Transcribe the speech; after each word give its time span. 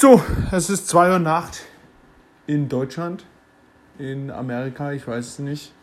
So, 0.00 0.18
es 0.50 0.70
ist 0.70 0.88
2 0.88 1.10
Uhr 1.10 1.18
Nacht 1.18 1.60
in 2.46 2.70
Deutschland, 2.70 3.26
in 3.98 4.30
Amerika, 4.30 4.92
ich 4.92 5.06
weiß 5.06 5.26
es 5.26 5.38
nicht. 5.40 5.74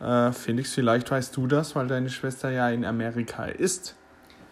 Äh, 0.00 0.32
Felix, 0.32 0.74
vielleicht 0.74 1.08
weißt 1.08 1.36
du 1.36 1.46
das, 1.46 1.76
weil 1.76 1.86
deine 1.86 2.10
Schwester 2.10 2.50
ja 2.50 2.68
in 2.70 2.84
Amerika 2.84 3.44
ist. 3.44 3.94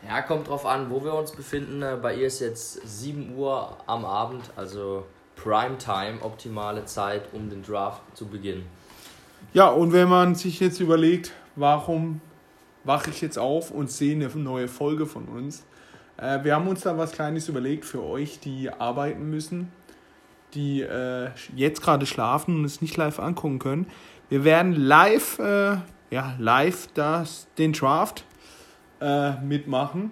Ja, 0.07 0.23
kommt 0.23 0.47
drauf 0.47 0.65
an, 0.65 0.89
wo 0.89 1.03
wir 1.03 1.15
uns 1.15 1.33
befinden. 1.33 1.83
Äh, 1.83 1.99
bei 2.01 2.15
ihr 2.15 2.29
ist 2.29 2.39
jetzt 2.39 2.81
7 3.01 3.37
Uhr 3.37 3.77
am 3.89 4.05
Abend, 4.05 4.53
also 4.55 5.05
Primetime, 5.35 6.23
optimale 6.23 6.85
Zeit, 6.85 7.23
um 7.33 7.51
den 7.51 7.65
Draft 7.65 8.03
zu 8.15 8.29
beginnen. 8.29 8.67
Ja, 9.53 9.67
und 9.67 9.93
wenn 9.93 10.09
man 10.09 10.37
sich 10.37 10.61
jetzt 10.61 10.79
überlegt, 10.79 11.33
warum 11.57 12.21
wache 12.85 13.11
ich 13.11 13.21
jetzt 13.21 13.37
auf 13.37 13.73
und 13.73 13.91
sehe 13.91 14.15
eine 14.15 14.29
neue 14.29 14.69
Folge 14.69 15.07
von 15.07 15.25
uns, 15.25 15.65
äh, 16.17 16.43
wir 16.45 16.55
haben 16.55 16.69
uns 16.69 16.83
da 16.83 16.97
was 16.97 17.13
Kleines 17.13 17.49
überlegt 17.49 17.85
für 17.85 18.03
euch, 18.03 18.41
die 18.41 18.71
arbeiten 18.71 19.29
müssen, 19.31 19.73
die 20.55 20.83
äh, 20.83 21.31
jetzt 21.55 21.83
gerade 21.83 22.07
schlafen 22.07 22.57
und 22.57 22.65
es 22.65 22.81
nicht 22.81 22.97
live 22.97 23.19
angucken 23.19 23.59
können. 23.59 23.87
Wir 24.29 24.45
werden 24.45 24.75
live, 24.75 25.39
äh, 25.39 25.77
ja, 26.11 26.35
live 26.39 26.89
das, 26.95 27.49
den 27.59 27.73
Draft 27.73 28.25
äh, 29.01 29.33
mitmachen. 29.41 30.11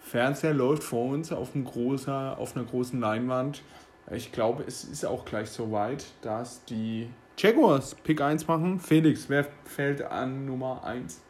Fernseher 0.00 0.54
läuft 0.54 0.82
vor 0.82 1.10
uns 1.10 1.32
auf, 1.32 1.54
einem 1.54 1.64
großer, 1.64 2.36
auf 2.38 2.56
einer 2.56 2.64
großen 2.64 2.98
Leinwand. 2.98 3.62
Ich 4.10 4.32
glaube, 4.32 4.64
es 4.66 4.82
ist 4.82 5.04
auch 5.04 5.24
gleich 5.24 5.50
soweit, 5.50 6.04
dass 6.22 6.64
die 6.64 7.08
Jaguars 7.38 7.94
Pick 7.94 8.20
1 8.20 8.48
machen. 8.48 8.80
Felix, 8.80 9.28
wer 9.28 9.46
fällt 9.64 10.02
an 10.02 10.46
Nummer 10.46 10.82
1? 10.84 11.22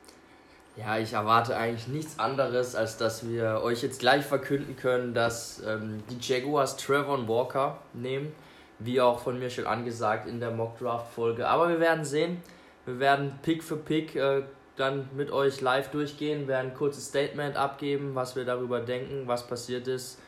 Ja, 0.77 0.99
ich 0.99 1.13
erwarte 1.13 1.57
eigentlich 1.57 1.89
nichts 1.89 2.19
anderes, 2.19 2.75
als 2.75 2.97
dass 2.97 3.29
wir 3.29 3.61
euch 3.63 3.83
jetzt 3.83 4.01
gleich 4.01 4.25
verkünden 4.25 4.77
können, 4.77 5.15
dass 5.15 5.63
ähm, 5.67 6.03
die 6.09 6.19
Jaguars 6.21 6.77
Trevor 6.77 7.29
Walker 7.29 7.79
nehmen, 7.93 8.33
wie 8.79 9.01
auch 9.01 9.21
von 9.21 9.39
mir 9.39 9.51
schon 9.51 9.67
angesagt 9.67 10.27
in 10.27 10.41
der 10.41 10.53
Mock 10.53 10.79
Draft 10.79 11.13
Folge. 11.13 11.49
Aber 11.49 11.69
wir 11.69 11.81
werden 11.81 12.05
sehen. 12.05 12.39
Wir 12.87 12.99
werden 12.99 13.39
Pick 13.43 13.63
für 13.63 13.77
Pick 13.77 14.17
äh, 14.17 14.43
dann 14.77 15.09
mit 15.15 15.31
euch 15.31 15.61
live 15.61 15.91
durchgehen, 15.91 16.49
werden 16.49 16.71
ein 16.71 16.75
kurzes 16.75 17.07
Statement 17.07 17.57
abgeben, 17.57 18.15
was 18.15 18.35
wir 18.37 18.45
darüber 18.45 18.81
denken, 18.81 19.25
was 19.27 19.47
passiert 19.47 19.87
ist. 19.87 20.19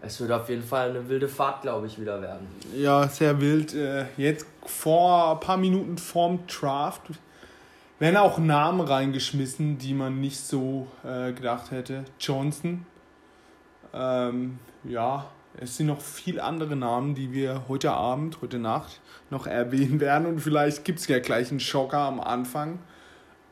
Es 0.00 0.20
wird 0.20 0.32
auf 0.32 0.48
jeden 0.48 0.62
Fall 0.62 0.90
eine 0.90 1.08
wilde 1.08 1.28
Fahrt, 1.28 1.62
glaube 1.62 1.86
ich, 1.86 1.98
wieder 1.98 2.20
werden. 2.20 2.46
Ja, 2.74 3.08
sehr 3.08 3.40
wild. 3.40 3.74
Äh, 3.74 4.06
jetzt 4.16 4.46
vor 4.66 5.32
ein 5.32 5.40
paar 5.40 5.56
Minuten 5.56 5.96
vorm 5.96 6.46
Draft 6.46 7.02
werden 7.98 8.16
auch 8.16 8.38
Namen 8.38 8.80
reingeschmissen, 8.80 9.78
die 9.78 9.94
man 9.94 10.20
nicht 10.20 10.40
so 10.40 10.88
äh, 11.04 11.32
gedacht 11.32 11.70
hätte. 11.70 12.04
Johnson. 12.18 12.86
Ähm, 13.92 14.58
ja, 14.82 15.26
es 15.56 15.76
sind 15.76 15.86
noch 15.86 16.00
viele 16.00 16.42
andere 16.42 16.74
Namen, 16.74 17.14
die 17.14 17.32
wir 17.32 17.68
heute 17.68 17.92
Abend, 17.92 18.38
heute 18.42 18.58
Nacht 18.58 19.00
noch 19.30 19.46
erwähnen 19.46 20.00
werden. 20.00 20.26
Und 20.26 20.40
vielleicht 20.40 20.84
gibt 20.84 20.98
es 20.98 21.06
ja 21.06 21.20
gleich 21.20 21.50
einen 21.50 21.60
Schocker 21.60 21.98
am 21.98 22.20
Anfang. 22.20 22.80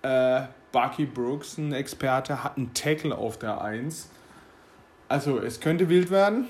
Äh, 0.02 0.42
Bucky 0.72 1.06
Brooks, 1.06 1.58
ein 1.58 1.72
Experte, 1.72 2.42
hat 2.42 2.56
einen 2.56 2.74
Tackle 2.74 3.16
auf 3.16 3.38
der 3.38 3.60
1. 3.60 4.10
Also 5.08 5.38
es 5.38 5.60
könnte 5.60 5.88
wild 5.88 6.10
werden. 6.10 6.48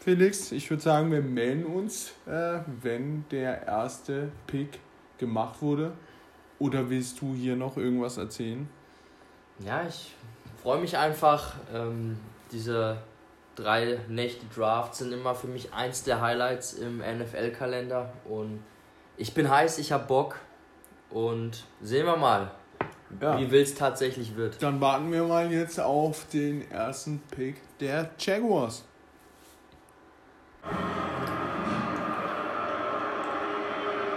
Felix, 0.00 0.52
ich 0.52 0.70
würde 0.70 0.82
sagen, 0.82 1.10
wir 1.10 1.22
melden 1.22 1.64
uns, 1.64 2.12
äh, 2.26 2.60
wenn 2.82 3.24
der 3.30 3.66
erste 3.66 4.30
Pick 4.46 4.78
gemacht 5.18 5.60
wurde. 5.60 5.92
Oder 6.58 6.90
willst 6.90 7.20
du 7.20 7.34
hier 7.34 7.56
noch 7.56 7.76
irgendwas 7.76 8.16
erzählen? 8.16 8.68
Ja, 9.60 9.86
ich 9.86 10.12
freue 10.62 10.80
mich 10.80 10.96
einfach. 10.96 11.54
Ähm, 11.72 12.18
diese 12.52 12.98
drei 13.54 13.98
Nächte 14.08 14.46
Draft 14.54 14.94
sind 14.94 15.12
immer 15.12 15.34
für 15.34 15.48
mich 15.48 15.72
eins 15.72 16.04
der 16.04 16.20
Highlights 16.20 16.74
im 16.74 16.98
NFL-Kalender. 16.98 18.12
Und 18.28 18.62
ich 19.16 19.34
bin 19.34 19.50
heiß, 19.50 19.78
ich 19.78 19.92
habe 19.92 20.06
Bock. 20.06 20.36
Und 21.10 21.64
sehen 21.80 22.06
wir 22.06 22.16
mal, 22.16 22.50
ja. 23.20 23.38
wie 23.38 23.50
wild 23.50 23.66
es 23.66 23.74
tatsächlich 23.74 24.36
wird. 24.36 24.62
Dann 24.62 24.80
warten 24.80 25.10
wir 25.10 25.24
mal 25.24 25.50
jetzt 25.50 25.80
auf 25.80 26.26
den 26.32 26.70
ersten 26.70 27.20
Pick 27.30 27.56
der 27.78 28.10
Jaguars. 28.18 28.84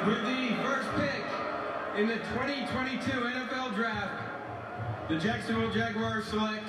With 0.04 0.41
in 2.02 2.08
the 2.08 2.16
2022 2.34 3.14
NFL 3.14 3.76
Draft, 3.76 4.24
the 5.08 5.16
Jacksonville 5.18 5.70
Jaguars 5.72 6.26
select 6.26 6.68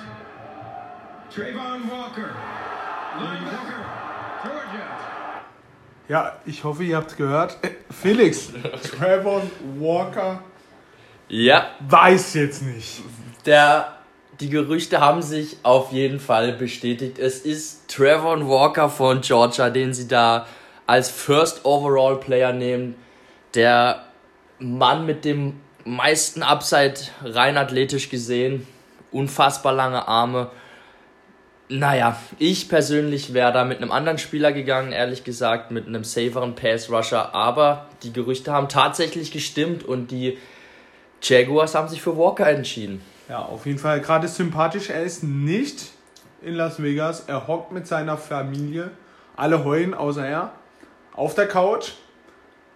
Trayvon 1.31 1.89
Walker, 1.89 2.35
linebacker, 3.19 3.83
Georgia. 4.43 4.85
Ja, 6.07 6.33
ich 6.45 6.63
hoffe, 6.63 6.83
ihr 6.83 6.97
habt 6.97 7.17
gehört. 7.17 7.57
Felix, 7.89 8.51
Trayvon 8.91 9.49
Walker. 9.79 10.43
Ja. 11.29 11.71
Weiß 11.79 12.35
jetzt 12.35 12.61
nicht. 12.61 13.01
Der, 13.47 13.97
die 14.39 14.49
Gerüchte 14.49 14.99
haben 14.99 15.23
sich 15.23 15.57
auf 15.63 15.91
jeden 15.91 16.19
Fall 16.19 16.53
bestätigt. 16.53 17.17
Es 17.17 17.39
ist 17.39 17.87
Trayvon 17.87 18.47
Walker 18.47 18.87
von 18.87 19.21
Georgia, 19.21 19.71
den 19.71 19.95
sie 19.95 20.07
da 20.07 20.45
als 20.85 21.09
First 21.09 21.65
Overall 21.65 22.19
Player 22.19 22.53
nehmen 22.53 22.93
der 23.55 24.03
Mann 24.63 25.05
mit 25.05 25.25
dem 25.25 25.59
meisten 25.83 26.41
Upside 26.41 26.95
rein 27.21 27.57
athletisch 27.57 28.09
gesehen, 28.09 28.65
unfassbar 29.11 29.73
lange 29.73 30.07
Arme. 30.07 30.49
Naja, 31.67 32.17
ich 32.39 32.69
persönlich 32.69 33.33
wäre 33.33 33.51
da 33.51 33.65
mit 33.65 33.79
einem 33.79 33.91
anderen 33.91 34.17
Spieler 34.17 34.53
gegangen, 34.53 34.91
ehrlich 34.91 35.23
gesagt, 35.23 35.71
mit 35.71 35.87
einem 35.87 36.03
saveren 36.03 36.55
Pass-Rusher, 36.55 37.35
aber 37.35 37.87
die 38.03 38.13
Gerüchte 38.13 38.53
haben 38.53 38.69
tatsächlich 38.69 39.31
gestimmt 39.31 39.83
und 39.83 40.11
die 40.11 40.37
Jaguars 41.21 41.75
haben 41.75 41.87
sich 41.89 42.01
für 42.01 42.17
Walker 42.17 42.47
entschieden. 42.47 43.01
Ja, 43.27 43.39
auf 43.39 43.65
jeden 43.65 43.79
Fall 43.79 44.01
gerade 44.01 44.27
sympathisch. 44.27 44.89
Er 44.89 45.03
ist 45.03 45.23
nicht 45.23 45.91
in 46.41 46.55
Las 46.55 46.81
Vegas, 46.81 47.25
er 47.27 47.47
hockt 47.47 47.71
mit 47.71 47.87
seiner 47.87 48.17
Familie, 48.17 48.91
alle 49.35 49.63
heulen 49.63 49.93
außer 49.93 50.25
er, 50.25 50.51
auf 51.13 51.33
der 51.35 51.47
Couch 51.47 51.91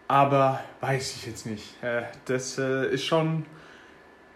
aber 0.07 0.61
weiß 0.81 1.15
ich 1.15 1.25
jetzt 1.25 1.45
nicht. 1.45 1.75
Das 2.25 2.57
äh, 2.57 2.87
ist 2.93 3.05
schon 3.05 3.45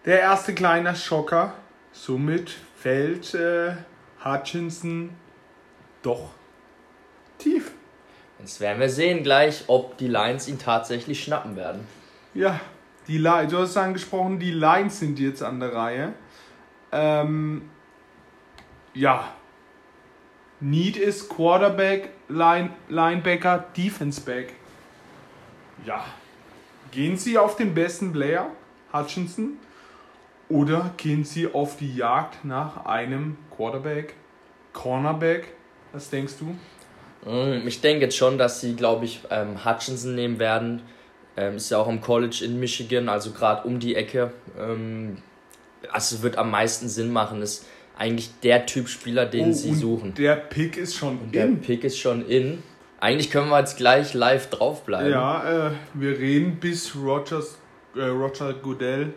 der 0.04 0.20
erste 0.20 0.54
kleine 0.54 0.94
Schocker. 0.94 1.54
Somit 1.92 2.54
fällt 2.76 3.34
äh, 3.34 3.74
Hutchinson 4.24 5.10
doch 6.02 6.30
tief. 7.38 7.72
Jetzt 8.38 8.60
werden 8.60 8.80
wir 8.80 8.88
sehen 8.88 9.22
gleich, 9.22 9.64
ob 9.68 9.96
die 9.98 10.08
Lions 10.08 10.48
ihn 10.48 10.58
tatsächlich 10.58 11.22
schnappen 11.22 11.56
werden. 11.56 11.86
Ja, 12.34 12.60
die 13.06 13.18
Lions, 13.18 13.52
du 13.52 13.58
hast 13.58 13.76
angesprochen, 13.76 14.38
die 14.38 14.50
Lions 14.50 14.98
sind 14.98 15.18
jetzt 15.18 15.42
an 15.42 15.60
der 15.60 15.74
Reihe. 15.74 16.12
Ähm, 16.90 17.70
ja. 18.94 19.32
Need 20.60 20.96
ist 20.96 21.28
Quarterback, 21.28 22.10
Line, 22.28 22.70
Linebacker, 22.88 23.66
Defense 23.76 24.20
Back 24.20 24.54
ja, 25.86 26.04
gehen 26.90 27.16
Sie 27.16 27.38
auf 27.38 27.56
den 27.56 27.74
besten 27.74 28.12
Player, 28.12 28.50
Hutchinson, 28.92 29.58
oder 30.48 30.92
gehen 30.96 31.24
Sie 31.24 31.52
auf 31.52 31.76
die 31.76 31.94
Jagd 31.96 32.44
nach 32.44 32.84
einem 32.84 33.36
Quarterback, 33.56 34.14
Cornerback? 34.72 35.48
Was 35.92 36.10
denkst 36.10 36.34
du? 36.40 37.30
Mm, 37.30 37.66
ich 37.66 37.80
denke 37.80 38.04
jetzt 38.04 38.16
schon, 38.16 38.38
dass 38.38 38.60
sie, 38.60 38.74
glaube 38.74 39.04
ich, 39.04 39.20
ähm, 39.30 39.64
Hutchinson 39.64 40.14
nehmen 40.14 40.38
werden. 40.38 40.82
Ähm, 41.36 41.56
ist 41.56 41.70
ja 41.70 41.78
auch 41.78 41.88
im 41.88 42.00
College 42.00 42.42
in 42.44 42.60
Michigan, 42.60 43.08
also 43.08 43.30
gerade 43.32 43.66
um 43.66 43.78
die 43.78 43.94
Ecke. 43.94 44.32
Ähm, 44.58 45.18
also 45.90 46.16
es 46.16 46.22
wird 46.22 46.36
am 46.36 46.50
meisten 46.50 46.88
Sinn 46.88 47.10
machen. 47.10 47.40
Ist 47.42 47.66
eigentlich 47.96 48.30
der 48.42 48.66
Typ 48.66 48.88
Spieler, 48.88 49.26
den 49.26 49.50
oh, 49.50 49.52
sie 49.52 49.74
suchen. 49.74 50.14
Der 50.14 50.36
Pick 50.36 50.76
ist 50.76 50.96
schon 50.96 51.18
und 51.18 51.24
in. 51.26 51.32
Der 51.32 51.46
Pick 51.46 51.84
ist 51.84 51.98
schon 51.98 52.26
in. 52.26 52.62
Eigentlich 53.02 53.32
können 53.32 53.48
wir 53.48 53.58
jetzt 53.58 53.76
gleich 53.78 54.14
live 54.14 54.48
draufbleiben. 54.48 55.10
Ja, 55.10 55.70
äh, 55.70 55.70
wir 55.92 56.20
reden, 56.20 56.60
bis 56.60 56.94
Rogers, 56.94 57.58
äh, 57.96 58.04
Roger 58.04 58.54
Goodell 58.54 59.12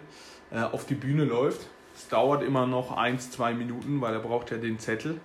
äh, 0.51 0.61
auf 0.61 0.87
die 0.87 0.95
Bühne 0.95 1.23
läuft. 1.23 1.67
Es 1.95 2.07
dauert 2.07 2.41
immer 2.41 2.65
noch 2.65 2.97
ein, 2.97 3.19
zwei 3.19 3.53
Minuten, 3.53 4.01
weil 4.01 4.15
er 4.15 4.21
braucht 4.21 4.49
ja 4.49 4.57
den 4.57 4.79
Zettel. 4.79 5.19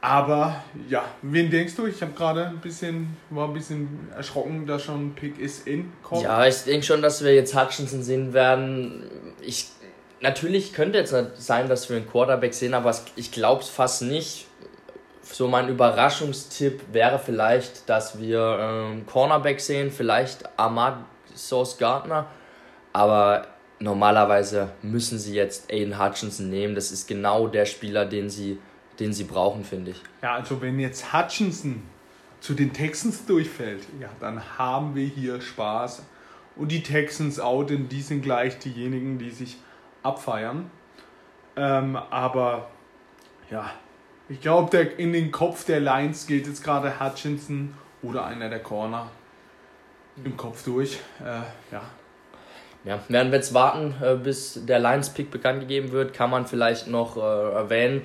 Aber 0.00 0.64
ja, 0.88 1.04
wen 1.20 1.50
denkst 1.50 1.76
du? 1.76 1.84
Ich 1.84 2.00
habe 2.00 2.12
gerade 2.12 2.46
ein 2.46 2.60
bisschen, 2.60 3.18
war 3.28 3.48
ein 3.48 3.52
bisschen 3.52 4.08
erschrocken, 4.16 4.66
dass 4.66 4.84
schon 4.84 5.14
Pick 5.14 5.38
ist 5.38 5.66
in 5.66 5.92
kommt. 6.02 6.22
Ja, 6.22 6.46
ich 6.46 6.64
denke 6.64 6.86
schon, 6.86 7.02
dass 7.02 7.22
wir 7.22 7.34
jetzt 7.34 7.54
Hutchinson 7.54 8.02
sehen 8.02 8.32
werden. 8.32 9.04
Ich, 9.42 9.68
natürlich 10.22 10.72
könnte 10.72 10.96
jetzt 10.96 11.14
sein, 11.36 11.68
dass 11.68 11.90
wir 11.90 11.98
einen 11.98 12.08
Quarterback 12.08 12.54
sehen, 12.54 12.72
aber 12.72 12.98
ich 13.14 13.30
glaube 13.30 13.60
es 13.60 13.68
fast 13.68 14.00
nicht 14.00 14.46
so 15.32 15.48
mein 15.48 15.68
Überraschungstipp 15.68 16.92
wäre 16.92 17.18
vielleicht, 17.18 17.88
dass 17.88 18.18
wir 18.18 18.58
ähm, 18.60 19.06
Cornerback 19.06 19.60
sehen, 19.60 19.90
vielleicht 19.90 20.58
Ahmad 20.58 20.98
Sauce 21.34 21.78
Gardner, 21.78 22.26
aber 22.92 23.46
normalerweise 23.78 24.70
müssen 24.82 25.18
sie 25.18 25.34
jetzt 25.34 25.72
Aiden 25.72 25.98
Hutchinson 25.98 26.50
nehmen. 26.50 26.74
Das 26.74 26.92
ist 26.92 27.08
genau 27.08 27.48
der 27.48 27.66
Spieler, 27.66 28.04
den 28.04 28.28
sie 28.28 28.58
den 28.98 29.12
sie 29.12 29.24
brauchen, 29.24 29.64
finde 29.64 29.92
ich. 29.92 30.02
Ja, 30.22 30.34
also 30.34 30.60
wenn 30.60 30.78
jetzt 30.78 31.12
Hutchinson 31.12 31.82
zu 32.40 32.54
den 32.54 32.72
Texans 32.72 33.26
durchfällt, 33.26 33.82
ja, 34.00 34.08
dann 34.20 34.58
haben 34.58 34.94
wir 34.94 35.06
hier 35.06 35.40
Spaß. 35.40 36.04
Und 36.54 36.70
die 36.70 36.82
Texans 36.82 37.40
auch, 37.40 37.64
denn 37.64 37.88
die 37.88 38.02
sind 38.02 38.22
gleich 38.22 38.58
diejenigen, 38.58 39.18
die 39.18 39.30
sich 39.30 39.56
abfeiern. 40.02 40.70
Ähm, 41.56 41.96
aber 41.96 42.68
ja, 43.50 43.70
ich 44.32 44.40
glaube, 44.40 44.78
in 44.78 45.12
den 45.12 45.30
Kopf 45.30 45.64
der 45.66 45.80
Lions 45.80 46.26
geht 46.26 46.46
jetzt 46.46 46.64
gerade 46.64 46.98
Hutchinson 46.98 47.74
oder 48.02 48.24
einer 48.24 48.48
der 48.48 48.60
Corner 48.60 49.10
im 50.24 50.36
Kopf 50.36 50.64
durch. 50.64 50.98
Äh, 51.20 51.42
ja. 51.72 51.82
Ja, 52.84 52.98
werden 53.08 53.30
wir 53.30 53.36
jetzt 53.36 53.54
warten, 53.54 53.94
äh, 54.02 54.16
bis 54.16 54.58
der 54.64 54.80
Lions-Pick 54.80 55.30
bekannt 55.30 55.60
gegeben 55.60 55.92
wird, 55.92 56.14
kann 56.14 56.30
man 56.30 56.46
vielleicht 56.46 56.88
noch 56.88 57.16
äh, 57.16 57.20
erwähnen, 57.20 58.02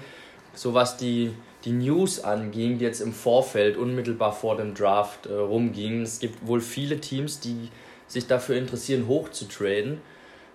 so 0.54 0.74
was 0.74 0.98
die, 0.98 1.34
die 1.66 1.72
News 1.72 2.24
anging, 2.24 2.78
die 2.78 2.86
jetzt 2.86 3.00
im 3.00 3.14
Vorfeld 3.14 3.76
unmittelbar 3.76 4.34
vor 4.34 4.58
dem 4.58 4.76
Draft 4.76 5.26
äh, 5.26 5.34
rumgingen. 5.34 6.04
Es 6.04 6.20
gibt 6.20 6.46
wohl 6.46 6.62
viele 6.62 7.00
Teams, 7.00 7.40
die 7.40 7.70
sich 8.06 8.28
dafür 8.28 8.58
interessieren, 8.58 9.08
hoch 9.08 9.30
zu. 9.30 9.46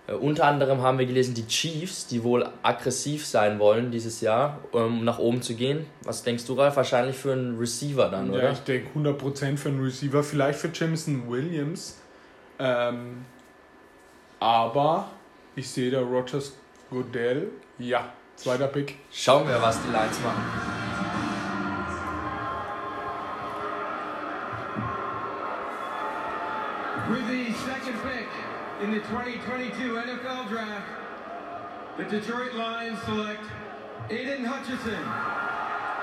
Äh, 0.07 0.13
unter 0.13 0.45
anderem 0.45 0.81
haben 0.81 0.99
wir 0.99 1.05
gelesen, 1.05 1.33
die 1.33 1.47
Chiefs, 1.47 2.07
die 2.07 2.23
wohl 2.23 2.49
aggressiv 2.61 3.25
sein 3.25 3.59
wollen 3.59 3.91
dieses 3.91 4.21
Jahr, 4.21 4.59
um 4.71 5.03
nach 5.03 5.19
oben 5.19 5.41
zu 5.41 5.55
gehen. 5.55 5.85
Was 6.03 6.23
denkst 6.23 6.45
du, 6.45 6.53
Ralf? 6.53 6.75
Wahrscheinlich 6.75 7.17
für 7.17 7.33
einen 7.33 7.57
Receiver 7.57 8.09
dann, 8.09 8.31
ja, 8.31 8.39
oder? 8.39 8.51
ich 8.51 8.59
denke 8.59 8.97
100% 8.97 9.57
für 9.57 9.69
einen 9.69 9.83
Receiver. 9.83 10.23
Vielleicht 10.23 10.59
für 10.59 10.69
Jameson 10.73 11.29
Williams. 11.29 11.99
Ähm, 12.59 13.25
aber 14.39 15.09
ich 15.55 15.69
sehe 15.69 15.89
da 15.89 16.01
Rogers 16.01 16.53
Goodell. 16.89 17.49
Ja, 17.79 18.11
zweiter 18.35 18.67
Pick. 18.67 18.95
Schauen 19.11 19.47
wir, 19.47 19.61
was 19.61 19.81
die 19.81 19.89
Lions 19.89 20.19
machen. 20.21 20.72
In 28.83 28.91
the 28.91 28.99
2022 28.99 29.95
NFL 29.95 30.49
Draft, 30.49 30.87
the 31.97 32.03
Detroit 32.03 32.53
Lions 32.53 32.99
select 33.03 33.45
Aiden 34.09 34.45
Hutchison, 34.45 34.99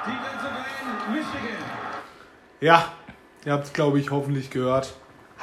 defensive 0.07 0.57
end, 0.57 1.15
Michigan. 1.15 1.63
Ja, 2.63 2.91
ihr 3.45 3.53
habt 3.53 3.67
es, 3.67 3.73
glaube 3.75 4.01
ich, 4.01 4.11
hoffentlich 4.11 4.49
gehört. 4.49 4.95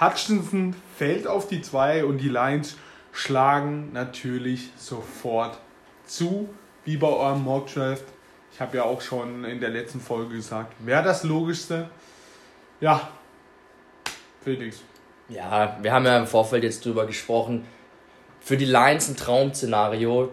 Hutchinson 0.01 0.75
fällt 0.97 1.27
auf 1.27 1.47
die 1.47 1.61
2 1.61 2.05
und 2.05 2.17
die 2.17 2.29
Lions 2.29 2.75
schlagen 3.11 3.93
natürlich 3.93 4.71
sofort 4.75 5.59
zu, 6.07 6.49
wie 6.85 6.97
bei 6.97 7.07
eurem 7.07 7.43
Mock 7.43 7.71
Draft. 7.71 8.05
Ich 8.51 8.61
habe 8.61 8.77
ja 8.77 8.83
auch 8.83 9.01
schon 9.01 9.43
in 9.43 9.59
der 9.59 9.69
letzten 9.69 9.99
Folge 9.99 10.37
gesagt, 10.37 10.73
wäre 10.79 11.03
das 11.03 11.23
Logischste. 11.23 11.87
Ja, 12.79 13.09
Felix. 14.43 14.81
Ja, 15.29 15.77
wir 15.81 15.91
haben 15.91 16.05
ja 16.05 16.17
im 16.17 16.27
Vorfeld 16.27 16.63
jetzt 16.63 16.85
drüber 16.85 17.05
gesprochen. 17.05 17.65
Für 18.39 18.57
die 18.57 18.65
Lions 18.65 19.09
ein 19.09 19.17
Traum-Szenario. 19.17 20.31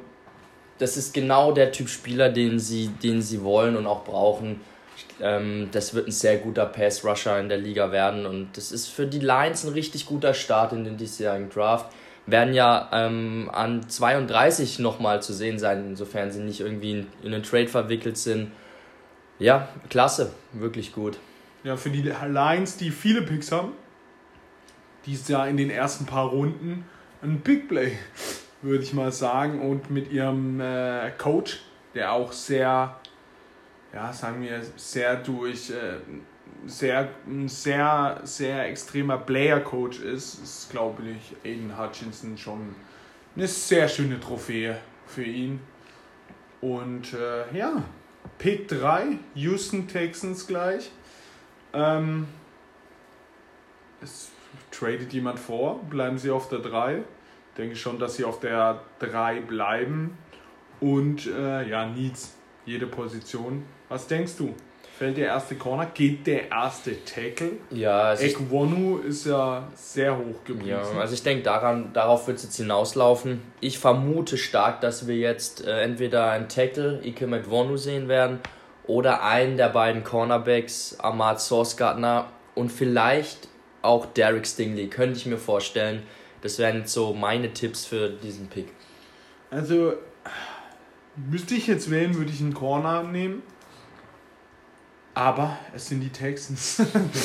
Das 0.79 0.97
ist 0.97 1.15
genau 1.15 1.53
der 1.53 1.73
Typ 1.73 1.89
Spieler, 1.89 2.29
den 2.29 2.59
sie, 2.59 2.89
den 2.89 3.23
sie 3.23 3.43
wollen 3.43 3.77
und 3.77 3.87
auch 3.87 4.05
brauchen. 4.05 4.61
Ähm, 5.21 5.69
das 5.73 5.95
wird 5.95 6.09
ein 6.09 6.13
sehr 6.13 6.39
guter 6.39 6.67
Pass-Rusher 6.67 7.39
in 7.39 7.49
der 7.49 7.59
Liga 7.59 7.93
werden 7.93 8.27
und 8.27 8.57
das 8.57 8.73
ist 8.73 8.89
für 8.89 9.07
die 9.07 9.19
Lions 9.19 9.65
ein 9.65 9.73
richtig 9.73 10.07
guter 10.07 10.35
Start 10.35 10.73
in 10.73 10.85
den 10.85 10.97
diesjährigen 10.97 11.51
Draft 11.51 11.87
werden 12.27 12.55
ja 12.55 12.89
ähm, 12.93 13.51
an 13.53 13.89
32 13.89 14.79
nochmal 14.79 15.23
zu 15.23 15.33
sehen 15.33 15.59
sein, 15.59 15.85
insofern 15.89 16.31
sie 16.31 16.41
nicht 16.41 16.61
irgendwie 16.61 16.93
in, 16.93 17.07
in 17.23 17.35
einen 17.35 17.43
Trade 17.43 17.69
verwickelt 17.69 18.17
sind. 18.17 18.51
Ja, 19.39 19.69
klasse, 19.91 20.33
wirklich 20.53 20.93
gut. 20.93 21.19
Ja, 21.65 21.77
für 21.77 21.91
die 21.91 22.03
Lions, 22.03 22.77
die 22.77 22.91
viele 22.91 23.23
Picks 23.23 23.53
haben, 23.53 23.73
die 25.07 25.15
ist 25.15 25.29
ja 25.29 25.47
in 25.47 25.57
den 25.57 25.71
ersten 25.71 26.07
paar 26.07 26.29
Runden 26.29 26.85
ein 27.23 27.41
Big 27.41 27.69
Play, 27.69 27.99
würde 28.63 28.85
ich 28.85 28.93
mal 28.93 29.13
sagen. 29.13 29.61
Und 29.61 29.91
mit 29.91 30.11
ihrem 30.13 30.61
äh, 30.61 31.11
Coach, 31.19 31.61
der 31.95 32.13
auch 32.13 32.33
sehr, 32.33 32.99
ja, 33.93 34.13
sagen 34.13 34.43
wir, 34.43 34.61
sehr 34.77 35.17
durch 35.17 35.71
äh, 35.71 35.99
sehr, 36.67 37.11
sehr, 37.47 38.21
sehr 38.25 38.69
extremer 38.69 39.19
Player-Coach 39.19 40.01
ist, 40.01 40.43
ist, 40.43 40.71
glaube 40.71 41.03
ich, 41.03 41.37
Aiden 41.45 41.79
Hutchinson 41.79 42.39
schon 42.39 42.75
eine 43.37 43.47
sehr 43.47 43.89
schöne 43.89 44.21
Trophäe 44.21 44.79
für 45.07 45.25
ihn. 45.25 45.61
Und 46.61 47.13
äh, 47.13 47.57
ja, 47.57 47.83
Pick 48.39 48.69
3, 48.69 49.19
Houston 49.35 49.87
Texans 49.87 50.47
gleich. 50.47 50.91
Ähm, 51.75 52.27
es 54.01 54.31
tradet 54.79 55.13
jemand 55.13 55.39
vor, 55.39 55.81
bleiben 55.91 56.19
sie 56.19 56.31
auf 56.31 56.49
der 56.49 56.61
3. 56.61 57.03
Denke 57.57 57.77
schon, 57.77 57.99
dass 57.99 58.17
sie 58.17 58.25
auf 58.25 58.41
der 58.41 58.81
3 58.99 59.41
bleiben. 59.41 60.19
Und 60.81 61.27
äh, 61.27 61.69
ja, 61.69 61.87
Needs, 61.87 62.35
jede 62.67 62.87
Position. 62.87 63.65
Was 63.89 64.07
denkst 64.07 64.37
du? 64.37 64.55
fällt 64.97 65.17
der 65.17 65.27
erste 65.27 65.57
Corner, 65.57 65.87
geht 65.87 66.27
der 66.27 66.51
erste 66.51 67.05
Tackle. 67.05 67.53
Ja, 67.71 68.01
also 68.01 68.25
Ekwonu 68.25 68.99
ist 68.99 69.27
ja 69.27 69.69
sehr 69.75 70.17
hoch 70.17 70.45
geblieben. 70.45 70.71
Ja, 70.71 71.01
also 71.01 71.15
ich 71.15 71.23
denke, 71.23 71.43
daran, 71.43 71.93
darauf 71.93 72.27
wird 72.27 72.39
es 72.39 72.45
jetzt 72.45 72.57
hinauslaufen. 72.57 73.43
Ich 73.61 73.79
vermute 73.79 74.39
stark, 74.39 74.81
dass 74.81 75.09
wir 75.09 75.17
jetzt 75.17 75.67
äh, 75.67 75.83
entweder 75.83 76.31
einen 76.31 76.49
Tackle, 76.49 77.01
Ike 77.05 77.27
Ekwonu 77.27 77.77
sehen 77.77 78.09
werden, 78.09 78.39
oder 78.87 79.25
einen 79.25 79.57
der 79.57 79.71
beiden 79.71 80.05
Cornerbacks, 80.05 80.99
Ahmad 81.01 81.41
Sourcegartner 81.41 82.27
und 82.55 82.71
vielleicht 82.71 83.49
auch 83.85 84.07
Derek 84.07 84.47
Stingley, 84.47 84.89
könnte 84.89 85.19
ich 85.19 85.27
mir 85.27 85.39
vorstellen. 85.39 86.03
Das 86.41 86.59
wären 86.59 86.79
jetzt 86.79 86.93
so 86.93 87.13
meine 87.15 87.53
Tipps 87.53 87.87
für 87.87 88.11
diesen 88.11 88.49
Pick. 88.49 88.69
Also, 89.51 89.95
müsste 91.17 91.55
ich 91.55 91.67
jetzt 91.67 91.91
wählen, 91.91 92.15
würde 92.15 92.31
ich 92.31 92.41
einen 92.41 92.55
Corner 92.55 93.03
nehmen. 93.03 93.43
Aber 95.15 95.57
es 95.75 95.89
sind 95.89 96.01
die 96.01 96.11
Texans. 96.11 96.83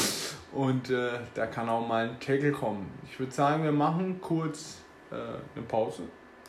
Und 0.52 0.90
äh, 0.90 1.12
da 1.34 1.48
kann 1.48 1.70
auch 1.70 1.88
mal 1.88 2.10
ein 2.10 2.20
Tackle 2.20 2.52
kommen. 2.52 2.92
Ich 3.10 3.20
würde 3.20 3.32
sagen, 3.32 3.64
wir 3.64 3.72
machen 3.72 4.20
kurz 4.22 4.78
äh, 5.12 5.16
eine 5.16 5.66
Pause. 5.68 6.04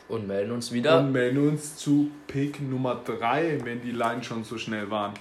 Und 0.07 0.27
melden 0.27 0.51
uns 0.51 0.71
wieder. 0.71 0.99
Und 0.99 1.11
melden 1.11 1.49
uns 1.49 1.77
zu 1.77 2.11
Pick 2.27 2.61
Nummer 2.61 2.95
3, 2.95 3.63
wenn 3.63 3.81
die 3.81 3.91
Lines 3.91 4.25
schon 4.25 4.43
so 4.43 4.57
schnell 4.57 4.89
waren. 4.91 5.13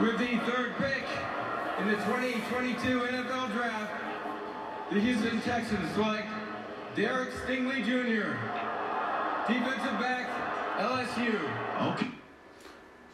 With 0.00 0.18
the 0.18 0.36
third 0.44 0.76
pick 0.76 1.04
in 1.80 1.88
the 1.88 1.96
2022 1.96 3.00
NFL 3.00 3.52
Draft, 3.54 3.92
the 4.92 5.00
Houston 5.00 5.40
Texans 5.40 5.90
select 5.94 6.28
Derek 6.94 7.30
Stingley 7.30 7.82
Jr. 7.82 8.36
Defensive 9.48 9.98
back, 9.98 10.26
LSU. 10.78 11.38
Okay. 11.92 12.10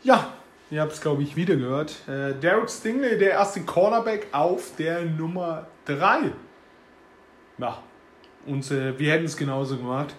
Ja, 0.03 0.33
ihr 0.73 0.81
habt 0.81 0.91
es, 0.91 1.01
glaube 1.01 1.23
ich, 1.23 1.37
wieder 1.37 1.55
gehört. 1.55 1.97
Äh, 2.09 2.35
Derek 2.35 2.69
Stingley, 2.69 3.17
der 3.17 3.31
erste 3.31 3.61
Cornerback 3.61 4.27
auf 4.33 4.75
der 4.77 5.05
Nummer 5.05 5.69
3. 5.85 6.33
Ja, 7.59 7.79
und 8.45 8.69
äh, 8.73 8.99
wir 8.99 9.13
hätten 9.13 9.27
es 9.27 9.37
genauso 9.37 9.77
gemacht. 9.77 10.17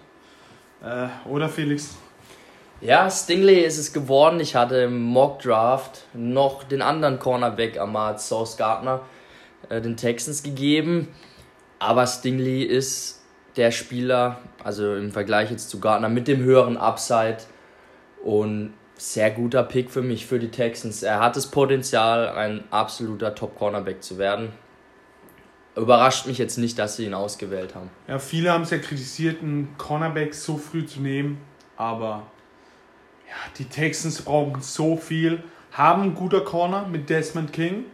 Äh, 0.82 1.08
oder 1.28 1.50
Felix? 1.50 1.98
Ja, 2.84 3.10
Stingley 3.10 3.60
ist 3.60 3.78
es 3.78 3.94
geworden. 3.94 4.40
Ich 4.40 4.54
hatte 4.54 4.76
im 4.76 5.02
Mock 5.02 5.40
Draft 5.40 6.02
noch 6.12 6.64
den 6.64 6.82
anderen 6.82 7.18
Cornerback, 7.18 7.78
Ahmad 7.78 8.20
Sauce 8.20 8.58
Gardner, 8.58 9.00
äh, 9.70 9.80
den 9.80 9.96
Texans 9.96 10.42
gegeben. 10.42 11.08
Aber 11.78 12.06
Stingley 12.06 12.62
ist 12.62 13.22
der 13.56 13.70
Spieler, 13.70 14.42
also 14.62 14.96
im 14.96 15.12
Vergleich 15.12 15.50
jetzt 15.50 15.70
zu 15.70 15.80
Gardner, 15.80 16.10
mit 16.10 16.28
dem 16.28 16.42
höheren 16.42 16.76
Upside 16.76 17.38
und 18.22 18.74
sehr 18.96 19.30
guter 19.30 19.62
Pick 19.62 19.90
für 19.90 20.02
mich, 20.02 20.26
für 20.26 20.38
die 20.38 20.50
Texans. 20.50 21.02
Er 21.02 21.20
hat 21.20 21.36
das 21.36 21.46
Potenzial, 21.46 22.28
ein 22.28 22.64
absoluter 22.70 23.34
Top-Cornerback 23.34 24.02
zu 24.02 24.18
werden. 24.18 24.52
Überrascht 25.74 26.26
mich 26.26 26.36
jetzt 26.36 26.58
nicht, 26.58 26.78
dass 26.78 26.96
sie 26.96 27.06
ihn 27.06 27.14
ausgewählt 27.14 27.74
haben. 27.74 27.88
Ja, 28.08 28.18
viele 28.18 28.52
haben 28.52 28.64
es 28.64 28.70
ja 28.70 28.78
kritisiert, 28.78 29.40
einen 29.40 29.74
Cornerback 29.78 30.34
so 30.34 30.58
früh 30.58 30.84
zu 30.84 31.00
nehmen, 31.00 31.40
aber 31.76 32.24
die 33.58 33.66
Texans 33.66 34.22
brauchen 34.22 34.60
so 34.60 34.96
viel, 34.96 35.42
haben 35.72 36.02
einen 36.02 36.14
guter 36.14 36.42
Corner 36.42 36.86
mit 36.86 37.10
Desmond 37.10 37.52
King, 37.52 37.84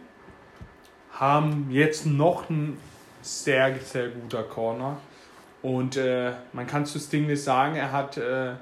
haben 1.13 1.67
jetzt 1.69 2.05
noch 2.05 2.49
einen 2.49 2.77
sehr, 3.21 3.79
sehr 3.79 4.09
guter 4.09 4.43
Corner 4.43 4.97
und 5.61 5.97
äh, 5.97 6.31
man 6.53 6.65
kann 6.67 6.85
zu 6.85 6.99
Stingley 6.99 7.35
sagen, 7.35 7.75
er 7.75 7.91
hat 7.91 8.17
äh, 8.17 8.53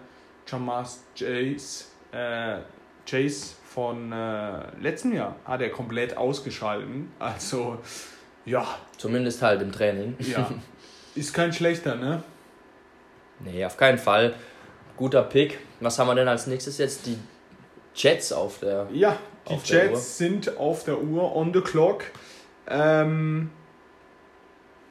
Jamas 0.48 1.04
Chase, 1.18 1.86
äh, 2.12 2.58
Chase 3.06 3.56
von 3.74 4.12
äh, 4.12 4.76
letztem 4.82 5.14
Jahr 5.14 5.36
hat 5.46 5.62
er 5.62 5.70
komplett 5.70 6.18
ausgeschalten. 6.18 7.12
Also 7.20 7.80
ja. 8.46 8.66
Zumindest 8.98 9.42
halt 9.42 9.62
im 9.62 9.72
Training. 9.72 10.16
Ja. 10.20 10.50
Ist 11.16 11.34
kein 11.34 11.54
schlechter, 11.54 11.96
ne? 11.96 12.24
Nee, 13.40 13.64
auf 13.66 13.78
keinen 13.78 13.98
Fall. 13.98 14.34
Guter 15.00 15.24
Pick. 15.24 15.60
Was 15.80 15.98
haben 15.98 16.08
wir 16.08 16.16
denn 16.16 16.28
als 16.28 16.46
nächstes 16.46 16.78
jetzt? 16.78 17.06
Die 17.06 17.18
Jets 17.96 18.34
auf 18.34 18.60
der. 18.60 18.88
Ja, 18.92 19.18
die 19.50 19.56
Jets 19.64 20.18
sind 20.18 20.58
auf 20.58 20.84
der 20.84 21.02
Uhr, 21.02 21.34
on 21.38 21.54
the 21.54 21.62
clock. 21.62 22.04
Ähm, 22.68 23.50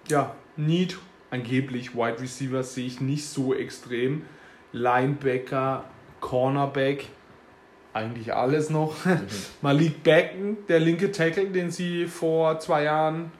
ja, 0.08 0.34
Need, 0.56 0.96
angeblich 1.30 1.94
Wide 1.94 2.20
Receiver 2.20 2.62
sehe 2.62 2.86
ich 2.86 3.02
nicht 3.02 3.28
so 3.28 3.52
extrem. 3.52 4.24
Linebacker, 4.72 5.84
Cornerback, 6.20 7.04
eigentlich 7.92 8.32
alles 8.32 8.70
noch. 8.70 8.96
Malik 9.60 10.02
Becken, 10.04 10.56
der 10.68 10.80
linke 10.80 11.12
Tackle, 11.12 11.50
den 11.50 11.70
sie 11.70 12.06
vor 12.06 12.58
zwei 12.60 12.84
Jahren 12.84 13.30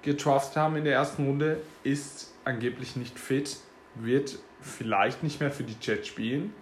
getraftet 0.00 0.56
haben 0.56 0.76
in 0.76 0.84
der 0.84 0.94
ersten 0.94 1.26
Runde, 1.26 1.58
ist 1.82 2.32
angeblich 2.46 2.96
nicht 2.96 3.18
fit, 3.18 3.58
wird 3.94 4.38
vielleicht 4.64 5.22
nicht 5.22 5.40
mehr 5.40 5.50
für 5.50 5.64
die 5.64 5.76
Jets 5.80 6.08
spielen. 6.08 6.54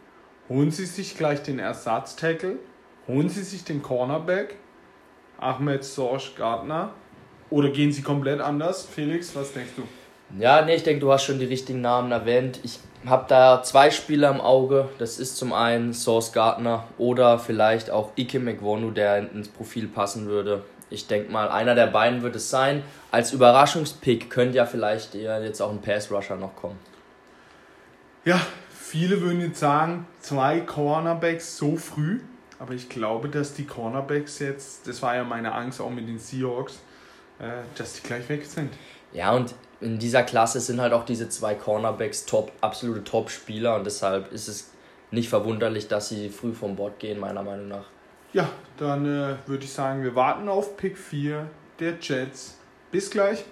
Holen 0.49 0.71
sie 0.71 0.87
sich 0.87 1.16
gleich 1.16 1.42
den 1.42 1.59
Ersatz-Tackle, 1.59 2.56
holen 3.09 3.28
sie 3.28 3.42
sich 3.42 3.64
den 3.64 3.82
Cornerback, 3.82 4.56
Ahmed 5.38 5.85
Sorge 5.85 6.30
Gardner, 6.37 6.92
oder 7.49 7.71
gehen 7.71 7.92
sie 7.92 8.02
komplett 8.02 8.40
anders? 8.40 8.85
Felix, 8.87 9.35
was 9.37 9.52
denkst 9.52 9.73
du? 9.76 9.82
Ja, 10.38 10.62
nee, 10.62 10.75
ich 10.75 10.82
denke, 10.82 11.00
du 11.00 11.12
hast 11.12 11.25
schon 11.25 11.38
die 11.38 11.44
richtigen 11.44 11.82
Namen 11.82 12.11
erwähnt. 12.11 12.61
Ich 12.62 12.80
habe 13.04 13.26
da 13.28 13.62
zwei 13.62 13.90
Spieler 13.90 14.30
im 14.30 14.40
Auge. 14.40 14.88
Das 14.99 15.18
ist 15.18 15.37
zum 15.37 15.52
einen 15.52 15.92
Source 15.92 16.32
Gardner 16.32 16.85
oder 16.97 17.38
vielleicht 17.38 17.90
auch 17.90 18.12
Ike 18.16 18.40
McWonu, 18.40 18.90
der 18.90 19.30
ins 19.30 19.49
Profil 19.49 19.88
passen 19.88 20.26
würde. 20.26 20.64
Ich 20.88 21.06
denke 21.06 21.30
mal, 21.30 21.49
einer 21.49 21.75
der 21.75 21.87
beiden 21.87 22.23
wird 22.23 22.37
es 22.37 22.49
sein. 22.49 22.82
Als 23.11 23.32
Überraschungspick 23.32 24.30
könnte 24.30 24.56
ja 24.56 24.66
vielleicht 24.66 25.14
jetzt 25.14 25.61
auch 25.61 25.71
ein 25.71 25.82
Pass-Rusher 25.82 26.37
noch 26.37 26.56
kommen. 26.56 26.78
Ja, 28.25 28.41
viele 28.71 29.21
würden 29.21 29.41
jetzt 29.41 29.59
sagen, 29.59 30.07
zwei 30.21 30.61
Cornerbacks 30.61 31.57
so 31.57 31.76
früh. 31.76 32.21
Aber 32.61 32.75
ich 32.75 32.88
glaube, 32.88 33.29
dass 33.29 33.55
die 33.55 33.67
Cornerbacks 33.67 34.38
jetzt, 34.38 34.87
das 34.87 35.02
war 35.02 35.17
ja 35.17 35.25
meine 35.25 35.52
Angst 35.52 35.81
auch 35.81 35.91
mit 35.91 36.07
den 36.07 36.21
Seahawks, 36.21 36.75
äh, 37.41 37.62
dass 37.75 37.95
die 37.95 38.02
gleich 38.02 38.29
weg 38.29 38.47
sind. 38.47 38.73
Ja, 39.12 39.33
und 39.33 39.55
in 39.81 39.99
dieser 39.99 40.23
Klasse 40.23 40.61
sind 40.61 40.81
halt 40.81 40.93
auch 40.93 41.05
diese 41.05 41.29
zwei 41.29 41.57
Cornerbacks 41.57 42.25
top, 42.25 42.52
absolute 42.61 43.02
Top-Spieler 43.02 43.75
und 43.75 43.85
deshalb 43.85 44.31
ist 44.31 44.47
es 44.47 44.71
nicht 45.11 45.29
verwunderlich, 45.29 45.88
dass 45.88 46.09
sie 46.09 46.29
früh 46.29 46.52
vom 46.52 46.76
Bord 46.76 47.00
gehen, 47.00 47.19
meiner 47.19 47.43
Meinung 47.43 47.67
nach. 47.67 47.87
Ja, 48.33 48.49
dann 48.76 49.05
äh, 49.07 49.35
würde 49.47 49.64
ich 49.64 49.73
sagen, 49.73 50.05
wir 50.05 50.14
warten 50.14 50.49
auf 50.49 50.76
Pick 50.76 50.97
4 50.97 51.50
der 51.81 51.95
Jets. 52.00 52.59
Bis 52.93 53.11
gleich. 53.11 53.45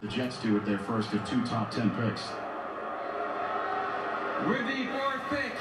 The 0.00 0.08
Jets 0.08 0.40
do 0.40 0.54
with 0.54 0.64
their 0.64 0.78
first 0.78 1.12
of 1.12 1.20
two 1.28 1.40
top 1.46 1.70
10 1.70 1.90
picks. 1.90 2.32
With 4.46 4.66
the 4.66 4.84
fourth 4.92 5.24
pick 5.30 5.54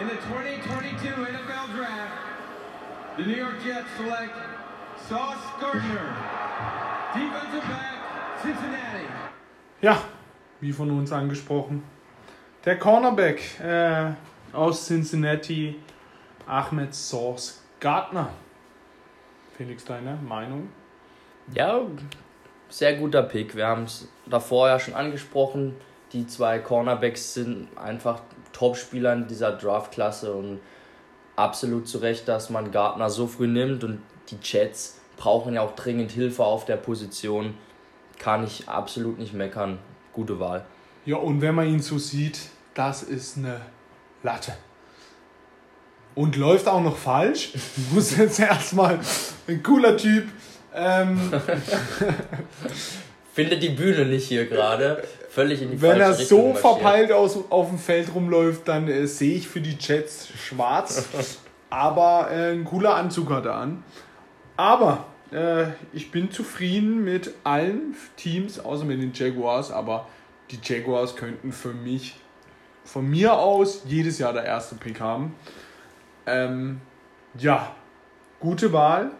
in 0.00 0.08
the 0.08 0.14
2022 0.14 1.08
NFL 1.08 1.76
Draft, 1.76 2.12
the 3.18 3.22
New 3.24 3.36
York 3.36 3.62
Jets 3.62 3.88
select 3.98 4.34
Sauce 5.06 5.44
Gardner, 5.60 6.16
defensive 7.12 7.68
back, 7.68 8.40
Cincinnati. 8.40 9.04
Ja, 9.82 10.00
wie 10.60 10.72
von 10.72 10.90
uns 10.90 11.12
angesprochen. 11.12 11.82
Der 12.64 12.78
Cornerback 12.78 13.60
äh, 13.60 14.12
aus 14.54 14.86
Cincinnati, 14.86 15.78
Ahmed 16.46 16.94
Sauce 16.94 17.62
Gardner. 17.78 18.30
Felix, 19.58 19.84
deine 19.84 20.16
Meinung? 20.16 20.70
Ja, 21.52 21.82
sehr 22.70 22.94
guter 22.96 23.22
Pick. 23.22 23.54
Wir 23.54 23.66
haben 23.66 23.84
es 23.84 24.08
davor 24.24 24.68
ja 24.68 24.80
schon 24.80 24.94
angesprochen. 24.94 25.76
Die 26.12 26.26
zwei 26.26 26.58
Cornerbacks 26.58 27.34
sind 27.34 27.68
einfach 27.76 28.20
Top-Spieler 28.52 29.12
in 29.12 29.26
dieser 29.26 29.52
Draft-Klasse 29.52 30.32
und 30.32 30.60
absolut 31.36 31.86
zu 31.86 31.98
Recht, 31.98 32.26
dass 32.28 32.50
man 32.50 32.70
Gardner 32.72 33.10
so 33.10 33.26
früh 33.26 33.46
nimmt 33.46 33.84
und 33.84 34.00
die 34.30 34.38
Jets 34.42 35.00
brauchen 35.16 35.54
ja 35.54 35.62
auch 35.62 35.74
dringend 35.74 36.10
Hilfe 36.10 36.44
auf 36.44 36.64
der 36.64 36.76
Position. 36.76 37.54
Kann 38.18 38.44
ich 38.44 38.68
absolut 38.68 39.18
nicht 39.18 39.34
meckern. 39.34 39.78
Gute 40.12 40.40
Wahl. 40.40 40.64
Ja, 41.04 41.16
und 41.16 41.40
wenn 41.40 41.54
man 41.54 41.68
ihn 41.68 41.80
so 41.80 41.98
sieht, 41.98 42.40
das 42.74 43.02
ist 43.02 43.36
eine 43.36 43.60
Latte. 44.22 44.52
Und 46.14 46.36
läuft 46.36 46.66
auch 46.66 46.82
noch 46.82 46.96
falsch. 46.96 47.52
Muss 47.92 48.16
jetzt 48.16 48.40
erstmal 48.40 48.98
ein 49.46 49.62
cooler 49.62 49.96
Typ. 49.96 50.28
Ähm, 50.74 51.32
Findet 53.34 53.62
die 53.62 53.68
Bühne 53.68 54.04
nicht 54.06 54.26
hier 54.26 54.46
gerade. 54.46 55.02
Völlig 55.28 55.60
in 55.60 55.70
die 55.70 55.82
wenn 55.82 55.98
falsche 55.98 56.02
er 56.02 56.18
Richtung 56.18 56.38
so 56.38 56.46
marschiert. 56.48 56.60
verpeilt 56.60 57.12
aus, 57.12 57.38
auf 57.50 57.68
dem 57.68 57.78
Feld 57.78 58.14
rumläuft, 58.14 58.66
dann 58.66 58.88
äh, 58.88 59.06
sehe 59.06 59.36
ich 59.36 59.48
für 59.48 59.60
die 59.60 59.76
Jets 59.78 60.28
schwarz. 60.28 61.08
Aber 61.70 62.30
äh, 62.30 62.52
ein 62.52 62.64
cooler 62.64 62.94
Anzug 62.94 63.30
hat 63.30 63.44
er 63.44 63.56
an. 63.56 63.84
Aber 64.56 65.04
äh, 65.30 65.66
ich 65.92 66.10
bin 66.10 66.30
zufrieden 66.30 67.04
mit 67.04 67.34
allen 67.44 67.94
Teams, 68.16 68.58
außer 68.58 68.84
mit 68.84 69.02
den 69.02 69.12
Jaguars. 69.12 69.70
Aber 69.70 70.08
die 70.50 70.58
Jaguars 70.62 71.14
könnten 71.14 71.52
für 71.52 71.74
mich, 71.74 72.16
von 72.84 73.06
mir 73.08 73.34
aus, 73.34 73.82
jedes 73.86 74.18
Jahr 74.18 74.32
der 74.32 74.44
erste 74.44 74.76
Pick 74.76 74.98
haben. 74.98 75.34
Ähm, 76.26 76.80
ja, 77.38 77.74
gute 78.40 78.72
Wahl. 78.72 79.10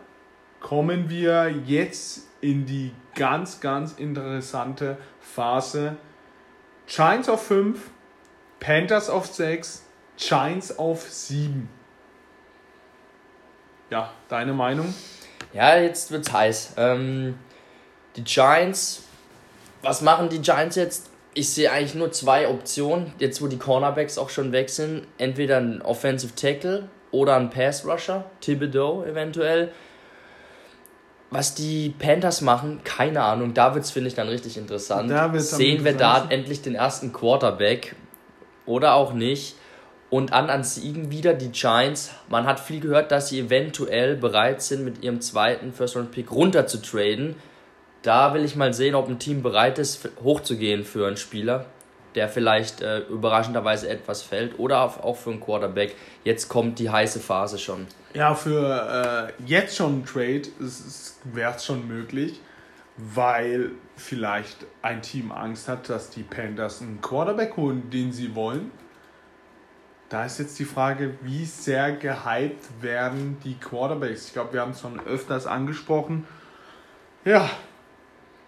Kommen 0.61 1.11
wir 1.11 1.55
jetzt 1.67 2.27
in 2.41 2.67
die 2.67 2.93
ganz, 3.15 3.61
ganz 3.61 3.93
interessante 3.93 4.97
Phase. 5.35 5.97
Giants 6.87 7.29
auf 7.29 7.47
5, 7.47 7.79
Panthers 8.61 9.11
auf 9.11 9.27
6, 9.27 9.85
Giants 10.17 10.79
auf 10.79 11.03
7. 11.09 11.69
Ja, 13.91 14.11
deine 14.29 14.53
Meinung? 14.53 14.95
Ja, 15.53 15.77
jetzt 15.77 16.11
wird's 16.11 16.33
heiß. 16.33 16.75
Ähm, 16.77 17.39
die 18.17 18.25
Giants, 18.25 19.05
was 19.83 20.03
machen 20.03 20.29
die 20.29 20.41
Giants 20.41 20.77
jetzt? 20.77 21.11
Ich 21.35 21.51
sehe 21.51 21.71
eigentlich 21.71 21.95
nur 21.95 22.11
zwei 22.11 22.49
Optionen, 22.49 23.13
jetzt 23.19 23.41
wo 23.43 23.47
die 23.47 23.59
Cornerbacks 23.59 24.19
auch 24.19 24.31
schon 24.31 24.53
weg 24.53 24.71
sind. 24.71 25.07
Entweder 25.19 25.59
ein 25.59 25.83
Offensive 25.83 26.35
Tackle 26.35 26.89
oder 27.11 27.37
ein 27.37 27.51
Pass 27.51 27.87
Rusher, 27.87 28.25
Thibodeau 28.41 29.05
eventuell. 29.05 29.73
Was 31.31 31.55
die 31.55 31.91
Panthers 31.99 32.41
machen, 32.41 32.81
keine 32.85 33.23
Ahnung. 33.23 33.53
Da 33.53 33.75
wird's 33.75 33.91
finde 33.91 34.09
ich 34.09 34.15
dann 34.15 34.29
richtig 34.29 34.57
interessant. 34.57 35.11
Da 35.11 35.39
Sehen 35.39 35.85
wir 35.85 35.93
da 35.93 36.27
endlich 36.31 36.63
den 36.63 36.75
ersten 36.75 37.13
Quarterback 37.13 37.95
oder 38.65 38.95
auch 38.95 39.13
nicht. 39.13 39.57
Und 40.11 40.33
an 40.33 40.49
an 40.49 40.65
Siegen 40.65 41.11
wieder 41.11 41.35
die 41.35 41.51
Giants. 41.51 42.13
Man 42.29 42.47
hat 42.47 42.61
viel 42.61 42.81
gehört, 42.81 43.13
dass 43.13 43.29
sie 43.29 43.41
eventuell 43.41 44.17
bereit 44.17 44.63
sind, 44.63 44.85
mit 44.85 45.03
ihrem 45.03 45.21
zweiten 45.21 45.75
First-Round-Pick 45.75 46.33
runter 46.33 46.67
zu 46.67 46.81
traden. 46.81 47.37
Da 48.01 48.33
will 48.33 48.43
ich 48.43 48.57
mal 48.57 48.73
sehen, 48.73 48.95
ob 48.95 49.09
ein 49.09 49.19
Team 49.19 49.43
bereit 49.43 49.79
ist, 49.79 50.09
hochzugehen 50.25 50.85
für 50.85 51.07
einen 51.07 51.19
Spieler, 51.19 51.67
der 52.15 52.31
vielleicht 52.31 52.81
äh, 52.81 53.01
überraschenderweise 53.01 53.91
etwas 53.91 54.23
fällt. 54.23 54.59
Oder 54.59 54.81
auch 54.81 55.17
für 55.17 55.29
einen 55.29 55.41
Quarterback. 55.41 55.95
Jetzt 56.25 56.49
kommt 56.49 56.79
die 56.79 56.89
heiße 56.89 57.21
Phase 57.21 57.59
schon. 57.59 57.87
Ja, 58.15 58.35
für 58.35 59.33
äh, 59.39 59.43
jetzt 59.45 59.77
schon 59.77 60.01
ein 60.01 60.07
Trade 60.07 60.43
wäre 61.25 61.55
es 61.55 61.65
schon 61.65 61.87
möglich, 61.87 62.41
weil 62.97 63.73
vielleicht 63.97 64.67
ein 64.83 65.03
Team 65.03 65.31
Angst 65.31 65.69
hat, 65.69 65.89
dass 65.89 66.11
die 66.11 66.23
Panthers 66.23 66.81
einen 66.81 67.01
Quarterback 67.01 67.57
holen, 67.57 67.91
den 67.91 68.13
sie 68.13 68.35
wollen. 68.35 68.71
Da 70.09 70.25
ist 70.25 70.39
jetzt 70.39 70.59
die 70.59 70.65
Frage, 70.65 71.19
wie 71.21 71.45
sehr 71.45 71.93
gehypt 71.93 72.65
werden 72.81 73.37
die 73.45 73.55
Quarterbacks. 73.57 74.29
Ich 74.29 74.33
glaube, 74.33 74.55
wir 74.55 74.63
haben 74.63 74.71
es 74.71 74.81
schon 74.81 74.99
öfters 75.01 75.47
angesprochen. 75.47 76.27
Ja, 77.27 77.51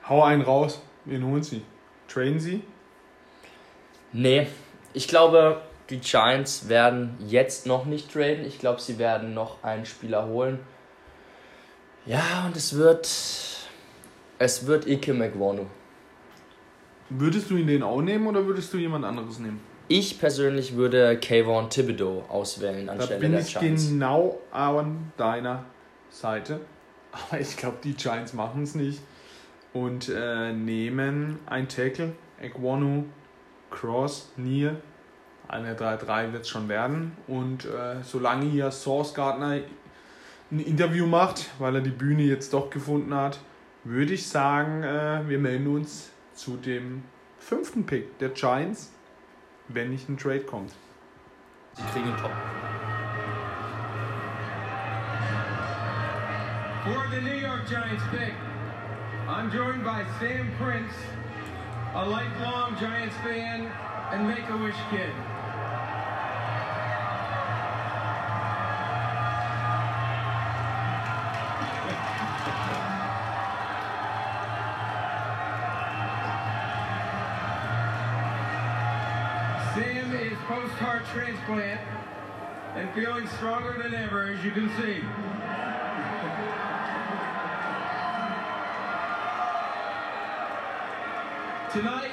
hau 0.09 0.23
einen 0.23 0.41
raus. 0.41 0.81
Wen 1.05 1.25
holen 1.25 1.43
sie? 1.43 1.63
Trainen 2.09 2.41
sie? 2.41 2.63
Nee, 4.13 4.47
ich 4.95 5.07
glaube, 5.07 5.61
die 5.91 5.99
Giants 5.99 6.69
werden 6.69 7.17
jetzt 7.27 7.67
noch 7.67 7.85
nicht 7.85 8.13
traden. 8.13 8.45
Ich 8.45 8.59
glaube, 8.59 8.81
sie 8.81 8.99
werden 8.99 9.35
noch 9.35 9.63
einen 9.63 9.85
Spieler 9.85 10.27
holen. 10.27 10.61
Ja, 12.07 12.45
und 12.47 12.57
es 12.57 12.77
wird. 12.77 13.09
Es 14.39 14.67
wird 14.67 14.87
Ike 14.87 15.13
McWonu. 15.13 15.67
Würdest 17.11 17.51
du 17.51 17.57
ihn 17.57 17.67
den 17.67 17.83
auch 17.83 18.01
nehmen 18.01 18.27
oder 18.27 18.47
würdest 18.47 18.73
du 18.73 18.79
jemand 18.79 19.05
anderes 19.05 19.39
nehmen? 19.39 19.61
Ich 19.89 20.19
persönlich 20.21 20.77
würde 20.77 21.19
Kayvon 21.19 21.69
Thibodeau 21.69 22.25
auswählen 22.29 22.87
Da 22.87 22.93
anstelle 22.93 23.21
bin 23.21 23.33
der 23.33 23.41
ich 23.41 23.59
Giants. 23.59 23.89
genau 23.89 24.39
an 24.53 25.13
deiner 25.17 25.65
Seite. 26.11 26.61
Aber 27.13 27.41
ich 27.41 27.57
glaube, 27.57 27.79
die 27.83 27.95
Giants 27.95 28.33
machen 28.33 28.63
es 28.63 28.77
nicht. 28.77 29.01
Und 29.73 30.09
äh, 30.09 30.53
nehmen 30.53 31.41
ein 31.47 31.69
Tackle, 31.69 32.13
Ekwonu, 32.41 33.05
Cross, 33.71 34.33
Near. 34.37 34.77
Eine 35.51 35.75
3-3 35.75 36.33
wird 36.33 36.43
es 36.43 36.49
schon 36.49 36.69
werden. 36.69 37.17
Und 37.27 37.65
äh, 37.65 38.03
solange 38.03 38.47
hier 38.47 38.71
Source 38.71 39.15
Gardner 39.15 39.61
ein 40.51 40.61
Interview 40.61 41.07
macht, 41.07 41.51
weil 41.59 41.77
er 41.77 41.81
die 41.81 41.91
Bühne 41.91 42.23
jetzt 42.23 42.53
doch 42.53 42.71
gefunden 42.71 43.15
hat, 43.15 43.41
würde 43.85 44.15
ich 44.15 44.29
sagen, 44.29 44.83
äh, 44.83 45.29
wir 45.29 45.39
melden 45.39 45.67
uns 45.67 46.11
zu 46.35 46.57
dem 46.57 47.03
fünften 47.39 47.85
Pick 47.85 48.19
der 48.19 48.31
Giants 48.31 48.91
wenn 49.75 49.91
nicht 49.91 50.09
ein 50.09 50.17
Trade 50.17 50.41
kommt. 50.41 50.73
Sie 51.75 51.83
kriegen 51.93 52.09
einen 52.09 52.17
Top. 52.17 52.33
For 56.85 57.05
the 57.11 57.21
New 57.21 57.37
York 57.37 57.67
Giants 57.69 58.03
pick, 58.11 58.35
I'm 59.29 59.51
joined 59.51 59.85
by 59.85 60.05
Sam 60.19 60.51
Prince, 60.59 60.95
a 61.95 62.05
lifelong 62.05 62.77
Giants 62.79 63.15
fan 63.23 63.71
and 64.13 64.27
Make-A-Wish 64.27 64.75
kid. 64.91 65.13
Transplant 81.13 81.81
and 82.77 82.93
feeling 82.95 83.27
stronger 83.29 83.83
than 83.83 83.95
ever, 83.95 84.29
as 84.29 84.45
you 84.45 84.53
can 84.53 84.69
see. 84.81 85.01
Tonight, 91.73 92.11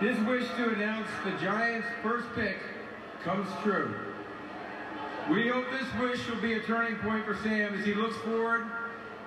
his 0.00 0.18
wish 0.26 0.48
to 0.56 0.70
announce 0.70 1.08
the 1.24 1.32
Giants' 1.44 1.86
first 2.02 2.26
pick 2.34 2.58
comes 3.24 3.48
true. 3.62 3.94
We 5.30 5.48
hope 5.48 5.66
this 5.70 5.88
wish 6.00 6.26
will 6.28 6.40
be 6.40 6.54
a 6.54 6.60
turning 6.60 6.96
point 6.96 7.24
for 7.24 7.36
Sam 7.42 7.74
as 7.74 7.84
he 7.84 7.94
looks 7.94 8.16
forward 8.18 8.64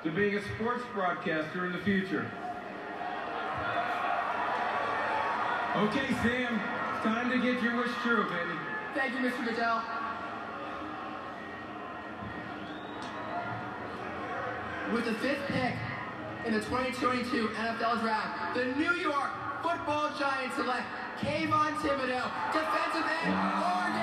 to 0.04 0.12
being 0.12 0.36
a 0.36 0.42
sports 0.56 0.84
broadcaster 0.94 1.66
in 1.66 1.74
the 1.74 1.80
future. 1.80 2.30
Okay, 5.76 6.08
Sam, 6.24 6.60
time 7.04 7.32
to 7.32 7.38
get 7.40 7.62
your 7.64 7.78
wish 7.78 7.92
true, 8.04 8.24
baby. 8.26 8.58
Thank 8.94 9.14
you, 9.14 9.20
Mr. 9.20 9.46
Goodell. 9.46 9.82
With 14.94 15.06
the 15.06 15.14
fifth 15.14 15.48
pick 15.48 15.74
in 16.46 16.54
the 16.54 16.60
2022 16.60 17.48
NFL 17.48 18.02
Draft, 18.02 18.56
the 18.56 18.66
New 18.66 18.94
York 18.96 19.32
Football 19.64 20.10
Giants 20.20 20.56
select 20.56 20.84
Kayvon 21.20 21.74
Thibodeau, 21.82 22.24
defensive 22.52 23.10
end, 23.24 23.36
Oregon. 23.56 24.02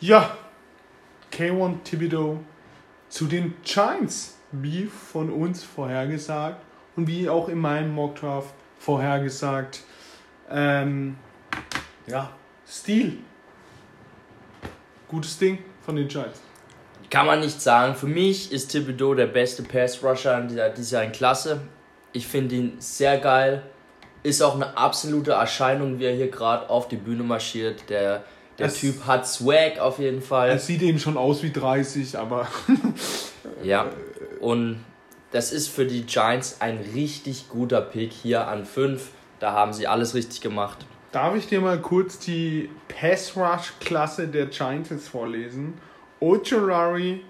Ja, 0.00 0.36
K1 1.32 1.82
Thibodeau 1.82 2.40
zu 3.08 3.26
den 3.26 3.54
Giants, 3.64 4.36
wie 4.52 4.86
von 4.86 5.30
uns 5.30 5.64
vorhergesagt 5.64 6.60
und 6.96 7.06
wie 7.06 7.28
auch 7.28 7.48
in 7.48 7.58
meinem 7.58 7.94
Mockdraft 7.94 8.54
vorhergesagt. 8.78 9.82
Ähm, 10.50 11.16
ja, 12.06 12.30
Stil. 12.66 13.18
Gutes 15.08 15.38
Ding 15.38 15.58
von 15.84 15.96
den 15.96 16.08
Giants. 16.08 16.40
Kann 17.10 17.26
man 17.26 17.40
nicht 17.40 17.60
sagen. 17.60 17.94
Für 17.94 18.06
mich 18.06 18.50
ist 18.52 18.68
Thibodeau 18.72 19.14
der 19.14 19.26
beste 19.26 19.62
Pass-Rusher 19.62 20.38
in 20.40 20.48
dieser, 20.48 20.70
dieser 20.70 21.06
Klasse. 21.08 21.60
Ich 22.12 22.26
finde 22.26 22.54
ihn 22.56 22.72
sehr 22.78 23.18
geil. 23.18 23.62
Ist 24.22 24.42
auch 24.42 24.54
eine 24.54 24.76
absolute 24.76 25.32
Erscheinung, 25.32 25.98
wie 25.98 26.06
er 26.06 26.14
hier 26.14 26.30
gerade 26.30 26.68
auf 26.70 26.88
die 26.88 26.96
Bühne 26.96 27.22
marschiert. 27.22 27.88
Der, 27.90 28.24
der 28.58 28.66
Es- 28.66 28.80
Typ 28.80 29.06
hat 29.06 29.26
Swag 29.28 29.78
auf 29.78 29.98
jeden 29.98 30.22
Fall. 30.22 30.50
Es 30.50 30.66
sieht 30.66 30.82
eben 30.82 30.98
schon 30.98 31.16
aus 31.16 31.42
wie 31.42 31.52
30, 31.52 32.18
aber 32.18 32.48
Ja, 33.62 33.86
und 34.40 34.82
das 35.30 35.52
ist 35.52 35.68
für 35.68 35.84
die 35.86 36.04
Giants 36.06 36.56
ein 36.60 36.78
richtig 36.94 37.48
guter 37.48 37.80
Pick 37.82 38.12
hier 38.12 38.48
an 38.48 38.64
5. 38.64 39.10
Da 39.44 39.52
haben 39.52 39.74
sie 39.74 39.86
alles 39.86 40.14
richtig 40.14 40.40
gemacht. 40.40 40.86
darf 41.12 41.36
ich 41.36 41.46
dir 41.46 41.60
mal 41.60 41.78
kurz 41.78 42.18
die 42.18 42.70
Pass-Rush-Klasse 42.88 44.26
der 44.28 44.46
Giants 44.46 45.06
vorlesen? 45.06 45.74
Ojolari, 46.18 47.22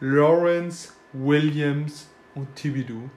Lawrence, 0.00 0.92
Williams 1.12 2.08
und 2.34 2.56
Thibodeau. 2.56 3.08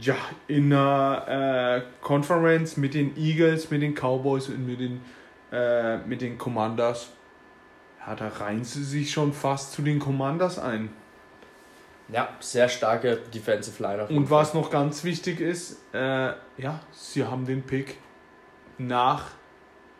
Ja, 0.00 0.16
in 0.48 0.72
einer 0.72 1.82
äh, 1.82 1.82
Conference 2.00 2.78
mit 2.78 2.94
den 2.94 3.14
Eagles, 3.18 3.70
mit 3.70 3.82
den 3.82 3.94
Cowboys 3.94 4.48
und 4.48 4.66
mit 4.66 4.80
den, 4.80 5.02
äh, 5.52 5.98
mit 5.98 6.22
den 6.22 6.38
Commanders. 6.38 7.10
Ja, 8.06 8.14
da 8.14 8.28
reihen 8.28 8.64
sie 8.64 8.84
sich 8.84 9.10
schon 9.10 9.34
fast 9.34 9.72
zu 9.72 9.82
den 9.82 9.98
Commanders 9.98 10.58
ein. 10.58 10.88
Ja, 12.08 12.28
sehr 12.38 12.68
starke 12.68 13.16
Defensive 13.34 13.82
Line. 13.82 14.02
auf 14.02 14.10
jeden 14.10 14.22
Und 14.22 14.30
was 14.30 14.54
noch 14.54 14.70
ganz 14.70 15.02
wichtig 15.02 15.40
ist, 15.40 15.78
äh, 15.92 16.32
ja, 16.56 16.80
sie 16.92 17.24
haben 17.24 17.46
den 17.46 17.62
Pick 17.62 17.98
nach 18.78 19.30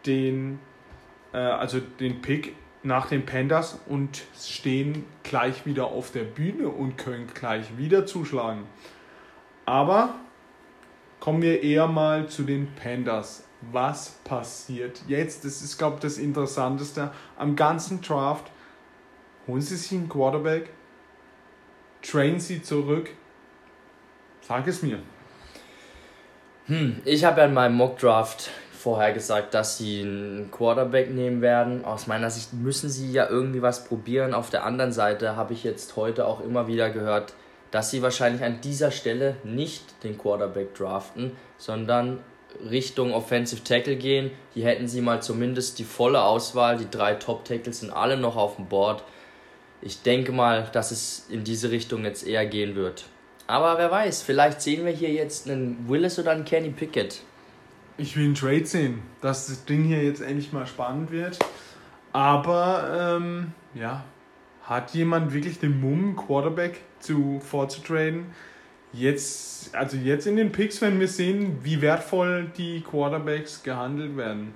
den, 0.05 0.61
äh, 1.33 1.39
also 1.39 1.81
den 1.81 2.23
Pick 2.23 2.55
nach 2.85 3.07
den 3.09 3.27
Panthers 3.27 3.81
und 3.87 4.23
stehen 4.39 5.05
gleich 5.25 5.67
wieder 5.67 5.87
auf 5.87 6.13
der 6.13 6.23
Bühne 6.23 6.69
und 6.69 6.97
können 6.97 7.27
gleich 7.35 7.77
wieder 7.77 8.07
zuschlagen. 8.07 8.65
Aber 9.65 10.15
kommen 11.19 11.43
wir 11.43 11.63
eher 11.63 11.89
mal 11.89 12.29
zu 12.29 12.45
den 12.45 12.69
Panthers. 12.77 13.45
Was 13.73 14.11
passiert 14.23 15.03
jetzt? 15.09 15.45
Das 15.45 15.63
ist, 15.63 15.77
glaube 15.77 15.97
ich, 15.97 16.03
das 16.03 16.19
Interessanteste 16.19 17.11
am 17.37 17.57
ganzen 17.57 18.01
Draft. 18.01 18.51
Holen 19.49 19.61
sie 19.61 19.77
sich 19.77 19.93
einen 19.93 20.09
Quarterback, 20.09 20.71
trainen 22.11 22.41
sie 22.41 22.63
zurück. 22.63 23.11
Sag 24.41 24.67
es 24.67 24.83
mir. 24.83 24.99
Hm, 26.67 27.01
ich 27.05 27.25
habe 27.25 27.41
ja 27.41 27.47
in 27.47 27.55
meinem 27.55 27.77
Mock-Draft 27.77 28.51
vorher 28.73 29.13
gesagt, 29.13 29.55
dass 29.55 29.79
sie 29.79 30.03
einen 30.03 30.51
Quarterback 30.51 31.11
nehmen 31.11 31.43
werden. 31.43 31.85
Aus 31.85 32.07
meiner 32.07 32.31
Sicht 32.31 32.53
müssen 32.53 32.89
sie 32.89 33.11
ja 33.11 33.29
irgendwie 33.29 33.63
was 33.63 33.85
probieren. 33.85 34.35
Auf 34.35 34.51
der 34.51 34.65
anderen 34.65 34.93
Seite 34.93 35.37
habe 35.37 35.55
ich 35.55 35.65
jetzt 35.65 35.97
heute 35.97 36.27
auch 36.27 36.41
immer 36.41 36.69
wieder 36.69 36.91
gehört, 36.91 37.35
dass 37.71 37.91
sie 37.91 38.03
wahrscheinlich 38.03 38.45
an 38.45 38.61
dieser 38.61 38.91
Stelle 38.91 39.37
nicht 39.43 40.05
den 40.05 40.17
Quarterback 40.17 40.75
draften, 40.75 41.33
sondern 41.59 42.21
Richtung 42.71 43.13
Offensive 43.13 43.65
Tackle 43.65 43.97
gehen. 43.97 44.31
Hier 44.55 44.67
hätten 44.67 44.89
sie 44.89 45.01
mal 45.01 45.21
zumindest 45.21 45.79
die 45.79 45.85
volle 45.85 46.23
Auswahl. 46.23 46.79
Die 46.79 46.91
drei 46.91 47.15
Top-Tackles 47.15 47.81
sind 47.81 47.91
alle 47.91 48.17
noch 48.17 48.37
auf 48.37 48.57
dem 48.57 48.67
Board. 48.67 49.03
Ich 49.83 50.03
denke 50.03 50.33
mal, 50.33 50.69
dass 50.73 50.91
es 50.91 51.27
in 51.29 51.45
diese 51.45 51.71
Richtung 51.71 52.05
jetzt 52.05 52.27
eher 52.27 52.47
gehen 52.47 52.75
wird. 52.75 53.05
Aber 53.47 53.79
wer 53.79 53.91
weiß, 53.91 54.23
vielleicht 54.23 54.61
sehen 54.61 54.85
wir 54.85 54.93
hier 54.93 55.13
jetzt 55.13 55.49
einen 55.49 55.89
Willis 55.89 56.19
oder 56.19 56.33
einen 56.33 56.45
Kenny 56.45 56.71
Pickett. 56.71 57.21
Ich 57.99 58.17
will 58.17 58.25
einen 58.25 58.35
Trade 58.35 58.67
sehen, 58.67 59.03
dass 59.21 59.47
das 59.47 59.65
Ding 59.65 59.85
hier 59.85 60.03
jetzt 60.03 60.21
endlich 60.21 60.53
mal 60.53 60.67
spannend 60.67 61.11
wird. 61.11 61.39
Aber, 62.13 63.17
ähm, 63.19 63.53
ja, 63.75 64.05
hat 64.63 64.93
jemand 64.95 65.33
wirklich 65.33 65.61
den 65.61 65.81
Mumm, 65.81 66.17
Quarterback 66.17 66.81
zu, 66.99 67.41
vorzutraden? 67.41 68.27
Jetzt, 68.93 69.75
also 69.75 69.97
jetzt 69.97 70.27
in 70.27 70.37
den 70.37 70.51
Picks 70.51 70.81
werden 70.81 70.99
wir 70.99 71.09
sehen, 71.09 71.59
wie 71.63 71.81
wertvoll 71.81 72.51
die 72.57 72.81
Quarterbacks 72.81 73.63
gehandelt 73.63 74.17
werden. 74.17 74.55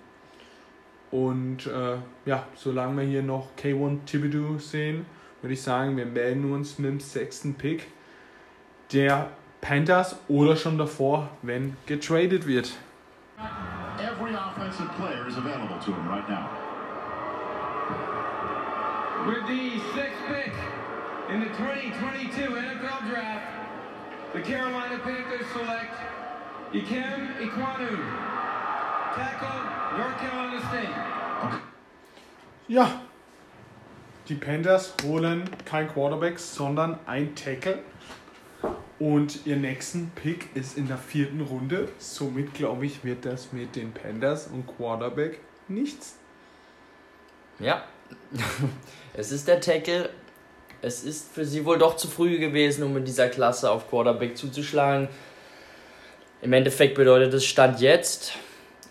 Und 1.10 1.66
äh, 1.66 1.96
ja, 2.24 2.44
solange 2.54 2.98
wir 2.98 3.04
hier 3.04 3.22
noch 3.22 3.48
K1 3.58 4.04
Thibodeau 4.06 4.58
sehen, 4.58 5.06
würde 5.42 5.54
ich 5.54 5.62
sagen, 5.62 5.96
wir 5.96 6.06
melden 6.06 6.52
uns 6.52 6.78
mit 6.78 6.90
dem 6.90 7.00
sechsten 7.00 7.54
Pick 7.54 7.86
der 8.92 9.30
Panthers 9.60 10.16
oder 10.28 10.56
schon 10.56 10.78
davor, 10.78 11.28
wenn 11.42 11.76
getradet 11.86 12.46
wird. 12.46 12.72
Every 13.98 14.34
offensive 14.34 14.88
player 14.96 15.26
is 15.28 15.36
available 15.36 15.78
to 15.84 15.92
him 15.92 16.08
right 16.08 16.28
now. 16.28 16.48
With 19.26 19.46
the 19.46 19.78
sixth 19.94 20.22
pick 20.28 20.52
in 21.28 21.40
the 21.40 21.48
2022 21.48 22.48
NFL 22.48 23.10
Draft, 23.10 23.44
the 24.32 24.40
Carolina 24.40 24.98
Panthers 24.98 25.46
select 25.52 25.94
Ikem 26.72 27.36
Ikwanu, 27.38 27.98
tackle 28.00 28.08
North 28.70 28.98
Carolina 28.98 28.98
State. 28.98 28.99
Ja, 32.68 33.00
die 34.28 34.36
Panthers 34.36 34.94
holen 35.04 35.50
kein 35.64 35.88
Quarterback, 35.88 36.38
sondern 36.38 37.00
ein 37.06 37.34
Tackle. 37.34 37.80
Und 39.00 39.46
ihr 39.46 39.56
nächsten 39.56 40.10
Pick 40.10 40.54
ist 40.54 40.78
in 40.78 40.86
der 40.86 40.98
vierten 40.98 41.40
Runde. 41.40 41.88
Somit 41.98 42.54
glaube 42.54 42.86
ich, 42.86 43.02
wird 43.02 43.24
das 43.24 43.52
mit 43.52 43.74
den 43.74 43.92
Panthers 43.92 44.46
und 44.46 44.66
Quarterback 44.76 45.40
nichts. 45.66 46.16
Ja, 47.58 47.82
es 49.14 49.32
ist 49.32 49.48
der 49.48 49.60
Tackle. 49.60 50.10
Es 50.82 51.02
ist 51.02 51.32
für 51.32 51.44
sie 51.44 51.64
wohl 51.64 51.78
doch 51.78 51.96
zu 51.96 52.06
früh 52.06 52.38
gewesen, 52.38 52.84
um 52.84 52.96
in 52.96 53.04
dieser 53.04 53.28
Klasse 53.28 53.70
auf 53.70 53.90
Quarterback 53.90 54.36
zuzuschlagen. 54.36 55.08
Im 56.42 56.52
Endeffekt 56.52 56.94
bedeutet 56.94 57.34
es 57.34 57.44
Stand 57.44 57.80
jetzt, 57.80 58.34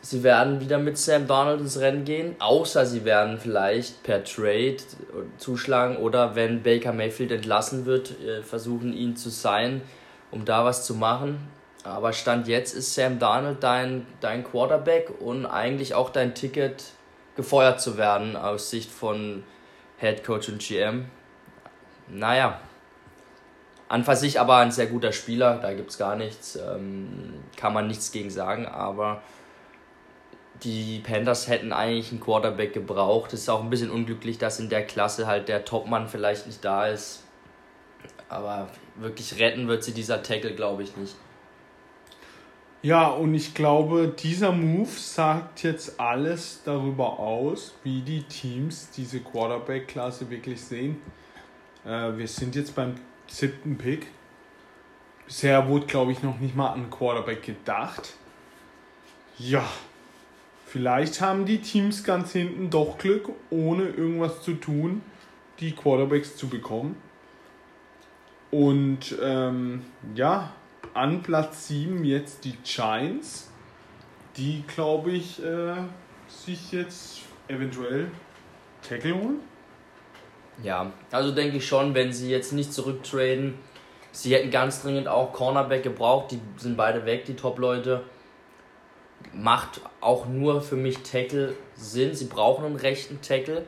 sie 0.09 0.23
werden 0.23 0.59
wieder 0.59 0.79
mit 0.79 0.97
Sam 0.97 1.27
Donald 1.27 1.61
ins 1.61 1.79
Rennen 1.79 2.03
gehen, 2.03 2.35
außer 2.39 2.83
sie 2.87 3.05
werden 3.05 3.37
vielleicht 3.37 4.01
per 4.01 4.23
Trade 4.23 4.77
zuschlagen 5.37 5.97
oder 5.97 6.35
wenn 6.35 6.63
Baker 6.63 6.93
Mayfield 6.93 7.31
entlassen 7.31 7.85
wird, 7.85 8.19
äh, 8.21 8.41
versuchen 8.41 8.91
ihn 8.91 9.15
zu 9.15 9.29
sein, 9.29 9.81
um 10.31 10.45
da 10.45 10.65
was 10.65 10.83
zu 10.83 10.95
machen. 10.95 11.47
Aber 11.83 12.11
Stand 12.11 12.47
jetzt 12.47 12.73
ist 12.73 12.95
Sam 12.95 13.19
Darnold 13.19 13.63
dein, 13.63 14.07
dein 14.19 14.43
Quarterback 14.43 15.11
und 15.19 15.45
eigentlich 15.45 15.93
auch 15.93 16.09
dein 16.09 16.33
Ticket, 16.33 16.85
gefeuert 17.35 17.79
zu 17.79 17.97
werden 17.97 18.35
aus 18.35 18.69
Sicht 18.69 18.91
von 18.91 19.43
Head 19.99 20.25
Coach 20.25 20.49
und 20.49 20.59
GM. 20.59 21.05
Naja, 22.09 22.59
an 23.87 24.03
für 24.03 24.15
sich 24.15 24.39
aber 24.39 24.57
ein 24.57 24.71
sehr 24.71 24.87
guter 24.87 25.11
Spieler, 25.11 25.59
da 25.61 25.73
gibt 25.73 25.91
es 25.91 25.97
gar 25.97 26.15
nichts, 26.15 26.55
ähm, 26.57 27.35
kann 27.55 27.73
man 27.73 27.87
nichts 27.87 28.11
gegen 28.11 28.29
sagen, 28.31 28.65
aber 28.65 29.21
die 30.63 30.99
Panthers 30.99 31.47
hätten 31.47 31.71
eigentlich 31.71 32.11
einen 32.11 32.19
Quarterback 32.19 32.73
gebraucht. 32.73 33.33
Es 33.33 33.41
ist 33.41 33.49
auch 33.49 33.63
ein 33.63 33.69
bisschen 33.69 33.91
unglücklich, 33.91 34.37
dass 34.37 34.59
in 34.59 34.69
der 34.69 34.85
Klasse 34.85 35.27
halt 35.27 35.47
der 35.47 35.65
Topmann 35.65 36.07
vielleicht 36.07 36.47
nicht 36.47 36.63
da 36.63 36.87
ist. 36.87 37.23
Aber 38.27 38.69
wirklich 38.95 39.39
retten 39.39 39.67
wird 39.67 39.83
sie 39.83 39.93
dieser 39.93 40.21
Tackle, 40.21 40.53
glaube 40.53 40.83
ich, 40.83 40.95
nicht. 40.97 41.15
Ja, 42.81 43.07
und 43.07 43.35
ich 43.35 43.53
glaube, 43.53 44.07
dieser 44.07 44.53
Move 44.53 44.89
sagt 44.89 45.63
jetzt 45.63 45.99
alles 45.99 46.61
darüber 46.63 47.19
aus, 47.19 47.75
wie 47.83 48.01
die 48.01 48.23
Teams 48.23 48.89
diese 48.91 49.19
Quarterback-Klasse 49.19 50.29
wirklich 50.29 50.61
sehen. 50.61 51.01
Äh, 51.85 52.15
wir 52.17 52.27
sind 52.27 52.55
jetzt 52.55 52.75
beim 52.75 52.95
siebten 53.27 53.77
Pick. 53.77 54.07
Bisher 55.25 55.67
wurde, 55.67 55.87
glaube 55.87 56.13
ich, 56.13 56.23
noch 56.23 56.39
nicht 56.39 56.55
mal 56.55 56.69
an 56.69 56.89
Quarterback 56.89 57.43
gedacht. 57.43 58.13
Ja, 59.37 59.65
vielleicht 60.69 61.21
haben 61.21 61.45
die 61.45 61.59
Teams 61.59 62.03
ganz 62.03 62.31
hinten 62.31 62.69
doch 62.69 62.97
Glück, 62.97 63.29
ohne 63.49 63.83
irgendwas 63.83 64.41
zu 64.41 64.53
tun, 64.53 65.01
die 65.59 65.73
Quarterbacks 65.73 66.37
zu 66.37 66.47
bekommen. 66.47 66.95
Und 68.51 69.15
ähm, 69.21 69.83
ja, 70.15 70.53
an 70.93 71.21
Platz 71.21 71.67
7 71.67 72.03
jetzt 72.03 72.45
die 72.45 72.55
Giants, 72.63 73.49
die 74.37 74.63
glaube 74.67 75.11
ich 75.11 75.43
äh, 75.43 75.75
sich 76.27 76.71
jetzt 76.71 77.21
eventuell 77.47 78.09
Tackle 78.87 79.15
holen. 79.15 79.39
Ja, 80.63 80.91
also 81.11 81.31
denke 81.31 81.57
ich 81.57 81.67
schon, 81.67 81.93
wenn 81.93 82.11
sie 82.11 82.29
jetzt 82.29 82.53
nicht 82.53 82.73
zurücktraden, 82.73 83.55
sie 84.11 84.33
hätten 84.33 84.51
ganz 84.51 84.81
dringend 84.81 85.07
auch 85.07 85.31
Cornerback 85.31 85.83
gebraucht, 85.83 86.31
die 86.31 86.39
sind 86.57 86.75
beide 86.75 87.05
weg, 87.05 87.25
die 87.25 87.35
Top-Leute. 87.35 88.03
Macht 89.33 89.81
auch 90.01 90.25
nur 90.27 90.61
für 90.61 90.75
mich 90.75 90.97
Tackle 91.03 91.55
Sinn, 91.75 92.15
sie 92.15 92.25
brauchen 92.25 92.65
einen 92.65 92.75
rechten 92.75 93.21
Tackle. 93.21 93.67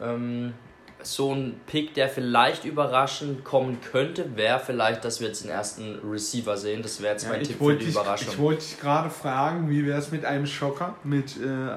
Ähm, 0.00 0.54
so 1.02 1.32
ein 1.34 1.60
Pick, 1.66 1.94
der 1.94 2.08
vielleicht 2.08 2.64
überraschend 2.64 3.44
kommen 3.44 3.78
könnte, 3.80 4.36
wäre 4.36 4.60
vielleicht, 4.60 5.04
dass 5.04 5.20
wir 5.20 5.28
jetzt 5.28 5.44
den 5.44 5.50
ersten 5.50 5.98
Receiver 6.04 6.56
sehen. 6.56 6.82
Das 6.82 7.00
wäre 7.00 7.12
jetzt 7.12 7.24
Ja, 7.24 7.30
mein 7.30 7.42
Tipp 7.42 7.56
für 7.56 7.60
wollte 7.64 7.78
die 7.80 7.86
dich, 7.86 7.94
Überraschung. 7.94 8.28
ich 8.32 8.38
wollte 8.38 8.60
dich 8.62 8.80
gerade 8.80 9.10
fragen, 9.10 9.68
wie 9.70 9.86
wäre 9.86 9.98
es 9.98 10.10
mit 10.10 10.24
einem 10.24 10.46
Schocker, 10.46 10.96
mit 11.04 11.36
äh, 11.38 11.76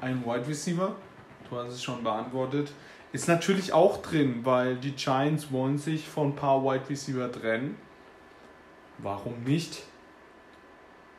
einem 0.00 0.24
Wide 0.24 0.46
Receiver? 0.48 0.94
Du 1.50 1.56
hast 1.58 1.72
es 1.72 1.82
schon 1.82 2.02
beantwortet. 2.02 2.72
Ist 3.12 3.28
natürlich 3.28 3.72
auch 3.72 4.02
drin, 4.02 4.40
weil 4.42 4.76
die 4.76 4.92
Giants 4.92 5.52
wollen 5.52 5.78
sich 5.78 6.08
von 6.08 6.28
ein 6.30 6.36
paar 6.36 6.64
Wide 6.64 6.88
Receiver 6.88 7.30
trennen. 7.30 7.76
Warum 8.98 9.42
nicht? 9.44 9.82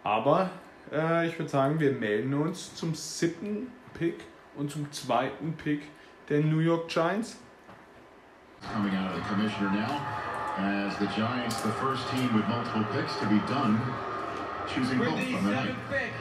Aber 0.05 0.51
äh, 0.93 1.27
ich 1.27 1.37
würde 1.39 1.49
sagen, 1.49 1.79
wir 1.79 1.91
melden 1.91 2.33
uns 2.35 2.75
zum 2.75 2.93
siebten 2.93 3.71
Pick 3.95 4.23
und 4.55 4.69
zum 4.69 4.91
zweiten 4.91 5.53
Pick 5.53 5.81
der 6.29 6.41
New 6.41 6.59
York 6.59 6.87
Giants. 6.87 7.37
Coming 8.71 8.95
out 8.95 9.11
of 9.11 9.15
the 9.17 9.21
commissioner 9.27 9.71
now, 9.71 9.99
as 10.57 10.95
the 10.99 11.07
Giants, 11.07 11.61
the 11.61 11.71
first 11.81 12.07
team 12.11 12.29
with 12.35 12.47
multiple 12.47 12.85
picks 12.93 13.17
to 13.19 13.25
be 13.27 13.39
done, 13.47 13.79
choosing 14.67 14.99
With 14.99 15.09
both 15.09 15.17
the 15.19 15.35
on 15.35 15.43
the 15.43 15.51
night. 15.51 15.65
seventh 15.65 15.89
pick 15.89 16.13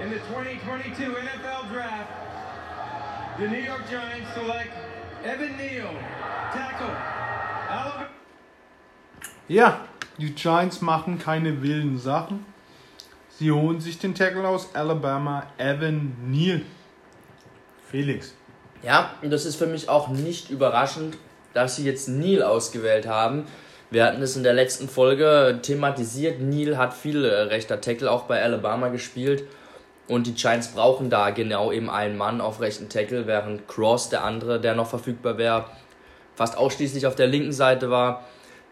in 0.00 0.10
the 0.10 0.18
2022 0.18 1.12
NFL 1.12 1.72
Draft, 1.72 2.10
the 3.38 3.48
New 3.48 3.58
York 3.62 3.82
Giants 3.90 4.32
select 4.34 4.70
Evan 5.24 5.56
Neal, 5.56 5.90
tackle, 6.52 6.94
Alabama. 7.68 8.06
Ja, 9.48 9.80
die 10.18 10.34
Giants 10.34 10.80
machen 10.82 11.18
keine 11.18 11.62
wilden 11.62 11.98
Sachen. 11.98 12.46
Sie 13.40 13.50
holen 13.50 13.80
sich 13.80 13.98
den 13.98 14.14
Tackle 14.14 14.46
aus 14.46 14.68
Alabama, 14.74 15.44
Evan 15.56 16.14
Neal. 16.26 16.60
Felix. 17.90 18.34
Ja, 18.82 19.14
und 19.22 19.30
das 19.30 19.46
ist 19.46 19.56
für 19.56 19.66
mich 19.66 19.88
auch 19.88 20.08
nicht 20.08 20.50
überraschend, 20.50 21.16
dass 21.54 21.76
sie 21.76 21.86
jetzt 21.86 22.06
Neil 22.06 22.42
ausgewählt 22.42 23.06
haben. 23.06 23.46
Wir 23.90 24.04
hatten 24.04 24.20
es 24.20 24.36
in 24.36 24.42
der 24.42 24.52
letzten 24.52 24.90
Folge 24.90 25.58
thematisiert. 25.62 26.38
Neil 26.42 26.76
hat 26.76 26.92
viel 26.92 27.24
äh, 27.24 27.34
rechter 27.44 27.80
Tackle 27.80 28.10
auch 28.10 28.24
bei 28.24 28.42
Alabama 28.42 28.88
gespielt. 28.88 29.44
Und 30.06 30.26
die 30.26 30.34
Giants 30.34 30.68
brauchen 30.68 31.08
da 31.08 31.30
genau 31.30 31.72
eben 31.72 31.88
einen 31.88 32.18
Mann 32.18 32.42
auf 32.42 32.60
rechten 32.60 32.90
Tackle, 32.90 33.26
während 33.26 33.66
Cross, 33.68 34.10
der 34.10 34.22
andere, 34.22 34.60
der 34.60 34.74
noch 34.74 34.90
verfügbar 34.90 35.38
wäre, 35.38 35.64
fast 36.34 36.58
ausschließlich 36.58 37.06
auf 37.06 37.14
der 37.14 37.28
linken 37.28 37.52
Seite 37.52 37.90
war. 37.90 38.22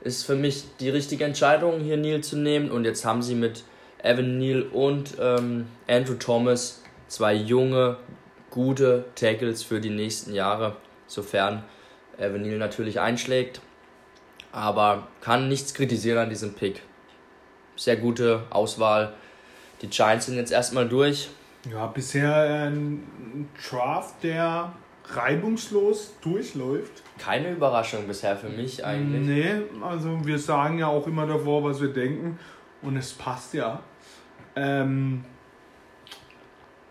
Ist 0.03 0.27
für 0.27 0.37
mich 0.37 0.65
die 0.79 0.91
richtige 0.91 1.25
Entscheidung, 1.25 1.81
hier 1.81 1.97
Neil 1.97 2.23
zu 2.23 2.37
nehmen. 2.37 2.71
Und 2.71 2.85
jetzt 2.85 3.07
haben 3.07 3.23
sie 3.23 3.35
mit 3.35 3.65
Evan 4.03 4.39
Neal 4.39 4.63
und 4.63 5.17
ähm, 5.21 5.67
Andrew 5.87 6.15
Thomas 6.15 6.83
zwei 7.09 7.35
junge, 7.35 7.97
gute 8.51 9.07
Tackles 9.15 9.63
für 9.63 9.81
die 9.81 9.91
nächsten 9.91 10.33
Jahre, 10.33 10.77
sofern 11.07 11.65
Evan 12.19 12.43
Neal 12.43 12.59
natürlich 12.59 13.01
einschlägt. 13.01 13.61
Aber 14.53 15.09
kann 15.21 15.49
nichts 15.49 15.75
kritisieren 15.75 16.19
an 16.19 16.31
diesem 16.31 16.55
Pick. 16.55 16.83
Sehr 17.77 17.97
gute 17.97 18.45
Auswahl. 18.51 19.13
Die 19.83 19.89
Giants 19.89 20.27
sind 20.27 20.37
jetzt 20.37 20.53
erstmal 20.53 20.89
durch. 20.89 21.29
Ja, 21.71 21.87
bisher 21.87 22.67
ein 22.69 23.49
Draft, 23.69 24.23
der 24.23 24.73
reibungslos 25.05 26.15
durchläuft. 26.21 27.03
Keine 27.19 27.53
Überraschung 27.53 28.07
bisher 28.07 28.37
für 28.37 28.49
mich 28.49 28.85
eigentlich. 28.85 29.21
Nee, 29.21 29.63
also 29.83 30.25
wir 30.25 30.39
sagen 30.39 30.79
ja 30.79 30.89
auch 30.89 31.07
immer 31.07 31.27
davor, 31.27 31.65
was 31.65 31.81
wir 31.81 31.93
denken. 31.93 32.39
Und 32.83 32.97
es 32.97 33.13
passt 33.13 33.55
ja. 33.55 33.83
Ähm, 34.61 35.25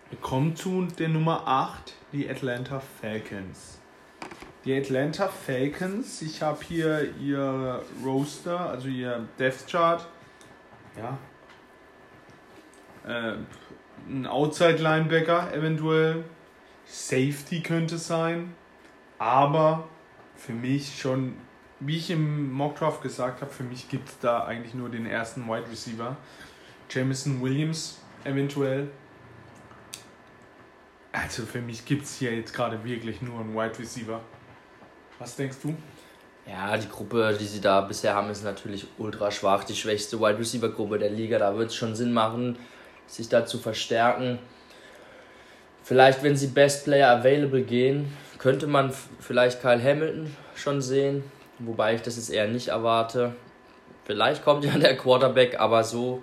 wir 0.10 0.20
kommen 0.20 0.56
zu 0.56 0.86
der 0.86 1.10
Nummer 1.10 1.46
8, 1.46 1.96
die 2.14 2.30
Atlanta 2.30 2.80
Falcons. 2.80 3.82
Die 4.64 4.74
Atlanta 4.74 5.28
Falcons, 5.28 6.22
ich 6.22 6.42
habe 6.42 6.64
hier 6.64 7.14
ihr 7.18 7.84
Roster, 8.06 8.58
also 8.70 8.88
ihr 8.88 9.28
Death 9.38 9.68
Chart. 9.70 10.08
Ja. 10.96 11.18
Äh, 13.06 13.36
ein 14.08 14.26
Outside 14.26 14.78
Linebacker 14.78 15.54
eventuell. 15.54 16.24
Safety 16.86 17.62
könnte 17.62 17.98
sein. 17.98 18.56
Aber 19.18 19.90
für 20.38 20.54
mich 20.54 21.02
schon, 21.02 21.36
wie 21.82 21.98
ich 21.98 22.12
im 22.12 22.50
Mockdraft 22.54 23.02
gesagt 23.02 23.42
habe, 23.42 23.52
für 23.52 23.64
mich 23.64 23.90
gibt 23.90 24.08
es 24.08 24.20
da 24.20 24.46
eigentlich 24.46 24.74
nur 24.74 24.88
den 24.88 25.06
ersten 25.06 25.50
Wide 25.50 25.70
Receiver. 25.70 26.16
Jamison 26.90 27.42
Williams 27.42 28.00
eventuell. 28.24 28.88
Also 31.12 31.44
für 31.46 31.62
mich 31.62 31.86
gibt 31.86 32.04
es 32.04 32.18
hier 32.18 32.36
jetzt 32.36 32.54
gerade 32.54 32.84
wirklich 32.84 33.22
nur 33.22 33.40
einen 33.40 33.56
Wide 33.56 33.80
Receiver. 33.80 34.22
Was 35.20 35.36
denkst 35.36 35.58
du? 35.64 35.76
Ja, 36.48 36.78
die 36.78 36.88
Gruppe, 36.88 37.36
die 37.38 37.46
sie 37.46 37.60
da 37.60 37.82
bisher 37.82 38.16
haben, 38.16 38.30
ist 38.30 38.44
natürlich 38.44 38.88
ultra 38.98 39.32
schwach. 39.32 39.64
Die 39.64 39.76
schwächste 39.76 40.20
Wide 40.20 40.40
Receiver 40.40 40.70
Gruppe 40.70 40.98
der 40.98 41.10
Liga. 41.10 41.40
Da 41.40 41.58
wird 41.58 41.72
es 41.72 41.76
schon 41.76 41.96
Sinn 41.96 42.14
machen, 42.14 42.58
sich 43.08 43.28
da 43.28 43.46
zu 43.46 43.58
verstärken. 43.58 44.40
Vielleicht, 45.84 46.24
wenn 46.24 46.36
sie 46.36 46.48
Best 46.48 46.86
Player 46.86 47.10
Available 47.10 47.64
gehen, 47.64 48.14
könnte 48.38 48.68
man 48.68 48.94
vielleicht 49.20 49.62
Kyle 49.62 49.82
Hamilton 49.82 50.36
schon 50.56 50.82
sehen. 50.82 51.24
Wobei 51.60 51.96
ich 51.96 52.02
das 52.02 52.18
jetzt 52.18 52.30
eher 52.30 52.48
nicht 52.48 52.70
erwarte. 52.70 53.36
Vielleicht 54.06 54.44
kommt 54.44 54.64
ja 54.64 54.78
der 54.78 54.96
Quarterback, 54.96 55.60
aber 55.60 55.84
so 55.84 56.22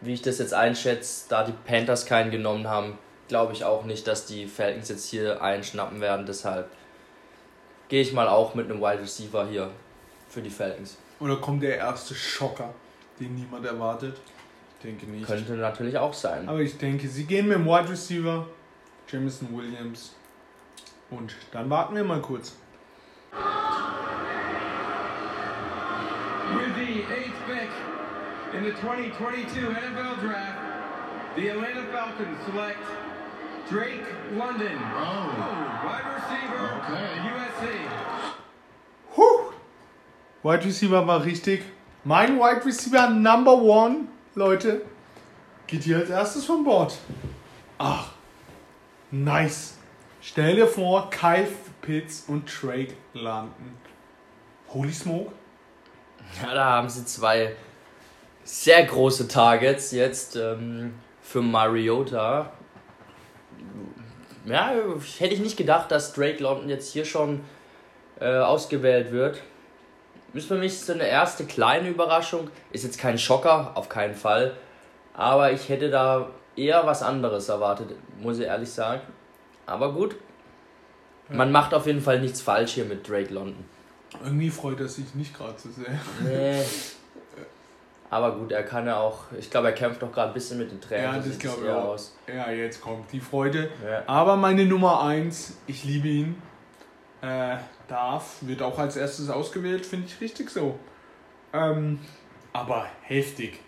wie 0.00 0.14
ich 0.14 0.22
das 0.22 0.38
jetzt 0.38 0.54
einschätze, 0.54 1.26
da 1.28 1.44
die 1.44 1.52
Panthers 1.52 2.06
keinen 2.06 2.30
genommen 2.30 2.68
haben, 2.68 2.98
glaube 3.28 3.52
ich 3.52 3.64
auch 3.64 3.84
nicht, 3.84 4.06
dass 4.06 4.26
die 4.26 4.46
Falcons 4.46 4.88
jetzt 4.88 5.08
hier 5.08 5.42
einschnappen 5.42 6.00
werden. 6.00 6.26
Deshalb 6.26 6.70
gehe 7.88 8.02
ich 8.02 8.12
mal 8.12 8.28
auch 8.28 8.54
mit 8.54 8.70
einem 8.70 8.80
Wide 8.80 9.00
Receiver 9.00 9.46
hier 9.46 9.70
für 10.28 10.42
die 10.42 10.50
Falcons. 10.50 10.98
Oder 11.18 11.36
kommt 11.36 11.62
der 11.62 11.78
erste 11.78 12.14
Schocker, 12.14 12.72
den 13.18 13.34
niemand 13.34 13.64
erwartet? 13.64 14.18
Ich 14.78 14.82
denke 14.82 15.06
nicht. 15.06 15.26
Könnte 15.26 15.54
natürlich 15.54 15.96
auch 15.96 16.12
sein. 16.12 16.48
Aber 16.48 16.60
ich 16.60 16.76
denke, 16.76 17.08
sie 17.08 17.24
gehen 17.24 17.48
mit 17.48 17.56
dem 17.56 17.66
Wide 17.66 17.88
Receiver, 17.88 18.46
Jamison 19.08 19.56
Williams. 19.56 20.14
Und 21.10 21.34
dann 21.52 21.70
warten 21.70 21.94
wir 21.94 22.04
mal 22.04 22.20
kurz. 22.20 22.56
With 26.52 26.74
the 26.76 27.04
eighth 27.12 27.46
pick 27.46 27.75
in 28.54 28.64
the 28.64 28.70
2022 28.72 29.60
NFL 29.68 30.20
Draft, 30.20 30.58
the 31.36 31.48
Atlanta 31.48 31.82
Falcons 31.92 32.38
select 32.46 32.78
Drake 33.68 34.04
London, 34.32 34.78
Oh, 34.94 35.28
wide 35.84 36.06
receiver, 36.14 36.82
Okay. 36.82 37.18
USC. 37.32 37.66
Huh. 39.16 39.52
Wide 40.42 40.64
Receiver 40.64 41.06
war 41.06 41.24
richtig. 41.24 41.62
Mein 42.04 42.38
Wide 42.38 42.64
Receiver 42.64 43.10
Number 43.10 43.54
One, 43.56 44.06
Leute, 44.36 44.82
geht 45.66 45.82
hier 45.82 45.96
als 45.98 46.10
erstes 46.10 46.44
von 46.44 46.62
Bord. 46.62 46.96
Ach, 47.78 48.10
nice. 49.10 49.76
Stell 50.20 50.54
dir 50.56 50.68
vor, 50.68 51.10
Kyle 51.10 51.48
Pitts 51.82 52.24
und 52.28 52.48
Drake 52.62 52.94
landen. 53.12 53.76
Holy 54.68 54.92
Smoke. 54.92 55.32
Ja, 56.42 56.54
da 56.54 56.64
haben 56.64 56.88
sie 56.88 57.04
zwei 57.04 57.56
sehr 58.46 58.84
große 58.84 59.26
Targets 59.26 59.90
jetzt 59.90 60.36
ähm, 60.36 60.94
für 61.20 61.42
Mariota. 61.42 62.52
Ja, 64.46 64.72
hätte 65.18 65.34
ich 65.34 65.40
nicht 65.40 65.56
gedacht, 65.56 65.90
dass 65.90 66.12
Drake 66.14 66.42
London 66.42 66.68
jetzt 66.68 66.92
hier 66.92 67.04
schon 67.04 67.40
äh, 68.20 68.38
ausgewählt 68.38 69.10
wird. 69.10 69.42
Ist 70.32 70.48
für 70.48 70.56
mich 70.56 70.78
so 70.78 70.92
eine 70.92 71.08
erste 71.08 71.44
kleine 71.44 71.88
Überraschung. 71.88 72.48
Ist 72.70 72.84
jetzt 72.84 72.98
kein 72.98 73.18
Schocker, 73.18 73.72
auf 73.74 73.88
keinen 73.88 74.14
Fall. 74.14 74.56
Aber 75.14 75.50
ich 75.50 75.68
hätte 75.68 75.90
da 75.90 76.30
eher 76.54 76.86
was 76.86 77.02
anderes 77.02 77.48
erwartet, 77.48 77.96
muss 78.20 78.38
ich 78.38 78.44
ehrlich 78.44 78.70
sagen. 78.70 79.00
Aber 79.66 79.92
gut. 79.92 80.16
Man 81.28 81.50
macht 81.50 81.74
auf 81.74 81.86
jeden 81.86 82.00
Fall 82.00 82.20
nichts 82.20 82.40
falsch 82.40 82.74
hier 82.74 82.84
mit 82.84 83.08
Drake 83.08 83.34
London. 83.34 83.64
Irgendwie 84.22 84.50
freut 84.50 84.78
er 84.78 84.86
sich 84.86 85.12
nicht 85.16 85.36
gerade 85.36 85.58
so 85.58 85.68
sehr. 85.70 85.98
Nee. 86.22 86.62
Aber 88.16 88.34
gut, 88.34 88.50
er 88.50 88.62
kann 88.62 88.86
ja 88.86 88.98
auch. 88.98 89.24
Ich 89.38 89.50
glaube, 89.50 89.66
er 89.66 89.74
kämpft 89.74 90.00
doch 90.00 90.10
gerade 90.10 90.28
ein 90.28 90.34
bisschen 90.34 90.56
mit 90.56 90.70
den 90.70 90.80
Tränen. 90.80 91.04
Ja, 91.04 91.16
das 91.16 91.24
sieht's 91.26 91.38
glaube 91.38 91.66
ich 91.66 91.70
auch. 91.70 91.84
aus. 91.84 92.16
Ja, 92.26 92.50
jetzt 92.50 92.80
kommt 92.80 93.12
die 93.12 93.20
Freude. 93.20 93.68
Ja. 93.86 94.04
Aber 94.06 94.36
meine 94.36 94.64
Nummer 94.64 95.02
1, 95.02 95.58
ich 95.66 95.84
liebe 95.84 96.08
ihn, 96.08 96.40
äh, 97.20 97.56
darf, 97.88 98.36
wird 98.40 98.62
auch 98.62 98.78
als 98.78 98.96
erstes 98.96 99.28
ausgewählt, 99.28 99.84
finde 99.84 100.06
ich 100.06 100.18
richtig 100.18 100.48
so. 100.48 100.78
Ähm, 101.52 101.98
aber 102.54 102.86
heftig. 103.02 103.60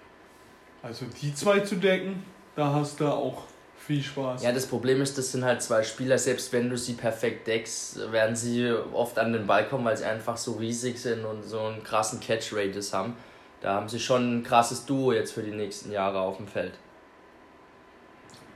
Also 0.83 1.05
die 1.21 1.35
zwei 1.35 1.61
zu 1.61 1.77
decken, 1.77 2.23
da 2.57 2.73
hast 2.73 3.01
du 3.01 3.07
auch 3.07 3.43
viel 3.77 4.03
Spaß. 4.03 4.43
Ja, 4.43 4.53
das 4.53 4.65
Problem 4.67 5.03
ist, 5.03 5.19
das 5.19 5.31
sind 5.31 5.45
halt 5.45 5.61
zwei 5.61 5.83
Spieler, 5.83 6.17
selbst 6.17 6.55
wenn 6.55 6.71
du 6.71 6.79
sie 6.79 6.95
perfekt 6.95 7.47
deckst, 7.49 8.11
werden 8.13 8.35
sie 8.35 8.73
oft 8.95 9.19
an 9.19 9.35
den 9.35 9.47
Ball 9.47 9.69
kommen, 9.69 9.85
weil 9.85 9.99
sie 9.99 10.07
einfach 10.07 10.39
so 10.39 10.53
riesig 10.53 10.99
sind 10.99 11.27
und 11.27 11.43
so 11.43 11.61
einen 11.61 11.85
krassen 11.85 12.21
Catch-Radius 12.21 12.95
haben. 12.95 13.15
Da 13.61 13.75
haben 13.75 13.89
sie 13.89 13.99
schon 13.99 14.39
ein 14.39 14.43
krasses 14.45 14.87
Duo 14.87 15.13
jetzt 15.13 15.33
für 15.33 15.43
die 15.43 15.51
nächsten 15.51 15.91
Jahre 15.91 16.21
auf 16.21 16.37
dem 16.37 16.47
Feld. 16.47 16.75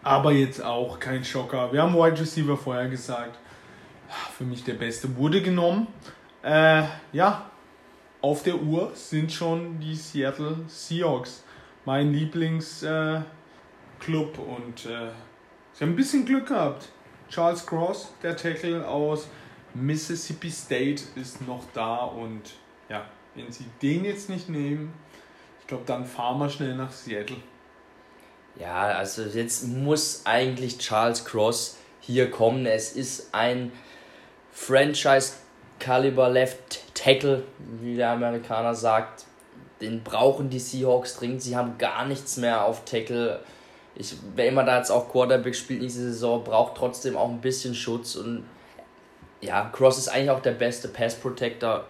Aber 0.03 0.33
jetzt 0.33 0.63
auch 0.63 0.99
kein 0.99 1.25
Schocker. 1.25 1.73
Wir 1.73 1.83
haben 1.83 1.95
Wide 1.95 2.21
Receiver 2.21 2.57
vorher 2.57 2.89
gesagt. 2.89 3.39
Für 4.37 4.45
mich 4.45 4.65
der 4.65 4.75
beste 4.75 5.17
wurde 5.17 5.43
genommen. 5.43 5.87
Äh, 6.43 6.83
ja, 7.13 7.51
auf 8.21 8.43
der 8.43 8.61
Uhr 8.61 8.93
sind 8.95 9.33
schon 9.33 9.81
die 9.81 9.95
Seattle 9.95 10.57
Seahawks. 10.67 11.45
Mein 11.85 12.13
Lieblingsclub 12.13 13.27
äh, 14.05 14.41
und 14.41 14.87
äh, 14.87 15.11
sie 15.73 15.85
haben 15.85 15.93
ein 15.93 15.97
bisschen 15.97 16.25
Glück 16.25 16.49
gehabt. 16.49 16.89
Charles 17.29 17.67
Cross, 17.67 18.13
der 18.23 18.37
Tackle 18.37 18.87
aus 18.87 19.29
Mississippi 19.75 20.51
State, 20.51 21.03
ist 21.17 21.47
noch 21.47 21.65
da 21.73 21.97
und 22.05 22.43
wenn 23.35 23.51
sie 23.51 23.67
den 23.81 24.05
jetzt 24.05 24.29
nicht 24.29 24.49
nehmen, 24.49 24.93
ich 25.61 25.67
glaube, 25.67 25.85
dann 25.87 26.05
fahren 26.05 26.39
wir 26.39 26.51
schnell 26.51 26.75
nach 26.75 26.93
Seattle. 26.93 27.37
Ja, 28.59 28.83
also 28.83 29.23
jetzt 29.23 29.67
muss 29.67 30.23
eigentlich 30.25 30.79
Charles 30.79 31.25
Cross 31.25 31.79
hier 32.01 32.31
kommen. 32.31 32.67
Es 32.67 32.93
ist 32.93 33.33
ein 33.33 33.73
Franchise-Caliber 34.53 36.29
Left 36.29 36.95
Tackle, 36.95 37.45
wie 37.81 37.97
der 37.97 38.11
Amerikaner 38.11 38.75
sagt. 38.75 39.25
Den 39.81 40.05
brauchen 40.05 40.51
die 40.51 40.59
Seahawks 40.59 41.17
dringend. 41.17 41.43
Sie 41.43 41.57
haben 41.57 41.79
gar 41.79 42.05
nichts 42.07 42.37
mehr 42.37 42.65
auf 42.65 42.85
Tackle. 42.85 43.41
Ich, 43.95 44.15
wer 44.35 44.49
immer 44.49 44.65
da 44.65 44.79
jetzt 44.79 44.91
auch 44.91 45.11
Quarterback 45.11 45.55
spielt 45.55 45.81
nächste 45.81 46.01
Saison, 46.01 46.45
braucht 46.45 46.77
trotzdem 46.77 47.17
auch 47.17 47.31
ein 47.31 47.41
bisschen 47.41 47.75
Schutz. 47.75 48.17
Und 48.17 48.45
ja, 49.41 49.71
Cross 49.73 49.99
ist 49.99 50.09
eigentlich 50.09 50.31
auch 50.31 50.43
der 50.43 50.53
beste 50.53 50.89
Pass 50.89 51.15
Protector 51.15 51.87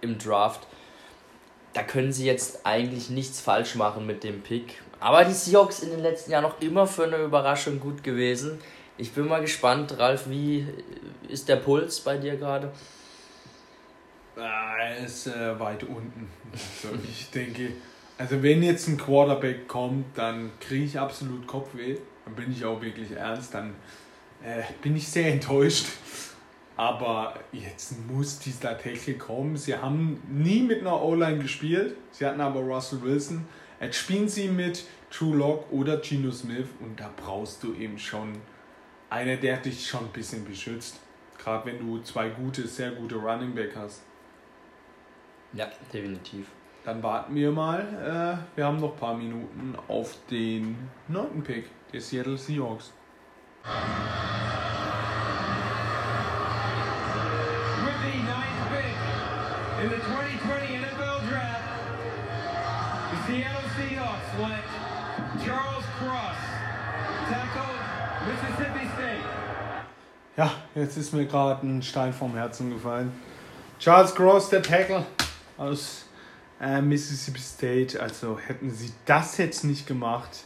im 0.00 0.18
Draft. 0.18 0.66
Da 1.72 1.82
können 1.82 2.12
sie 2.12 2.26
jetzt 2.26 2.66
eigentlich 2.66 3.08
nichts 3.10 3.40
falsch 3.40 3.74
machen 3.76 4.06
mit 4.06 4.24
dem 4.24 4.42
Pick. 4.42 4.80
Aber 5.00 5.24
die 5.24 5.32
Seahawks 5.32 5.80
in 5.80 5.90
den 5.90 6.00
letzten 6.00 6.30
Jahren 6.30 6.42
noch 6.42 6.60
immer 6.60 6.86
für 6.86 7.04
eine 7.04 7.16
Überraschung 7.16 7.80
gut 7.80 8.04
gewesen. 8.04 8.58
Ich 8.98 9.12
bin 9.12 9.26
mal 9.26 9.40
gespannt, 9.40 9.98
Ralf, 9.98 10.28
wie 10.28 10.66
ist 11.28 11.48
der 11.48 11.56
Puls 11.56 12.00
bei 12.00 12.18
dir 12.18 12.36
gerade? 12.36 12.70
Ah, 14.36 14.76
Er 14.78 15.04
ist 15.04 15.26
äh, 15.26 15.58
weit 15.58 15.82
unten. 15.84 16.28
Also 16.52 16.96
ich 17.08 17.30
denke, 17.30 17.70
also 18.18 18.42
wenn 18.42 18.62
jetzt 18.62 18.88
ein 18.88 18.96
Quarterback 18.98 19.66
kommt, 19.66 20.16
dann 20.16 20.50
kriege 20.60 20.84
ich 20.84 20.98
absolut 20.98 21.46
Kopfweh. 21.46 21.96
Dann 22.24 22.34
bin 22.34 22.52
ich 22.52 22.64
auch 22.64 22.80
wirklich 22.80 23.10
ernst. 23.12 23.54
Dann 23.54 23.74
äh, 24.44 24.62
bin 24.82 24.96
ich 24.96 25.08
sehr 25.08 25.32
enttäuscht. 25.32 25.86
Aber 26.76 27.34
jetzt 27.52 27.94
muss 28.08 28.38
dieser 28.38 28.78
Tackle 28.78 29.14
kommen. 29.14 29.56
Sie 29.56 29.76
haben 29.76 30.22
nie 30.28 30.62
mit 30.62 30.80
einer 30.80 31.02
O-Line 31.02 31.38
gespielt. 31.38 31.96
Sie 32.10 32.24
hatten 32.24 32.40
aber 32.40 32.60
Russell 32.60 33.02
Wilson. 33.02 33.44
Jetzt 33.80 33.96
spielen 33.96 34.28
sie 34.28 34.48
mit 34.48 34.84
True 35.10 35.36
Lock 35.36 35.70
oder 35.70 35.98
Geno 35.98 36.30
Smith. 36.30 36.68
Und 36.80 36.98
da 36.98 37.10
brauchst 37.14 37.62
du 37.62 37.74
eben 37.74 37.98
schon 37.98 38.32
einer, 39.10 39.36
der 39.36 39.58
dich 39.58 39.86
schon 39.86 40.04
ein 40.04 40.12
bisschen 40.12 40.44
beschützt. 40.44 40.98
Gerade 41.38 41.66
wenn 41.66 41.78
du 41.78 42.00
zwei 42.02 42.30
gute, 42.30 42.66
sehr 42.66 42.92
gute 42.92 43.16
Running 43.16 43.54
Back 43.54 43.76
hast. 43.76 44.02
Ja, 45.52 45.70
definitiv. 45.92 46.46
Dann 46.84 47.02
warten 47.02 47.34
wir 47.34 47.52
mal. 47.52 47.80
Äh, 47.80 48.56
wir 48.56 48.66
haben 48.66 48.80
noch 48.80 48.94
ein 48.94 48.98
paar 48.98 49.16
Minuten 49.16 49.76
auf 49.88 50.16
den 50.30 50.76
neunten 51.08 51.42
Pick 51.42 51.66
der 51.92 52.00
Seattle 52.00 52.38
Seahawks. 52.38 52.92
Ja, 70.36 70.50
jetzt 70.74 70.96
ist 70.96 71.12
mir 71.12 71.26
gerade 71.26 71.66
ein 71.66 71.82
Stein 71.82 72.12
vom 72.12 72.34
Herzen 72.34 72.70
gefallen. 72.70 73.12
Charles 73.78 74.14
Cross, 74.14 74.48
der 74.48 74.62
Tackle 74.62 75.04
aus 75.58 76.06
äh, 76.58 76.80
Mississippi 76.80 77.40
State. 77.40 78.00
Also 78.00 78.38
hätten 78.38 78.70
sie 78.70 78.92
das 79.04 79.36
jetzt 79.36 79.64
nicht 79.64 79.86
gemacht, 79.86 80.44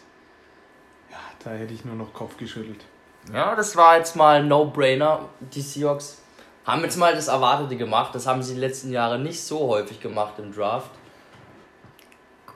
ja, 1.10 1.18
da 1.44 1.50
hätte 1.50 1.72
ich 1.72 1.84
nur 1.84 1.94
noch 1.94 2.12
Kopf 2.12 2.36
geschüttelt. 2.36 2.84
Ja, 3.32 3.54
das 3.54 3.76
war 3.76 3.96
jetzt 3.96 4.16
mal 4.16 4.40
ein 4.40 4.48
No-Brainer. 4.48 5.28
Die 5.40 5.60
Seahawks 5.60 6.22
haben 6.64 6.82
jetzt 6.82 6.96
mal 6.96 7.14
das 7.14 7.28
Erwartete 7.28 7.76
gemacht. 7.76 8.14
Das 8.14 8.26
haben 8.26 8.42
sie 8.42 8.54
die 8.54 8.60
letzten 8.60 8.90
Jahre 8.90 9.18
nicht 9.18 9.40
so 9.40 9.68
häufig 9.68 10.00
gemacht 10.00 10.34
im 10.38 10.52
Draft. 10.52 10.90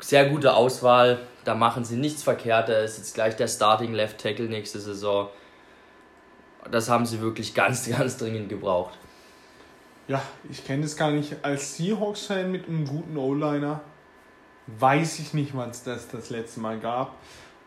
Sehr 0.00 0.28
gute 0.28 0.54
Auswahl. 0.54 1.20
Da 1.44 1.54
machen 1.54 1.84
sie 1.84 1.96
nichts 1.96 2.22
verkehrt. 2.22 2.68
Er 2.68 2.82
ist 2.82 2.98
jetzt 2.98 3.14
gleich 3.14 3.36
der 3.36 3.48
Starting 3.48 3.92
Left 3.92 4.18
Tackle 4.18 4.46
nächste 4.46 4.80
Saison. 4.80 5.28
Das 6.70 6.88
haben 6.88 7.06
sie 7.06 7.20
wirklich 7.20 7.54
ganz, 7.54 7.88
ganz 7.88 8.16
dringend 8.16 8.48
gebraucht. 8.48 8.98
Ja, 10.08 10.22
ich 10.50 10.64
kenne 10.64 10.82
das 10.82 10.96
gar 10.96 11.12
nicht. 11.12 11.36
Als 11.42 11.76
Seahawks-Fan 11.76 12.50
mit 12.50 12.66
einem 12.66 12.86
guten 12.86 13.16
O-Liner 13.16 13.80
weiß 14.66 15.20
ich 15.20 15.34
nicht, 15.34 15.54
wann 15.54 15.70
es 15.70 15.84
das 15.84 16.08
das 16.08 16.30
letzte 16.30 16.60
Mal 16.60 16.78
gab. 16.78 17.14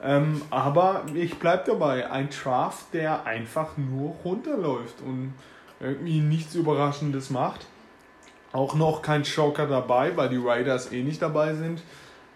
Ähm, 0.01 0.41
aber 0.49 1.05
ich 1.13 1.39
bleibe 1.39 1.63
dabei. 1.65 2.09
Ein 2.09 2.29
Draft, 2.29 2.93
der 2.93 3.25
einfach 3.25 3.77
nur 3.77 4.15
runterläuft 4.25 5.01
und 5.01 5.33
irgendwie 5.79 6.19
nichts 6.19 6.55
Überraschendes 6.55 7.29
macht. 7.29 7.65
Auch 8.51 8.75
noch 8.75 9.01
kein 9.01 9.25
Schocker 9.25 9.65
dabei, 9.65 10.15
weil 10.15 10.29
die 10.29 10.37
Raiders 10.37 10.91
eh 10.91 11.03
nicht 11.03 11.21
dabei 11.21 11.55
sind. 11.55 11.81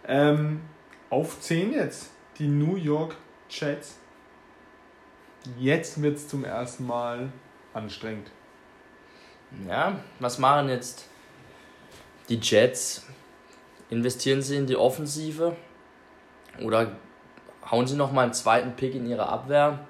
Ähm, 0.08 0.62
auf 1.10 1.40
10 1.42 1.74
jetzt. 1.74 2.12
Die 2.40 2.48
New 2.48 2.76
York 2.76 3.16
Jets. 3.50 4.00
Jetzt 5.60 6.02
wird 6.02 6.18
es 6.18 6.28
zum 6.28 6.44
ersten 6.44 6.86
Mal 6.88 7.32
anstrengend. 7.74 8.32
Ja, 9.68 10.00
was 10.20 10.40
machen 10.40 10.70
jetzt 10.70 11.06
die 12.30 12.40
Jets? 12.42 13.06
Investieren 13.90 14.42
sie 14.42 14.58
in 14.58 14.68
die 14.68 14.76
Offensive 14.76 15.56
oder 16.62 16.98
hauen 17.70 17.88
sie 17.88 17.96
nochmal 17.96 18.26
einen 18.26 18.34
zweiten 18.34 18.76
Pick 18.76 18.96
in 18.96 19.10
ihre 19.10 19.30
Abwehr? 19.30 19.88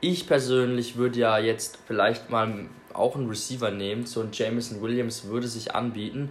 Ich 0.00 0.26
persönlich 0.26 0.96
würde 0.96 1.20
ja 1.20 1.38
jetzt 1.38 1.78
vielleicht 1.86 2.30
mal 2.30 2.66
auch 2.92 3.14
einen 3.14 3.28
Receiver 3.28 3.70
nehmen. 3.70 4.06
So 4.06 4.22
ein 4.22 4.30
Jameson 4.32 4.82
Williams 4.82 5.24
würde 5.24 5.46
sich 5.46 5.74
anbieten. 5.74 6.30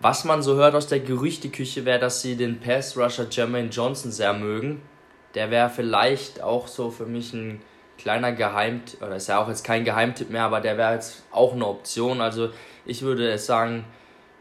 Was 0.00 0.24
man 0.24 0.42
so 0.42 0.56
hört 0.56 0.74
aus 0.74 0.88
der 0.88 1.00
Gerüchteküche 1.00 1.84
wäre, 1.84 1.98
dass 2.00 2.20
sie 2.20 2.36
den 2.36 2.60
Pass-Rusher 2.60 3.28
Jermaine 3.30 3.70
Johnson 3.70 4.10
sehr 4.10 4.34
mögen. 4.34 4.82
Der 5.34 5.50
wäre 5.50 5.70
vielleicht 5.70 6.42
auch 6.42 6.68
so 6.68 6.90
für 6.90 7.06
mich 7.06 7.32
ein 7.32 7.60
kleiner 7.98 8.32
Geheimtipp, 8.32 9.02
oder 9.02 9.16
ist 9.16 9.28
ja 9.28 9.42
auch 9.42 9.48
jetzt 9.48 9.64
kein 9.64 9.84
Geheimtipp 9.84 10.30
mehr, 10.30 10.44
aber 10.44 10.60
der 10.60 10.76
wäre 10.76 10.94
jetzt 10.94 11.22
auch 11.30 11.52
eine 11.52 11.66
Option. 11.66 12.20
Also 12.20 12.50
ich 12.84 13.02
würde 13.02 13.38
sagen, 13.38 13.84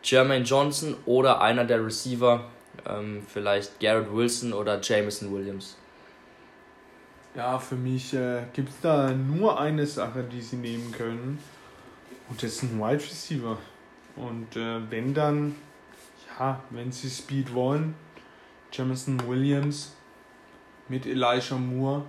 Jermaine 0.04 0.44
Johnson 0.44 0.96
oder 1.06 1.42
einer 1.42 1.66
der 1.66 1.84
Receiver, 1.86 2.44
ähm, 2.88 3.26
vielleicht 3.28 3.80
Garrett 3.80 4.14
Wilson 4.14 4.54
oder 4.54 4.80
Jameson 4.82 5.34
Williams. 5.34 5.78
Ja, 7.36 7.58
für 7.58 7.76
mich 7.76 8.14
äh, 8.14 8.44
gibt 8.54 8.70
es 8.70 8.80
da 8.82 9.10
nur 9.10 9.60
eine 9.60 9.88
Sache, 9.88 10.24
die 10.24 10.42
sie 10.42 10.58
nehmen 10.58 10.92
können. 10.92 11.40
Und 12.30 12.44
das 12.44 12.52
ist 12.52 12.64
ein 12.64 12.80
Wide 12.80 13.04
Receiver. 13.04 13.58
Und 14.16 14.56
äh, 14.56 14.80
wenn 14.92 15.14
dann, 15.14 15.56
ja, 16.38 16.60
wenn 16.70 16.92
sie 16.92 17.10
Speed 17.10 17.54
wollen, 17.54 17.96
Jameson 18.72 19.28
Williams 19.28 19.96
mit 20.90 21.06
Elisha 21.06 21.56
Moore, 21.56 22.04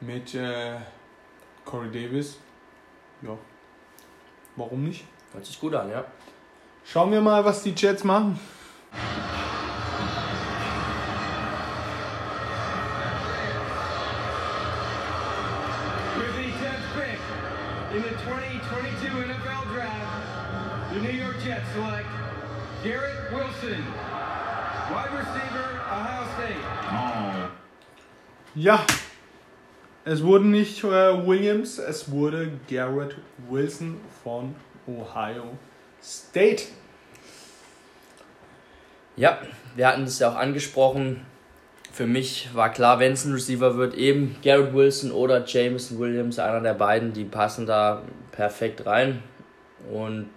mit 0.00 0.34
äh, 0.34 0.76
Corey 1.64 1.90
Davis. 1.90 2.38
Ja, 3.22 3.36
warum 4.56 4.84
nicht? 4.84 5.04
Hört 5.32 5.44
sich 5.46 5.60
gut 5.60 5.74
an, 5.74 5.90
ja. 5.90 6.04
Schauen 6.84 7.12
wir 7.12 7.20
mal, 7.20 7.44
was 7.44 7.62
die 7.62 7.74
Jets 7.76 8.02
machen. 8.04 8.38
With 16.16 16.34
the 16.36 16.50
10th 16.50 16.86
pick 16.96 17.20
in 17.94 18.02
the 18.02 18.14
2022 18.24 19.10
NFL 19.10 19.74
Draft, 19.74 20.92
the 20.92 21.00
New 21.00 21.16
York 21.16 21.36
Jets 21.44 21.68
select 21.72 22.08
Garrett 22.82 23.30
Wilson, 23.30 23.84
wide 24.90 25.12
receiver, 25.12 25.68
Ohio 25.92 26.26
State. 26.34 26.79
Ja, 28.56 28.84
es 30.04 30.24
wurde 30.24 30.46
nicht 30.46 30.82
äh, 30.82 30.88
Williams, 30.88 31.78
es 31.78 32.10
wurde 32.10 32.50
Garrett 32.68 33.14
Wilson 33.48 34.00
von 34.24 34.56
Ohio 34.88 35.56
State. 36.02 36.64
Ja, 39.14 39.38
wir 39.76 39.86
hatten 39.86 40.02
es 40.02 40.18
ja 40.18 40.32
auch 40.32 40.34
angesprochen. 40.34 41.24
Für 41.92 42.08
mich 42.08 42.48
war 42.52 42.72
klar, 42.72 42.98
wenn 42.98 43.12
es 43.12 43.24
ein 43.24 43.34
Receiver 43.34 43.76
wird, 43.76 43.94
eben 43.94 44.34
Garrett 44.42 44.74
Wilson 44.74 45.12
oder 45.12 45.44
Jameson 45.44 46.00
Williams, 46.00 46.40
einer 46.40 46.60
der 46.60 46.74
beiden, 46.74 47.12
die 47.12 47.24
passen 47.24 47.66
da 47.66 48.02
perfekt 48.32 48.84
rein. 48.84 49.22
Und 49.92 50.28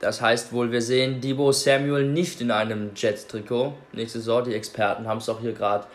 das 0.00 0.20
heißt 0.20 0.52
wohl, 0.52 0.70
wir 0.70 0.82
sehen 0.82 1.22
Debo 1.22 1.50
Samuel 1.50 2.06
nicht 2.06 2.42
in 2.42 2.50
einem 2.50 2.90
Jets-Trikot 2.94 3.72
nächste 3.92 4.18
Saison. 4.18 4.44
Die 4.44 4.54
Experten 4.54 5.08
haben 5.08 5.18
es 5.18 5.30
auch 5.30 5.40
hier 5.40 5.54
gerade 5.54 5.86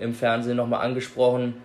im 0.00 0.14
Fernsehen 0.14 0.56
nochmal 0.56 0.84
angesprochen. 0.84 1.62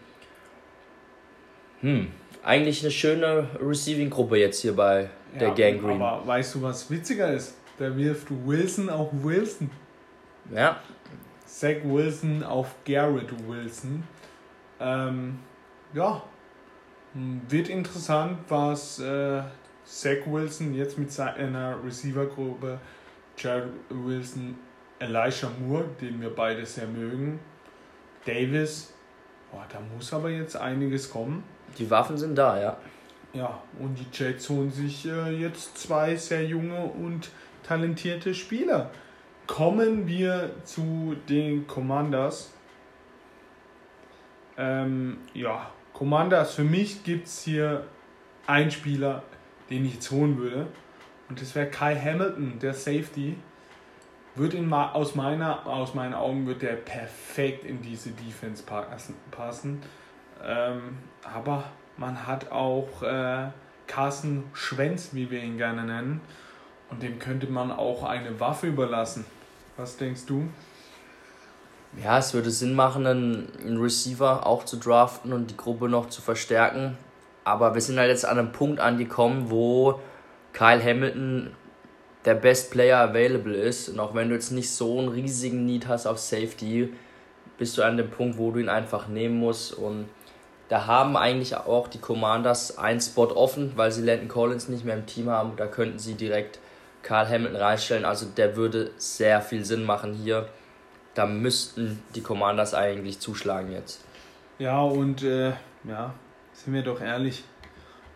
Hm, 1.82 2.08
eigentlich 2.44 2.82
eine 2.82 2.92
schöne 2.92 3.50
Receiving-Gruppe 3.60 4.38
jetzt 4.38 4.62
hier 4.62 4.76
bei 4.76 5.10
der 5.40 5.52
Gang 5.52 5.82
Green. 5.82 6.02
Aber 6.02 6.26
weißt 6.28 6.56
du, 6.56 6.62
was 6.62 6.90
witziger 6.92 7.34
ist? 7.34 7.56
Da 7.78 7.96
wirft 7.98 8.28
Wilson 8.46 8.90
auf 8.90 9.10
Wilson. 9.12 9.70
Ja, 10.54 10.80
Zach 11.46 11.78
Wilson 11.84 12.44
auf 12.44 12.76
Garrett 12.86 13.30
Wilson. 13.48 14.04
Ähm, 14.80 15.40
ja, 15.94 16.22
wird 17.50 17.70
interessant, 17.70 18.40
was 18.50 19.00
äh, 19.00 19.42
Zach 19.86 20.26
Wilson 20.26 20.74
jetzt 20.74 20.98
mit 20.98 21.12
seiner 21.12 21.78
Receiver-Gruppe, 21.84 22.80
Jared 23.38 23.70
Wilson, 23.90 24.56
Elisha 25.00 25.50
Moore, 25.60 25.86
den 26.02 26.22
wir 26.22 26.30
beide 26.30 26.66
sehr 26.66 26.88
mögen, 26.88 27.40
Davis, 28.26 28.94
boah, 29.52 29.66
da 29.72 29.80
muss 29.96 30.14
aber 30.14 30.30
jetzt 30.30 30.58
einiges 30.58 31.10
kommen. 31.10 31.44
die 31.78 31.90
Waffen 31.90 32.18
sind 32.18 32.36
da, 32.36 32.60
ja. 32.60 32.78
Ja, 33.34 33.62
und 33.80 34.00
die 34.00 34.06
Jets 34.12 34.50
holen 34.50 34.72
sich 34.72 35.06
äh, 35.06 35.30
jetzt 35.32 35.78
zwei 35.78 36.16
sehr 36.16 36.46
junge 36.46 36.86
und 36.86 37.30
talentierte 37.64 38.34
Spieler. 38.34 38.92
Kommen 39.46 40.08
wir 40.08 40.52
zu 40.64 41.18
den 41.28 41.68
Commanders. 41.68 42.54
Ähm, 44.58 45.18
ja, 45.34 45.70
Commanders, 45.94 46.56
für 46.56 46.64
mich 46.64 47.04
gibt 47.04 47.28
es 47.28 47.44
hier 47.44 47.86
einen 48.48 48.72
Spieler, 48.72 49.24
den 49.70 49.86
ich 49.86 49.96
jetzt 49.96 50.12
holen 50.12 50.38
würde. 50.38 50.68
Und 51.30 51.42
das 51.42 51.56
wäre 51.56 51.68
Kai 51.68 51.96
Hamilton, 51.96 52.60
der 52.60 52.74
Safety. 52.74 53.36
Wird 54.36 54.54
in, 54.54 54.72
aus, 54.74 55.16
meiner, 55.16 55.66
aus 55.66 55.94
meinen 55.94 56.14
Augen 56.14 56.46
wird 56.46 56.62
der 56.62 56.74
perfekt 56.74 57.64
in 57.64 57.82
diese 57.82 58.12
Defense 58.12 58.64
passen. 59.32 59.82
Ähm, 60.44 60.98
aber 61.24 61.64
man 61.98 62.28
hat 62.28 62.52
auch 62.52 63.02
äh, 63.02 63.48
Carsten 63.88 64.44
Schwenz, 64.54 65.10
wie 65.14 65.32
wir 65.32 65.42
ihn 65.42 65.58
gerne 65.58 65.86
nennen. 65.86 66.22
Und 66.90 67.02
dem 67.02 67.18
könnte 67.20 67.48
man 67.48 67.72
auch 67.72 68.04
eine 68.04 68.40
Waffe 68.40 68.68
überlassen. 68.68 69.26
Was 69.78 69.98
denkst 69.98 70.26
du? 70.26 70.48
Ja, 72.04 72.18
es 72.18 72.34
würde 72.34 72.52
Sinn 72.52 72.76
machen, 72.76 73.08
einen 73.08 73.78
Receiver 73.78 74.46
auch 74.46 74.66
zu 74.66 74.78
draften 74.78 75.32
und 75.32 75.52
die 75.52 75.58
Gruppe 75.58 75.88
noch 75.88 76.10
zu 76.10 76.22
verstärken. 76.22 76.98
Aber 77.46 77.74
wir 77.74 77.82
sind 77.82 77.98
halt 77.98 78.10
jetzt 78.10 78.26
an 78.26 78.38
einem 78.38 78.52
Punkt 78.52 78.80
angekommen, 78.80 79.50
wo 79.50 80.00
Kyle 80.52 80.84
Hamilton 80.84 81.52
der 82.26 82.36
Best 82.36 82.72
Player 82.72 82.98
available 82.98 83.56
ist. 83.56 83.90
Und 83.90 84.00
auch 84.00 84.16
wenn 84.16 84.30
du 84.30 84.36
jetzt 84.36 84.52
nicht 84.52 84.70
so 84.70 85.00
einen 85.00 85.10
riesigen 85.10 85.66
Need 85.66 85.88
hast 85.88 86.08
auf 86.08 86.18
Safety, 86.18 86.94
bist 87.58 87.78
du 87.78 87.84
an 87.84 87.98
dem 87.98 88.10
Punkt, 88.10 88.38
wo 88.38 88.52
du 88.52 88.60
ihn 88.60 88.70
einfach 88.70 89.08
nehmen 89.08 89.40
musst. 89.40 89.74
Und 89.74 90.10
da 90.68 90.88
haben 90.88 91.16
eigentlich 91.16 91.56
auch 91.56 91.88
die 91.88 92.00
Commanders 92.00 92.78
einen 92.78 93.00
Spot 93.00 93.28
offen, 93.28 93.74
weil 93.76 93.92
sie 93.92 94.04
Landon 94.04 94.28
Collins 94.28 94.68
nicht 94.68 94.84
mehr 94.84 94.96
im 94.96 95.06
Team 95.06 95.30
haben. 95.30 95.54
Da 95.56 95.68
könnten 95.68 96.00
sie 96.00 96.16
direkt 96.16 96.60
Karl 97.04 97.30
Hamilton 97.30 97.56
reinstellen. 97.56 98.06
Also 98.06 98.26
der 98.26 98.56
würde 98.56 98.92
sehr 98.98 99.42
viel 99.42 99.64
Sinn 99.64 99.84
machen 99.84 100.14
hier. 100.14 100.50
Da 101.14 101.26
müssten 101.28 102.04
die 102.16 102.22
Commanders 102.22 102.74
eigentlich 102.74 103.20
zuschlagen 103.20 103.72
jetzt. 103.72 104.04
Ja, 104.58 104.82
und 104.82 105.24
äh, 105.24 105.54
ja, 105.84 106.14
sind 106.54 106.74
wir 106.74 106.82
doch 106.82 107.00
ehrlich. 107.00 107.44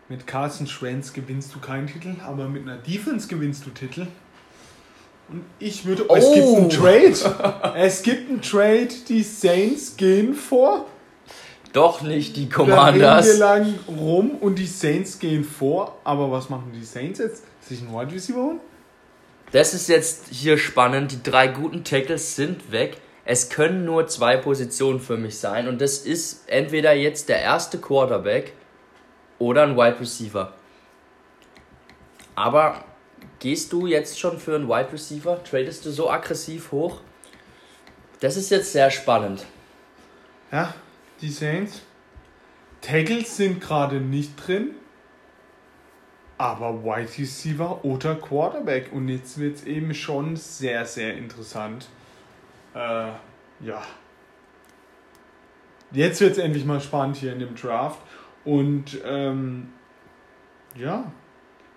Mit 0.09 0.25
Carsten 0.25 0.65
Schwenz 0.67 1.13
gewinnst 1.13 1.53
du 1.53 1.59
keinen 1.59 1.87
Titel, 1.87 2.15
aber 2.25 2.47
mit 2.47 2.63
einer 2.63 2.77
Defense 2.77 3.27
gewinnst 3.27 3.65
du 3.65 3.69
Titel. 3.69 4.07
Und 5.29 5.43
ich 5.59 5.85
würde. 5.85 6.03
Es 6.15 6.25
Oh! 6.25 6.33
gibt 6.33 6.57
einen 6.57 6.69
Trade. 6.69 7.73
es 7.77 8.01
gibt 8.01 8.29
einen 8.29 8.41
Trade. 8.41 8.87
Die 9.07 9.21
Saints 9.21 9.95
gehen 9.95 10.33
vor. 10.33 10.85
Doch 11.73 12.01
nicht 12.01 12.35
die 12.35 12.49
Da 12.49 12.55
reden 12.57 12.67
wir 12.67 12.75
Commanders. 12.75 13.37
lang 13.37 13.75
rum 13.87 14.31
und 14.41 14.57
die 14.57 14.65
Saints 14.65 15.19
gehen 15.19 15.43
vor. 15.43 15.99
Aber 16.03 16.31
was 16.31 16.49
machen 16.49 16.71
die 16.73 16.83
Saints 16.83 17.19
jetzt? 17.19 17.43
Sich 17.61 17.81
einen 17.81 17.93
Wide 17.93 18.11
Receiver 18.11 18.41
holen? 18.41 18.59
Das 19.51 19.75
ist 19.75 19.87
jetzt 19.89 20.29
hier 20.31 20.57
spannend. 20.57 21.11
Die 21.11 21.21
drei 21.21 21.47
guten 21.47 21.83
Tackles 21.83 22.35
sind 22.35 22.71
weg. 22.71 22.97
Es 23.25 23.49
können 23.49 23.85
nur 23.85 24.07
zwei 24.07 24.37
Positionen 24.37 24.99
für 24.99 25.17
mich 25.17 25.37
sein. 25.37 25.67
Und 25.67 25.79
das 25.81 25.99
ist 25.99 26.45
entweder 26.47 26.93
jetzt 26.93 27.29
der 27.29 27.39
erste 27.41 27.77
Quarterback 27.77 28.53
oder 29.39 29.63
ein 29.63 29.75
Wide 29.75 29.99
Receiver. 29.99 30.53
Aber 32.35 32.83
gehst 33.39 33.73
du 33.73 33.87
jetzt 33.87 34.19
schon 34.19 34.37
für 34.37 34.55
einen 34.55 34.67
Wide 34.67 34.93
Receiver? 34.93 35.43
Tradest 35.43 35.85
du 35.85 35.91
so 35.91 36.09
aggressiv 36.09 36.71
hoch? 36.71 37.01
Das 38.19 38.37
ist 38.37 38.49
jetzt 38.51 38.71
sehr 38.71 38.91
spannend. 38.91 39.45
Ja, 40.51 40.73
die 41.21 41.29
Saints. 41.29 41.81
Tackles 42.81 43.35
sind 43.35 43.61
gerade 43.61 43.99
nicht 43.99 44.31
drin. 44.35 44.75
Aber 46.37 46.83
Wide 46.83 47.17
Receiver 47.17 47.83
oder 47.83 48.15
Quarterback. 48.15 48.91
Und 48.93 49.09
jetzt 49.09 49.37
wird 49.37 49.57
es 49.57 49.63
eben 49.65 49.93
schon 49.93 50.35
sehr, 50.37 50.85
sehr 50.85 51.15
interessant. 51.17 51.87
Äh, 52.73 53.09
ja. 53.59 53.81
Jetzt 55.91 56.21
wird 56.21 56.33
es 56.33 56.37
endlich 56.37 56.65
mal 56.65 56.79
spannend 56.79 57.17
hier 57.17 57.33
in 57.33 57.39
dem 57.39 57.55
Draft. 57.55 57.99
Und 58.49 58.99
ähm, 59.05 59.69
ja. 60.75 61.11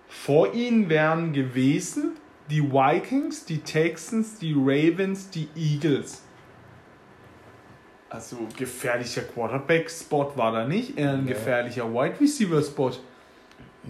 Vor 0.07 0.53
ihnen 0.53 0.89
wären 0.89 1.33
gewesen 1.33 2.13
die 2.49 2.63
Vikings, 2.63 3.45
die 3.45 3.59
Texans, 3.59 4.39
die 4.39 4.53
Ravens, 4.53 5.29
die 5.29 5.49
Eagles. 5.55 6.23
Also 8.09 8.37
gefährlicher 8.57 9.21
Quarterback-Spot 9.21 10.33
war 10.35 10.51
da 10.51 10.67
nicht, 10.67 10.97
eher 10.97 11.13
ein 11.13 11.25
Nee. 11.25 11.31
gefährlicher 11.33 11.91
Wide 11.91 12.19
Receiver-Spot. 12.19 12.91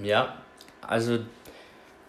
Ja, 0.01 0.37
also 0.81 1.19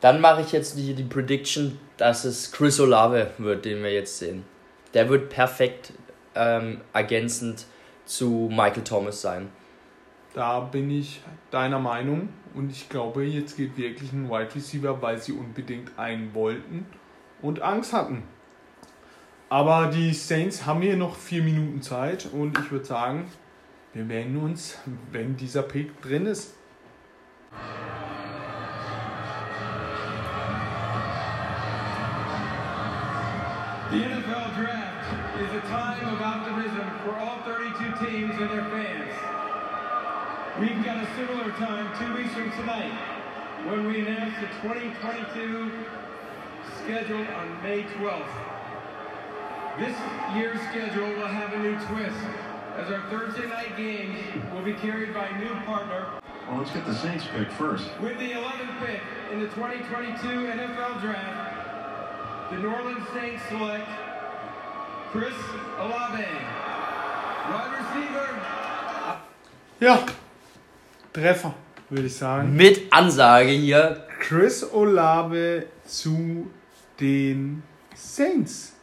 dann 0.01 0.20
mache 0.20 0.43
ich 0.43 0.53
jetzt 0.53 0.77
die, 0.77 0.95
die 0.95 1.05
Prediction, 1.05 1.79
dass 1.97 2.25
es 2.25 2.51
Chris 2.53 2.79
Olave 2.81 3.31
wird, 3.39 3.64
den 3.64 3.83
wir 3.83 3.93
jetzt 3.93 4.18
sehen. 4.18 4.45
Der 4.93 5.09
wird 5.09 5.29
perfekt 5.31 5.93
ähm, 6.35 6.81
ergänzend 6.93 7.66
zu 8.07 8.49
Michael 8.51 8.85
Thomas 8.85 9.20
sein. 9.20 9.49
Da 10.35 10.59
bin 10.59 10.91
ich 10.91 11.22
deiner 11.53 11.78
Meinung 11.78 12.28
und 12.55 12.72
ich 12.72 12.89
glaube, 12.89 13.22
jetzt 13.22 13.57
geht 13.57 13.76
wirklich 13.76 14.12
ein 14.12 14.28
Wide 14.28 14.53
Receiver, 14.53 15.01
weil 15.01 15.18
sie 15.18 15.32
unbedingt 15.32 15.97
einen 15.97 16.35
wollten 16.35 16.87
und 17.41 17.62
Angst 17.62 17.93
hatten. 17.93 18.24
Aber 19.49 19.87
die 19.87 20.12
Saints 20.12 20.66
haben 20.66 20.82
hier 20.82 20.97
noch 20.97 21.14
vier 21.14 21.45
Minuten 21.45 21.82
Zeit 21.82 22.28
und 22.32 22.59
ich 22.59 22.72
würde 22.72 22.85
sagen, 22.85 23.30
wir 23.93 24.03
melden 24.03 24.37
uns, 24.39 24.76
wenn 25.12 25.37
dieser 25.37 25.62
Pick 25.62 26.03
drin 26.03 26.26
ist. 26.26 26.57
The 33.93 34.01
NFL 34.01 34.51
Draft 34.59 35.05
is 35.41 35.51
a 35.55 35.61
time 35.68 36.12
of 36.12 36.20
optimism 36.20 36.91
for 37.05 37.14
all 37.14 37.39
32 37.45 38.05
teams 38.05 38.35
and 38.41 38.51
their 38.51 38.64
fans. 38.64 39.34
We've 40.61 40.85
got 40.85 41.03
a 41.03 41.07
similar 41.17 41.51
time 41.53 41.91
two 41.99 42.15
weeks 42.15 42.33
from 42.33 42.51
tonight 42.53 42.93
when 43.67 43.87
we 43.89 44.01
announce 44.07 44.35
the 44.41 44.47
2022 44.63 45.73
schedule 46.85 47.27
on 47.35 47.63
May 47.63 47.83
12th. 47.83 48.29
This 49.79 49.97
year's 50.37 50.61
schedule 50.71 51.09
will 51.09 51.27
have 51.27 51.53
a 51.55 51.59
new 51.59 51.75
twist 51.87 52.17
as 52.77 52.91
our 52.93 53.03
Thursday 53.11 53.49
night 53.49 53.77
games 53.77 54.17
will 54.53 54.63
be 54.63 54.75
carried 54.75 55.13
by 55.13 55.27
a 55.27 55.39
new 55.39 55.55
partner 55.67 56.07
Well, 56.49 56.59
let's 56.59 56.71
get 56.71 56.85
the 56.87 56.95
Saints 56.95 57.25
pick 57.35 57.51
first. 57.51 57.89
with 58.01 58.17
the 58.21 58.31
11th 58.33 58.79
pick 58.87 59.01
in 59.33 59.41
the 59.41 59.47
2022 59.47 60.27
NFL 60.29 61.01
Draft, 61.01 62.51
the 62.53 62.59
New 62.59 62.69
Orleans 62.71 63.07
Saints 63.13 63.43
select 63.49 63.89
Chris 65.11 65.35
Olave, 65.79 66.27
wide 67.51 67.73
receiver. 67.79 68.41
Ja, 69.81 70.07
Treffer, 71.15 71.55
würde 71.91 72.07
ich 72.09 72.17
sagen. 72.17 72.57
Mit 72.57 72.93
Ansage 72.93 73.51
hier. 73.51 74.05
Chris 74.19 74.69
Olave 74.73 75.67
zu 75.87 76.51
den 76.99 77.62
Saints. 77.95 78.75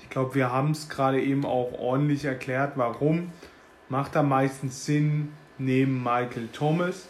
Ich 0.00 0.08
glaube, 0.08 0.34
wir 0.34 0.50
haben 0.50 0.70
es 0.70 0.88
gerade 0.88 1.20
eben 1.22 1.44
auch 1.44 1.72
ordentlich 1.78 2.24
erklärt, 2.24 2.72
warum. 2.76 3.32
Macht 3.90 4.16
am 4.16 4.30
meisten 4.30 4.70
Sinn 4.70 5.32
neben 5.58 6.02
Michael 6.02 6.48
Thomas. 6.54 7.06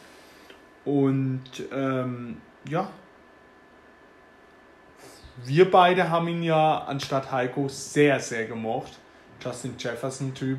Und 0.84 1.44
ähm, 1.72 2.38
ja, 2.68 2.90
wir 5.44 5.70
beide 5.70 6.10
haben 6.10 6.26
ihn 6.26 6.42
ja 6.42 6.78
anstatt 6.78 7.30
Heiko 7.30 7.68
sehr, 7.68 8.18
sehr 8.18 8.46
gemocht. 8.46 8.98
Justin 9.40 9.74
Jefferson-Typ. 9.78 10.58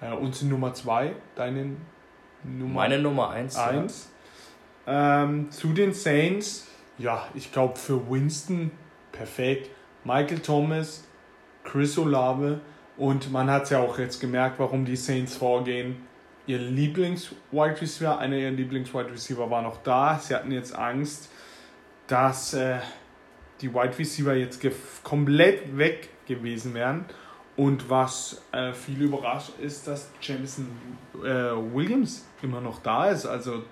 Äh, 0.00 0.12
unsere 0.12 0.50
Nummer 0.50 0.72
2, 0.72 1.16
deine 1.34 1.76
Nummer 2.44 2.74
Meine 2.74 2.98
Nummer 2.98 3.30
1. 3.30 3.56
Ja. 3.56 3.86
Ähm, 4.86 5.50
zu 5.50 5.72
den 5.72 5.92
Saints, 5.94 6.66
ja, 6.98 7.26
ich 7.34 7.52
glaube 7.52 7.76
für 7.76 8.10
Winston 8.10 8.70
perfekt. 9.12 9.70
Michael 10.04 10.40
Thomas, 10.40 11.04
Chris 11.64 11.96
Olave 11.96 12.60
und 12.96 13.32
man 13.32 13.50
hat 13.50 13.64
es 13.64 13.70
ja 13.70 13.80
auch 13.80 13.98
jetzt 13.98 14.20
gemerkt, 14.20 14.58
warum 14.58 14.84
die 14.84 14.96
Saints 14.96 15.36
vorgehen. 15.36 15.96
Ihr 16.46 16.58
Lieblings-Wide 16.58 17.80
Receiver, 17.80 18.18
einer 18.18 18.36
ihrer 18.36 18.50
Lieblings-Wide 18.50 19.10
Receiver 19.10 19.50
war 19.50 19.62
noch 19.62 19.82
da. 19.82 20.18
Sie 20.18 20.34
hatten 20.34 20.52
jetzt 20.52 20.74
Angst, 20.74 21.30
dass 22.06 22.52
äh, 22.52 22.78
die 23.62 23.72
Wide 23.72 23.98
Receiver 23.98 24.34
jetzt 24.34 24.60
komplett 25.02 25.78
weg 25.78 26.10
gewesen 26.26 26.74
wären. 26.74 27.06
Und 27.56 27.88
was 27.88 28.42
äh, 28.52 28.72
viel 28.72 29.00
überrascht 29.02 29.52
ist, 29.60 29.86
dass 29.86 30.10
Jameson 30.20 30.68
äh, 31.22 31.26
Williams 31.74 32.24
immer 32.42 32.60
noch 32.60 32.82
da 32.82 33.10
ist. 33.10 33.26
Also 33.26 33.62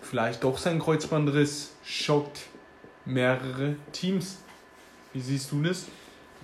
vielleicht 0.00 0.42
doch 0.42 0.56
sein 0.56 0.78
Kreuzbandriss 0.78 1.72
schockt 1.84 2.40
mehrere 3.04 3.76
Teams. 3.92 4.38
Wie 5.12 5.20
siehst 5.20 5.52
du 5.52 5.62
das? 5.62 5.86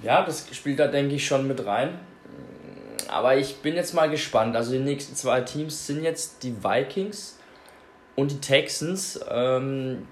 Ja, 0.03 0.23
das 0.23 0.47
spielt 0.53 0.79
da, 0.79 0.87
denke 0.87 1.15
ich, 1.15 1.27
schon 1.27 1.49
mit 1.49 1.65
rein. 1.65 1.99
Aber 3.09 3.37
ich 3.37 3.57
bin 3.57 3.75
jetzt 3.75 3.95
mal 3.95 4.09
gespannt. 4.09 4.55
Also 4.55 4.73
die 4.73 4.79
nächsten 4.79 5.17
zwei 5.17 5.41
Teams 5.41 5.87
sind 5.87 6.03
jetzt 6.03 6.43
die 6.43 6.63
Vikings 6.63 7.39
und 8.17 8.31
die 8.31 8.41
Texans. 8.41 9.19
Ähm, 9.31 10.07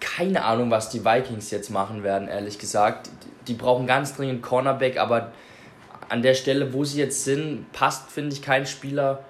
keine 0.00 0.44
Ahnung, 0.44 0.70
was 0.70 0.90
die 0.90 1.04
Vikings 1.04 1.50
jetzt 1.50 1.70
machen 1.70 2.02
werden, 2.02 2.28
ehrlich 2.28 2.58
gesagt. 2.58 3.08
Die, 3.08 3.52
die 3.52 3.54
brauchen 3.54 3.86
ganz 3.86 4.14
dringend 4.14 4.42
Cornerback, 4.42 4.98
aber 4.98 5.32
an 6.08 6.22
der 6.22 6.34
Stelle, 6.34 6.72
wo 6.72 6.84
sie 6.84 7.00
jetzt 7.00 7.24
sind, 7.24 7.70
passt, 7.72 8.10
finde 8.10 8.34
ich, 8.34 8.42
kein 8.42 8.66
Spieler 8.66 9.24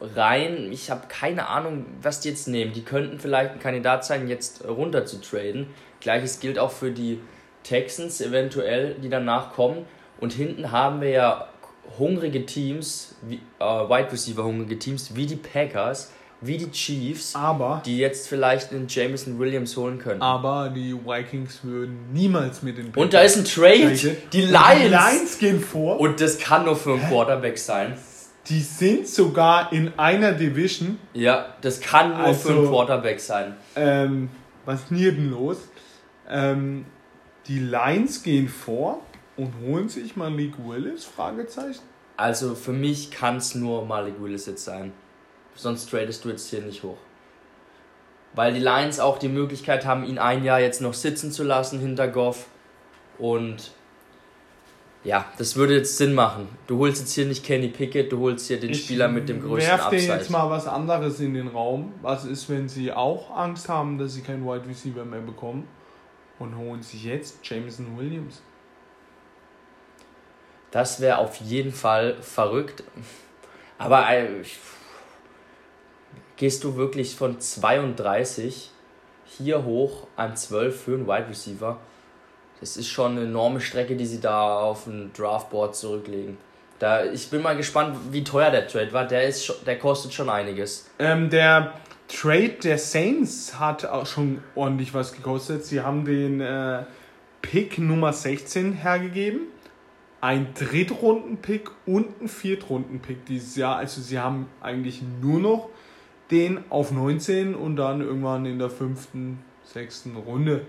rein. 0.00 0.70
Ich 0.72 0.90
habe 0.90 1.06
keine 1.08 1.48
Ahnung, 1.48 1.86
was 2.02 2.20
die 2.20 2.28
jetzt 2.28 2.48
nehmen. 2.48 2.72
Die 2.72 2.82
könnten 2.82 3.18
vielleicht 3.18 3.52
ein 3.52 3.58
Kandidat 3.58 4.04
sein, 4.04 4.28
jetzt 4.28 4.64
runter 4.66 5.06
zu 5.06 5.20
traden. 5.20 5.68
Gleiches 6.00 6.40
gilt 6.40 6.58
auch 6.58 6.70
für 6.72 6.90
die 6.90 7.20
Texans 7.62 8.20
eventuell, 8.20 8.94
die 8.94 9.08
danach 9.08 9.52
kommen. 9.52 9.86
Und 10.20 10.32
hinten 10.32 10.70
haben 10.70 11.00
wir 11.00 11.10
ja 11.10 11.48
hungrige 11.98 12.46
Teams, 12.46 13.16
wie, 13.22 13.40
äh, 13.58 13.64
Wide 13.64 14.12
Receiver 14.12 14.44
hungrige 14.44 14.78
Teams, 14.78 15.14
wie 15.14 15.26
die 15.26 15.36
Packers, 15.36 16.12
wie 16.42 16.58
die 16.58 16.70
Chiefs, 16.70 17.34
Aber, 17.34 17.82
die 17.86 17.96
jetzt 17.98 18.28
vielleicht 18.28 18.70
einen 18.72 18.86
Jameson 18.88 19.38
Williams 19.38 19.76
holen 19.76 19.98
können. 19.98 20.20
aber 20.20 20.68
die 20.68 20.92
Vikings 20.94 21.60
würden 21.64 22.12
niemals 22.12 22.62
mit 22.62 22.76
den 22.78 22.92
Und 22.94 23.14
da 23.14 23.20
ist 23.22 23.36
ein 23.38 23.44
Trade. 23.44 23.96
Die 24.32 24.40
Lions. 24.42 24.80
Die 24.82 24.88
Lions 24.88 25.38
gehen 25.38 25.60
vor. 25.60 25.98
Und 25.98 26.20
das 26.20 26.38
kann 26.38 26.64
nur 26.66 26.76
für 26.76 26.92
einen 26.94 27.08
Quarterback 27.08 27.56
sein. 27.58 27.96
Die 28.48 28.60
sind 28.60 29.08
sogar 29.08 29.72
in 29.72 29.98
einer 29.98 30.32
Division. 30.32 30.98
Ja, 31.14 31.56
das 31.62 31.80
kann 31.80 32.10
nur 32.22 32.34
für 32.34 32.50
einen 32.50 32.58
Also- 32.58 32.70
Quarterback 32.70 33.18
sein. 33.20 33.56
Ähm, 33.74 34.28
was 34.64 34.82
ist 34.82 34.90
denn 34.90 35.30
los? 35.30 35.56
Ähm, 36.28 36.84
die 37.48 37.58
Lions 37.58 38.22
gehen 38.22 38.48
vor 38.48 39.00
und 39.36 39.52
holen 39.64 39.88
sich 39.88 40.16
Malik 40.16 40.54
Willis? 40.64 41.04
Fragezeichen. 41.04 41.80
Also 42.16 42.54
für 42.54 42.72
mich 42.72 43.10
kann 43.10 43.36
es 43.38 43.54
nur 43.54 43.84
Malik 43.84 44.14
Willis 44.20 44.46
jetzt 44.46 44.64
sein. 44.64 44.92
Sonst 45.56 45.90
tradest 45.90 46.24
du 46.24 46.28
jetzt 46.28 46.48
hier 46.50 46.60
nicht 46.62 46.82
hoch. 46.82 46.98
Weil 48.34 48.52
die 48.52 48.60
Lions 48.60 49.00
auch 49.00 49.18
die 49.18 49.28
Möglichkeit 49.28 49.86
haben, 49.86 50.04
ihn 50.04 50.18
ein 50.18 50.44
Jahr 50.44 50.60
jetzt 50.60 50.80
noch 50.82 50.94
sitzen 50.94 51.32
zu 51.32 51.42
lassen 51.42 51.80
hinter 51.80 52.06
Goff. 52.08 52.46
Und 53.18 53.72
ja, 55.04 55.24
das 55.38 55.56
würde 55.56 55.74
jetzt 55.76 55.96
Sinn 55.96 56.12
machen. 56.14 56.48
Du 56.66 56.78
holst 56.78 57.00
jetzt 57.00 57.12
hier 57.14 57.24
nicht 57.26 57.44
Kenny 57.44 57.68
Pickett, 57.68 58.12
du 58.12 58.18
holst 58.20 58.48
hier 58.48 58.60
den 58.60 58.74
Spieler 58.74 59.08
mit 59.08 59.28
dem 59.28 59.40
größten 59.40 59.70
werf 59.70 59.86
Upside. 59.86 60.12
jetzt 60.12 60.30
mal 60.30 60.50
was 60.50 60.66
anderes 60.66 61.20
in 61.20 61.32
den 61.32 61.48
Raum. 61.48 61.94
Was 62.02 62.24
ist, 62.26 62.50
wenn 62.50 62.68
sie 62.68 62.92
auch 62.92 63.30
Angst 63.34 63.68
haben, 63.68 63.96
dass 63.98 64.14
sie 64.14 64.20
keinen 64.22 64.44
Wide 64.44 64.68
Receiver 64.68 65.04
mehr 65.04 65.20
bekommen 65.20 65.66
und 66.38 66.56
holen 66.58 66.82
sich 66.82 67.04
jetzt 67.04 67.38
Jameson 67.48 67.96
Williams? 67.96 68.42
Das 70.72 71.00
wäre 71.00 71.18
auf 71.18 71.36
jeden 71.36 71.72
Fall 71.72 72.16
verrückt. 72.20 72.82
Aber 73.78 74.08
äh, 74.10 74.40
ich- 74.40 74.58
gehst 76.36 76.64
du 76.64 76.76
wirklich 76.76 77.16
von 77.16 77.40
32 77.40 78.70
hier 79.26 79.64
hoch 79.64 80.06
an 80.16 80.36
12 80.36 80.80
für 80.80 80.94
einen 80.94 81.06
Wide 81.06 81.28
Receiver? 81.28 81.78
Das 82.60 82.76
ist 82.76 82.88
schon 82.88 83.12
eine 83.12 83.22
enorme 83.22 83.60
Strecke, 83.60 83.96
die 83.96 84.06
sie 84.06 84.20
da 84.20 84.60
auf 84.60 84.84
dem 84.84 85.12
Draftboard 85.12 85.76
zurücklegen. 85.76 86.38
Da, 86.78 87.04
ich 87.04 87.30
bin 87.30 87.42
mal 87.42 87.56
gespannt, 87.56 87.96
wie 88.10 88.22
teuer 88.22 88.50
der 88.50 88.66
Trade 88.66 88.92
war. 88.92 89.06
Der, 89.06 89.26
ist 89.26 89.52
der 89.66 89.78
kostet 89.78 90.12
schon 90.12 90.28
einiges. 90.28 90.88
Ähm, 90.98 91.30
der 91.30 91.72
Trade 92.08 92.56
der 92.62 92.78
Saints 92.78 93.58
hat 93.58 93.84
auch 93.84 94.06
schon 94.06 94.42
ordentlich 94.54 94.94
was 94.94 95.12
gekostet. 95.12 95.64
Sie 95.64 95.80
haben 95.80 96.04
den 96.04 96.40
äh, 96.40 96.84
Pick 97.42 97.78
Nummer 97.78 98.12
16 98.12 98.74
hergegeben. 98.74 99.40
Ein 100.20 100.54
Drittrunden-Pick 100.54 101.70
und 101.86 102.20
ein 102.20 102.28
Viertrunden-Pick 102.28 103.26
dieses 103.26 103.56
Jahr. 103.56 103.76
Also 103.76 104.00
sie 104.00 104.18
haben 104.18 104.48
eigentlich 104.60 105.02
nur 105.20 105.40
noch 105.40 105.68
den 106.30 106.64
auf 106.70 106.90
19 106.90 107.54
und 107.54 107.76
dann 107.76 108.00
irgendwann 108.00 108.46
in 108.46 108.58
der 108.58 108.70
fünften, 108.70 109.44
sechsten 109.64 110.16
Runde. 110.16 110.62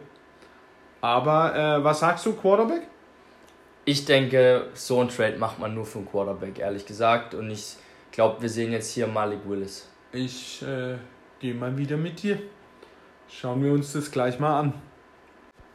Aber 1.02 1.56
äh, 1.56 1.84
was 1.84 2.00
sagst 2.00 2.26
du, 2.26 2.34
Quarterback? 2.34 2.84
Ich 3.86 4.06
denke, 4.06 4.68
so 4.74 5.00
ein 5.02 5.10
Trade 5.10 5.38
macht 5.38 5.60
man 5.60 5.74
nur 5.74 5.86
für 5.86 6.00
einen 6.00 6.10
Quarterback, 6.10 6.60
ehrlich 6.60 6.86
gesagt. 6.86 7.34
Und 7.34 7.50
ich 7.50 7.78
glaube, 8.12 8.42
wir 8.42 8.50
sehen 8.50 8.72
jetzt 8.72 8.92
hier 8.92 9.08
Malik 9.08 9.40
Willis. 9.48 9.90
Ich 10.12 10.62
äh, 10.64 10.96
gehe 11.40 11.54
mal 11.54 11.78
wieder 11.78 11.98
mit 11.98 12.22
dir. 12.22 12.40
Schauen 13.30 13.64
wir 13.64 13.72
uns 13.72 13.94
das 13.94 14.12
gleich 14.12 14.40
mal 14.40 14.60
an. 14.60 14.74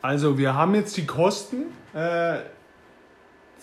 Also, 0.01 0.37
wir 0.37 0.55
haben 0.55 0.75
jetzt 0.75 0.97
die 0.97 1.07
Kosten. 1.07 1.67
Äh, 1.95 2.41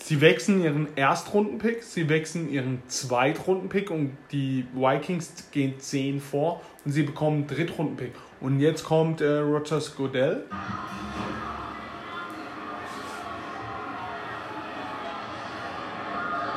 sie 0.04 0.22
wechseln 0.22 0.62
ihren 0.62 0.88
Erstrundenpick, 0.96 1.84
sie 1.84 2.10
wechseln 2.10 2.50
ihren 2.50 2.82
Zweitrunden-Pick 2.88 3.92
und 3.92 4.18
die 4.32 4.66
Vikings 4.74 5.50
gehen 5.52 5.80
10 5.80 6.20
vor 6.22 6.62
und 6.86 6.92
sie 6.92 7.04
bekommen 7.04 7.38
einen 7.38 7.48
Drittrundenpick. 7.48 8.14
Und 8.42 8.60
jetzt 8.60 8.84
kommt 8.84 9.22
äh, 9.22 9.40
Rogers 9.40 9.96
Godell. 9.96 10.46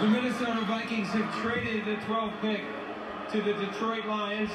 The 0.00 0.08
Minnesota 0.08 0.62
Vikings 0.66 1.08
have 1.10 1.30
traded 1.42 1.84
the 1.84 1.96
12th 2.08 2.32
pick 2.40 2.62
to 3.30 3.38
the 3.38 3.52
Detroit 3.54 4.04
Lions 4.04 4.50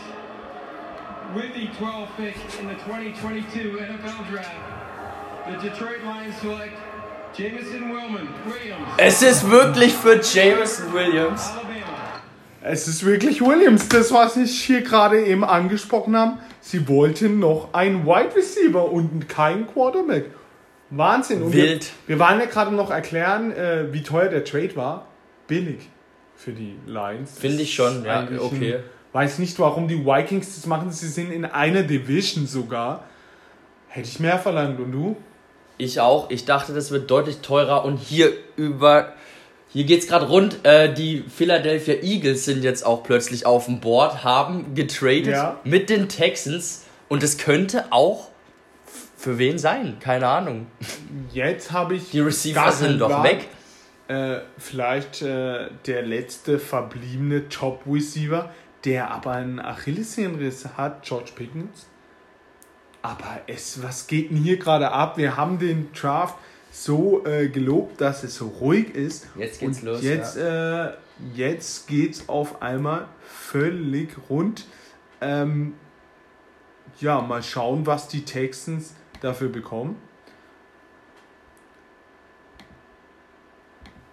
with 1.33 1.53
the 1.53 1.67
12th 1.79 2.09
pick 2.17 2.35
in 2.59 2.67
the 2.67 2.75
2022 2.83 3.77
NFL 3.77 4.29
Draft. 4.29 4.51
The 5.47 5.69
Detroit 5.69 6.03
Lions 6.03 6.35
select 6.41 6.75
Es 8.97 9.21
ist 9.21 9.49
wirklich 9.49 9.93
für 9.93 10.19
Jameson 10.21 10.93
Williams. 10.93 11.51
Es 12.61 12.87
ist 12.87 13.05
wirklich 13.05 13.41
Williams, 13.41 13.87
das 13.87 14.11
was 14.11 14.35
ich 14.35 14.63
hier 14.63 14.81
gerade 14.81 15.23
eben 15.23 15.43
angesprochen 15.43 16.17
habe. 16.17 16.37
Sie 16.59 16.87
wollten 16.87 17.39
noch 17.39 17.73
einen 17.73 18.05
Wide 18.05 18.35
Receiver 18.35 18.91
und 18.91 19.29
keinen 19.29 19.67
Quarterback. 19.67 20.25
Wahnsinn. 20.89 21.43
Und 21.43 21.53
Wild. 21.53 21.91
Wir, 22.05 22.15
wir 22.15 22.19
waren 22.19 22.39
ja 22.39 22.45
gerade 22.45 22.73
noch 22.73 22.91
erklären, 22.91 23.51
äh, 23.51 23.93
wie 23.93 24.03
teuer 24.03 24.29
der 24.29 24.43
Trade 24.43 24.75
war. 24.75 25.07
Billig 25.47 25.89
für 26.35 26.51
die 26.51 26.75
Lions. 26.85 27.37
Finde 27.37 27.63
ich 27.63 27.73
schon, 27.73 28.05
ja, 28.05 28.27
okay. 28.39 28.75
Ein, 28.75 28.83
weiß 29.13 29.39
nicht, 29.39 29.57
warum 29.59 29.87
die 29.87 30.05
Vikings 30.05 30.55
das 30.55 30.65
machen. 30.65 30.91
Sie 30.91 31.07
sind 31.07 31.31
in 31.31 31.45
einer 31.45 31.83
Division 31.83 32.45
sogar. 32.45 33.05
Hätte 33.87 34.07
ich 34.07 34.19
mehr 34.19 34.37
verlangt. 34.37 34.79
Und 34.79 34.91
du? 34.91 35.17
Ich 35.77 35.99
auch. 35.99 36.29
Ich 36.29 36.45
dachte, 36.45 36.73
das 36.73 36.91
wird 36.91 37.09
deutlich 37.11 37.37
teurer. 37.39 37.85
Und 37.85 37.97
hier 37.97 38.31
über. 38.55 39.13
Hier 39.69 39.83
geht's 39.83 40.07
gerade 40.07 40.27
rund. 40.27 40.65
Äh, 40.65 40.93
die 40.93 41.23
Philadelphia 41.27 41.95
Eagles 42.01 42.45
sind 42.45 42.63
jetzt 42.63 42.85
auch 42.85 43.03
plötzlich 43.03 43.45
auf 43.45 43.65
dem 43.65 43.79
Board, 43.79 44.23
haben 44.23 44.73
getradet 44.73 45.27
Ja. 45.27 45.59
mit 45.63 45.89
den 45.89 46.07
Texans. 46.09 46.85
Und 47.09 47.21
es 47.21 47.37
könnte 47.37 47.85
auch 47.91 48.29
für 49.17 49.37
wen 49.37 49.57
sein? 49.59 49.97
Keine 49.99 50.27
Ahnung. 50.27 50.67
Jetzt 51.33 51.71
habe 51.71 51.95
ich. 51.95 52.11
Die 52.11 52.19
Receiver 52.21 52.71
sind 52.71 52.99
doch 52.99 53.23
weg. 53.23 53.47
Äh, 54.07 54.39
vielleicht 54.57 55.21
äh, 55.21 55.67
der 55.85 56.01
letzte 56.03 56.59
verbliebene 56.59 57.49
Top-Receiver, 57.49 58.49
der 58.85 59.11
aber 59.11 59.31
einen 59.33 59.59
Achillessehnenriss 59.59 60.65
hat, 60.77 61.03
George 61.03 61.31
Pickens. 61.35 61.87
Aber 63.07 63.39
es, 63.47 63.81
was 63.81 64.07
geht 64.07 64.31
denn 64.31 64.37
hier 64.37 64.57
gerade 64.57 64.91
ab? 64.91 65.17
Wir 65.17 65.37
haben 65.37 65.59
den 65.59 65.93
Draft 65.93 66.37
so 66.71 67.25
äh, 67.25 67.47
gelobt, 67.47 68.01
dass 68.01 68.23
es 68.23 68.35
so 68.35 68.47
ruhig 68.47 68.93
ist. 68.93 69.27
Jetzt 69.37 69.61
geht's 69.61 69.79
Und 69.79 69.85
los, 69.85 70.03
Jetzt, 70.03 70.35
äh, 70.35 70.89
jetzt 71.33 71.87
geht's 71.87 72.27
auf 72.27 72.61
einmal 72.61 73.07
völlig 73.25 74.09
rund. 74.29 74.65
Ähm, 75.21 75.75
ja, 76.99 77.21
mal 77.21 77.41
schauen, 77.43 77.85
was 77.85 78.09
die 78.09 78.25
Texans 78.25 78.93
dafür 79.21 79.47
bekommen. 79.47 79.95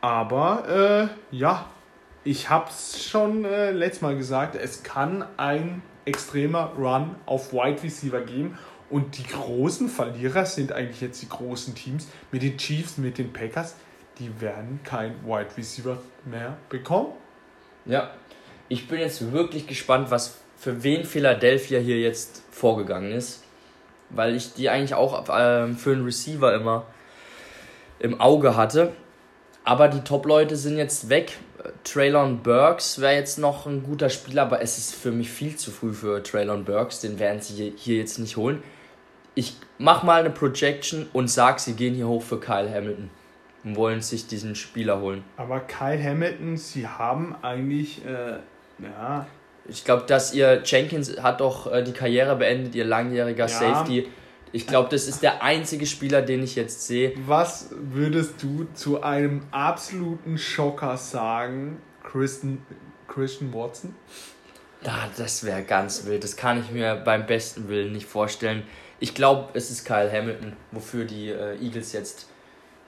Aber 0.02 1.10
äh, 1.32 1.36
ja, 1.36 1.68
ich 2.22 2.48
hab's 2.48 3.04
schon 3.04 3.44
äh, 3.44 3.72
letztes 3.72 4.02
Mal 4.02 4.16
gesagt, 4.16 4.54
es 4.54 4.84
kann 4.84 5.24
ein 5.36 5.82
extremer 6.04 6.72
Run 6.78 7.16
auf 7.26 7.52
Wide 7.52 7.82
Receiver 7.82 8.20
geben. 8.20 8.56
Und 8.90 9.18
die 9.18 9.24
großen 9.24 9.88
Verlierer 9.88 10.46
sind 10.46 10.72
eigentlich 10.72 11.00
jetzt 11.00 11.22
die 11.22 11.28
großen 11.28 11.74
Teams 11.74 12.08
mit 12.30 12.42
den 12.42 12.56
Chiefs, 12.58 12.98
mit 12.98 13.18
den 13.18 13.32
Packers. 13.32 13.76
Die 14.18 14.40
werden 14.40 14.80
kein 14.84 15.14
Wide 15.24 15.56
Receiver 15.56 15.98
mehr 16.24 16.56
bekommen. 16.68 17.12
Ja. 17.86 18.10
Ich 18.68 18.88
bin 18.88 19.00
jetzt 19.00 19.32
wirklich 19.32 19.66
gespannt, 19.66 20.10
was 20.10 20.38
für 20.56 20.82
wen 20.82 21.04
Philadelphia 21.04 21.78
hier 21.80 22.00
jetzt 22.00 22.42
vorgegangen 22.50 23.12
ist. 23.12 23.42
Weil 24.10 24.34
ich 24.34 24.54
die 24.54 24.68
eigentlich 24.68 24.94
auch 24.94 25.24
ähm, 25.28 25.76
für 25.76 25.92
einen 25.92 26.04
Receiver 26.04 26.54
immer 26.54 26.86
im 27.98 28.20
Auge 28.20 28.56
hatte. 28.56 28.92
Aber 29.64 29.88
die 29.88 30.00
Top-Leute 30.00 30.56
sind 30.56 30.76
jetzt 30.76 31.08
weg. 31.08 31.38
Traylon 31.84 32.42
Burks 32.42 33.00
wäre 33.00 33.14
jetzt 33.14 33.38
noch 33.38 33.66
ein 33.66 33.82
guter 33.82 34.10
Spieler, 34.10 34.42
aber 34.42 34.60
es 34.60 34.76
ist 34.76 34.94
für 34.94 35.10
mich 35.10 35.30
viel 35.30 35.56
zu 35.56 35.70
früh 35.70 35.94
für 35.94 36.22
Traylon 36.22 36.64
Burks. 36.64 37.00
Den 37.00 37.18
werden 37.18 37.40
sie 37.40 37.72
hier 37.76 37.96
jetzt 37.96 38.18
nicht 38.18 38.36
holen. 38.36 38.62
Ich 39.34 39.56
mach 39.78 40.02
mal 40.02 40.20
eine 40.20 40.30
Projection 40.30 41.06
und 41.12 41.28
sag, 41.28 41.60
sie 41.60 41.74
gehen 41.74 41.94
hier 41.94 42.06
hoch 42.08 42.22
für 42.22 42.38
Kyle 42.38 42.70
Hamilton 42.72 43.10
und 43.64 43.76
wollen 43.76 44.00
sich 44.00 44.26
diesen 44.26 44.54
Spieler 44.54 45.00
holen. 45.00 45.24
Aber 45.36 45.60
Kyle 45.60 46.02
Hamilton, 46.02 46.56
sie 46.56 46.86
haben 46.86 47.34
eigentlich, 47.42 48.04
äh, 48.04 48.38
ja, 48.82 49.26
Ich 49.66 49.84
glaube, 49.84 50.04
dass 50.06 50.34
ihr 50.34 50.62
Jenkins 50.64 51.20
hat 51.20 51.40
doch 51.40 51.72
äh, 51.72 51.82
die 51.82 51.92
Karriere 51.92 52.36
beendet, 52.36 52.74
ihr 52.74 52.84
langjähriger 52.84 53.48
Safety. 53.48 54.08
Ich 54.52 54.68
glaube, 54.68 54.88
das 54.88 55.08
ist 55.08 55.22
der 55.22 55.42
einzige 55.42 55.84
Spieler, 55.84 56.22
den 56.22 56.44
ich 56.44 56.54
jetzt 56.54 56.86
sehe. 56.86 57.12
was 57.26 57.70
würdest 57.72 58.40
du 58.40 58.68
zu 58.74 59.02
einem 59.02 59.42
absoluten 59.50 60.38
Schocker 60.38 60.96
sagen, 60.96 61.78
Christian, 62.04 62.58
Christian 63.08 63.52
Watson? 63.52 63.96
Ah, 64.84 65.08
das 65.16 65.42
wäre 65.42 65.62
ganz 65.62 66.04
wild. 66.06 66.22
Das 66.22 66.36
kann 66.36 66.60
ich 66.60 66.70
mir 66.70 66.94
beim 66.94 67.26
besten 67.26 67.68
Willen 67.68 67.92
nicht 67.92 68.06
vorstellen. 68.06 68.62
Ich 69.04 69.12
glaube, 69.12 69.50
es 69.52 69.70
ist 69.70 69.84
Kyle 69.84 70.10
Hamilton, 70.10 70.54
wofür 70.72 71.04
die 71.04 71.28
äh, 71.28 71.62
Eagles 71.62 71.92
jetzt 71.92 72.26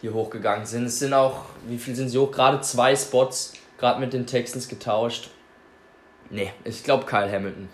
hier 0.00 0.14
hochgegangen 0.14 0.64
sind. 0.64 0.86
Es 0.86 0.98
sind 0.98 1.12
auch, 1.12 1.44
wie 1.68 1.76
viel 1.76 1.94
sind 1.94 2.08
sie 2.08 2.16
hoch? 2.16 2.30
Gerade 2.30 2.62
zwei 2.62 2.96
Spots, 2.96 3.52
gerade 3.76 4.00
mit 4.00 4.14
den 4.14 4.26
Texans 4.26 4.66
getauscht. 4.66 5.28
Nee, 6.30 6.54
ich 6.64 6.84
glaube 6.84 7.04
Kyle 7.04 7.30
Hamilton. 7.30 7.68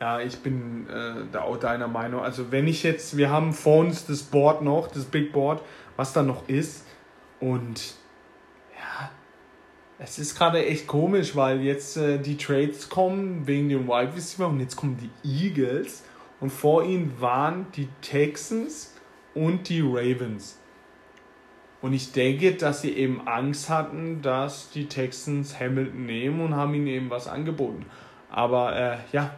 Ja, 0.00 0.18
ich 0.18 0.38
bin 0.38 0.88
äh, 0.88 1.30
da 1.30 1.42
auch 1.42 1.56
deiner 1.56 1.86
Meinung. 1.86 2.20
Also 2.20 2.50
wenn 2.50 2.66
ich 2.66 2.82
jetzt, 2.82 3.16
wir 3.16 3.30
haben 3.30 3.52
vor 3.52 3.78
uns 3.78 4.06
das 4.06 4.24
Board 4.24 4.62
noch, 4.62 4.88
das 4.88 5.04
Big 5.04 5.32
Board, 5.32 5.62
was 5.94 6.12
da 6.12 6.24
noch 6.24 6.48
ist. 6.48 6.84
Und 7.38 7.94
ja, 8.76 9.08
es 10.00 10.18
ist 10.18 10.36
gerade 10.36 10.66
echt 10.66 10.88
komisch, 10.88 11.36
weil 11.36 11.60
jetzt 11.60 11.96
äh, 11.96 12.18
die 12.18 12.36
Trades 12.38 12.88
kommen 12.88 13.46
wegen 13.46 13.68
dem 13.68 13.86
Wide 13.86 14.16
Receiver 14.16 14.48
und 14.48 14.58
jetzt 14.58 14.74
kommen 14.74 14.98
die 14.98 15.46
Eagles 15.46 16.02
und 16.40 16.50
vor 16.50 16.84
ihnen 16.84 17.20
waren 17.20 17.66
die 17.76 17.88
Texans 18.00 18.94
und 19.34 19.68
die 19.68 19.80
Ravens. 19.80 20.60
Und 21.80 21.92
ich 21.92 22.12
denke, 22.12 22.54
dass 22.54 22.80
sie 22.80 22.92
eben 22.96 23.26
Angst 23.26 23.68
hatten, 23.68 24.22
dass 24.22 24.70
die 24.70 24.86
Texans 24.86 25.60
Hamilton 25.60 26.06
nehmen 26.06 26.40
und 26.40 26.56
haben 26.56 26.74
ihnen 26.74 26.86
eben 26.86 27.10
was 27.10 27.28
angeboten. 27.28 27.84
Aber 28.30 28.74
äh, 28.74 28.96
ja, 29.12 29.34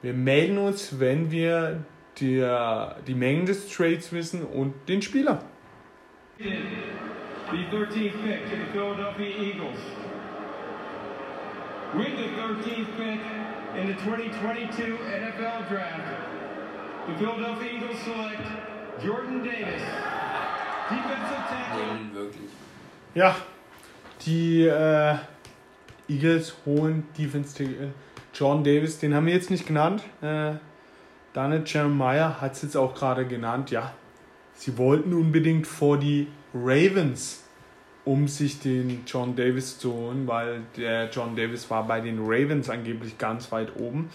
wir 0.00 0.12
melden 0.12 0.58
uns, 0.58 1.00
wenn 1.00 1.30
wir 1.30 1.84
der, 2.20 2.98
die 3.06 3.14
Mengen 3.14 3.46
des 3.46 3.68
Trades 3.68 4.12
wissen 4.12 4.44
und 4.44 4.74
den 4.88 5.02
Spieler. 5.02 5.42
The 6.38 6.46
13th 7.70 8.22
pick 8.22 8.50
to 8.50 8.56
the 8.56 8.72
Philadelphia 8.72 9.26
Eagles. 9.26 9.78
With 11.94 12.16
the 12.16 12.28
13th 12.40 12.96
pick 12.96 13.20
in 13.76 13.88
the 13.88 13.94
2022 13.94 14.98
NFL 14.98 15.68
Draft, 15.68 16.00
the 17.06 17.14
Philadelphia 17.14 17.72
Eagles 17.72 17.98
select 17.98 18.46
Jordan 19.02 19.42
Davis, 19.42 19.82
defensive 20.90 21.44
tackle. 21.48 22.14
wirklich. 22.14 22.50
Ja, 23.14 23.36
die 24.26 24.66
äh, 24.66 25.16
Eagles 26.08 26.54
holen 26.64 27.06
Defense 27.18 27.56
Tackle 27.56 27.92
John 28.34 28.64
Davis, 28.64 28.98
den 28.98 29.14
haben 29.14 29.26
wir 29.26 29.34
jetzt 29.34 29.50
nicht 29.50 29.66
genannt. 29.66 30.02
Äh, 30.20 30.54
Daniel 31.32 31.62
Jeremiah 31.64 32.40
hat 32.40 32.52
es 32.52 32.62
jetzt 32.62 32.76
auch 32.76 32.94
gerade 32.94 33.26
genannt. 33.26 33.70
Ja, 33.70 33.92
sie 34.54 34.76
wollten 34.78 35.12
unbedingt 35.14 35.66
vor 35.66 35.98
die 35.98 36.28
Ravens, 36.52 37.43
um 38.04 38.28
sich 38.28 38.60
den 38.60 39.02
John 39.06 39.34
Davis 39.34 39.78
zu 39.78 39.92
holen, 39.92 40.26
weil 40.26 40.62
der 40.76 41.08
John 41.10 41.36
Davis 41.36 41.70
war 41.70 41.86
bei 41.86 42.00
den 42.00 42.18
Ravens 42.20 42.68
angeblich 42.68 43.18
ganz 43.18 43.50
weit 43.50 43.76
oben. 43.76 44.10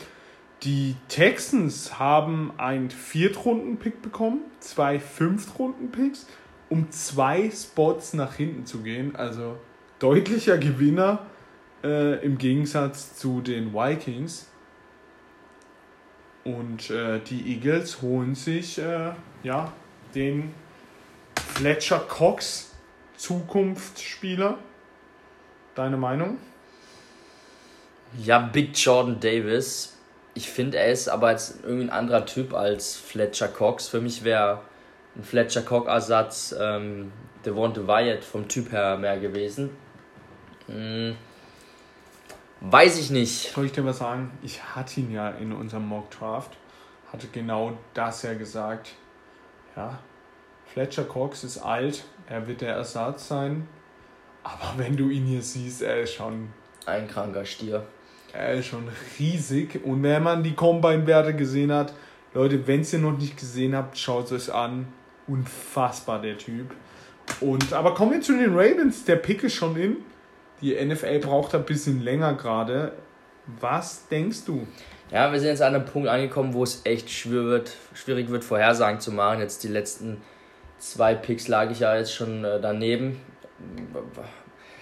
Die 0.64 0.96
Texans 1.08 2.00
haben 2.00 2.52
einen 2.58 2.90
Viertrunden-Pick 2.90 4.02
bekommen, 4.02 4.42
zwei 4.60 5.00
Fünftrunden-Picks, 5.00 6.28
um 6.70 6.92
zwei 6.92 7.50
Spots 7.50 8.14
nach 8.14 8.36
hinten 8.36 8.66
zu 8.66 8.80
gehen. 8.80 9.16
Also 9.16 9.58
deutlicher 10.00 10.58
Gewinner 10.58 11.26
äh, 11.84 12.24
im 12.24 12.38
Gegensatz 12.38 13.16
zu 13.16 13.42
den 13.42 13.74
Vikings. 13.74 14.50
Und 16.44 16.90
äh, 16.90 17.20
die 17.20 17.54
Eagles 17.54 18.02
holen 18.02 18.36
sich 18.36 18.78
äh, 18.80 19.12
ja, 19.44 19.72
den 20.14 20.52
Fletcher 21.56 22.00
Cox 22.00 22.69
Zukunftsspieler. 23.20 24.58
Deine 25.76 25.98
Meinung? 25.98 26.38
Ja, 28.18 28.40
Big 28.40 28.72
Jordan 28.78 29.20
Davis. 29.20 29.98
Ich 30.34 30.50
finde, 30.50 30.78
er 30.78 30.92
ist 30.92 31.10
aber 31.10 31.32
jetzt 31.32 31.60
irgendwie 31.64 31.84
ein 31.84 31.90
anderer 31.90 32.26
Typ 32.26 32.54
als 32.54 32.96
Fletcher 32.96 33.50
Cox. 33.50 33.90
Für 33.90 34.00
mich 34.00 34.24
wäre 34.24 34.62
ein 35.18 35.24
Fletcher 35.24 35.64
Cox-Ersatz 35.64 36.56
ähm, 36.58 37.12
Devonte 37.46 37.88
Wyatt 37.88 38.24
vom 38.24 38.48
Typ 38.48 38.72
her 38.72 38.98
mehr 38.98 39.20
gewesen. 39.20 39.72
Hm, 40.68 41.18
weiß 42.62 43.00
ich 43.00 43.10
nicht. 43.10 43.52
Soll 43.52 43.66
ich 43.66 43.74
dir 43.74 43.84
was 43.84 43.98
sagen? 43.98 44.32
Ich 44.44 44.64
hatte 44.64 45.02
ihn 45.02 45.12
ja 45.12 45.30
in 45.32 45.52
unserem 45.52 45.86
Mock 45.86 46.10
Draft. 46.12 46.52
Hatte 47.12 47.28
genau 47.28 47.78
das 47.94 48.24
ja 48.24 48.34
gesagt. 48.34 48.92
Ja, 49.76 50.00
Fletcher 50.68 51.04
Cox 51.04 51.44
ist 51.44 51.58
alt. 51.58 52.06
Er 52.30 52.48
wird 52.48 52.62
der 52.62 52.76
Ersatz 52.76 53.28
sein. 53.28 53.68
Aber 54.44 54.74
wenn 54.78 54.96
du 54.96 55.10
ihn 55.10 55.26
hier 55.26 55.42
siehst, 55.42 55.82
er 55.82 56.02
ist 56.02 56.14
schon 56.14 56.50
Ein 56.86 57.08
kranker 57.08 57.44
Stier. 57.44 57.86
Er 58.32 58.54
ist 58.54 58.68
schon 58.68 58.88
riesig. 59.20 59.84
Und 59.84 60.04
wenn 60.04 60.24
man 60.24 60.44
die 60.44 60.54
Combine-Werte 60.54 61.36
gesehen 61.36 61.72
hat, 61.72 61.94
Leute, 62.34 62.68
wenn 62.68 62.84
ihr 62.84 63.00
noch 63.00 63.18
nicht 63.18 63.38
gesehen 63.38 63.76
habt, 63.76 63.98
schaut 63.98 64.32
es 64.32 64.50
euch 64.50 64.56
an. 64.56 64.88
Unfassbar, 65.28 66.22
der 66.22 66.38
Typ. 66.38 66.74
Und, 67.42 67.74
aber 67.74 67.94
kommen 67.94 68.14
wir 68.14 68.22
zu 68.22 68.38
den 68.38 68.54
Ravens. 68.54 69.06
Der 69.06 69.16
Pick 69.16 69.44
ist 69.44 69.56
schon 69.56 69.76
in. 69.76 69.98
Die 70.62 70.74
NFL 70.74 71.20
braucht 71.20 71.56
ein 71.56 71.66
bisschen 71.66 72.02
länger 72.02 72.34
gerade. 72.34 72.94
Was 73.60 74.08
denkst 74.08 74.46
du? 74.46 74.68
Ja, 75.12 75.32
wir 75.32 75.40
sind 75.40 75.50
jetzt 75.50 75.62
an 75.62 75.74
einem 75.74 75.86
Punkt 75.86 76.08
angekommen, 76.08 76.54
wo 76.54 76.64
es 76.64 76.82
echt 76.84 77.10
schwierig 77.10 77.48
wird, 77.48 77.78
schwierig 77.94 78.30
wird, 78.30 78.44
Vorhersagen 78.44 79.00
zu 79.00 79.12
machen. 79.12 79.40
Jetzt 79.40 79.64
die 79.64 79.70
letzten 79.70 80.22
zwei 80.80 81.16
Picks 81.16 81.48
lag 81.48 81.70
ich 81.70 81.80
ja 81.80 81.96
jetzt 81.96 82.14
schon 82.14 82.44
äh, 82.44 82.60
daneben. 82.60 83.22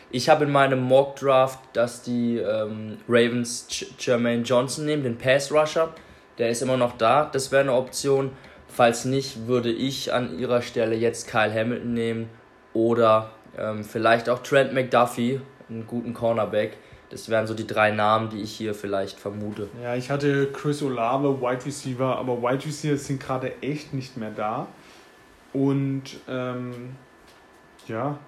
Ich 0.09 0.29
habe 0.29 0.45
in 0.45 0.51
meinem 0.51 0.81
Mock 0.81 1.17
Draft, 1.17 1.59
dass 1.73 2.01
die 2.01 2.37
ähm, 2.37 2.97
Ravens 3.09 3.67
J 3.69 3.89
Jermaine 3.99 4.43
Johnson 4.43 4.85
nehmen, 4.85 5.03
den 5.03 5.17
Pass 5.17 5.51
Rusher. 5.51 5.93
Der 6.37 6.49
ist 6.49 6.61
immer 6.61 6.77
noch 6.77 6.97
da. 6.97 7.25
Das 7.25 7.51
wäre 7.51 7.61
eine 7.61 7.73
Option. 7.73 8.31
Falls 8.67 9.05
nicht, 9.05 9.47
würde 9.47 9.71
ich 9.71 10.13
an 10.13 10.37
ihrer 10.37 10.61
Stelle 10.61 10.95
jetzt 10.95 11.27
Kyle 11.27 11.53
Hamilton 11.53 11.93
nehmen 11.93 12.29
oder 12.73 13.31
ähm, 13.57 13.83
vielleicht 13.83 14.29
auch 14.29 14.39
Trent 14.39 14.73
McDuffie, 14.73 15.41
einen 15.69 15.87
guten 15.87 16.13
Cornerback. 16.13 16.77
Das 17.09 17.29
wären 17.29 17.47
so 17.47 17.53
die 17.53 17.65
drei 17.65 17.91
Namen, 17.91 18.29
die 18.29 18.41
ich 18.41 18.51
hier 18.51 18.75
vielleicht 18.75 19.19
vermute. 19.19 19.69
Ja, 19.81 19.95
ich 19.95 20.11
hatte 20.11 20.51
Chris 20.51 20.83
Olave, 20.83 21.41
Wide 21.41 21.65
Receiver, 21.65 22.17
aber 22.17 22.41
Wide 22.41 22.65
Receiver 22.65 22.97
sind 22.97 23.21
gerade 23.21 23.53
echt 23.61 23.93
nicht 23.93 24.17
mehr 24.17 24.31
da. 24.31 24.67
Und 25.57 26.03
ähm, 26.27 26.95
ja, 27.87 28.19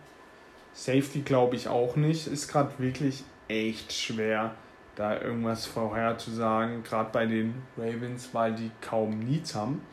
Safety 0.73 1.21
glaube 1.21 1.57
ich 1.57 1.67
auch 1.67 1.95
nicht. 1.95 2.25
Ist 2.25 2.51
gerade 2.51 2.71
wirklich 2.79 3.23
echt 3.47 3.93
schwer, 3.93 4.55
da 4.95 5.21
irgendwas 5.21 5.67
vorherzusagen, 5.67 6.81
gerade 6.81 7.11
bei 7.11 7.27
den 7.27 7.61
Ravens, 7.77 8.33
weil 8.33 8.55
die 8.55 8.71
kaum 8.81 9.19
Needs 9.19 9.53
haben. 9.53 9.83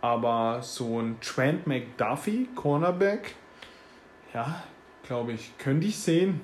Aber 0.00 0.62
so 0.62 0.98
ein 0.98 1.20
Trent 1.20 1.66
McDuffie, 1.66 2.48
Cornerback, 2.54 3.34
ja, 4.32 4.62
glaube 5.02 5.32
ich, 5.32 5.58
könnte 5.58 5.86
ich 5.86 5.98
sehen. 5.98 6.40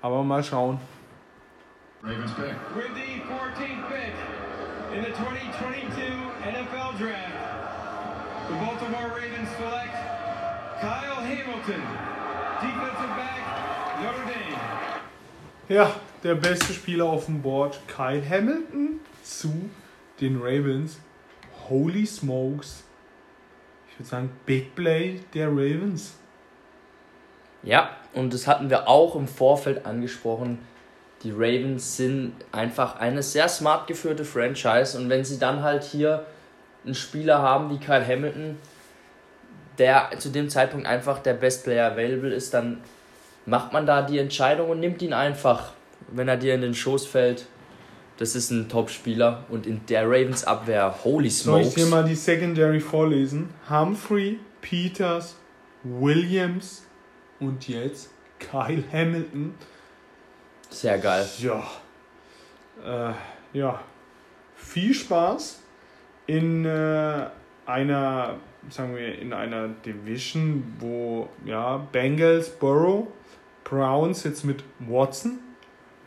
Aber 0.00 0.22
mal 0.22 0.44
schauen. 0.44 0.78
Ravens 2.04 2.32
pick. 2.34 2.54
With 2.76 2.94
the 2.94 3.20
14th 3.20 3.88
pick 3.88 4.14
in 4.96 5.02
the 5.02 5.10
2022 5.10 6.24
NFL 6.44 6.98
Draft, 6.98 7.43
the 8.48 8.54
Baltimore 8.54 9.08
Ravens 9.08 9.48
select 9.56 9.94
Kyle 10.80 11.20
Hamilton, 11.22 11.82
defensive 12.60 13.12
back, 13.16 13.42
Notre 14.02 14.24
Dame. 14.26 14.58
Ja, 15.68 15.94
der 16.22 16.34
beste 16.34 16.72
Spieler 16.72 17.06
auf 17.06 17.26
dem 17.26 17.40
Board, 17.40 17.80
Kyle 17.88 18.22
Hamilton 18.28 19.00
zu 19.22 19.70
den 20.20 20.40
Ravens. 20.42 20.98
Holy 21.68 22.04
smokes. 22.04 22.84
Ich 23.88 23.98
würde 23.98 24.08
sagen, 24.08 24.30
Big 24.44 24.74
Play 24.74 25.20
der 25.32 25.48
Ravens. 25.48 26.14
Ja, 27.62 27.96
und 28.12 28.34
das 28.34 28.46
hatten 28.46 28.68
wir 28.68 28.88
auch 28.88 29.16
im 29.16 29.26
Vorfeld 29.26 29.86
angesprochen. 29.86 30.58
Die 31.22 31.30
Ravens 31.30 31.96
sind 31.96 32.34
einfach 32.52 32.96
eine 32.96 33.22
sehr 33.22 33.48
smart 33.48 33.86
geführte 33.86 34.26
Franchise 34.26 34.98
und 34.98 35.08
wenn 35.08 35.24
sie 35.24 35.38
dann 35.38 35.62
halt 35.62 35.82
hier 35.82 36.26
einen 36.84 36.94
Spieler 36.94 37.40
haben 37.40 37.70
wie 37.70 37.78
Kyle 37.78 38.06
Hamilton, 38.06 38.58
der 39.78 40.10
zu 40.18 40.30
dem 40.30 40.48
Zeitpunkt 40.48 40.86
einfach 40.86 41.18
der 41.20 41.34
Best 41.34 41.64
Player 41.64 41.92
available 41.92 42.32
ist, 42.32 42.54
dann 42.54 42.80
macht 43.46 43.72
man 43.72 43.86
da 43.86 44.02
die 44.02 44.18
Entscheidung 44.18 44.70
und 44.70 44.80
nimmt 44.80 45.02
ihn 45.02 45.12
einfach, 45.12 45.72
wenn 46.08 46.28
er 46.28 46.36
dir 46.36 46.54
in 46.54 46.60
den 46.60 46.74
Schoß 46.74 47.06
fällt. 47.06 47.46
Das 48.16 48.36
ist 48.36 48.50
ein 48.50 48.68
Top-Spieler 48.68 49.44
und 49.48 49.66
in 49.66 49.84
der 49.86 50.04
Ravens 50.04 50.44
Abwehr, 50.44 50.94
holy 51.02 51.28
Soll 51.30 51.62
ich 51.62 51.66
smokes. 51.68 51.74
dir 51.74 51.86
mal 51.90 52.04
die 52.04 52.14
Secondary 52.14 52.78
vorlesen? 52.78 53.50
Humphrey, 53.68 54.38
Peters, 54.60 55.34
Williams 55.82 56.86
und 57.40 57.66
jetzt 57.68 58.10
Kyle 58.38 58.84
Hamilton. 58.92 59.54
Sehr 60.70 60.98
geil. 60.98 61.28
Ja. 61.38 61.64
Äh, 62.84 63.14
ja. 63.52 63.80
Viel 64.54 64.94
Spaß 64.94 65.63
in 66.26 66.64
äh, 66.64 67.26
einer, 67.66 68.36
sagen 68.70 68.96
wir, 68.96 69.18
in 69.18 69.32
einer 69.32 69.68
Division, 69.68 70.74
wo 70.78 71.28
ja 71.44 71.78
Bengals, 71.92 72.50
Burrow, 72.50 73.08
Browns 73.64 74.24
jetzt 74.24 74.44
mit 74.44 74.64
Watson 74.80 75.38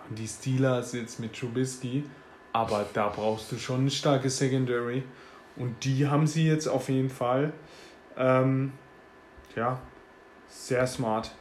und 0.09 0.17
die 0.17 0.27
Steelers 0.27 0.93
jetzt 0.93 1.19
mit 1.19 1.33
Trubisky. 1.33 2.03
Aber 2.53 2.85
da 2.93 3.09
brauchst 3.09 3.51
du 3.51 3.57
schon 3.57 3.81
eine 3.81 3.91
starke 3.91 4.29
Secondary. 4.29 5.03
Und 5.55 5.83
die 5.83 6.07
haben 6.07 6.27
sie 6.27 6.47
jetzt 6.47 6.67
auf 6.67 6.89
jeden 6.89 7.09
Fall. 7.09 7.53
Ähm, 8.15 8.73
ja, 9.55 9.79
sehr 10.47 10.87
smart. 10.87 11.31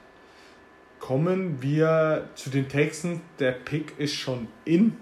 Kommen 0.98 1.62
wir 1.62 2.30
zu 2.34 2.50
den 2.50 2.68
Texten. 2.68 3.20
Der 3.38 3.52
Pick 3.52 3.98
ist 3.98 4.14
schon 4.14 4.48
in. 4.64 4.96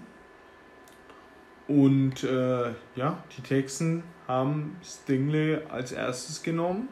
Und 1.67 2.23
äh, 2.23 2.71
ja, 2.95 3.23
die 3.35 3.41
Texten 3.41 4.03
haben 4.27 4.77
Stingley 4.83 5.59
als 5.69 5.91
erstes 5.91 6.43
genommen. 6.43 6.89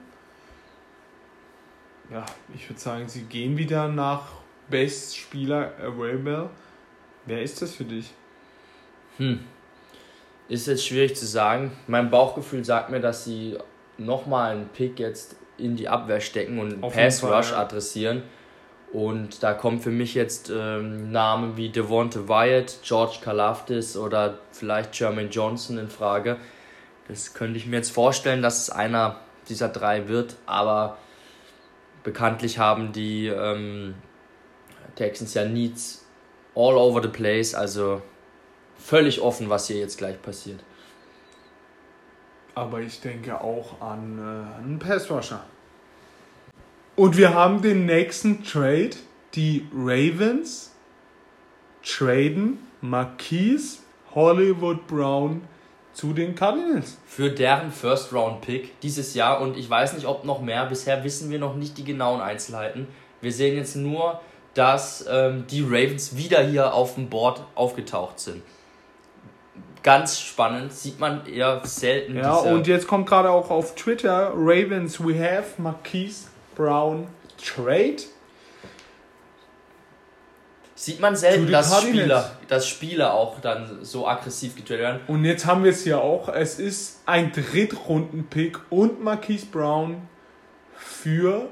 Ja, 2.12 2.26
ich 2.54 2.70
würde 2.70 2.80
sagen, 2.80 3.08
sie 3.08 3.24
gehen 3.24 3.58
wieder 3.58 3.88
nach 3.88 4.28
Best 4.70 5.18
Spieler 5.18 5.74
Available. 5.80 6.50
Wer 7.26 7.42
ist 7.42 7.62
das 7.62 7.76
für 7.76 7.86
dich? 7.86 8.14
Hm. 9.18 9.40
Ist 10.50 10.68
jetzt 10.68 10.86
schwierig 10.86 11.16
zu 11.16 11.26
sagen. 11.26 11.72
Mein 11.88 12.10
Bauchgefühl 12.10 12.66
sagt 12.66 12.90
mir, 12.90 13.00
dass 13.00 13.24
sie 13.24 13.58
nochmal 13.98 14.52
einen 14.52 14.70
Pick 14.70 15.00
jetzt 15.00 15.36
in 15.58 15.76
die 15.76 15.88
Abwehr 15.88 16.20
stecken 16.20 16.60
und 16.60 16.74
einen 16.74 16.82
Pass 16.82 17.24
Rush 17.24 17.52
ja. 17.52 17.60
adressieren. 17.60 18.24
Und 18.94 19.42
da 19.42 19.56
kommen 19.56 19.80
für 19.80 19.90
mich 19.90 20.14
jetzt 20.14 20.52
ähm, 20.56 21.12
Namen 21.12 21.58
wie 21.58 21.70
Devonte 21.70 22.30
Wyatt, 22.30 22.78
George 22.84 23.18
Kalafdis 23.22 23.98
oder 23.98 24.38
vielleicht 24.52 24.98
Jermaine 25.00 25.30
Johnson 25.30 25.80
in 25.80 25.90
Frage. 25.90 26.38
Das 27.08 27.34
könnte 27.34 27.58
ich 27.58 27.66
mir 27.66 27.78
jetzt 27.78 27.92
vorstellen, 27.92 28.44
dass 28.44 28.62
es 28.62 28.70
einer 28.70 29.20
dieser 29.50 29.70
drei 29.70 30.08
wird, 30.08 30.36
aber 30.46 30.98
bekanntlich 32.04 32.60
haben 32.60 32.94
die 32.94 33.28
ähm, 33.28 33.96
Texans 34.96 35.34
ja 35.34 35.44
Needs 35.44 36.06
all 36.54 36.76
over 36.76 37.02
the 37.02 37.10
place, 37.10 37.56
also 37.56 38.04
völlig 38.78 39.20
offen, 39.22 39.50
was 39.50 39.68
hier 39.68 39.78
jetzt 39.78 39.98
gleich 39.98 40.22
passiert. 40.22 40.64
Aber 42.54 42.80
ich 42.82 43.02
denke 43.02 43.42
auch 43.42 43.82
an 43.82 44.20
äh, 44.20 44.60
einen 44.60 44.78
Passrusher. 44.78 45.44
Und 46.96 47.18
wir 47.18 47.34
haben 47.34 47.62
den 47.62 47.86
nächsten 47.86 48.44
Trade. 48.44 48.92
Die 49.34 49.68
Ravens 49.76 50.72
traden 51.84 52.60
Marquise 52.82 53.80
Hollywood 54.14 54.86
Brown 54.86 55.42
zu 55.94 56.14
den 56.14 56.36
Cardinals. 56.36 56.98
Für 57.08 57.32
deren 57.32 57.72
First 57.72 58.14
Round 58.14 58.42
Pick 58.42 58.80
dieses 58.82 59.16
Jahr 59.16 59.42
und 59.42 59.58
ich 59.58 59.68
weiß 59.68 59.94
nicht, 59.94 60.06
ob 60.06 60.24
noch 60.24 60.42
mehr. 60.42 60.66
Bisher 60.68 61.04
wissen 61.04 61.32
wir 61.32 61.40
noch 61.40 61.56
nicht 61.56 61.78
die 61.80 61.84
genauen 61.84 62.22
Einzelheiten. 62.22 62.88
Wir 63.22 63.32
sehen 63.32 63.56
jetzt 63.58 63.76
nur, 63.76 64.22
dass 64.54 65.06
ähm, 65.10 65.46
die 65.50 65.64
Ravens 65.64 66.16
wieder 66.16 66.44
hier 66.44 66.76
auf 66.76 66.94
dem 66.94 67.10
Board 67.10 67.44
aufgetaucht 67.56 68.20
sind. 68.20 68.44
Ganz 69.82 70.22
spannend, 70.22 70.72
sieht 70.74 71.00
man 71.00 71.26
eher 71.26 71.60
selten. 71.64 72.16
Ja, 72.16 72.36
und 72.36 72.68
jetzt 72.68 72.88
kommt 72.88 73.10
gerade 73.10 73.32
auch 73.32 73.50
auf 73.50 73.76
Twitter 73.76 74.32
Ravens, 74.36 75.04
we 75.04 75.20
have 75.20 75.62
Marquise 75.62 76.28
Brown 76.56 77.08
trade. 77.38 77.98
sieht 80.76 81.00
man 81.00 81.16
selten, 81.16 81.52
dass. 81.52 81.82
Spieler, 81.82 82.32
dass 82.48 82.68
Spieler 82.68 83.14
auch 83.14 83.40
dann 83.40 83.84
so 83.84 84.08
aggressiv 84.08 84.56
getradet 84.56 84.82
werden. 84.82 85.02
Und 85.08 85.26
jetzt 85.26 85.46
haben 85.46 85.64
wir 85.64 85.72
es 85.72 85.84
hier 85.84 86.02
auch. 86.02 86.30
Es 86.30 86.60
ist 86.60 87.02
ein 87.06 87.32
Drittrunden-Pick 87.32 88.60
und 88.70 89.04
Marquise 89.04 89.46
Brown 89.48 90.08
für 90.76 91.50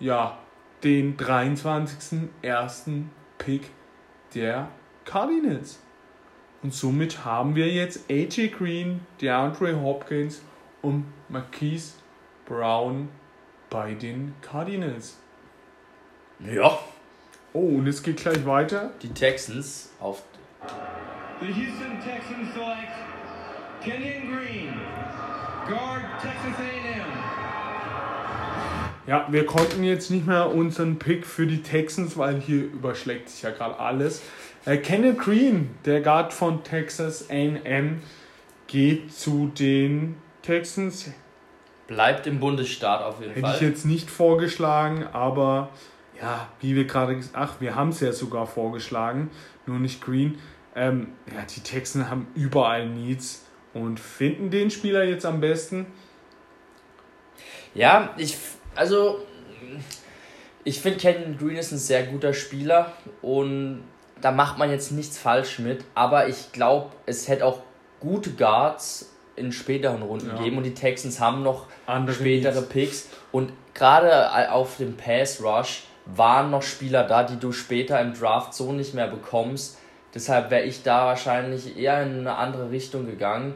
ja, 0.00 0.38
den 0.84 1.16
23.01. 1.16 3.04
Pick 3.38 3.70
der 4.34 4.68
Cardinals. 5.04 5.80
Und 6.62 6.72
somit 6.72 7.24
haben 7.24 7.56
wir 7.56 7.68
jetzt 7.68 8.08
AJ 8.08 8.48
Green, 8.48 9.00
DeAndre 9.20 9.80
Hopkins 9.80 10.42
und 10.80 11.06
Marquise 11.28 11.94
Brown 12.46 13.08
bei 13.72 13.94
den 13.94 14.34
Cardinals. 14.42 15.16
Ja. 16.38 16.78
Oh, 17.54 17.78
und 17.78 17.86
es 17.86 18.02
geht 18.02 18.18
gleich 18.18 18.44
weiter. 18.44 18.90
Die 19.02 19.08
Texans 19.08 19.90
auf 19.98 20.22
The 21.40 21.46
Houston 21.46 21.98
Texans 22.04 22.52
select 22.52 22.92
Kenyon 23.82 24.30
Green, 24.30 24.74
guard 25.66 26.02
Texas 26.20 26.58
A&M. 26.58 27.02
Ja, 29.06 29.26
wir 29.30 29.46
konnten 29.46 29.82
jetzt 29.82 30.10
nicht 30.10 30.26
mehr 30.26 30.54
unseren 30.54 30.98
Pick 30.98 31.26
für 31.26 31.46
die 31.46 31.62
Texans, 31.62 32.16
weil 32.16 32.40
hier 32.40 32.64
überschlägt 32.64 33.30
sich 33.30 33.42
ja 33.42 33.50
gerade 33.50 33.78
alles. 33.78 34.22
Äh, 34.66 34.76
Kenneth 34.76 35.18
Green, 35.18 35.70
der 35.84 36.02
Guard 36.02 36.32
von 36.32 36.62
Texas 36.62 37.28
A&M, 37.30 38.02
geht 38.66 39.12
zu 39.12 39.50
den 39.58 40.16
Texans. 40.42 41.10
Bleibt 41.92 42.26
im 42.26 42.40
Bundesstaat 42.40 43.02
auf 43.02 43.20
jeden 43.20 43.34
Hätte 43.34 43.46
Fall. 43.46 43.54
ich 43.54 43.60
jetzt 43.60 43.84
nicht 43.84 44.10
vorgeschlagen, 44.10 45.06
aber 45.12 45.68
ja, 46.20 46.48
wie 46.60 46.74
wir 46.74 46.86
gerade 46.86 47.16
gesagt 47.16 47.36
ach, 47.36 47.60
wir 47.60 47.74
haben 47.74 47.90
es 47.90 48.00
ja 48.00 48.12
sogar 48.12 48.46
vorgeschlagen, 48.46 49.30
nur 49.66 49.78
nicht 49.78 50.00
Green. 50.02 50.38
Ähm, 50.74 51.08
ja, 51.26 51.42
die 51.44 51.60
Texans 51.60 52.08
haben 52.08 52.28
überall 52.34 52.88
Needs 52.88 53.44
und 53.74 54.00
finden 54.00 54.50
den 54.50 54.70
Spieler 54.70 55.04
jetzt 55.04 55.26
am 55.26 55.40
besten. 55.40 55.86
Ja, 57.74 58.14
ich, 58.16 58.38
also, 58.74 59.26
ich 60.64 60.80
finde 60.80 60.98
Kenyon 60.98 61.36
Green 61.36 61.56
ist 61.56 61.72
ein 61.72 61.78
sehr 61.78 62.04
guter 62.04 62.32
Spieler 62.32 62.92
und 63.20 63.82
da 64.20 64.30
macht 64.30 64.56
man 64.56 64.70
jetzt 64.70 64.92
nichts 64.92 65.18
falsch 65.18 65.58
mit, 65.58 65.84
aber 65.94 66.28
ich 66.28 66.52
glaube, 66.52 66.92
es 67.04 67.28
hätte 67.28 67.44
auch 67.44 67.60
gute 68.00 68.30
Guards 68.30 69.12
in 69.36 69.52
späteren 69.52 70.02
Runden 70.02 70.28
Ja. 70.28 70.42
geben 70.42 70.58
und 70.58 70.64
die 70.64 70.74
Texans 70.74 71.20
haben 71.20 71.42
noch 71.42 71.66
Andere 71.86 72.14
spätere 72.14 72.60
Needs. 72.60 72.68
Picks 72.68 73.08
und 73.32 73.52
gerade 73.74 74.50
auf 74.52 74.76
dem 74.76 74.96
Pass 74.96 75.42
Rush 75.42 75.84
waren 76.06 76.50
noch 76.50 76.62
Spieler 76.62 77.04
da, 77.04 77.22
die 77.22 77.36
du 77.38 77.52
später 77.52 78.00
im 78.00 78.12
Draft 78.14 78.54
so 78.54 78.72
nicht 78.72 78.94
mehr 78.94 79.08
bekommst. 79.08 79.78
Deshalb 80.14 80.50
wäre 80.50 80.64
ich 80.64 80.82
da 80.82 81.06
wahrscheinlich 81.06 81.78
eher 81.78 82.02
in 82.02 82.20
eine 82.20 82.34
andere 82.36 82.70
Richtung 82.70 83.06
gegangen. 83.06 83.54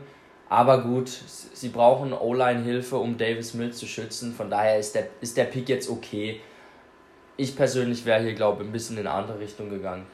Aber 0.49 0.83
gut, 0.83 1.09
sie 1.09 1.69
brauchen 1.71 2.13
O-Line-Hilfe, 2.13 2.97
um 2.97 3.19
Davis 3.19 3.53
Mills 3.55 3.79
zu 3.79 3.87
schützen. 3.87 4.33
Von 4.33 4.49
daher 4.49 4.79
ist 4.79 4.95
der, 4.95 5.09
ist 5.21 5.37
der 5.37 5.45
Pick 5.45 5.69
jetzt 5.69 5.91
okay. 5.91 6.41
Ich 7.37 7.57
persönlich 7.57 8.07
wäre 8.07 8.23
hier, 8.23 8.35
glaube 8.35 8.63
ich, 8.63 8.69
ein 8.69 8.73
bisschen 8.73 8.97
in 8.97 9.07
eine 9.07 9.17
andere 9.17 9.41
Richtung 9.41 9.69
gegangen. 9.69 10.07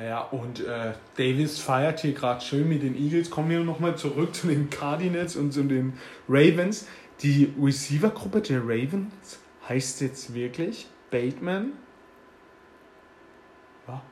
Ja, 0.00 0.20
und 0.22 0.60
äh, 0.60 0.92
Davis 1.16 1.58
feiert 1.58 2.00
hier 2.00 2.12
gerade 2.12 2.40
schön 2.40 2.68
mit 2.68 2.82
den 2.82 2.96
Eagles. 2.96 3.30
Kommen 3.30 3.50
wir 3.50 3.60
nochmal 3.60 3.96
zurück 3.96 4.34
zu 4.34 4.46
den 4.46 4.70
Cardinals 4.70 5.34
und 5.34 5.52
zu 5.52 5.64
den 5.64 5.98
Ravens. 6.28 6.86
Die 7.22 7.52
Receiver-Gruppe 7.60 8.42
der 8.42 8.60
Ravens 8.60 9.40
heißt 9.68 10.00
jetzt 10.02 10.34
wirklich 10.34 10.86
Bateman. 11.10 11.72
Ja. 13.88 14.02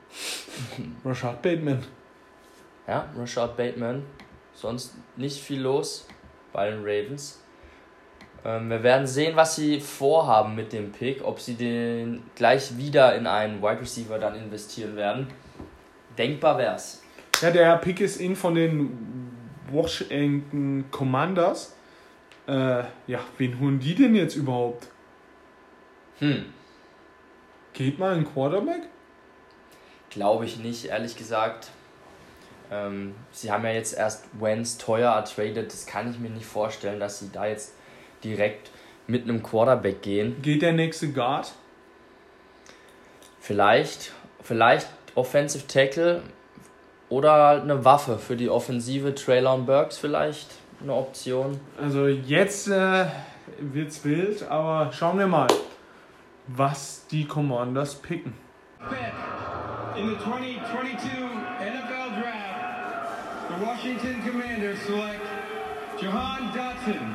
Rashad 1.04 1.40
Bateman. 1.42 1.84
Ja, 2.88 3.08
Rashad 3.16 3.56
Bateman. 3.56 4.02
Sonst 4.54 4.94
nicht 5.16 5.40
viel 5.40 5.60
los 5.60 6.08
bei 6.52 6.70
den 6.70 6.80
Ravens. 6.80 7.40
Ähm, 8.44 8.70
wir 8.70 8.82
werden 8.82 9.06
sehen, 9.06 9.36
was 9.36 9.54
sie 9.54 9.80
vorhaben 9.80 10.56
mit 10.56 10.72
dem 10.72 10.90
Pick. 10.90 11.24
Ob 11.24 11.38
sie 11.38 11.54
den 11.54 12.22
gleich 12.34 12.76
wieder 12.76 13.14
in 13.14 13.28
einen 13.28 13.62
Wide 13.62 13.80
Receiver 13.80 14.18
dann 14.18 14.34
investieren 14.34 14.96
werden. 14.96 15.28
Denkbar 16.16 16.58
wär's. 16.58 17.02
Ja, 17.40 17.50
der 17.50 17.76
Pick 17.78 18.00
ist 18.00 18.20
in 18.20 18.34
von 18.36 18.54
den 18.54 19.30
Washington 19.70 20.86
Commanders. 20.90 21.76
Äh, 22.46 22.84
ja, 23.06 23.20
wen 23.38 23.58
holen 23.60 23.78
die 23.78 23.94
denn 23.94 24.14
jetzt 24.14 24.36
überhaupt? 24.36 24.88
Hm, 26.18 26.46
Geht 27.72 27.98
mal 27.98 28.14
ein 28.14 28.24
Quarterback? 28.24 28.82
glaube 30.08 30.46
ich 30.46 30.56
nicht, 30.56 30.86
ehrlich 30.86 31.14
gesagt. 31.14 31.68
Ähm, 32.70 33.14
sie 33.32 33.52
haben 33.52 33.64
ja 33.64 33.72
jetzt 33.72 33.92
erst 33.92 34.24
Wentz 34.40 34.78
teuer 34.78 35.12
ertradet. 35.12 35.70
Das 35.70 35.86
kann 35.86 36.10
ich 36.10 36.18
mir 36.18 36.30
nicht 36.30 36.46
vorstellen, 36.46 36.98
dass 36.98 37.18
sie 37.18 37.30
da 37.30 37.44
jetzt 37.46 37.74
direkt 38.24 38.70
mit 39.06 39.24
einem 39.24 39.42
Quarterback 39.42 40.00
gehen. 40.00 40.40
Geht 40.40 40.62
der 40.62 40.72
nächste 40.72 41.12
Guard? 41.12 41.52
Vielleicht, 43.40 44.12
vielleicht 44.42 44.88
Offensive 45.16 45.66
Tackle 45.66 46.22
oder 47.08 47.62
eine 47.62 47.84
Waffe 47.84 48.18
für 48.18 48.36
die 48.36 48.48
Offensive. 48.48 49.14
Traylon 49.14 49.66
Burks 49.66 49.98
vielleicht 49.98 50.48
eine 50.80 50.94
Option. 50.94 51.58
Also 51.80 52.06
jetzt 52.06 52.68
äh, 52.68 53.06
wird's 53.58 54.04
wild, 54.04 54.48
aber 54.48 54.92
schauen 54.92 55.18
wir 55.18 55.26
mal, 55.26 55.48
was 56.46 57.06
die 57.10 57.26
Commanders 57.26 57.96
picken. 57.96 58.34
Pick 58.88 58.98
in 59.96 60.10
the 60.10 60.16
2022 60.16 61.10
NFL 61.58 62.20
Draft, 62.20 63.48
the 63.48 63.64
Washington 63.64 64.22
Commanders 64.22 64.78
select 64.80 65.26
Jahan 65.98 66.52
Dotson, 66.52 67.14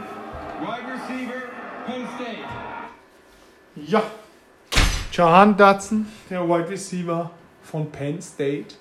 wide 0.60 0.88
receiver, 0.88 1.44
Penn 1.86 2.08
State. 2.16 2.48
Ja, 3.76 4.02
Jahan 5.12 5.56
Dotson, 5.56 6.08
der 6.30 6.48
Wide 6.48 6.70
Receiver 6.70 7.30
von 7.62 7.92
Penn 7.92 8.22
State. 8.22 8.76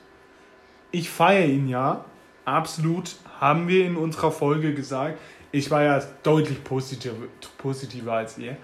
Ich 0.91 1.11
feiere 1.11 1.47
ihn 1.47 1.69
ja, 1.69 2.05
absolut, 2.45 3.17
haben 3.41 3.69
wir 3.69 3.87
in 3.87 3.97
unserer 3.97 4.33
Folge 4.33 4.75
gesagt. 4.75 5.19
Ich 5.53 5.71
war 5.71 5.83
ja 5.83 6.03
deutlich 6.23 6.63
positiv, 6.63 7.13
positiver 7.59 8.15
als 8.15 8.39
ihr. 8.39 8.57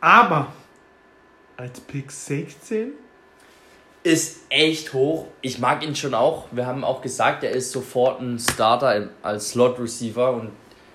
Aber 0.00 0.52
als 1.56 1.80
Pick 1.80 2.12
16 2.12 2.92
Ist 4.02 4.42
echt 4.50 4.92
hoch. 4.92 5.26
Ich 5.40 5.58
mag 5.58 5.82
ihn 5.82 5.96
schon 5.96 6.14
auch. 6.14 6.46
Wir 6.52 6.66
haben 6.66 6.84
auch 6.84 7.00
gesagt, 7.00 7.42
er 7.42 7.50
ist 7.50 7.72
sofort 7.72 8.20
ein 8.20 8.38
Starter 8.38 9.08
als 9.22 9.50
Slot 9.50 9.80
Receiver 9.80 10.32
und 10.32 10.50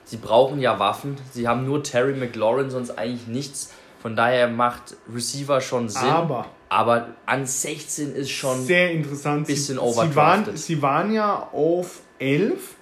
sie 0.06 0.18
brauchen 0.18 0.60
ja 0.62 0.80
Waffen. 0.80 1.18
Sie 1.32 1.48
haben 1.48 1.66
nur 1.66 1.84
Terry 1.84 2.14
McLaurin, 2.14 2.70
sonst 2.70 2.92
eigentlich 2.92 3.28
nichts. 3.28 3.74
Von 4.02 4.16
daher 4.16 4.48
macht 4.48 4.96
Receiver 5.14 5.60
schon 5.60 5.90
Sinn. 5.90 6.10
Aber 6.10 6.46
Aber 6.72 7.16
an 7.26 7.46
16 7.46 8.16
ist 8.16 8.30
schon. 8.30 8.64
sehr 8.64 8.92
interessant. 8.92 9.46
bisschen 9.46 9.78
sie, 9.78 10.08
sie, 10.08 10.16
waren, 10.16 10.56
sie 10.56 10.82
waren 10.82 11.12
ja 11.12 11.50
auf 11.52 12.00
11 12.18 12.76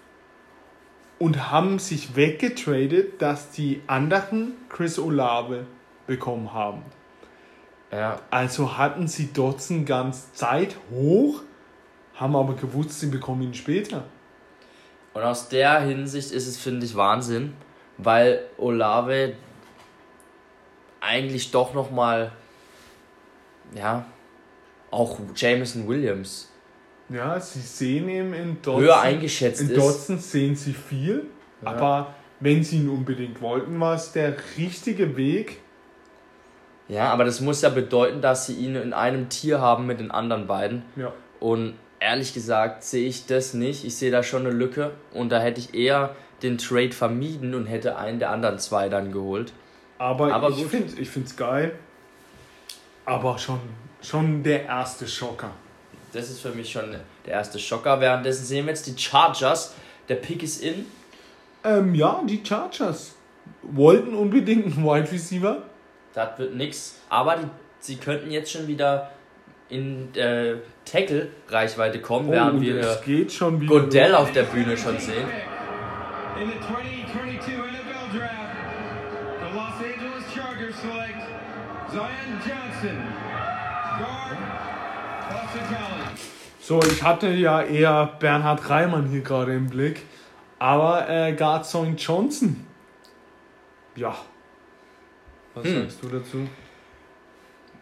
und 1.17 1.49
haben 1.49 1.79
sich 1.79 2.15
weggetradet, 2.15 3.19
dass 3.19 3.49
die 3.49 3.81
anderen 3.87 4.53
Chris 4.69 4.99
Olave 4.99 5.65
bekommen 6.05 6.53
haben. 6.53 6.83
Ja, 7.91 8.19
Also 8.29 8.77
hatten 8.77 9.07
sie 9.07 9.33
Dotson 9.33 9.85
ganz 9.85 10.33
Zeit 10.33 10.75
hoch, 10.91 11.41
haben 12.13 12.35
aber 12.35 12.53
gewusst, 12.53 12.99
sie 12.99 13.07
bekommen 13.07 13.41
ihn 13.41 13.55
später. 13.55 14.03
Und 15.15 15.23
aus 15.23 15.49
der 15.49 15.81
Hinsicht 15.81 16.29
ist 16.29 16.45
es, 16.45 16.57
finde 16.57 16.85
ich, 16.85 16.95
Wahnsinn, 16.95 17.53
weil 17.97 18.43
Olave 18.59 19.33
eigentlich 21.01 21.49
doch 21.49 21.73
nochmal, 21.73 22.31
ja, 23.75 24.05
auch 24.91 25.19
Jameson 25.35 25.87
Williams 25.87 26.51
Ja, 27.09 27.39
sie 27.39 27.59
sehen 27.59 28.09
ihn 28.09 28.33
in 28.33 28.61
Dotson. 28.61 28.83
höher 28.83 28.99
eingeschätzt 29.01 29.61
in 29.61 29.69
ist. 29.69 29.77
Dotson 29.77 30.19
sehen 30.19 30.55
sie 30.55 30.73
viel, 30.73 31.25
aber 31.63 32.13
wenn 32.39 32.63
sie 32.63 32.77
ihn 32.77 32.89
unbedingt 32.89 33.41
wollten, 33.41 33.79
war 33.79 33.95
es 33.95 34.11
der 34.11 34.35
richtige 34.57 35.17
Weg. 35.17 35.59
Ja, 36.87 37.11
aber 37.11 37.23
das 37.23 37.39
muss 37.39 37.61
ja 37.61 37.69
bedeuten, 37.69 38.21
dass 38.21 38.47
sie 38.47 38.55
ihn 38.55 38.75
in 38.75 38.93
einem 38.93 39.29
Tier 39.29 39.61
haben 39.61 39.85
mit 39.85 39.99
den 39.99 40.09
anderen 40.09 40.47
beiden. 40.47 40.83
Ja. 40.95 41.13
Und 41.39 41.75
ehrlich 41.99 42.33
gesagt 42.33 42.83
sehe 42.83 43.07
ich 43.07 43.27
das 43.27 43.53
nicht. 43.53 43.85
Ich 43.85 43.95
sehe 43.95 44.09
da 44.09 44.23
schon 44.23 44.45
eine 44.45 44.55
Lücke 44.55 44.91
und 45.13 45.31
da 45.31 45.39
hätte 45.39 45.59
ich 45.59 45.73
eher 45.75 46.15
den 46.41 46.57
Trade 46.57 46.91
vermieden 46.91 47.53
und 47.53 47.65
hätte 47.65 47.97
einen 47.97 48.19
der 48.19 48.31
anderen 48.31 48.57
zwei 48.57 48.89
dann 48.89 49.11
geholt. 49.11 49.53
Aber, 49.97 50.33
Aber 50.33 50.49
ich 50.49 50.65
finde 50.65 50.99
ich 50.99 51.09
find's 51.09 51.35
geil. 51.35 51.73
Aber 53.09 53.37
schon, 53.37 53.59
schon 54.01 54.43
der 54.43 54.65
erste 54.65 55.07
Schocker. 55.07 55.49
Das 56.13 56.29
ist 56.29 56.41
für 56.41 56.49
mich 56.51 56.71
schon 56.71 56.91
der 57.25 57.33
erste 57.33 57.57
Schocker. 57.59 57.99
Währenddessen 57.99 58.45
sehen 58.45 58.65
wir 58.65 58.73
jetzt 58.73 58.85
die 58.87 58.97
Chargers. 58.97 59.73
Der 60.07 60.15
Pick 60.15 60.43
ist 60.43 60.61
in. 60.61 60.85
Ähm, 61.63 61.93
ja, 61.95 62.21
die 62.25 62.41
Chargers 62.43 63.15
wollten 63.63 64.13
unbedingt 64.15 64.65
einen 64.65 64.85
Wide 64.85 65.11
Receiver. 65.11 65.63
Das 66.13 66.37
wird 66.37 66.55
nix. 66.55 66.99
Aber 67.09 67.35
die, 67.37 67.47
sie 67.79 67.97
könnten 67.97 68.31
jetzt 68.31 68.51
schon 68.51 68.67
wieder 68.67 69.11
in 69.69 70.13
äh, 70.15 70.55
Tackle-Reichweite 70.85 72.01
kommen, 72.01 72.29
Oh, 72.29 72.31
während 72.31 72.61
wir 72.61 72.77
es 72.79 73.01
geht 73.03 73.31
schon 73.31 73.61
wieder. 73.61 73.81
Godell 73.81 74.15
auf 74.15 74.31
der 74.31 74.43
Bühne 74.43 74.75
schon 74.77 74.97
sehen. 74.97 75.27
In 76.39 76.47
the 76.47 76.53
2022 76.59 77.53
NFL 77.57 78.17
Draft, 78.17 78.55
the 79.41 79.55
Los 79.55 79.77
Angeles 79.79 80.25
Chargers 80.33 80.75
select 80.81 81.21
Zion 81.91 82.39
College. 82.43 82.58
So, 86.61 86.79
ich 86.83 87.01
hatte 87.03 87.29
ja 87.29 87.61
eher 87.61 88.05
Bernhard 88.19 88.69
Reimann 88.69 89.07
hier 89.07 89.21
gerade 89.21 89.55
im 89.55 89.67
Blick. 89.69 90.03
Aber 90.59 91.09
äh, 91.09 91.33
Garzoin 91.33 91.95
Johnson. 91.95 92.65
Ja. 93.95 94.15
Was 95.55 95.65
Hm. 95.65 95.81
sagst 95.81 96.03
du 96.03 96.09
dazu? 96.09 96.47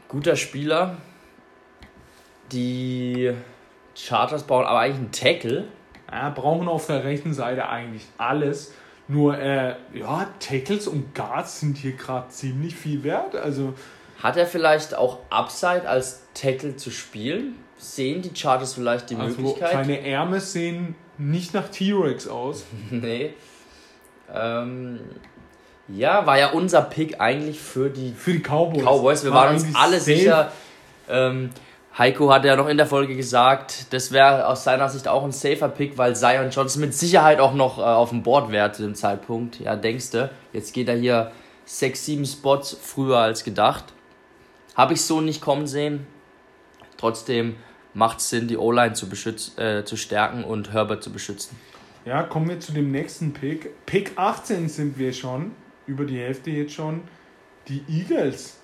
Guter 0.08 0.36
Spieler. 0.36 0.98
Die 2.52 3.34
Chargers 3.94 4.44
bauen 4.44 4.66
aber 4.66 4.80
eigentlich 4.80 4.98
einen 4.98 5.12
Tackle. 5.12 5.66
Ja, 6.10 6.30
brauchen 6.30 6.68
auf 6.70 6.88
der 6.88 7.04
rechten 7.04 7.34
Seite 7.34 7.68
eigentlich 7.68 8.06
alles. 8.18 8.74
Nur, 9.10 9.38
äh, 9.38 9.76
ja, 9.94 10.28
Tackles 10.40 10.88
und 10.88 11.14
Guards 11.14 11.60
sind 11.60 11.78
hier 11.78 11.94
gerade 11.94 12.30
ziemlich 12.30 12.76
viel 12.76 13.04
wert. 13.04 13.36
Also, 13.36 13.74
Hat 14.22 14.38
er 14.38 14.46
vielleicht 14.48 14.96
auch 14.96 15.20
Upside 15.30 15.88
als 15.88 16.24
Tackle 16.34 16.76
zu 16.76 16.90
spielen? 16.92 17.56
Sehen 17.78 18.22
die 18.24 18.32
Chargers 18.36 18.74
vielleicht 18.74 19.10
die 19.12 19.16
also 19.16 19.40
Möglichkeit? 19.42 19.72
seine 19.72 20.06
Ärmel 20.06 20.40
sehen 20.40 20.96
nicht 21.18 21.54
nach 21.54 21.70
T-Rex 21.70 22.28
aus. 22.28 22.66
nee. 22.90 23.34
Ähm, 24.34 25.00
ja, 25.88 26.26
war 26.26 26.38
ja 26.40 26.52
unser 26.52 26.82
Pick 26.82 27.22
eigentlich 27.22 27.60
für 27.60 27.90
die 27.90 28.14
Für 28.14 28.32
die 28.34 28.40
Cowboys. 28.42 28.84
Cowboys. 28.84 29.24
Wir 29.24 29.32
War 29.32 29.46
waren 29.46 29.56
uns 29.56 29.76
alle 29.76 30.00
safe. 30.00 30.18
sicher. 30.18 30.52
Ähm, 31.10 31.52
Heiko 31.98 32.32
hat 32.32 32.46
ja 32.46 32.56
noch 32.56 32.68
in 32.68 32.78
der 32.78 32.86
Folge 32.86 33.16
gesagt, 33.16 33.92
das 33.92 34.12
wäre 34.12 34.48
aus 34.48 34.64
seiner 34.64 34.90
Sicht 34.90 35.08
auch 35.08 35.24
ein 35.24 35.32
safer 35.32 35.70
Pick, 35.70 35.98
weil 35.98 36.16
Zion 36.16 36.50
Johnson 36.52 36.82
mit 36.82 36.94
Sicherheit 36.94 37.40
auch 37.40 37.54
noch 37.54 37.80
äh, 37.80 37.82
auf 37.82 38.10
dem 38.10 38.22
Board 38.22 38.52
wäre 38.52 38.72
zu 38.72 38.84
dem 38.84 38.94
Zeitpunkt. 38.94 39.60
Ja, 39.60 39.76
denkst 39.76 40.12
du, 40.12 40.30
jetzt 40.54 40.74
geht 40.74 40.90
er 40.90 40.96
hier 40.96 41.32
sechs, 41.66 42.06
sieben 42.06 42.26
Spots 42.26 42.78
früher 42.82 43.18
als 43.20 43.44
gedacht. 43.44 43.86
Habe 44.78 44.94
ich 44.94 45.02
so 45.02 45.20
nicht 45.22 45.42
kommen 45.42 45.66
sehen. 45.66 46.06
Trotzdem 46.98 47.56
macht 47.96 48.20
es 48.20 48.30
Sinn, 48.30 48.48
die 48.48 48.58
O-Line 48.58 48.94
zu, 48.94 49.08
äh, 49.58 49.84
zu 49.84 49.98
stärken 49.98 50.44
und 50.44 50.72
Herbert 50.72 51.04
zu 51.04 51.12
beschützen. 51.12 51.58
Ja, 52.06 52.24
kommen 52.24 52.48
wir 52.48 52.60
zu 52.60 52.72
dem 52.72 52.92
nächsten 52.92 53.34
Pick. 53.34 53.86
Pick 53.88 54.12
18 54.16 54.70
sind 54.70 55.00
wir 55.00 55.12
schon, 55.14 55.52
über 55.88 56.06
die 56.06 56.20
Hälfte 56.20 56.52
jetzt 56.52 56.74
schon. 56.74 57.02
Die 57.68 57.84
Eagles 57.90 58.60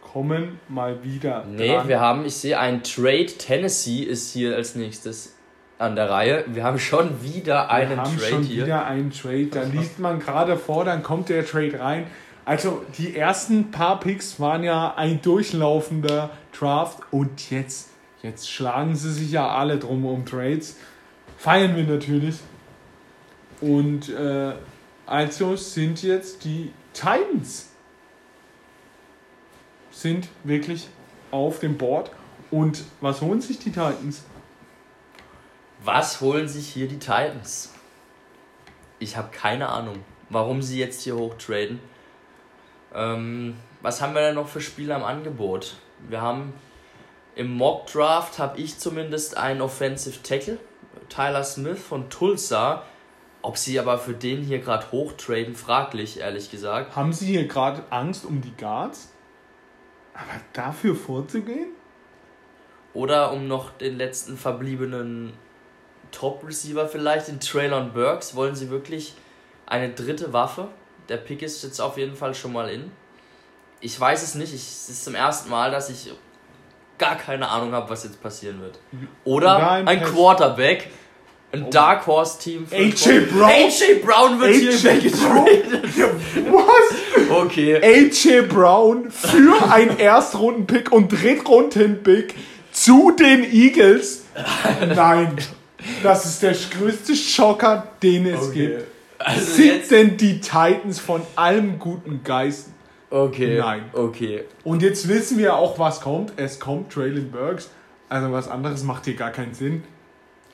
kommen 0.00 0.58
mal 0.68 1.04
wieder. 1.04 1.44
Nee, 1.44 1.74
dran. 1.74 1.88
wir 1.88 2.00
haben, 2.00 2.24
ich 2.24 2.34
sehe, 2.34 2.58
ein 2.58 2.82
Trade 2.82 3.26
Tennessee 3.26 4.02
ist 4.02 4.32
hier 4.32 4.56
als 4.56 4.74
nächstes 4.74 5.36
an 5.78 5.94
der 5.94 6.10
Reihe. 6.10 6.44
Wir 6.48 6.64
haben 6.64 6.78
schon 6.78 7.22
wieder 7.22 7.70
einen 7.70 7.90
wir 7.90 7.96
haben 7.98 8.16
Trade 8.16 8.30
schon 8.30 8.42
hier. 8.42 8.64
wieder 8.64 8.86
einen 8.86 9.10
Trade. 9.10 9.46
Da 9.46 9.62
liest 9.64 9.98
man 9.98 10.18
gerade 10.18 10.56
vor, 10.56 10.84
dann 10.84 11.02
kommt 11.02 11.28
der 11.28 11.46
Trade 11.46 11.78
rein. 11.78 12.06
Also 12.48 12.82
die 12.96 13.14
ersten 13.14 13.70
paar 13.72 14.00
Picks 14.00 14.40
waren 14.40 14.64
ja 14.64 14.94
ein 14.94 15.20
durchlaufender 15.20 16.30
Draft 16.58 17.00
und 17.10 17.50
jetzt, 17.50 17.90
jetzt 18.22 18.50
schlagen 18.50 18.96
sie 18.96 19.12
sich 19.12 19.32
ja 19.32 19.50
alle 19.50 19.78
drum 19.78 20.06
um 20.06 20.24
Trades. 20.24 20.76
Feiern 21.36 21.76
wir 21.76 21.84
natürlich. 21.84 22.36
Und 23.60 24.08
äh, 24.08 24.54
also 25.04 25.56
sind 25.56 26.02
jetzt 26.02 26.42
die 26.46 26.72
Titans 26.94 27.68
sind 29.90 30.30
wirklich 30.42 30.88
auf 31.30 31.58
dem 31.58 31.76
Board. 31.76 32.10
Und 32.50 32.82
was 33.02 33.20
holen 33.20 33.42
sich 33.42 33.58
die 33.58 33.72
Titans? 33.72 34.24
Was 35.84 36.22
holen 36.22 36.48
sich 36.48 36.66
hier 36.70 36.88
die 36.88 36.98
Titans? 36.98 37.74
Ich 39.00 39.18
habe 39.18 39.28
keine 39.32 39.68
Ahnung, 39.68 39.96
warum 40.30 40.62
sie 40.62 40.78
jetzt 40.78 41.02
hier 41.02 41.16
hochtraden. 41.16 41.78
Ähm, 42.94 43.56
was 43.82 44.00
haben 44.00 44.14
wir 44.14 44.22
denn 44.22 44.34
noch 44.34 44.48
für 44.48 44.60
Spieler 44.60 44.96
im 44.96 45.04
Angebot? 45.04 45.76
Wir 46.08 46.20
haben 46.20 46.52
im 47.34 47.52
Mock 47.56 47.86
Draft 47.86 48.38
habe 48.38 48.58
ich 48.58 48.78
zumindest 48.78 49.36
einen 49.36 49.60
Offensive 49.60 50.22
Tackle, 50.22 50.58
Tyler 51.08 51.44
Smith 51.44 51.78
von 51.78 52.10
Tulsa. 52.10 52.82
Ob 53.40 53.56
sie 53.56 53.78
aber 53.78 53.98
für 53.98 54.14
den 54.14 54.42
hier 54.42 54.58
gerade 54.58 54.90
hochtraden, 54.90 55.54
fraglich, 55.54 56.18
ehrlich 56.18 56.50
gesagt. 56.50 56.96
Haben 56.96 57.12
Sie 57.12 57.26
hier 57.26 57.46
gerade 57.46 57.84
Angst 57.90 58.26
um 58.26 58.40
die 58.40 58.52
Guards? 58.56 59.12
Aber 60.12 60.40
dafür 60.52 60.96
vorzugehen? 60.96 61.68
Oder 62.94 63.30
um 63.30 63.46
noch 63.46 63.70
den 63.70 63.96
letzten 63.96 64.36
verbliebenen 64.36 65.32
Top-Receiver 66.10 66.88
vielleicht, 66.88 67.28
den 67.28 67.38
Traylon 67.38 67.92
Burks. 67.92 68.34
Wollen 68.34 68.56
sie 68.56 68.70
wirklich 68.70 69.14
eine 69.66 69.90
dritte 69.90 70.32
Waffe? 70.32 70.66
Der 71.08 71.16
Pick 71.16 71.42
ist 71.42 71.62
jetzt 71.62 71.80
auf 71.80 71.96
jeden 71.96 72.16
Fall 72.16 72.34
schon 72.34 72.52
mal 72.52 72.68
in. 72.68 72.90
Ich 73.80 73.98
weiß 73.98 74.22
es 74.22 74.34
nicht. 74.34 74.52
Ich, 74.54 74.62
es 74.62 74.88
ist 74.88 75.04
zum 75.04 75.14
ersten 75.14 75.48
Mal, 75.48 75.70
dass 75.70 75.88
ich 75.88 76.10
gar 76.98 77.16
keine 77.16 77.48
Ahnung 77.48 77.72
habe, 77.72 77.88
was 77.90 78.04
jetzt 78.04 78.20
passieren 78.22 78.60
wird. 78.60 78.78
Oder, 79.24 79.56
Oder 79.56 79.70
ein 79.86 80.02
Quarterback. 80.02 80.90
Ein 81.50 81.70
Dark 81.70 82.06
Horse 82.06 82.38
Team. 82.38 82.66
AJ 82.70 83.20
Brown? 83.30 83.50
AJ 83.50 83.94
Brown 84.04 84.38
wird 84.38 84.54
hier 84.54 84.84
weggetradet. 84.84 85.82
Was? 86.52 87.30
Okay. 87.30 87.76
AJ 87.82 88.42
Brown 88.48 89.10
für 89.10 89.70
einen 89.70 89.98
Erstrunden-Pick 89.98 90.92
und 90.92 91.10
Drittrunden-Pick 91.10 92.34
zu 92.70 93.12
den 93.12 93.50
Eagles? 93.50 94.24
Nein. 94.94 95.38
Das 96.02 96.26
ist 96.26 96.42
der 96.42 96.54
größte 96.54 97.16
Schocker, 97.16 97.92
den 98.02 98.26
es 98.26 98.52
gibt. 98.52 98.84
Also 99.18 99.52
Sind 99.52 99.90
denn 99.90 100.16
die 100.16 100.40
Titans 100.40 101.00
von 101.00 101.22
allem 101.36 101.78
guten 101.78 102.22
Geist? 102.22 102.70
okay. 103.10 103.58
Nein. 103.58 103.84
Okay. 103.92 104.44
Und 104.64 104.82
jetzt 104.82 105.08
wissen 105.08 105.38
wir 105.38 105.56
auch, 105.56 105.78
was 105.78 106.00
kommt. 106.00 106.32
Es 106.36 106.60
kommt 106.60 106.92
Traylon 106.92 107.30
Burks. 107.30 107.70
Also 108.08 108.32
was 108.32 108.48
anderes 108.48 108.82
macht 108.84 109.04
hier 109.06 109.14
gar 109.14 109.30
keinen 109.30 109.54
Sinn. 109.54 109.82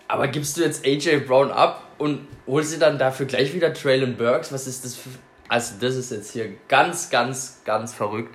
Aber 0.09 0.29
gibst 0.29 0.57
du 0.57 0.63
jetzt 0.63 0.85
AJ 0.87 1.21
Brown 1.27 1.51
ab 1.51 1.83
und 1.99 2.27
holst 2.47 2.75
dir 2.75 2.79
dann 2.79 2.99
dafür 2.99 3.27
gleich 3.27 3.55
wieder 3.55 3.73
Traylon 3.73 4.17
Burks? 4.17 4.53
Was 4.53 4.67
ist 4.67 4.85
das 4.85 4.97
für. 4.97 5.11
Also, 5.49 5.75
das 5.79 5.95
ist 5.95 6.11
jetzt 6.11 6.33
hier 6.33 6.55
ganz, 6.69 7.11
ganz, 7.11 7.61
ganz 7.65 7.93
verrückt. 7.93 8.35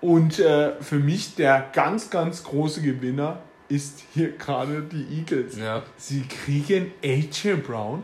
Und 0.00 0.38
äh, 0.38 0.80
für 0.80 0.98
mich 0.98 1.34
der 1.34 1.70
ganz, 1.72 2.10
ganz 2.10 2.44
große 2.44 2.82
Gewinner 2.82 3.42
ist 3.68 4.02
hier 4.14 4.32
gerade 4.32 4.82
die 4.82 5.18
Eagles. 5.18 5.58
Ja. 5.58 5.82
Sie 5.96 6.22
kriegen 6.22 6.92
AJ 7.02 7.54
Brown. 7.66 8.02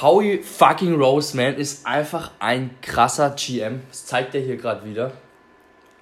Howie 0.00 0.42
fucking 0.42 0.94
Roseman 1.00 1.54
ist 1.54 1.86
einfach 1.86 2.32
ein 2.38 2.70
krasser 2.82 3.30
GM. 3.30 3.82
Das 3.88 4.06
zeigt 4.06 4.34
er 4.34 4.40
hier 4.40 4.56
gerade 4.56 4.84
wieder. 4.84 5.12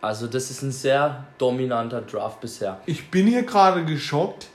Also, 0.01 0.27
das 0.27 0.51
ist 0.51 0.63
ein 0.63 0.73
sehr 0.73 1.27
dominanter 1.39 2.03
Draft 2.03 2.41
bisher. 2.41 2.81
Ich 2.87 3.11
bin 3.11 3.27
hier 3.27 3.43
gerade 3.43 3.85
geschockt. 3.85 4.49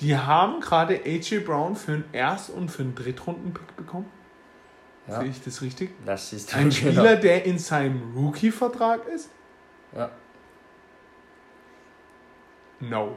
Die 0.00 0.16
haben 0.16 0.60
gerade 0.60 1.00
AJ 1.04 1.40
Brown 1.40 1.76
für 1.76 1.92
einen 1.92 2.04
Erst- 2.12 2.50
und 2.50 2.70
für 2.70 2.82
einen 2.82 2.94
Drittrunden-Pick 2.94 3.76
bekommen. 3.76 4.10
Ja. 5.06 5.20
Sehe 5.20 5.30
ich 5.30 5.42
das 5.42 5.62
richtig? 5.62 5.90
Das 6.04 6.32
ist 6.32 6.54
Ein 6.54 6.72
Spieler, 6.72 7.16
der 7.16 7.44
in 7.44 7.58
seinem 7.58 8.14
Rookie-Vertrag 8.16 9.06
ist? 9.06 9.30
Ja. 9.94 10.10
No. 12.80 13.16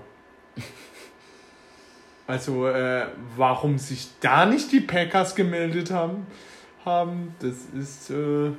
Also, 2.27 2.67
äh, 2.67 3.05
warum 3.35 3.77
sich 3.77 4.09
da 4.19 4.45
nicht 4.45 4.71
die 4.71 4.81
Packers 4.81 5.35
gemeldet 5.35 5.91
haben, 5.91 6.25
haben 6.83 7.35
das 7.39 7.65
ist, 7.79 8.09
äh, 8.09 8.51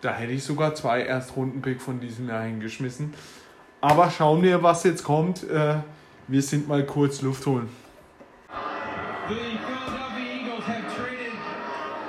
da 0.00 0.12
hätte 0.12 0.32
ich 0.32 0.42
sogar 0.42 0.74
zwei 0.74 1.02
Erstrunden-Pick 1.02 1.80
von 1.80 2.00
diesem 2.00 2.28
Jahr 2.28 2.42
hingeschmissen. 2.42 3.14
Aber 3.80 4.10
schauen 4.10 4.42
wir, 4.42 4.62
was 4.62 4.82
jetzt 4.82 5.04
kommt. 5.04 5.48
Äh, 5.48 5.76
wir 6.26 6.42
sind 6.42 6.68
mal 6.68 6.84
kurz 6.84 7.22
Luft 7.22 7.46
holen. 7.46 7.68
The 9.28 9.34
Philadelphia 9.34 10.40
Eagles 10.40 10.64
have 10.66 10.84
traded 10.96 11.32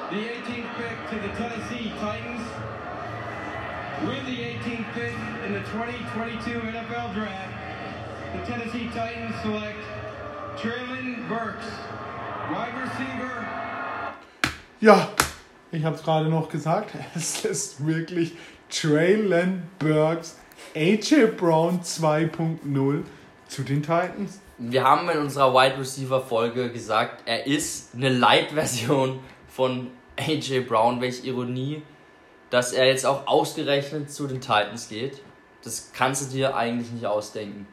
the 0.10 0.18
18th 0.18 0.70
pick 0.78 0.98
to 1.10 1.16
the 1.22 1.34
Tennessee 1.38 1.92
Titans. 2.00 2.42
With 4.06 4.26
the 4.26 4.38
18th 4.42 4.94
pick 4.94 5.16
in 5.46 5.54
the 5.54 5.62
2022 5.72 6.62
NFL 6.62 7.14
Draft, 7.14 7.63
the 8.34 8.52
Tennessee 8.52 8.90
Titans 8.90 9.36
select 9.44 9.78
Traylon 10.58 11.28
Burks, 11.28 11.66
wide 12.50 12.74
receiver 12.82 13.46
Ja, 14.80 15.10
ich 15.72 15.84
habe 15.84 15.96
es 15.96 16.04
gerade 16.04 16.30
noch 16.30 16.50
gesagt. 16.50 16.92
Es 17.16 17.46
ist 17.46 17.86
wirklich 17.86 18.34
Traylon 18.70 19.64
Burks, 19.78 20.38
AJ 20.76 21.28
Brown 21.38 21.82
2.0 21.82 23.04
zu 23.48 23.62
den 23.62 23.84
Titans. 23.84 24.40
Wir 24.58 24.84
haben 24.84 25.10
in 25.10 25.20
unserer 25.20 25.54
Wide 25.54 25.78
Receiver 25.80 26.22
Folge 26.22 26.72
gesagt, 26.72 27.24
er 27.26 27.46
ist 27.46 27.94
eine 27.94 28.10
Light-Version 28.10 29.20
von 29.48 29.92
AJ 30.18 30.62
Brown. 30.62 31.02
Welche 31.02 31.28
Ironie, 31.28 31.84
dass 32.50 32.72
er 32.72 32.88
jetzt 32.88 33.06
auch 33.06 33.28
ausgerechnet 33.28 34.12
zu 34.12 34.28
den 34.28 34.42
Titans 34.42 34.90
geht. 34.90 35.22
Das 35.64 35.92
kannst 35.94 36.26
du 36.26 36.36
dir 36.36 36.56
eigentlich 36.56 36.92
nicht 36.92 37.06
ausdenken. 37.06 37.68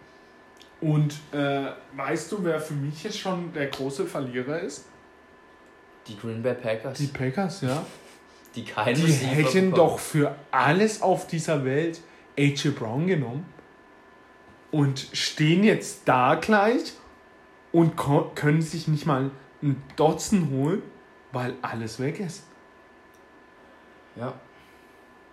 Und 0.81 1.15
äh, 1.33 1.67
weißt 1.95 2.33
du, 2.33 2.43
wer 2.45 2.61
für 2.61 2.75
mich 2.75 3.03
jetzt 3.05 3.19
schon 3.19 3.53
der 3.53 3.67
große 3.67 4.07
Verlierer 4.07 4.61
ist? 4.61 4.87
Die 6.07 6.17
Green 6.17 6.43
Bay 6.43 6.55
Packers, 6.55 6.99
Die 6.99 7.07
die, 7.07 7.13
Packers, 7.13 7.61
ja. 7.61 7.85
Die 8.55 8.63
Receiver 8.63 9.27
hätten 9.29 9.71
bekommen. 9.71 9.73
doch 9.75 9.99
für 9.99 10.35
alles 10.51 11.03
auf 11.03 11.29
dieser 11.29 11.65
Welt 11.65 12.01
AJ 12.37 12.71
Brown 12.71 13.07
genommen 13.07 13.47
und 14.73 15.07
stehen 15.13 15.63
jetzt 15.63 16.03
da 16.07 16.35
gleich 16.35 16.95
und 17.71 17.95
können 18.35 18.63
sich 18.63 18.89
nicht 18.89 19.07
mal 19.07 19.31
einen 19.63 19.83
Dotzen 19.95 20.51
holen, 20.51 20.83
weil 21.33 21.55
alles 21.63 22.01
weg 22.01 22.19
ist. 22.19 22.45
Ja. 24.17 24.35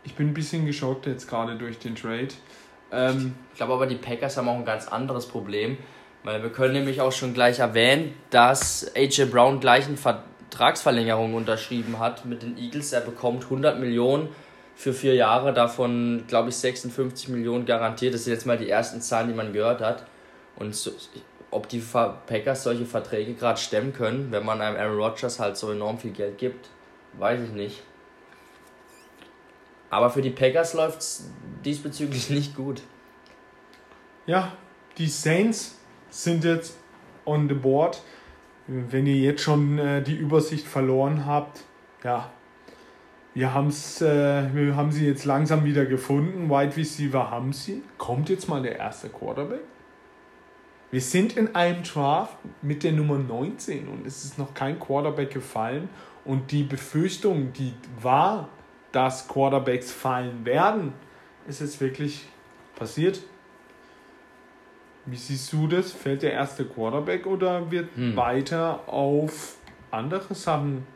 Ich 0.04 0.14
bin 0.16 0.28
ein 0.28 0.34
bisschen 0.34 0.66
geschockt 0.66 1.06
jetzt 1.06 1.28
gerade 1.28 1.58
durch 1.58 1.80
den 1.80 1.96
Trade. 1.96 2.30
Ähm, 2.92 3.36
Ich 3.52 3.58
glaube 3.58 3.74
aber, 3.74 3.88
die 3.88 3.96
Packers 3.96 4.38
haben 4.38 4.48
auch 4.50 4.56
ein 4.56 4.66
ganz 4.66 4.88
anderes 4.88 5.28
Problem, 5.28 5.78
weil 6.24 6.42
wir 6.44 6.52
können 6.52 6.74
nämlich 6.74 7.02
auch 7.02 7.12
schon 7.12 7.34
gleich 7.34 7.60
erwähnen, 7.60 8.14
dass 8.30 8.92
AJ 8.96 9.26
Brown 9.26 9.60
gleich 9.60 9.88
eine 9.88 9.98
Vertragsverlängerung 9.98 11.34
unterschrieben 11.34 12.00
hat 12.00 12.26
mit 12.26 12.44
den 12.44 12.58
Eagles. 12.58 12.94
Er 12.94 13.02
bekommt 13.02 13.46
100 13.46 13.80
Millionen 13.80 14.30
für 14.76 14.94
vier 14.94 15.16
Jahre, 15.16 15.54
davon 15.54 16.26
glaube 16.28 16.50
ich 16.50 16.56
56 16.58 17.30
Millionen 17.30 17.66
garantiert. 17.66 18.14
Das 18.14 18.26
sind 18.26 18.34
jetzt 18.34 18.46
mal 18.46 18.58
die 18.58 18.70
ersten 18.70 19.02
Zahlen, 19.02 19.28
die 19.30 19.34
man 19.34 19.54
gehört 19.54 19.82
hat. 19.82 20.06
Und 20.56 20.76
so, 20.76 20.92
ob 21.50 21.68
die 21.70 21.80
Packers 22.28 22.64
solche 22.64 22.86
Verträge 22.86 23.34
gerade 23.34 23.60
stemmen 23.60 23.94
können, 23.94 24.32
wenn 24.32 24.46
man 24.46 24.62
einem 24.62 24.78
Aaron 24.78 24.98
Rodgers 25.00 25.40
halt 25.40 25.58
so 25.58 25.72
enorm 25.72 25.98
viel 25.98 26.12
Geld 26.12 26.38
gibt, 26.38 26.70
weiß 27.14 27.42
ich 27.42 27.52
nicht. 27.52 27.82
Aber 29.90 30.10
für 30.10 30.22
die 30.22 30.30
Packers 30.30 30.74
läuft 30.74 31.00
es 31.00 31.30
diesbezüglich 31.66 32.30
nicht 32.38 32.56
gut. 32.56 32.82
ja, 34.26 34.54
die 34.98 35.08
Saints 35.08 35.78
sind 36.10 36.44
jetzt 36.44 36.78
on 37.26 37.48
the 37.48 37.54
board. 37.56 38.02
Wenn 38.68 39.06
ihr 39.06 39.16
jetzt 39.16 39.42
schon 39.44 39.78
äh, 39.78 40.02
die 40.02 40.16
Übersicht 40.16 40.68
verloren 40.68 41.26
habt, 41.26 41.62
ja, 42.04 42.30
Wir, 43.34 43.54
haben's, 43.54 44.02
äh, 44.02 44.54
wir 44.56 44.76
haben 44.76 44.92
sie 44.92 45.06
jetzt 45.06 45.24
langsam 45.24 45.64
wieder 45.64 45.86
gefunden. 45.86 46.50
Wide 46.50 46.76
Receiver 46.76 47.30
haben 47.30 47.54
sie. 47.54 47.84
Kommt 48.00 48.30
jetzt 48.30 48.50
mal 48.50 48.62
der 48.64 48.78
erste 48.78 49.10
Quarterback? 49.10 49.62
Wir 50.90 51.02
sind 51.02 51.38
in 51.38 51.54
einem 51.54 51.84
Draft 51.84 52.38
mit 52.64 52.84
der 52.84 52.94
Nummer 52.94 53.20
19 53.20 53.88
und 53.90 54.08
es 54.08 54.26
ist 54.26 54.40
noch 54.40 54.54
kein 54.56 54.80
Quarterback 54.80 55.32
gefallen. 55.32 55.88
Und 56.26 56.52
die 56.52 56.64
Befürchtung, 56.64 57.54
die 57.54 57.74
war, 58.02 58.50
dass 58.98 59.28
Quarterbacks 59.28 59.92
fallen 59.92 60.44
werden, 60.44 60.92
ist 61.48 61.62
jetzt 61.62 61.80
wirklich 61.80 62.26
passiert. 62.76 63.20
Wie 65.06 65.16
siehst 65.16 65.54
du 65.54 65.68
das? 65.68 65.92
Fällt 65.92 66.24
der 66.24 66.34
erste 66.34 66.66
Quarterback 66.66 67.28
oder 67.28 67.70
wird 67.70 67.90
Hm. 67.96 68.16
weiter 68.16 68.80
auf 68.88 69.58
andere 69.92 70.34
Sachen 70.34 70.88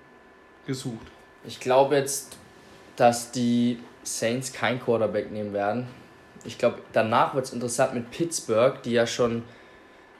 gesucht? 0.66 1.06
Ich 1.46 1.60
glaube 1.60 1.96
jetzt, 1.96 2.40
dass 2.96 3.32
die 3.32 3.78
Saints 4.02 4.52
kein 4.52 4.82
Quarterback 4.84 5.32
nehmen 5.32 5.54
werden. 5.54 5.86
Ich 6.44 6.58
glaube, 6.58 6.80
danach 6.94 7.36
wird 7.36 7.46
es 7.46 7.54
interessant 7.54 7.94
mit 7.94 8.10
Pittsburgh, 8.10 8.82
die 8.82 8.94
ja 8.94 9.06
schon 9.06 9.44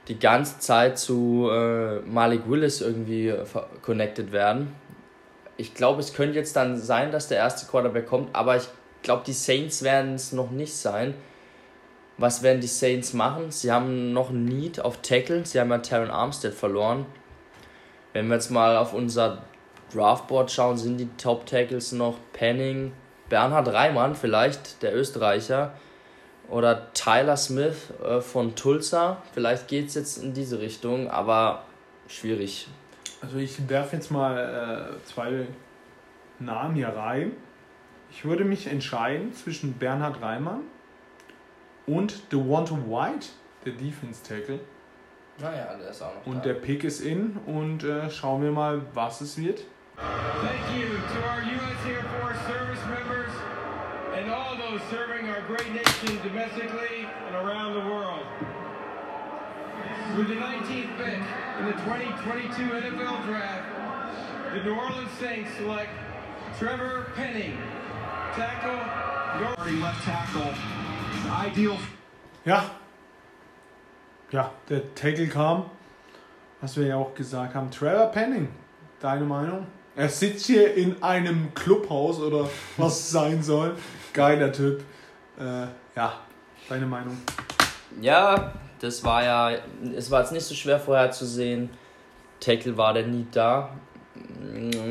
die 0.06 0.20
ganze 0.20 0.60
Zeit 0.60 1.00
zu 1.00 1.48
äh, 1.50 1.98
Malik 2.02 2.42
Willis 2.48 2.80
irgendwie 2.80 3.34
connected 3.82 4.30
werden. 4.30 4.72
Ich 5.56 5.74
glaube, 5.74 6.00
es 6.00 6.14
könnte 6.14 6.38
jetzt 6.38 6.56
dann 6.56 6.76
sein, 6.78 7.12
dass 7.12 7.28
der 7.28 7.38
erste 7.38 7.66
Quarterback 7.66 8.06
kommt, 8.06 8.34
aber 8.34 8.56
ich 8.56 8.68
glaube, 9.02 9.22
die 9.26 9.32
Saints 9.32 9.82
werden 9.82 10.14
es 10.14 10.32
noch 10.32 10.50
nicht 10.50 10.74
sein. 10.74 11.14
Was 12.18 12.42
werden 12.42 12.60
die 12.60 12.68
Saints 12.68 13.12
machen? 13.12 13.50
Sie 13.50 13.72
haben 13.72 14.12
noch 14.12 14.30
ein 14.30 14.44
Need 14.44 14.80
auf 14.80 15.02
Tackle. 15.02 15.44
Sie 15.44 15.58
haben 15.58 15.70
ja 15.70 15.78
Taron 15.78 16.10
Armstead 16.10 16.54
verloren. 16.54 17.06
Wenn 18.12 18.28
wir 18.28 18.34
jetzt 18.34 18.50
mal 18.50 18.76
auf 18.76 18.92
unser 18.92 19.42
Draftboard 19.92 20.50
schauen, 20.50 20.76
sind 20.76 20.98
die 20.98 21.08
Top 21.16 21.46
Tackles 21.46 21.92
noch 21.92 22.16
Penning, 22.32 22.92
Bernhard 23.28 23.68
Reimann 23.68 24.14
vielleicht, 24.14 24.82
der 24.82 24.94
Österreicher, 24.94 25.72
oder 26.48 26.92
Tyler 26.92 27.36
Smith 27.36 27.92
äh, 28.04 28.20
von 28.20 28.54
Tulsa. 28.54 29.22
Vielleicht 29.32 29.68
geht 29.68 29.88
es 29.88 29.94
jetzt 29.94 30.18
in 30.18 30.34
diese 30.34 30.60
Richtung, 30.60 31.08
aber 31.08 31.64
schwierig. 32.08 32.68
Also 33.22 33.38
ich 33.38 33.68
werfe 33.68 33.96
jetzt 33.96 34.10
mal 34.10 34.98
äh, 34.98 35.04
zwei 35.06 35.46
Namen 36.40 36.74
hier 36.74 36.88
rein. 36.88 37.32
Ich 38.10 38.24
würde 38.24 38.44
mich 38.44 38.66
entscheiden 38.66 39.32
zwischen 39.32 39.74
Bernhard 39.74 40.20
Reimann 40.20 40.62
und 41.86 42.32
DeWante 42.32 42.74
White, 42.88 43.28
der 43.64 43.74
Defense 43.74 44.22
Tackle. 44.24 44.60
Naja, 45.38 45.76
der 45.76 45.90
ist 45.90 46.02
auch 46.02 46.14
noch 46.14 46.26
Und 46.26 46.44
der 46.44 46.54
Pick 46.54 46.84
ist 46.84 47.00
in 47.00 47.38
und 47.46 47.84
äh, 47.84 48.10
schauen 48.10 48.42
wir 48.42 48.50
mal, 48.50 48.82
was 48.92 49.20
es 49.20 49.38
wird. 49.38 49.60
Thank 49.96 50.76
you 50.76 50.88
to 50.88 51.18
our 51.24 51.42
U.S. 51.42 51.86
Air 51.86 52.04
Force 52.18 52.38
service 52.46 52.80
members 52.88 53.32
and 54.16 54.30
all 54.30 54.56
those 54.56 54.82
serving 54.90 55.28
our 55.28 55.42
great 55.46 55.72
nation 55.72 56.18
domestically 56.24 57.06
and 57.28 57.36
around 57.36 57.74
the 57.74 57.88
world. 57.88 58.61
With 60.16 60.28
the 60.28 60.34
19th 60.34 60.96
pick 60.98 61.20
in 61.58 61.66
the 61.66 61.72
2022 61.72 62.70
NFL 62.70 63.26
Draft, 63.26 63.64
the 64.52 64.62
New 64.62 64.74
Orleans 64.74 65.10
Saints 65.18 65.50
select 65.56 65.90
Trevor 66.58 67.10
Penning, 67.16 67.56
tackle, 68.34 68.76
left 69.80 70.04
tackle. 70.04 70.54
Ideal 71.46 71.78
Ja. 72.44 72.64
Ja, 74.30 74.50
der 74.68 74.94
Tackle 74.94 75.28
kam, 75.28 75.70
was 76.60 76.76
wir 76.76 76.86
ja 76.86 76.96
auch 76.96 77.14
gesagt 77.14 77.54
haben. 77.54 77.70
Trevor 77.70 78.06
Penning, 78.06 78.48
deine 79.00 79.24
Meinung? 79.24 79.66
Er 79.94 80.08
sitzt 80.08 80.46
hier 80.46 80.74
in 80.74 81.02
einem 81.02 81.52
Clubhaus 81.54 82.18
oder 82.18 82.48
was 82.78 82.98
es 82.98 83.10
sein 83.10 83.42
soll. 83.42 83.76
Geiler 84.12 84.50
Typ. 84.50 84.82
Äh, 85.38 85.66
ja, 85.94 86.14
deine 86.68 86.86
Meinung. 86.86 87.18
Ja, 88.00 88.52
das 88.82 89.04
war 89.04 89.22
ja, 89.22 89.58
es 89.96 90.10
war 90.10 90.20
jetzt 90.20 90.32
nicht 90.32 90.44
so 90.44 90.56
schwer 90.56 90.80
vorherzusehen. 90.80 91.70
Tackle 92.40 92.76
war 92.76 92.92
der 92.92 93.06
nie 93.06 93.26
da. 93.30 93.70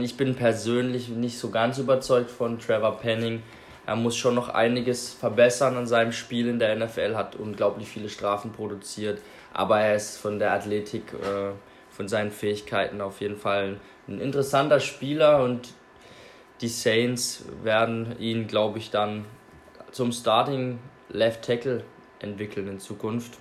Ich 0.02 0.16
bin 0.16 0.34
persönlich 0.34 1.10
nicht 1.10 1.38
so 1.38 1.50
ganz 1.50 1.78
überzeugt 1.78 2.32
von 2.32 2.58
Trevor 2.58 2.98
Penning. 2.98 3.44
Er 3.86 3.98
muss 3.98 4.16
schon 4.16 4.34
noch 4.34 4.48
einiges 4.48 5.14
verbessern 5.14 5.76
an 5.76 5.88
seinem 5.88 6.14
Spiel 6.14 6.48
in 6.48 6.58
der 6.58 6.74
NFL, 6.78 7.16
hat 7.16 7.36
unglaublich 7.36 7.90
viele 7.90 8.08
Strafen 8.08 8.54
produziert, 8.54 9.20
aber 9.52 9.82
er 9.82 9.96
ist 9.96 10.18
von 10.18 10.40
der 10.40 10.54
Athletik, 10.54 11.12
äh, 11.14 11.52
von 11.90 12.08
seinen 12.08 12.32
Fähigkeiten 12.32 13.02
auf 13.02 13.20
jeden 13.20 13.36
Fall 13.36 13.78
ein 14.08 14.22
interessanter 14.22 14.80
Spieler 14.80 15.44
und 15.44 15.74
die 16.62 16.70
Saints 16.70 17.44
werden 17.64 18.16
ihn, 18.20 18.48
glaube 18.48 18.78
ich, 18.78 18.92
dann 18.92 19.26
zum 19.92 20.14
Starting 20.14 20.80
Left 21.10 21.44
Tackle 21.44 21.84
entwickeln 22.20 22.70
in 22.70 22.80
Zukunft. 22.80 23.34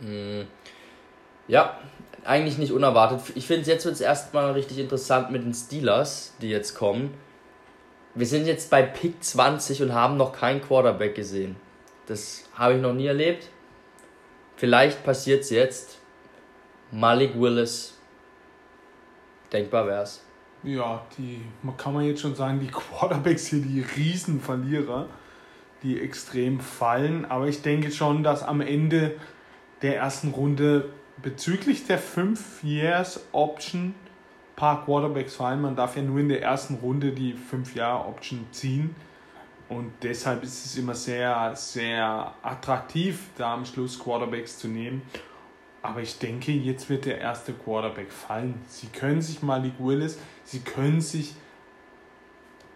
Mm, 0.00 0.42
Ja, 1.48 1.78
eigentlich 2.24 2.58
nicht 2.58 2.72
unerwartet. 2.72 3.20
Ich 3.36 3.46
finde, 3.46 3.70
jetzt 3.70 3.84
wird 3.84 3.94
es 3.94 4.00
erstmal 4.00 4.52
richtig 4.52 4.78
interessant 4.78 5.30
mit 5.30 5.44
den 5.44 5.54
Steelers, 5.54 6.34
die 6.40 6.50
jetzt 6.50 6.74
kommen. 6.74 7.14
Wir 8.14 8.26
sind 8.26 8.46
jetzt 8.46 8.70
bei 8.70 8.82
Pick 8.82 9.22
20 9.22 9.82
und 9.82 9.94
haben 9.94 10.16
noch 10.16 10.32
keinen 10.32 10.60
Quarterback 10.60 11.14
gesehen. 11.14 11.56
Das 12.06 12.44
habe 12.54 12.74
ich 12.74 12.80
noch 12.80 12.94
nie 12.94 13.06
erlebt. 13.06 13.48
Vielleicht 14.56 15.04
passiert 15.04 15.42
es 15.42 15.50
jetzt. 15.50 15.98
Malik 16.90 17.38
Willis. 17.38 17.98
Denkbar 19.52 19.86
wär's. 19.86 20.22
Ja, 20.62 21.04
die 21.16 21.42
man 21.62 21.76
kann 21.76 21.94
man 21.94 22.04
jetzt 22.04 22.22
schon 22.22 22.34
sagen, 22.34 22.58
die 22.58 22.66
Quarterbacks 22.68 23.46
hier 23.46 23.60
die 23.60 23.82
Riesenverlierer, 23.82 25.06
die 25.82 26.00
extrem 26.00 26.58
fallen. 26.58 27.24
Aber 27.26 27.46
ich 27.46 27.62
denke 27.62 27.92
schon, 27.92 28.22
dass 28.24 28.42
am 28.42 28.60
Ende 28.60 29.14
der 29.82 29.96
ersten 29.96 30.30
Runde 30.30 30.90
bezüglich 31.22 31.86
der 31.86 31.98
5 31.98 32.62
Years 32.62 33.20
Option 33.32 33.86
ein 33.88 33.94
paar 34.56 34.84
Quarterbacks 34.84 35.36
fallen. 35.36 35.60
Man 35.60 35.76
darf 35.76 35.96
ja 35.96 36.02
nur 36.02 36.20
in 36.20 36.28
der 36.28 36.42
ersten 36.42 36.74
Runde 36.74 37.12
die 37.12 37.32
5 37.34 37.74
Jahre 37.74 38.06
Option 38.06 38.46
ziehen. 38.52 38.94
Und 39.68 39.92
deshalb 40.02 40.44
ist 40.44 40.64
es 40.64 40.76
immer 40.76 40.94
sehr, 40.94 41.56
sehr 41.56 42.32
attraktiv, 42.42 43.30
da 43.36 43.54
am 43.54 43.64
Schluss 43.64 43.98
Quarterbacks 43.98 44.58
zu 44.58 44.68
nehmen. 44.68 45.02
Aber 45.82 46.00
ich 46.00 46.18
denke, 46.18 46.52
jetzt 46.52 46.88
wird 46.88 47.04
der 47.04 47.18
erste 47.20 47.52
Quarterback 47.52 48.12
fallen. 48.12 48.60
Sie 48.68 48.86
können 48.88 49.22
sich 49.22 49.42
Malik 49.42 49.74
Willis, 49.78 50.18
sie 50.44 50.60
können 50.60 51.00
sich 51.00 51.34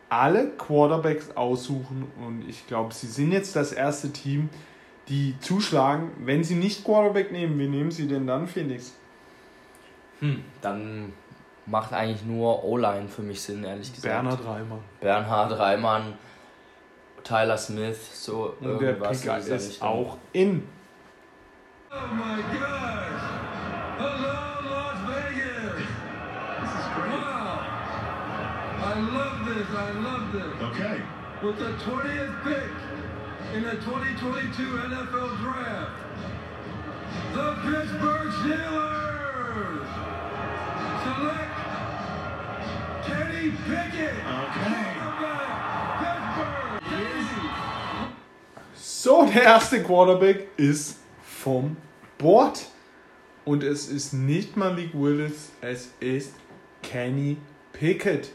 alle 0.09 0.51
Quarterbacks 0.51 1.37
aussuchen 1.37 2.11
und 2.21 2.49
ich 2.49 2.67
glaube, 2.67 2.93
sie 2.93 3.07
sind 3.07 3.31
jetzt 3.31 3.55
das 3.55 3.73
erste 3.73 4.13
Team, 4.13 4.49
die 5.09 5.35
zuschlagen. 5.41 6.11
Wenn 6.25 6.45
sie 6.45 6.55
nicht 6.55 6.85
Quarterback 6.85 7.33
nehmen, 7.33 7.59
wie 7.59 7.67
nehmen 7.69 7.91
sie 7.91 8.07
denn 8.07 8.27
dann, 8.27 8.47
Felix? 8.47 8.95
Hm, 10.21 10.45
dann 10.61 11.13
macht 11.67 11.93
eigentlich 11.93 12.25
nur 12.25 12.65
O-Line 12.65 13.09
für 13.09 13.23
mich 13.23 13.41
Sinn, 13.41 13.65
ehrlich 13.65 13.93
gesagt. 13.93 14.13
Bernhard 14.13 14.45
Reimann. 14.45 14.81
Bernhard 15.01 15.59
Reimann, 15.59 16.15
Tyler 17.25 17.57
Smith, 17.59 17.99
so 18.25 18.55
Und 18.61 18.81
der 18.81 18.89
irgendwas 18.91 19.25
in 19.25 19.35
dieser 19.37 19.57
ist 19.57 19.69
Richtung. 19.71 19.89
auch 19.89 20.17
in. 20.33 20.63
Oh 21.91 21.95
my 22.15 22.37
gosh! 22.53 23.23
Hello, 23.99 24.71
Las 24.71 24.99
Vegas! 25.09 25.75
This 26.61 26.71
is 26.71 26.87
great. 26.95 27.21
Wow! 27.21 27.59
I 28.81 29.01
love 29.01 29.37
this, 29.45 29.69
I 29.75 29.91
love 30.01 30.33
this. 30.33 30.63
Okay. 30.71 31.03
With 31.43 31.59
the 31.59 31.73
20th 31.85 32.45
pick 32.45 32.71
in 33.55 33.65
the 33.65 33.75
2022 33.83 34.65
NFL 34.65 35.43
Draft, 35.43 35.91
the 37.35 37.55
Pittsburgh 37.65 38.33
Steelers 38.41 39.89
select 41.03 41.57
Kenny 43.07 43.51
Pickett. 43.67 44.15
Okay. 44.25 44.91
So, 48.75 49.27
der 49.27 49.43
erste 49.43 49.83
Quarterback 49.83 50.49
ist 50.57 50.99
vom 51.23 51.77
Board. 52.19 52.67
Und 53.45 53.65
es 53.65 53.89
ist 53.89 54.13
nicht 54.13 54.57
Malik 54.57 54.91
Willis, 54.93 55.51
es 55.61 55.91
ist 55.99 56.35
Kenny 56.83 57.39
Pickett. 57.73 58.31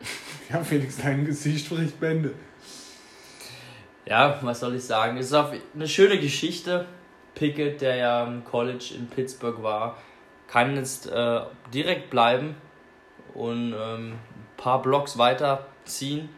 Ja, 0.50 0.64
Felix, 0.64 0.96
dein 0.96 1.26
Gesicht 1.26 1.66
spricht 1.66 2.00
Bände. 2.00 2.34
Ja, 4.08 4.38
was 4.40 4.60
soll 4.60 4.74
ich 4.74 4.84
sagen? 4.84 5.18
Es 5.18 5.26
ist 5.26 5.34
eine 5.34 5.86
schöne 5.86 6.18
Geschichte. 6.18 6.86
Pickett, 7.34 7.82
der 7.82 7.96
ja 7.96 8.24
im 8.24 8.42
College 8.42 8.94
in 8.96 9.06
Pittsburgh 9.06 9.62
war, 9.62 9.98
kann 10.48 10.76
jetzt 10.76 11.08
äh, 11.10 11.40
direkt 11.74 12.08
bleiben 12.08 12.56
und 13.34 13.74
ähm, 13.74 14.12
ein 14.12 14.18
paar 14.56 14.80
Blocks 14.80 15.18
weiterziehen 15.18 16.30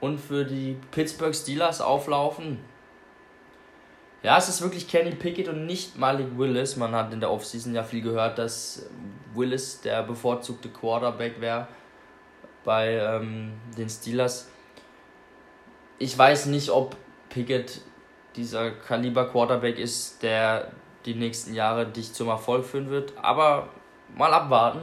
und 0.00 0.20
für 0.20 0.44
die 0.44 0.76
Pittsburgh 0.90 1.34
Steelers 1.34 1.80
auflaufen. 1.80 2.58
Ja, 4.22 4.36
es 4.36 4.50
ist 4.50 4.60
wirklich 4.60 4.86
Kenny 4.86 5.12
Pickett 5.12 5.48
und 5.48 5.64
nicht 5.64 5.96
Malik 5.96 6.36
Willis. 6.36 6.76
Man 6.76 6.92
hat 6.92 7.12
in 7.12 7.20
der 7.20 7.30
Offseason 7.30 7.74
ja 7.74 7.84
viel 7.84 8.02
gehört, 8.02 8.38
dass 8.38 8.86
Willis 9.34 9.80
der 9.80 10.02
bevorzugte 10.02 10.68
Quarterback 10.68 11.40
wäre 11.40 11.68
bei 12.64 12.96
ähm, 12.96 13.54
den 13.78 13.88
Steelers. 13.88 14.50
Ich 15.98 16.16
weiß 16.16 16.46
nicht, 16.46 16.70
ob 16.70 16.96
Pickett 17.28 17.80
dieser 18.36 18.70
Kaliber 18.70 19.28
Quarterback 19.28 19.78
ist, 19.78 20.22
der 20.22 20.70
die 21.04 21.14
nächsten 21.14 21.54
Jahre 21.54 21.86
dich 21.86 22.12
zum 22.12 22.28
Erfolg 22.28 22.64
führen 22.64 22.90
wird, 22.90 23.12
aber 23.20 23.68
mal 24.16 24.32
abwarten. 24.32 24.80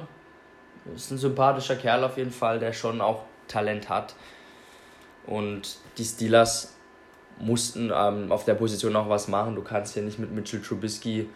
Ist 0.93 1.11
ein 1.11 1.17
sympathischer 1.17 1.75
Kerl 1.75 2.03
auf 2.03 2.17
jeden 2.17 2.31
Fall, 2.31 2.59
der 2.59 2.73
schon 2.73 3.01
auch 3.01 3.23
Talent 3.47 3.89
hat. 3.89 4.15
Und 5.25 5.77
die 5.97 6.03
Steelers 6.03 6.75
mussten 7.39 7.91
ähm, 7.93 8.31
auf 8.31 8.45
der 8.45 8.53
Position 8.53 8.93
noch 8.93 9.09
was 9.09 9.27
machen. 9.27 9.55
Du 9.55 9.61
kannst 9.63 9.93
hier 9.93 10.03
nicht 10.03 10.19
mit 10.19 10.31
Mitchell 10.31 10.61
Trubisky 10.61 11.27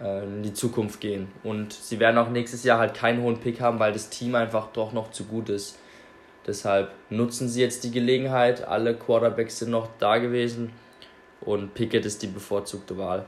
äh, 0.00 0.24
in 0.24 0.42
die 0.42 0.52
Zukunft 0.52 1.00
gehen. 1.00 1.30
Und 1.42 1.72
sie 1.72 1.98
werden 1.98 2.18
auch 2.18 2.28
nächstes 2.28 2.64
Jahr 2.64 2.78
halt 2.78 2.94
keinen 2.94 3.22
hohen 3.22 3.40
Pick 3.40 3.60
haben, 3.60 3.78
weil 3.78 3.92
das 3.92 4.10
Team 4.10 4.34
einfach 4.34 4.68
doch 4.72 4.92
noch 4.92 5.10
zu 5.10 5.24
gut 5.24 5.48
ist. 5.48 5.78
Deshalb 6.46 6.92
nutzen 7.10 7.48
sie 7.48 7.60
jetzt 7.60 7.84
die 7.84 7.90
Gelegenheit. 7.90 8.66
Alle 8.66 8.94
Quarterbacks 8.94 9.58
sind 9.58 9.70
noch 9.70 9.88
da 9.98 10.18
gewesen 10.18 10.72
und 11.40 11.74
Pickett 11.74 12.04
ist 12.04 12.22
die 12.22 12.26
bevorzugte 12.26 12.98
Wahl. 12.98 13.24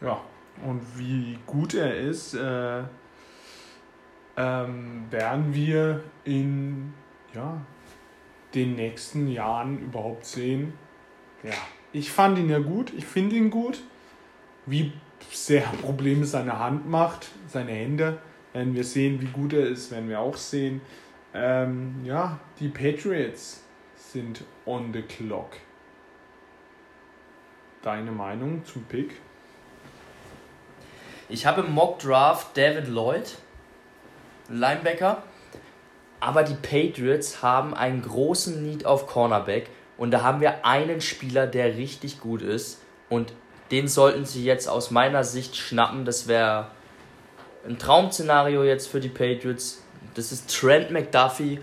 Ja, 0.00 0.20
und 0.66 0.80
wie 0.98 1.38
gut 1.46 1.74
er 1.74 1.96
ist, 1.96 2.34
äh, 2.34 2.82
ähm, 4.36 5.06
werden 5.10 5.54
wir 5.54 6.02
in 6.24 6.92
ja, 7.34 7.60
den 8.54 8.74
nächsten 8.74 9.28
Jahren 9.28 9.78
überhaupt 9.78 10.26
sehen. 10.26 10.74
Ja, 11.42 11.52
ich 11.92 12.10
fand 12.10 12.38
ihn 12.38 12.50
ja 12.50 12.58
gut, 12.58 12.92
ich 12.96 13.06
finde 13.06 13.36
ihn 13.36 13.50
gut. 13.50 13.80
Wie 14.66 14.92
sehr 15.30 15.62
Probleme 15.82 16.24
seine 16.24 16.58
Hand 16.58 16.88
macht, 16.88 17.28
seine 17.48 17.72
Hände, 17.72 18.18
werden 18.52 18.74
wir 18.74 18.84
sehen. 18.84 19.20
Wie 19.20 19.26
gut 19.26 19.52
er 19.52 19.66
ist, 19.66 19.90
werden 19.90 20.08
wir 20.08 20.20
auch 20.20 20.36
sehen. 20.36 20.80
Ähm, 21.34 22.02
ja, 22.04 22.38
die 22.60 22.68
Patriots 22.68 23.62
sind 23.96 24.44
on 24.66 24.92
the 24.92 25.02
clock. 25.02 25.56
Deine 27.82 28.12
Meinung 28.12 28.64
zum 28.64 28.84
Pick? 28.84 29.20
Ich 31.28 31.46
habe 31.46 31.62
im 31.62 31.72
Mock 31.72 32.00
Draft 32.00 32.56
David 32.56 32.88
Lloyd, 32.88 33.38
Linebacker, 34.48 35.22
aber 36.20 36.42
die 36.42 36.54
Patriots 36.54 37.42
haben 37.42 37.74
einen 37.74 38.02
großen 38.02 38.62
Need 38.62 38.84
auf 38.84 39.06
Cornerback 39.06 39.70
und 39.96 40.10
da 40.10 40.22
haben 40.22 40.40
wir 40.40 40.66
einen 40.66 41.00
Spieler, 41.00 41.46
der 41.46 41.76
richtig 41.76 42.20
gut 42.20 42.42
ist 42.42 42.82
und 43.08 43.32
den 43.70 43.88
sollten 43.88 44.26
sie 44.26 44.44
jetzt 44.44 44.68
aus 44.68 44.90
meiner 44.90 45.24
Sicht 45.24 45.56
schnappen. 45.56 46.04
Das 46.04 46.28
wäre 46.28 46.70
ein 47.66 47.78
Traum-Szenario 47.78 48.62
jetzt 48.64 48.88
für 48.88 49.00
die 49.00 49.08
Patriots. 49.08 49.81
Das 50.14 50.32
ist 50.32 50.54
Trent 50.54 50.90
McDuffie 50.90 51.60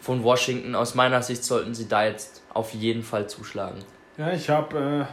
von 0.00 0.22
Washington. 0.22 0.74
Aus 0.74 0.94
meiner 0.94 1.22
Sicht 1.22 1.44
sollten 1.44 1.74
sie 1.74 1.88
da 1.88 2.04
jetzt 2.04 2.42
auf 2.54 2.72
jeden 2.72 3.02
Fall 3.02 3.28
zuschlagen. 3.28 3.84
Ja, 4.16 4.32
ich 4.32 4.48
habe 4.48 5.08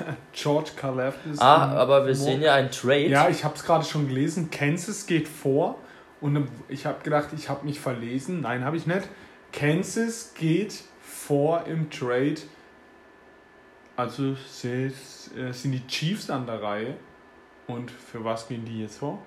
äh, 0.00 0.12
George 0.32 0.70
Karlaftis. 0.76 1.38
Ah, 1.38 1.72
aber 1.72 2.06
wir 2.06 2.14
sehen 2.14 2.42
ja 2.42 2.54
einen 2.54 2.70
Trade. 2.70 3.08
Ja, 3.08 3.28
ich 3.28 3.44
habe 3.44 3.54
es 3.56 3.64
gerade 3.64 3.84
schon 3.84 4.08
gelesen. 4.08 4.50
Kansas 4.50 5.06
geht 5.06 5.28
vor 5.28 5.78
und 6.20 6.48
ich 6.68 6.86
habe 6.86 7.02
gedacht, 7.02 7.28
ich 7.36 7.48
habe 7.48 7.64
mich 7.66 7.80
verlesen. 7.80 8.42
Nein, 8.42 8.64
habe 8.64 8.76
ich 8.76 8.86
nicht. 8.86 9.08
Kansas 9.52 10.34
geht 10.34 10.82
vor 11.00 11.64
im 11.66 11.90
Trade. 11.90 12.36
Also 13.96 14.36
sind 14.52 15.72
die 15.72 15.86
Chiefs 15.88 16.30
an 16.30 16.46
der 16.46 16.62
Reihe. 16.62 16.96
Und 17.66 17.90
für 17.90 18.24
was 18.24 18.48
gehen 18.48 18.64
die 18.64 18.80
jetzt 18.80 18.98
vor? 18.98 19.20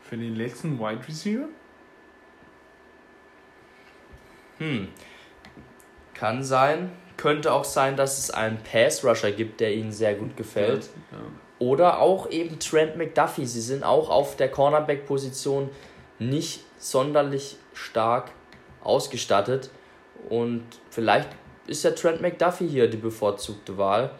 Für 0.00 0.16
den 0.16 0.36
letzten 0.36 0.78
Wide 0.78 1.06
Receiver? 1.06 1.48
Hm. 4.62 4.88
Kann 6.14 6.44
sein. 6.44 6.92
Könnte 7.16 7.52
auch 7.52 7.64
sein, 7.64 7.96
dass 7.96 8.18
es 8.18 8.30
einen 8.30 8.58
Pass-Rusher 8.58 9.32
gibt, 9.32 9.60
der 9.60 9.74
ihnen 9.74 9.92
sehr 9.92 10.14
gut 10.14 10.36
gefällt. 10.36 10.88
Ja. 11.10 11.18
Oder 11.58 12.00
auch 12.00 12.30
eben 12.30 12.58
Trent 12.58 12.96
McDuffie. 12.96 13.46
Sie 13.46 13.60
sind 13.60 13.84
auch 13.84 14.08
auf 14.08 14.36
der 14.36 14.50
Cornerback-Position 14.50 15.70
nicht 16.18 16.64
sonderlich 16.78 17.56
stark 17.74 18.30
ausgestattet. 18.82 19.70
Und 20.28 20.64
vielleicht 20.90 21.28
ist 21.66 21.84
ja 21.84 21.90
Trent 21.90 22.20
McDuffie 22.20 22.66
hier 22.66 22.88
die 22.88 22.96
bevorzugte 22.96 23.76
Wahl. 23.78 24.10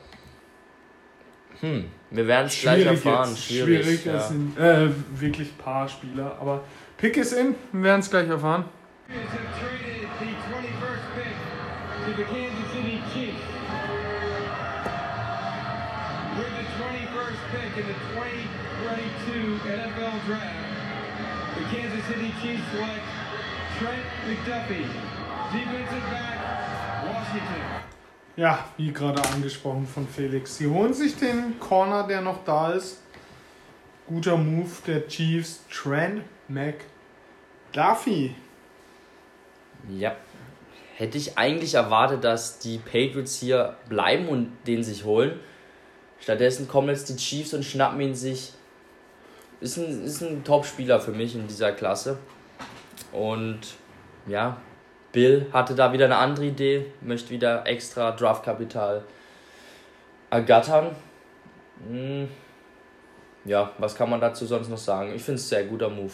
Hm, 1.61 1.85
wir 2.11 2.27
werden 2.27 2.47
es 2.47 2.61
gleich 2.61 2.85
erfahren. 2.85 3.31
Jetzt. 3.31 3.45
Schwierig, 3.45 3.85
Schwierig 3.85 4.05
ja. 4.07 4.17
es 4.17 4.29
sind 4.29 4.59
äh, 4.59 4.89
wirklich 5.15 5.51
ein 5.53 5.59
paar 5.59 5.89
Spieler, 5.89 6.37
aber 6.41 6.65
Pick 6.97 7.17
ist 7.17 7.33
in, 7.33 7.55
wir 7.73 7.83
werden 7.85 8.01
es 8.01 8.11
gleich 8.11 8.29
erfahren. 8.29 8.65
The 21.55 21.77
Kansas 21.77 22.05
City 22.07 22.33
Chiefs 22.41 22.63
select 22.73 23.05
Trent 23.79 24.05
McDuffie, 24.27 24.87
defensive 25.53 26.11
back, 26.11 26.39
Washington. 27.05 27.63
Ja, 28.37 28.65
wie 28.79 28.93
gerade 28.93 29.23
angesprochen 29.33 29.87
von 29.87 30.09
Felix. 30.09 30.57
Sie 30.57 30.67
holen 30.67 30.95
sich 30.95 31.17
den 31.17 31.59
Corner, 31.61 32.07
der 32.07 32.23
noch 32.23 32.45
da 32.45 32.73
ist. 32.73 33.03
Guter 34.07 34.39
Move 34.39 34.71
der 34.87 35.07
Chiefs. 35.09 35.61
Trent 35.71 36.23
McDuffie. 36.49 38.35
Ja. 39.89 40.17
Hätte 40.97 41.19
ich 41.19 41.39
eigentlich 41.39 41.75
erwartet, 41.75 42.23
dass 42.25 42.59
die 42.59 42.79
Patriots 42.79 43.39
hier 43.39 43.77
bleiben 43.89 44.29
und 44.29 44.53
den 44.67 44.85
sich 44.85 45.05
holen. 45.05 45.41
Stattdessen 46.21 46.69
kommen 46.69 46.89
jetzt 46.89 47.09
die 47.09 47.17
Chiefs 47.17 47.55
und 47.55 47.65
schnappen 47.65 48.01
ihn 48.01 48.15
sich 48.15 48.53
ist 49.63 49.79
ein, 49.79 50.05
ist 50.05 50.21
ein 50.21 50.45
Top-Spieler 50.45 51.01
für 51.01 51.13
mich 51.13 51.35
in 51.35 51.47
dieser 51.47 51.73
Klasse. 51.73 52.19
Und 53.13 53.61
ja, 54.27 54.57
Bill 55.13 55.47
hatte 55.53 55.75
da 55.75 55.93
wieder 55.93 56.07
eine 56.07 56.17
andere 56.17 56.47
Idee, 56.47 56.87
möchte 57.01 57.31
wieder 57.31 57.67
extra 57.67 58.11
Draftkapital 58.13 59.05
ergattern. 60.31 60.95
Hm. 61.89 62.29
Ja, 63.45 63.73
was 63.79 63.95
kann 63.95 64.11
man 64.11 64.21
dazu 64.21 64.47
sonst 64.47 64.69
noch 64.69 64.79
sagen? 64.79 65.15
Ich 65.15 65.23
finde 65.23 65.37
es 65.37 65.49
sehr 65.49 65.65
guter 65.65 65.89
Move. 65.89 66.13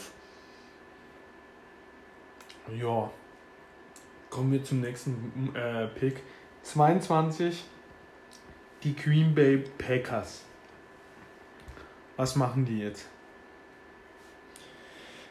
Ja, 2.79 3.11
kommen 4.31 4.53
wir 4.53 4.65
zum 4.65 4.81
nächsten 4.81 5.55
äh, 5.55 5.87
Pick. 5.89 6.23
22, 6.63 7.65
die 8.83 8.95
Green 8.95 9.35
Bay 9.35 9.59
Packers. 9.79 10.43
Was 12.17 12.37
machen 12.37 12.65
die 12.65 12.81
jetzt? 12.81 13.07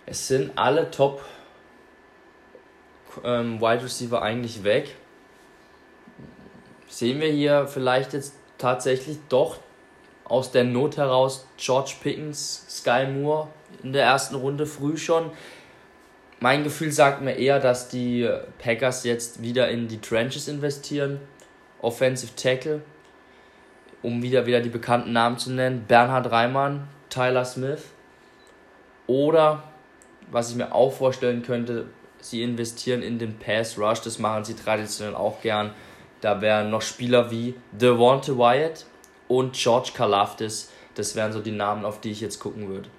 Es 0.05 0.27
sind 0.27 0.57
alle 0.57 0.89
Top 0.89 1.23
ähm, 3.23 3.59
Wide 3.59 3.83
Receiver 3.83 4.21
eigentlich 4.21 4.63
weg. 4.63 4.95
Sehen 6.87 7.19
wir 7.19 7.29
hier 7.29 7.67
vielleicht 7.67 8.13
jetzt 8.13 8.33
tatsächlich 8.57 9.17
doch 9.27 9.59
aus 10.23 10.51
der 10.51 10.63
Not 10.63 10.97
heraus 10.97 11.45
George 11.57 11.95
Pickens, 12.01 12.65
Sky 12.69 13.05
Moore 13.05 13.49
in 13.83 13.93
der 13.93 14.05
ersten 14.05 14.35
Runde 14.35 14.65
früh 14.65 14.97
schon. 14.97 15.31
Mein 16.39 16.63
Gefühl 16.63 16.91
sagt 16.91 17.21
mir 17.21 17.35
eher, 17.35 17.59
dass 17.59 17.89
die 17.89 18.29
Packers 18.59 19.03
jetzt 19.03 19.41
wieder 19.41 19.69
in 19.69 19.87
die 19.87 19.99
Trenches 19.99 20.47
investieren. 20.47 21.19
Offensive 21.81 22.35
Tackle, 22.35 22.81
um 24.03 24.21
wieder 24.21 24.45
wieder 24.45 24.61
die 24.61 24.69
bekannten 24.69 25.13
Namen 25.13 25.39
zu 25.39 25.51
nennen. 25.51 25.85
Bernhard 25.87 26.31
Reimann, 26.31 26.87
Tyler 27.09 27.45
Smith. 27.45 27.81
Oder 29.07 29.63
was 30.29 30.51
ich 30.51 30.57
mir 30.57 30.75
auch 30.75 30.91
vorstellen 30.91 31.41
könnte, 31.41 31.87
sie 32.19 32.43
investieren 32.43 33.01
in 33.01 33.17
den 33.17 33.37
Pass 33.39 33.77
Rush, 33.79 34.01
das 34.01 34.19
machen 34.19 34.43
sie 34.43 34.55
traditionell 34.55 35.15
auch 35.15 35.41
gern. 35.41 35.71
Da 36.21 36.41
wären 36.41 36.69
noch 36.69 36.81
Spieler 36.81 37.31
wie 37.31 37.55
Devonte 37.71 38.37
Wyatt 38.37 38.85
und 39.27 39.53
George 39.53 39.91
Kalafdis. 39.93 40.69
Das 40.95 41.15
wären 41.15 41.31
so 41.31 41.41
die 41.41 41.51
Namen, 41.51 41.85
auf 41.85 42.01
die 42.01 42.11
ich 42.11 42.21
jetzt 42.21 42.39
gucken 42.39 42.67
würde. 42.67 42.89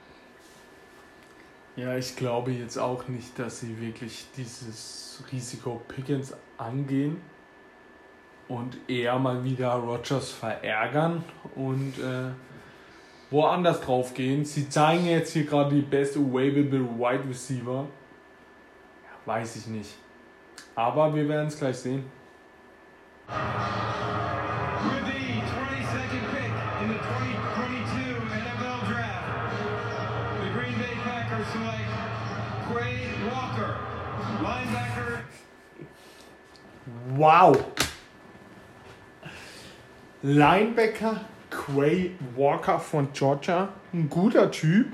Ja, 1.78 1.96
ich 1.96 2.16
glaube 2.16 2.50
jetzt 2.50 2.76
auch 2.76 3.06
nicht, 3.06 3.38
dass 3.38 3.60
sie 3.60 3.80
wirklich 3.80 4.26
dieses 4.36 5.22
Risiko 5.30 5.80
Pickens 5.86 6.34
angehen 6.56 7.20
und 8.48 8.76
eher 8.88 9.16
mal 9.20 9.44
wieder 9.44 9.74
Rogers 9.74 10.32
verärgern 10.32 11.22
und 11.54 11.96
äh, 12.00 12.32
woanders 13.30 13.80
drauf 13.80 14.12
gehen. 14.12 14.44
Sie 14.44 14.68
zeigen 14.68 15.06
jetzt 15.06 15.34
hier 15.34 15.44
gerade 15.44 15.76
die 15.76 15.82
beste 15.82 16.18
available 16.18 16.80
Wide 16.98 17.28
Receiver. 17.28 17.86
Ja, 19.04 19.32
weiß 19.32 19.54
ich 19.54 19.68
nicht. 19.68 19.94
Aber 20.74 21.14
wir 21.14 21.28
werden 21.28 21.46
es 21.46 21.56
gleich 21.56 21.76
sehen. 21.76 22.10
With 23.28 25.14
Wow. 37.16 37.56
Linebacker 40.22 41.20
Quay 41.50 42.12
Walker 42.36 42.78
von 42.78 43.08
Georgia. 43.12 43.68
Ein 43.92 44.08
guter 44.08 44.50
Typ. 44.50 44.92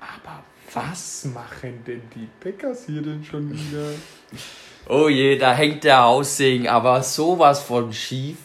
Aber 0.00 0.42
was 0.72 1.24
machen 1.26 1.82
denn 1.86 2.02
die 2.14 2.28
Packers 2.40 2.86
hier 2.86 3.02
denn 3.02 3.24
schon 3.24 3.52
wieder? 3.52 3.90
Oh 4.88 5.08
je, 5.08 5.36
da 5.36 5.52
hängt 5.54 5.84
der 5.84 6.02
Haussegen, 6.02 6.68
aber 6.68 7.02
sowas 7.02 7.62
von 7.62 7.92
schief. 7.92 8.38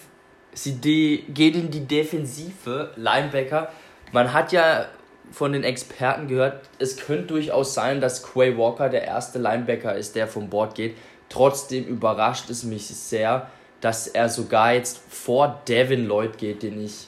Sie 0.54 0.76
gehen 0.76 1.54
in 1.54 1.72
die 1.72 1.86
Defensive, 1.86 2.92
Linebacker. 2.96 3.72
Man 4.12 4.32
hat 4.34 4.52
ja 4.52 4.88
von 5.32 5.54
den 5.54 5.64
Experten 5.64 6.28
gehört, 6.28 6.70
es 6.80 6.98
könnte 6.98 7.28
durchaus 7.28 7.74
sein, 7.74 8.02
dass 8.02 8.24
Quay 8.24 8.58
Walker 8.58 8.90
der 8.90 9.04
erste 9.04 9.40
Linebacker 9.40 9.96
ist, 9.96 10.16
der 10.16 10.28
vom 10.28 10.50
Board 10.50 10.76
geht. 10.76 10.96
Trotzdem 11.30 11.86
überrascht 11.86 12.50
es 12.50 12.64
mich 12.64 12.88
sehr, 12.88 13.50
dass 13.82 14.08
er 14.08 14.30
sogar 14.30 14.74
jetzt 14.74 15.00
vor 15.10 15.62
Devin 15.68 16.08
Lloyd 16.08 16.38
geht, 16.38 16.64
den 16.64 16.84
ich, 16.84 17.08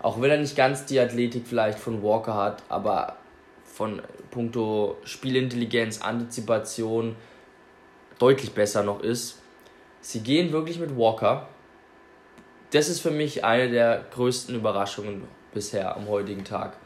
auch 0.00 0.20
wenn 0.20 0.30
er 0.30 0.38
nicht 0.38 0.56
ganz 0.56 0.86
die 0.86 0.98
Athletik 0.98 1.46
vielleicht 1.46 1.78
von 1.78 2.02
Walker 2.02 2.34
hat, 2.34 2.62
aber 2.68 3.16
von 3.64 4.02
puncto 4.30 4.96
Spielintelligenz, 5.04 6.00
Antizipation 6.00 7.14
deutlich 8.18 8.52
besser 8.52 8.82
noch 8.82 9.00
ist. 9.00 9.38
Sie 10.00 10.20
gehen 10.20 10.52
wirklich 10.52 10.78
mit 10.78 10.96
Walker. 10.96 11.48
Das 12.70 12.88
ist 12.88 13.00
für 13.00 13.10
mich 13.10 13.44
eine 13.44 13.70
der 13.70 14.04
größten 14.12 14.54
Überraschungen 14.54 15.24
bisher 15.54 15.96
am 15.96 16.08
heutigen 16.08 16.44
Tag. 16.44 16.76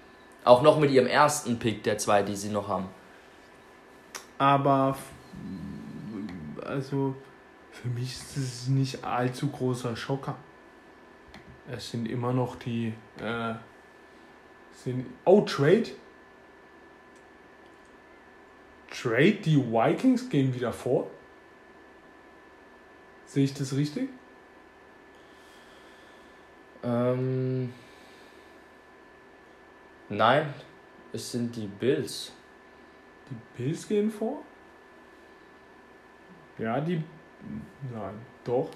Auch 0.44 0.62
noch 0.62 0.78
mit 0.78 0.90
ihrem 0.90 1.06
ersten 1.06 1.58
Pick 1.58 1.82
der 1.84 1.98
zwei, 1.98 2.22
die 2.22 2.36
sie 2.36 2.48
noch 2.50 2.68
haben. 2.68 2.88
Aber 4.38 4.96
also 6.64 7.14
für 7.70 7.88
mich 7.88 8.12
ist 8.12 8.36
es 8.36 8.68
nicht 8.68 9.04
allzu 9.04 9.48
großer 9.48 9.96
Schocker. 9.96 10.36
Es 11.70 11.90
sind 11.90 12.08
immer 12.08 12.32
noch 12.32 12.56
die 12.56 12.92
äh, 13.20 13.54
sind 14.72 15.06
oh 15.24 15.42
Trade 15.42 15.86
Trade 18.90 19.32
die 19.32 19.56
Vikings 19.56 20.28
gehen 20.28 20.54
wieder 20.54 20.72
vor. 20.72 21.08
Sehe 23.24 23.44
ich 23.44 23.54
das 23.54 23.74
richtig? 23.74 24.10
Ähm, 26.82 27.72
nein, 30.08 30.52
es 31.12 31.32
sind 31.32 31.54
die 31.56 31.66
Bills. 31.66 32.32
Die 33.30 33.36
Bills 33.62 33.86
gehen 33.88 34.10
vor? 34.10 34.42
Ja, 36.58 36.80
die. 36.80 37.02
Nein, 37.92 38.14
doch. 38.44 38.70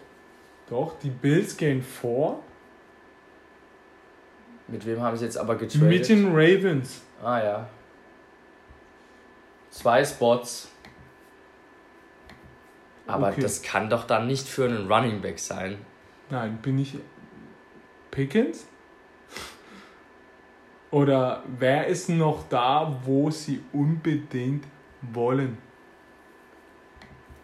Doch, 0.69 0.98
die 0.98 1.11
Bills 1.11 1.57
gehen 1.57 1.82
vor. 1.82 2.43
Mit 4.69 4.85
wem 4.85 5.01
haben 5.01 5.16
sie 5.16 5.24
jetzt 5.24 5.36
aber 5.39 5.55
getradet? 5.57 5.89
Mit 5.89 6.09
den 6.09 6.28
Ravens. 6.35 7.03
Ah 7.23 7.39
ja. 7.43 7.69
Zwei 9.70 10.05
Spots. 10.05 10.70
Aber 13.07 13.28
Okay. 13.28 13.40
das 13.43 13.62
kann 13.62 13.89
doch 13.89 14.05
dann 14.05 14.27
nicht 14.27 14.48
für 14.48 14.65
einen 14.65 14.90
Running 14.93 15.20
Back 15.20 15.39
sein. 15.39 15.78
Nein, 16.31 16.59
bin 16.61 16.78
ich 16.81 16.98
Pickens? 18.11 18.66
Oder 20.97 21.43
wer 21.59 21.89
ist 21.89 22.09
noch 22.09 22.48
da, 22.48 23.02
wo 23.05 23.31
sie 23.31 23.60
unbedingt 23.74 24.64
wollen? 25.02 25.59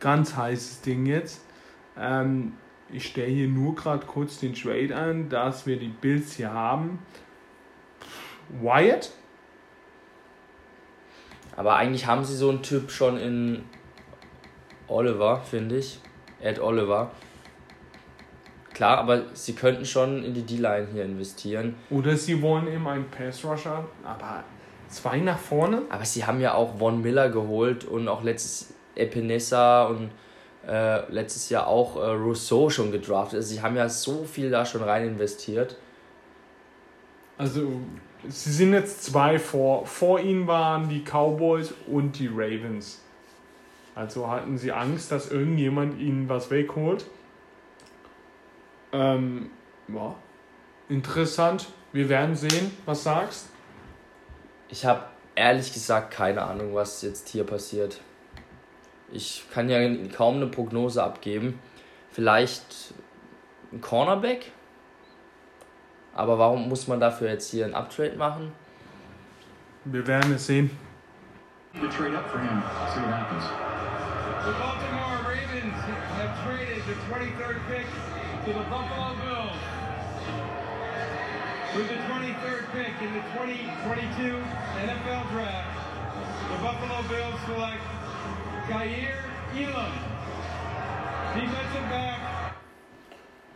Ganz 0.00 0.34
heißes 0.34 0.80
Ding 0.80 1.04
jetzt. 1.04 1.44
Ähm, 1.98 2.54
ich 2.88 3.08
stelle 3.08 3.30
hier 3.30 3.48
nur 3.48 3.74
gerade 3.74 4.06
kurz 4.06 4.40
den 4.40 4.54
Trade 4.54 4.96
an, 4.96 5.28
dass 5.28 5.66
wir 5.66 5.78
die 5.78 5.88
Bills 5.88 6.32
hier 6.36 6.50
haben. 6.50 7.00
Wyatt? 8.48 9.10
Aber 11.54 11.76
eigentlich 11.76 12.06
haben 12.06 12.24
sie 12.24 12.34
so 12.34 12.48
einen 12.48 12.62
Typ 12.62 12.90
schon 12.90 13.18
in 13.18 13.64
Oliver, 14.88 15.42
finde 15.42 15.76
ich. 15.76 16.00
Ed 16.40 16.58
Oliver. 16.58 17.10
Klar, 18.74 18.98
aber 18.98 19.24
sie 19.34 19.54
könnten 19.54 19.84
schon 19.84 20.24
in 20.24 20.34
die 20.34 20.42
D-Line 20.42 20.88
hier 20.92 21.04
investieren. 21.04 21.74
Oder 21.90 22.16
sie 22.16 22.40
wollen 22.40 22.66
eben 22.68 22.86
einen 22.86 23.10
Pass-Rusher, 23.10 23.84
aber 24.04 24.44
zwei 24.88 25.18
nach 25.18 25.38
vorne? 25.38 25.82
Aber 25.90 26.04
sie 26.04 26.24
haben 26.24 26.40
ja 26.40 26.54
auch 26.54 26.78
Von 26.78 27.02
Miller 27.02 27.28
geholt 27.28 27.84
und 27.84 28.08
auch 28.08 28.22
letztes 28.22 28.72
Epinesa 28.94 29.84
und 29.84 30.10
äh, 30.66 31.10
letztes 31.12 31.50
Jahr 31.50 31.66
auch 31.66 31.96
äh, 31.96 32.10
Rousseau 32.10 32.70
schon 32.70 32.92
gedraftet. 32.92 33.38
Also 33.38 33.54
sie 33.54 33.62
haben 33.62 33.76
ja 33.76 33.88
so 33.88 34.24
viel 34.24 34.50
da 34.50 34.64
schon 34.64 34.82
rein 34.82 35.06
investiert. 35.06 35.76
Also, 37.36 37.72
sie 38.28 38.52
sind 38.52 38.72
jetzt 38.72 39.04
zwei 39.04 39.38
vor. 39.38 39.86
Vor 39.86 40.20
ihnen 40.20 40.46
waren 40.46 40.88
die 40.88 41.02
Cowboys 41.02 41.74
und 41.88 42.18
die 42.18 42.28
Ravens. 42.28 43.00
Also 43.94 44.28
hatten 44.28 44.56
sie 44.56 44.72
Angst, 44.72 45.10
dass 45.10 45.30
irgendjemand 45.30 46.00
ihnen 46.00 46.28
was 46.28 46.50
wegholt. 46.50 47.04
Ähm, 48.92 49.50
ja. 49.88 50.14
Interessant. 50.88 51.68
Wir 51.92 52.08
werden 52.08 52.34
sehen. 52.34 52.70
Was 52.86 53.04
sagst? 53.04 53.48
Ich 54.68 54.84
habe 54.84 55.04
ehrlich 55.34 55.72
gesagt 55.72 56.12
keine 56.12 56.42
Ahnung, 56.42 56.74
was 56.74 57.02
jetzt 57.02 57.28
hier 57.28 57.44
passiert. 57.44 58.00
Ich 59.10 59.44
kann 59.52 59.68
ja 59.68 59.78
kaum 60.14 60.36
eine 60.36 60.46
Prognose 60.46 61.02
abgeben. 61.02 61.58
Vielleicht 62.10 62.94
ein 63.72 63.80
Cornerback? 63.80 64.52
Aber 66.14 66.38
warum 66.38 66.68
muss 66.68 66.88
man 66.88 67.00
dafür 67.00 67.30
jetzt 67.30 67.50
hier 67.50 67.64
ein 67.64 67.74
Uptrade 67.74 68.16
machen? 68.16 68.52
Wir 69.84 70.06
werden 70.06 70.34
es 70.34 70.46
sehen. 70.46 70.70
You 71.74 71.88
trade 71.88 72.16
up 72.16 72.28
for 72.30 72.38
him. 72.38 72.62
See 72.94 73.00
what 73.00 73.12
happens. 73.12 74.81
With 81.74 81.88
the 81.88 81.94
23rd 81.94 82.64
pick 82.72 83.00
in 83.00 83.14
the 83.14 83.22
2022 83.32 84.36
NFL 84.84 85.24
Draft, 85.32 85.72
the 86.50 86.58
Buffalo 86.60 87.00
Bills 87.08 87.40
select 87.46 87.80
Kair 88.68 89.08
Elam, 89.56 89.92
defensive 91.34 91.88
back. 91.88 92.20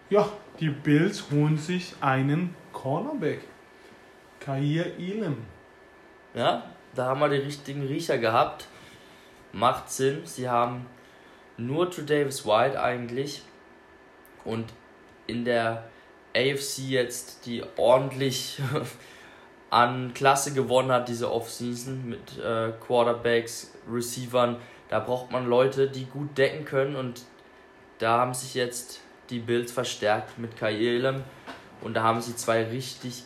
Ja, 0.09 0.31
die 0.59 0.71
Bills 0.71 1.31
holen 1.31 1.59
sich 1.59 1.95
einen 2.01 2.57
Cornerback. 2.73 3.41
Kair 4.41 4.99
Elam. 4.99 5.45
Ja, 6.33 6.63
da 6.95 7.05
haben 7.05 7.21
wir 7.21 7.29
die 7.29 7.37
richtigen 7.37 7.87
Riecher 7.87 8.17
gehabt. 8.17 8.67
Macht 9.53 9.91
Sinn. 9.91 10.23
Sie 10.25 10.49
haben 10.49 10.87
nur 11.59 11.91
True 11.91 12.07
Davis 12.07 12.47
White 12.47 12.81
eigentlich. 12.81 13.43
Und 14.43 14.73
in 15.27 15.45
der 15.45 15.85
AFC 16.37 16.79
jetzt, 16.89 17.47
die 17.47 17.63
ordentlich 17.77 18.61
an 19.71 20.13
Klasse 20.15 20.53
gewonnen 20.53 20.93
hat, 20.93 21.09
diese 21.09 21.33
Offseason 21.33 22.09
mit 22.09 22.39
äh, 22.39 22.73
Quarterbacks, 22.87 23.73
Receivern. 23.91 24.57
Da 24.89 25.01
braucht 25.01 25.33
man 25.33 25.47
Leute, 25.47 25.89
die 25.89 26.05
gut 26.05 26.37
decken 26.39 26.65
können. 26.65 26.97
Und 26.97 27.23
da 27.99 28.19
haben 28.19 28.35
sich 28.35 28.55
jetzt 28.55 29.01
die 29.31 29.39
Bills 29.41 29.73
verstärkt 29.73 30.39
mit 30.39 30.57
Kai 30.57 30.75
Elam. 30.75 31.25
Und 31.81 31.95
da 31.95 32.03
haben 32.03 32.21
sie 32.21 32.37
zwei 32.37 32.65
richtig 32.65 33.25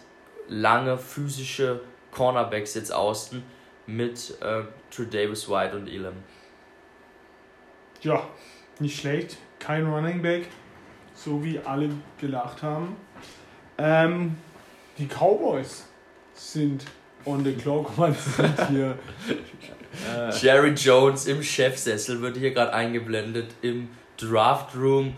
lange 0.49 0.99
physische 0.99 1.81
Cornerbacks 2.11 2.74
jetzt 2.74 2.93
außen 2.93 3.43
mit 3.87 4.37
äh, 4.41 4.62
True 4.91 5.07
Davis 5.07 5.49
White 5.49 5.77
und 5.77 5.89
Elam. 5.89 6.15
Ja, 8.03 8.27
nicht 8.78 8.99
schlecht. 8.99 9.37
Kein 9.59 9.87
Running 9.87 10.23
Back, 10.23 10.47
so 11.24 11.42
wie 11.44 11.59
alle 11.59 11.90
gelacht 12.18 12.62
haben. 12.62 12.97
Ähm, 13.78 14.36
die 14.98 15.06
Cowboys 15.06 15.84
sind 16.34 16.84
on 17.24 17.44
the 17.44 17.52
clock. 17.52 17.97
Man 17.98 18.14
sind 18.14 18.68
hier. 18.68 18.98
Äh, 20.16 20.30
Jerry 20.40 20.70
Jones 20.70 21.26
im 21.26 21.42
Chefsessel 21.42 22.20
wird 22.22 22.36
hier 22.36 22.52
gerade 22.52 22.72
eingeblendet 22.72 23.51
im 23.62 23.88
Draft 24.16 24.74
Room. 24.76 25.14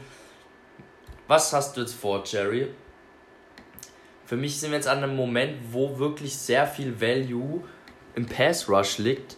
Was 1.28 1.52
hast 1.52 1.76
du 1.76 1.82
jetzt 1.82 1.94
vor, 1.94 2.22
Jerry? 2.24 2.68
Für 4.24 4.36
mich 4.36 4.58
sind 4.58 4.70
wir 4.70 4.76
jetzt 4.76 4.88
an 4.88 5.02
einem 5.02 5.14
Moment, 5.14 5.56
wo 5.70 5.98
wirklich 5.98 6.36
sehr 6.36 6.66
viel 6.66 7.00
Value 7.00 7.62
im 8.14 8.26
Pass 8.26 8.68
Rush 8.68 8.98
liegt. 8.98 9.36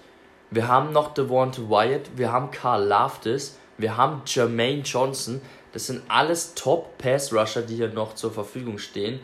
Wir 0.50 0.68
haben 0.68 0.92
noch 0.92 1.14
Devonta 1.14 1.62
Wyatt, 1.62 2.10
wir 2.16 2.30
haben 2.30 2.50
Carl 2.50 2.84
Laftis, 2.84 3.58
wir 3.76 3.96
haben 3.96 4.22
Jermaine 4.24 4.82
Johnson. 4.82 5.40
Das 5.74 5.88
sind 5.88 6.04
alles 6.06 6.54
Top 6.54 6.98
Pass 6.98 7.32
Rusher, 7.32 7.62
die 7.62 7.74
hier 7.74 7.92
noch 7.92 8.14
zur 8.14 8.32
Verfügung 8.32 8.78
stehen. 8.78 9.18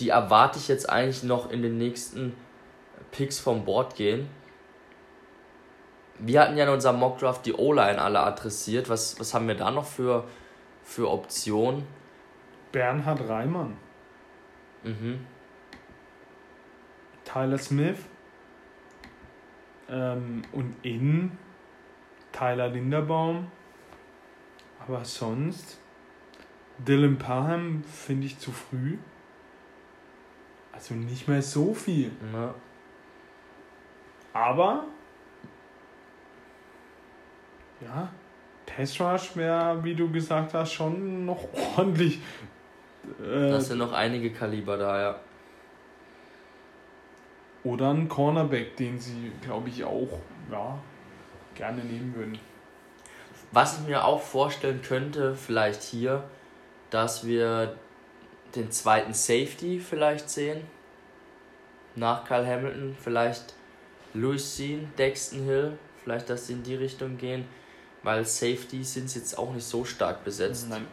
Die 0.00 0.10
erwarte 0.10 0.58
ich 0.58 0.68
jetzt 0.68 0.90
eigentlich 0.90 1.22
noch 1.22 1.50
in 1.50 1.62
den 1.62 1.78
nächsten 1.78 2.36
Picks 3.10 3.40
vom 3.40 3.64
Board 3.64 3.96
gehen. 3.96 4.28
wir 6.18 6.42
hatten 6.42 6.58
ja 6.58 6.64
in 6.64 6.70
unserem 6.70 6.96
Mockdraft 6.96 7.46
die 7.46 7.54
O-Line 7.54 7.98
alle 7.98 8.20
adressiert. 8.20 8.90
Was, 8.90 9.18
was 9.18 9.32
haben 9.32 9.48
wir 9.48 9.54
da 9.54 9.70
noch 9.70 9.86
für, 9.86 10.24
für 10.82 11.10
Optionen? 11.10 11.86
Bernhard 12.70 13.26
Reimann. 13.26 13.78
Mhm. 14.82 15.26
Tyler 17.24 17.56
Smith. 17.56 17.98
Ähm, 19.88 20.42
und 20.52 20.76
innen 20.82 21.38
Tyler 22.32 22.68
Linderbaum. 22.68 23.50
Aber 24.86 25.04
sonst 25.04 25.78
Dylan 26.78 27.18
Parham 27.18 27.82
finde 27.84 28.26
ich 28.26 28.38
zu 28.38 28.52
früh. 28.52 28.98
Also 30.72 30.94
nicht 30.94 31.26
mehr 31.26 31.42
so 31.42 31.72
viel. 31.74 32.10
Ja. 32.32 32.54
Aber 34.32 34.84
ja, 37.80 38.10
Pass 38.66 39.00
Rush 39.00 39.36
wäre, 39.36 39.82
wie 39.82 39.94
du 39.94 40.10
gesagt 40.10 40.54
hast, 40.54 40.72
schon 40.72 41.24
noch 41.24 41.48
ordentlich. 41.76 42.20
Äh, 43.20 43.50
Da 43.50 43.60
sind 43.60 43.78
noch 43.78 43.92
einige 43.92 44.30
Kaliber 44.32 44.76
da, 44.76 45.00
ja. 45.00 45.20
oder 47.64 47.90
ein 47.90 48.08
Cornerback, 48.08 48.76
den 48.76 48.98
sie, 48.98 49.32
glaube 49.40 49.68
ich, 49.68 49.84
auch 49.84 50.20
ja, 50.50 50.78
gerne 51.54 51.82
nehmen 51.82 52.14
würden. 52.14 52.38
Was 53.52 53.78
ich 53.78 53.86
mir 53.86 54.04
auch 54.04 54.20
vorstellen 54.20 54.82
könnte, 54.82 55.34
vielleicht 55.34 55.82
hier, 55.82 56.24
dass 56.90 57.26
wir 57.26 57.76
den 58.54 58.70
zweiten 58.70 59.14
Safety 59.14 59.80
vielleicht 59.80 60.30
sehen. 60.30 60.62
Nach 61.94 62.24
Kyle 62.24 62.46
Hamilton, 62.46 62.96
vielleicht 63.00 63.54
Louis 64.12 64.56
Sean, 64.56 64.92
Dexton 64.98 65.44
Hill, 65.44 65.78
vielleicht, 66.02 66.28
dass 66.28 66.46
sie 66.46 66.54
in 66.54 66.62
die 66.62 66.74
Richtung 66.74 67.16
gehen, 67.16 67.46
weil 68.02 68.24
Safety 68.24 68.84
sind 68.84 69.14
jetzt 69.14 69.38
auch 69.38 69.52
nicht 69.52 69.66
so 69.66 69.84
stark 69.84 70.24
besetzt. 70.24 70.68
Nein. 70.68 70.86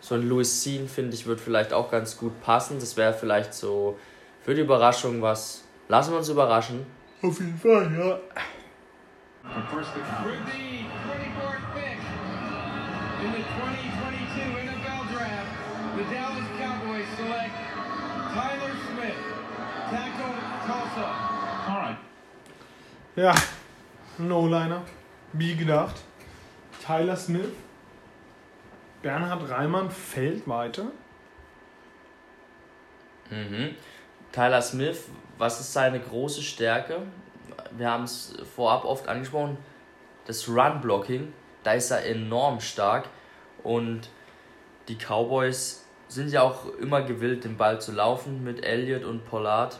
So 0.00 0.14
ein 0.14 0.28
Louis 0.28 0.62
Sean, 0.62 0.88
finde 0.88 1.14
ich, 1.14 1.26
wird 1.26 1.40
vielleicht 1.40 1.72
auch 1.72 1.90
ganz 1.90 2.16
gut 2.16 2.40
passen. 2.42 2.78
Das 2.80 2.96
wäre 2.96 3.12
vielleicht 3.12 3.54
so 3.54 3.98
für 4.42 4.54
die 4.54 4.62
Überraschung 4.62 5.20
was. 5.22 5.64
Lassen 5.88 6.12
wir 6.12 6.18
uns 6.18 6.28
überraschen. 6.28 6.86
Auf 7.22 7.38
jeden 7.40 7.58
Fall, 7.58 7.92
ja. 7.98 8.20
But 9.54 9.64
first 9.70 9.94
the 9.94 10.00
With 10.00 10.08
Cowboys. 10.08 10.38
the 10.46 10.84
24th 11.08 11.66
pick 11.74 11.98
in 13.24 13.32
the 13.32 13.42
2022 13.42 14.40
NFL 14.68 15.02
Draft, 15.12 15.50
the 15.96 16.04
Dallas 16.14 16.48
Cowboys 16.58 17.08
select 17.16 17.54
Tyler 18.34 18.74
Smith, 18.86 19.20
tackle 19.90 20.34
Tulsa. 20.66 21.06
All 21.68 21.78
right. 21.80 21.98
Ja, 23.16 23.34
ein 24.18 24.30
O-Liner. 24.32 24.82
Wie 25.32 25.56
gedacht. 25.56 25.96
Tyler 26.84 27.16
Smith. 27.16 27.52
Bernhard 29.02 29.48
Reimann 29.50 29.90
fällt 29.90 30.46
weiter. 30.48 30.86
Mhm. 33.30 33.74
Tyler 34.32 34.62
Smith, 34.62 35.08
was 35.38 35.60
ist 35.60 35.72
seine 35.72 36.00
große 36.00 36.42
Stärke? 36.42 37.02
Wir 37.76 37.90
haben 37.90 38.04
es 38.04 38.34
vorab 38.54 38.84
oft 38.84 39.08
angesprochen, 39.08 39.58
das 40.26 40.48
Run-Blocking, 40.48 41.32
da 41.62 41.72
ist 41.72 41.90
er 41.90 42.04
enorm 42.06 42.60
stark 42.60 43.08
und 43.62 44.08
die 44.88 44.96
Cowboys 44.96 45.84
sind 46.08 46.30
ja 46.30 46.42
auch 46.42 46.66
immer 46.80 47.02
gewillt, 47.02 47.44
den 47.44 47.56
Ball 47.56 47.80
zu 47.80 47.92
laufen 47.92 48.42
mit 48.44 48.64
Elliott 48.64 49.04
und 49.04 49.26
Pollard 49.26 49.78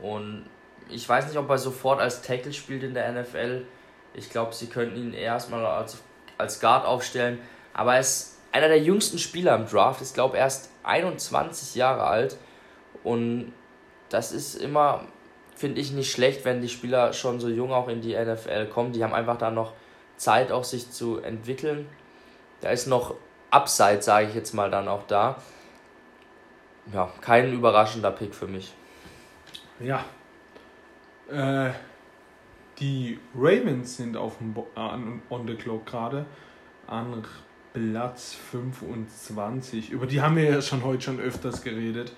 und 0.00 0.46
ich 0.88 1.08
weiß 1.08 1.26
nicht, 1.26 1.36
ob 1.36 1.48
er 1.48 1.58
sofort 1.58 2.00
als 2.00 2.22
Tackle 2.22 2.52
spielt 2.52 2.82
in 2.82 2.94
der 2.94 3.10
NFL. 3.12 3.64
Ich 4.14 4.30
glaube, 4.30 4.54
sie 4.54 4.66
könnten 4.66 4.96
ihn 4.96 5.14
erstmal 5.14 5.64
als, 5.64 6.02
als 6.38 6.60
Guard 6.60 6.84
aufstellen, 6.84 7.38
aber 7.72 7.94
er 7.94 8.00
ist 8.00 8.38
einer 8.52 8.68
der 8.68 8.80
jüngsten 8.80 9.18
Spieler 9.18 9.54
im 9.56 9.66
Draft, 9.66 10.02
ich 10.02 10.12
glaube 10.12 10.36
erst 10.36 10.70
21 10.82 11.74
Jahre 11.74 12.04
alt 12.04 12.36
und 13.02 13.52
das 14.10 14.32
ist 14.32 14.56
immer, 14.56 15.06
finde 15.62 15.80
ich, 15.80 15.92
nicht 15.92 16.10
schlecht, 16.10 16.44
wenn 16.44 16.60
die 16.60 16.68
Spieler 16.68 17.12
schon 17.12 17.38
so 17.38 17.48
jung 17.48 17.72
auch 17.72 17.86
in 17.86 18.00
die 18.00 18.16
NFL 18.16 18.66
kommen. 18.66 18.92
Die 18.92 19.04
haben 19.04 19.14
einfach 19.14 19.38
da 19.38 19.52
noch 19.52 19.74
Zeit, 20.16 20.50
auch 20.50 20.64
sich 20.64 20.90
zu 20.90 21.20
entwickeln. 21.20 21.86
Da 22.60 22.70
ist 22.70 22.88
noch 22.88 23.14
Upside, 23.52 24.02
sage 24.02 24.26
ich 24.26 24.34
jetzt 24.34 24.54
mal 24.54 24.72
dann 24.72 24.88
auch 24.88 25.06
da. 25.06 25.40
Ja, 26.92 27.12
kein 27.20 27.52
überraschender 27.52 28.10
Pick 28.10 28.34
für 28.34 28.48
mich. 28.48 28.72
Ja. 29.78 30.04
Äh, 31.30 31.70
die 32.80 33.20
Ravens 33.32 33.98
sind 33.98 34.16
auf 34.16 34.38
dem 34.38 34.54
Bo 34.54 34.66
an, 34.74 35.22
on 35.30 35.46
the 35.46 35.54
clock 35.54 35.86
gerade 35.86 36.26
an 36.88 37.22
Platz 37.72 38.34
25. 38.50 39.90
Über 39.90 40.06
die 40.06 40.20
haben 40.20 40.34
wir 40.34 40.42
ja 40.42 40.60
schon 40.60 40.82
heute 40.82 41.02
schon 41.02 41.20
öfters 41.20 41.62
geredet. 41.62 42.12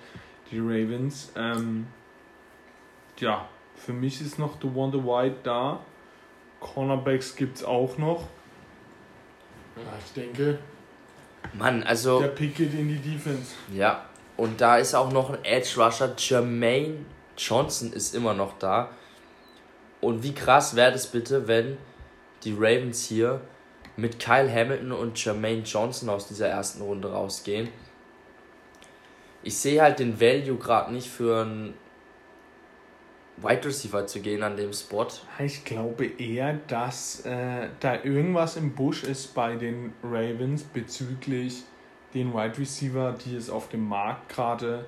Die 0.49 0.57
Ravens. 0.57 1.31
Ähm, 1.35 1.85
ja, 3.19 3.47
für 3.75 3.93
mich 3.93 4.21
ist 4.21 4.39
noch 4.39 4.57
The 4.61 4.73
Wonder 4.73 5.03
White 5.03 5.37
da. 5.43 5.79
Cornerbacks 6.59 7.35
gibt 7.35 7.57
es 7.57 7.63
auch 7.63 7.97
noch. 7.97 8.23
Ja, 9.75 9.93
ich 10.03 10.13
denke, 10.13 10.59
Mann, 11.53 11.83
also. 11.83 12.19
der 12.19 12.29
Pick 12.29 12.55
geht 12.55 12.73
in 12.73 12.87
die 12.87 12.97
Defense. 12.97 13.53
Ja, 13.73 14.05
und 14.37 14.59
da 14.61 14.77
ist 14.77 14.95
auch 14.95 15.11
noch 15.11 15.29
ein 15.29 15.43
Edge 15.43 15.75
Rusher. 15.77 16.13
Jermaine 16.17 17.05
Johnson 17.37 17.93
ist 17.93 18.15
immer 18.15 18.33
noch 18.33 18.57
da. 18.57 18.89
Und 20.01 20.23
wie 20.23 20.33
krass 20.33 20.75
wäre 20.75 20.91
das 20.91 21.07
bitte, 21.07 21.47
wenn 21.47 21.77
die 22.43 22.53
Ravens 22.53 23.05
hier 23.05 23.41
mit 23.97 24.19
Kyle 24.19 24.51
Hamilton 24.51 24.91
und 24.91 25.23
Jermaine 25.23 25.63
Johnson 25.63 26.09
aus 26.09 26.27
dieser 26.27 26.47
ersten 26.47 26.81
Runde 26.81 27.11
rausgehen. 27.11 27.69
Ich 29.41 29.57
sehe 29.57 29.81
halt 29.81 29.99
den 29.99 30.19
Value 30.19 30.57
gerade 30.57 30.91
nicht 30.91 31.09
für 31.09 31.41
einen 31.41 31.73
Wide 33.37 33.65
Receiver 33.65 34.07
zu 34.07 34.21
gehen 34.21 34.43
an 34.43 34.55
dem 34.55 34.71
Spot. 34.71 35.07
Ich 35.39 35.65
glaube 35.65 36.05
eher, 36.05 36.53
dass 36.67 37.25
äh, 37.25 37.67
da 37.79 38.01
irgendwas 38.03 38.55
im 38.55 38.73
Busch 38.73 39.03
ist 39.03 39.33
bei 39.35 39.55
den 39.55 39.93
Ravens 40.03 40.63
bezüglich 40.63 41.63
den 42.13 42.33
Wide 42.33 42.57
Receiver, 42.57 43.13
die 43.25 43.35
es 43.35 43.49
auf 43.49 43.67
dem 43.69 43.87
Markt 43.87 44.29
gerade 44.29 44.85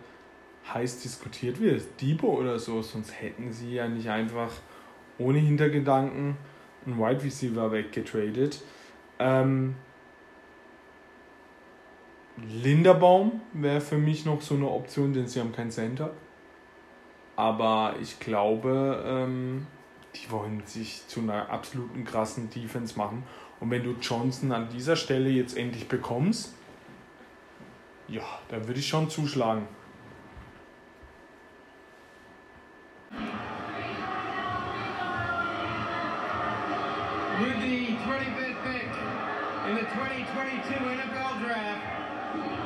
heiß 0.73 1.01
diskutiert 1.01 1.59
wird. 1.59 1.83
Debo 2.01 2.27
oder 2.27 2.57
so, 2.57 2.81
sonst 2.81 3.21
hätten 3.21 3.51
sie 3.51 3.73
ja 3.73 3.87
nicht 3.87 4.09
einfach 4.09 4.51
ohne 5.17 5.39
Hintergedanken 5.39 6.37
einen 6.85 6.97
Wide 6.97 7.23
Receiver 7.23 7.71
weggetradet. 7.71 8.61
Ähm, 9.19 9.75
Linderbaum 12.37 13.41
wäre 13.53 13.81
für 13.81 13.97
mich 13.97 14.25
noch 14.25 14.41
so 14.41 14.55
eine 14.55 14.69
Option, 14.69 15.11
denn 15.13 15.27
sie 15.27 15.39
haben 15.39 15.51
kein 15.51 15.71
Center. 15.71 16.11
Aber 17.37 17.93
ich 18.01 18.19
glaube, 18.19 19.03
ähm, 19.05 19.67
die 20.15 20.31
wollen 20.31 20.63
sich 20.65 21.07
zu 21.07 21.21
einer 21.21 21.51
absoluten 21.51 22.03
krassen 22.03 22.49
Defense 22.49 22.97
machen. 22.97 23.23
Und 23.59 23.69
wenn 23.69 23.83
du 23.83 23.95
Johnson 24.01 24.51
an 24.51 24.69
dieser 24.69 24.95
Stelle 24.95 25.29
jetzt 25.29 25.55
endlich 25.55 25.87
bekommst, 25.87 26.55
ja, 28.07 28.23
dann 28.49 28.67
würde 28.67 28.79
ich 28.79 28.87
schon 28.87 29.09
zuschlagen. 29.09 29.67
With 37.39 37.61
the 37.61 37.95
25th 38.03 38.63
pick 38.63 38.89
in 39.69 39.75
the 39.75 39.85
2022 39.85 40.73
NFL 40.73 41.45
Draft, 41.45 41.83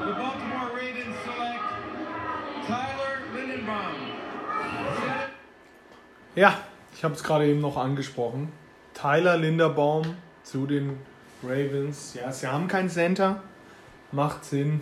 the 0.05 0.13
Baltimore 0.13 0.71
Ravens 0.71 1.17
select 1.25 1.59
Tyler 2.67 3.19
Lindenbaum. 3.35 4.20
Ja, 6.35 6.57
ich 6.95 7.03
habe 7.03 7.13
es 7.13 7.23
gerade 7.23 7.47
eben 7.47 7.59
noch 7.59 7.77
angesprochen. 7.77 8.51
Tyler 8.93 9.37
Linderbaum 9.37 10.15
zu 10.43 10.65
den 10.65 10.99
Ravens. 11.43 12.13
Ja, 12.13 12.31
sie 12.31 12.47
haben 12.47 12.67
kein 12.67 12.89
Center. 12.89 13.43
Macht 14.11 14.45
Sinn. 14.45 14.81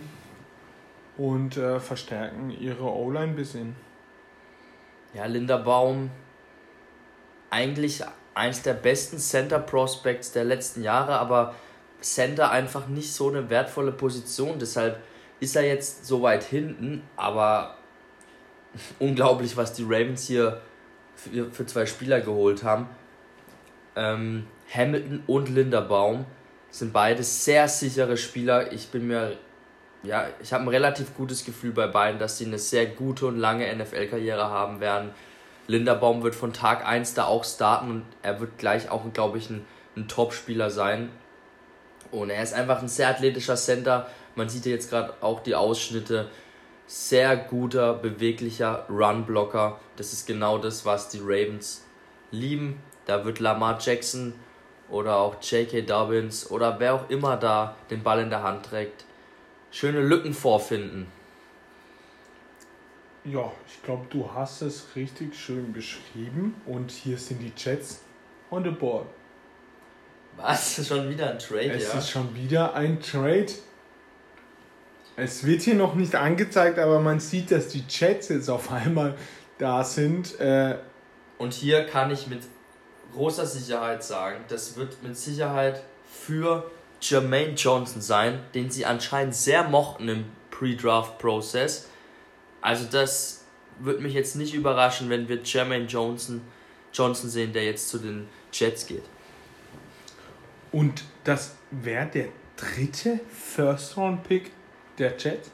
Und 1.16 1.56
äh, 1.56 1.80
verstärken 1.80 2.50
ihre 2.50 2.84
O-Line 2.84 3.24
ein 3.24 3.36
bisschen. 3.36 3.76
Ja, 5.12 5.26
Linderbaum, 5.26 6.10
eigentlich 7.50 8.02
eins 8.34 8.62
der 8.62 8.74
besten 8.74 9.18
Center 9.18 9.58
Prospects 9.58 10.32
der 10.32 10.44
letzten 10.44 10.82
Jahre, 10.82 11.18
aber 11.18 11.54
Center 12.00 12.50
einfach 12.50 12.86
nicht 12.86 13.12
so 13.12 13.28
eine 13.28 13.50
wertvolle 13.50 13.92
Position. 13.92 14.58
Deshalb 14.58 15.00
ist 15.40 15.56
er 15.56 15.66
jetzt 15.66 16.06
so 16.06 16.22
weit 16.22 16.44
hinten, 16.44 17.02
aber 17.16 17.76
unglaublich, 18.98 19.56
was 19.56 19.72
die 19.72 19.84
Ravens 19.84 20.26
hier 20.26 20.60
für, 21.16 21.50
für 21.50 21.66
zwei 21.66 21.86
Spieler 21.86 22.20
geholt 22.20 22.62
haben. 22.62 22.88
Ähm, 23.96 24.46
Hamilton 24.72 25.22
und 25.26 25.48
Linderbaum 25.48 26.24
sind 26.70 26.92
beide 26.92 27.22
sehr 27.22 27.68
sichere 27.68 28.16
Spieler. 28.16 28.72
Ich 28.72 28.88
bin 28.88 29.08
mir, 29.08 29.36
ja, 30.02 30.26
ich 30.40 30.52
habe 30.52 30.64
ein 30.64 30.68
relativ 30.68 31.14
gutes 31.16 31.44
Gefühl 31.44 31.72
bei 31.72 31.88
beiden, 31.88 32.20
dass 32.20 32.38
sie 32.38 32.46
eine 32.46 32.58
sehr 32.58 32.86
gute 32.86 33.26
und 33.26 33.38
lange 33.38 33.74
NFL-Karriere 33.74 34.48
haben 34.48 34.80
werden. 34.80 35.10
Linderbaum 35.66 36.22
wird 36.22 36.34
von 36.34 36.52
Tag 36.52 36.86
1 36.86 37.14
da 37.14 37.24
auch 37.24 37.44
starten 37.44 37.90
und 37.90 38.04
er 38.22 38.40
wird 38.40 38.58
gleich 38.58 38.90
auch, 38.90 39.02
glaube 39.12 39.38
ich, 39.38 39.50
ein, 39.50 39.64
ein 39.96 40.08
Top-Spieler 40.08 40.70
sein. 40.70 41.10
Und 42.10 42.30
er 42.30 42.42
ist 42.42 42.54
einfach 42.54 42.82
ein 42.82 42.88
sehr 42.88 43.08
athletischer 43.08 43.56
Center. 43.56 44.08
Man 44.34 44.48
sieht 44.48 44.66
ja 44.66 44.72
jetzt 44.72 44.90
gerade 44.90 45.14
auch 45.20 45.40
die 45.40 45.54
Ausschnitte. 45.54 46.28
Sehr 46.92 47.36
guter, 47.36 47.94
beweglicher 47.94 48.84
Run-Blocker. 48.90 49.78
Das 49.94 50.12
ist 50.12 50.26
genau 50.26 50.58
das, 50.58 50.84
was 50.84 51.08
die 51.08 51.20
Ravens 51.22 51.84
lieben. 52.32 52.82
Da 53.06 53.24
wird 53.24 53.38
Lamar 53.38 53.78
Jackson 53.80 54.34
oder 54.88 55.18
auch 55.18 55.36
J.K. 55.40 55.82
Dobbins 55.82 56.50
oder 56.50 56.80
wer 56.80 56.94
auch 56.94 57.08
immer 57.08 57.36
da 57.36 57.76
den 57.90 58.02
Ball 58.02 58.18
in 58.18 58.30
der 58.30 58.42
Hand 58.42 58.66
trägt, 58.66 59.04
schöne 59.70 60.00
Lücken 60.00 60.34
vorfinden. 60.34 61.06
Ja, 63.22 63.52
ich 63.68 63.80
glaube, 63.84 64.06
du 64.10 64.28
hast 64.34 64.60
es 64.62 64.96
richtig 64.96 65.38
schön 65.38 65.72
beschrieben. 65.72 66.60
Und 66.66 66.90
hier 66.90 67.18
sind 67.18 67.38
die 67.38 67.52
Jets 67.56 68.00
on 68.50 68.64
the 68.64 68.70
board. 68.70 69.06
Was? 70.36 70.84
Schon 70.88 71.08
wieder 71.08 71.30
ein 71.30 71.38
Trade, 71.38 71.70
Es 71.70 71.92
ja? 71.92 72.00
ist 72.00 72.10
schon 72.10 72.34
wieder 72.34 72.74
ein 72.74 73.00
Trade. 73.00 73.46
Es 75.16 75.44
wird 75.44 75.62
hier 75.62 75.74
noch 75.74 75.94
nicht 75.94 76.14
angezeigt, 76.14 76.78
aber 76.78 77.00
man 77.00 77.20
sieht, 77.20 77.50
dass 77.50 77.68
die 77.68 77.84
Jets 77.88 78.28
jetzt 78.28 78.48
auf 78.48 78.70
einmal 78.72 79.16
da 79.58 79.84
sind. 79.84 80.38
Äh, 80.40 80.76
Und 81.38 81.52
hier 81.52 81.84
kann 81.84 82.10
ich 82.10 82.26
mit 82.26 82.42
großer 83.12 83.44
Sicherheit 83.46 84.02
sagen, 84.02 84.44
das 84.48 84.76
wird 84.76 85.02
mit 85.02 85.16
Sicherheit 85.16 85.82
für 86.10 86.70
Jermaine 87.00 87.54
Johnson 87.54 88.00
sein, 88.00 88.40
den 88.54 88.70
sie 88.70 88.86
anscheinend 88.86 89.34
sehr 89.34 89.64
mochten 89.64 90.08
im 90.08 90.24
Pre-Draft-Prozess. 90.50 91.88
Also 92.60 92.84
das 92.90 93.44
wird 93.78 94.00
mich 94.00 94.12
jetzt 94.14 94.36
nicht 94.36 94.54
überraschen, 94.54 95.08
wenn 95.10 95.28
wir 95.28 95.40
Jermaine 95.42 95.86
Johnson, 95.86 96.42
Johnson 96.92 97.30
sehen, 97.30 97.52
der 97.52 97.64
jetzt 97.64 97.88
zu 97.88 97.98
den 97.98 98.28
Jets 98.52 98.86
geht. 98.86 99.04
und 100.72 101.04
das 101.24 101.54
wäre 101.70 102.06
der 102.06 102.28
dritte 102.56 103.20
First-Round-Pick 103.56 104.52
der 105.00 105.16
Jets. 105.18 105.50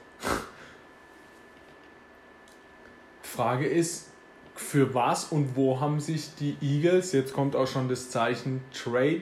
Frage 3.22 3.66
ist, 3.66 4.10
für 4.54 4.94
was 4.94 5.24
und 5.24 5.56
wo 5.56 5.80
haben 5.80 6.00
sich 6.00 6.34
die 6.34 6.56
Eagles, 6.62 7.12
jetzt 7.12 7.34
kommt 7.34 7.54
auch 7.54 7.66
schon 7.66 7.88
das 7.88 8.10
Zeichen 8.10 8.62
Trade, 8.72 9.20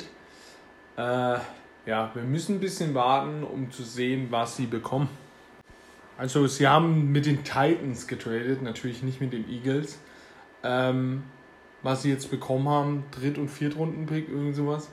äh, 0.96 1.38
ja, 1.86 2.10
wir 2.14 2.22
müssen 2.22 2.56
ein 2.56 2.60
bisschen 2.60 2.94
warten, 2.94 3.42
um 3.42 3.70
zu 3.70 3.82
sehen, 3.82 4.28
was 4.30 4.56
sie 4.56 4.66
bekommen. 4.66 5.09
Also 6.16 6.46
sie 6.46 6.68
haben 6.68 7.10
mit 7.10 7.26
den 7.26 7.42
Titans 7.42 8.06
getradet, 8.06 8.62
natürlich 8.62 9.02
nicht 9.02 9.20
mit 9.20 9.32
den 9.32 9.48
Eagles. 9.51 9.98
Ähm, 10.62 11.24
was 11.82 12.02
sie 12.02 12.10
jetzt 12.10 12.30
bekommen 12.30 12.68
haben, 12.68 13.05
Dritt- 13.10 13.36
und 13.36 13.48
Viertrunden-Pick, 13.48 14.28
irgend 14.28 14.56
sowas. 14.56 14.88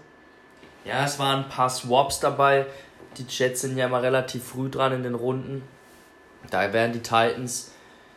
Ja, 0.83 1.05
es 1.05 1.19
waren 1.19 1.45
ein 1.45 1.49
paar 1.49 1.69
Swaps 1.69 2.19
dabei. 2.19 2.65
Die 3.17 3.25
Jets 3.27 3.61
sind 3.61 3.77
ja 3.77 3.85
immer 3.85 4.01
relativ 4.01 4.43
früh 4.43 4.69
dran 4.69 4.93
in 4.93 5.03
den 5.03 5.15
Runden. 5.15 5.63
Da 6.49 6.73
werden 6.73 6.93
die 6.93 7.01
Titans 7.01 7.71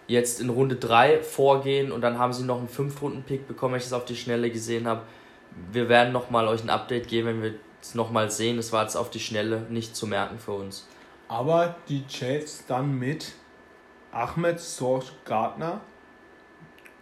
jetzt 0.07 0.41
in 0.41 0.51
Runde 0.51 0.77
3 0.77 1.21
vorgehen 1.21 1.93
und 1.93 2.01
dann 2.01 2.19
haben 2.19 2.33
sie 2.33 2.45
noch 2.45 2.59
einen 2.59 2.69
5-Runden-Pick 2.69 3.49
bekommen, 3.49 3.75
wenn 3.75 3.79
ich 3.79 3.85
das 3.85 3.93
auf 3.93 4.05
die 4.05 4.17
Schnelle 4.17 4.51
gesehen 4.51 4.87
habe. 4.87 5.03
Wir 5.73 5.89
werden 5.89 6.13
nochmal 6.13 6.49
euch 6.49 6.63
ein 6.63 6.71
Update 6.71 7.09
geben, 7.09 7.29
wenn 7.29 7.43
wir 7.43 7.55
es 7.81 7.95
nochmal 7.95 8.31
sehen. 8.31 8.57
Das 8.57 8.73
war 8.73 8.83
jetzt 8.83 8.97
auf 8.97 9.11
die 9.11 9.21
Schnelle 9.21 9.61
nicht 9.69 9.95
zu 9.97 10.07
merken 10.07 10.39
für 10.39 10.53
uns. 10.53 10.87
Aber 11.29 11.77
die 11.89 12.05
Jets 12.09 12.65
dann 12.67 12.99
mit 12.99 13.33
Ahmed 14.13 14.61
Sorge 14.61 15.07
Gardner, 15.25 15.81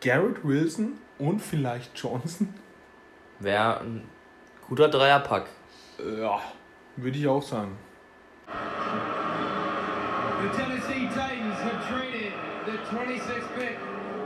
Garrett 0.00 0.44
Wilson 0.44 0.98
und 1.18 1.40
vielleicht 1.40 1.98
Johnson. 1.98 2.54
Wäre 3.38 3.80
ein 3.80 4.08
guter 4.68 4.88
Dreierpack. 4.88 5.46
Ja, 5.98 6.40
würde 6.96 7.18
ich 7.18 7.26
auch 7.26 7.42
sagen. 7.42 7.76
The 10.42 10.48
Tennessee 10.56 11.08
Titans 11.08 11.58
have 11.60 11.88
traded 11.88 12.32
the 12.66 12.78
26th 12.94 13.54
pick 13.56 13.78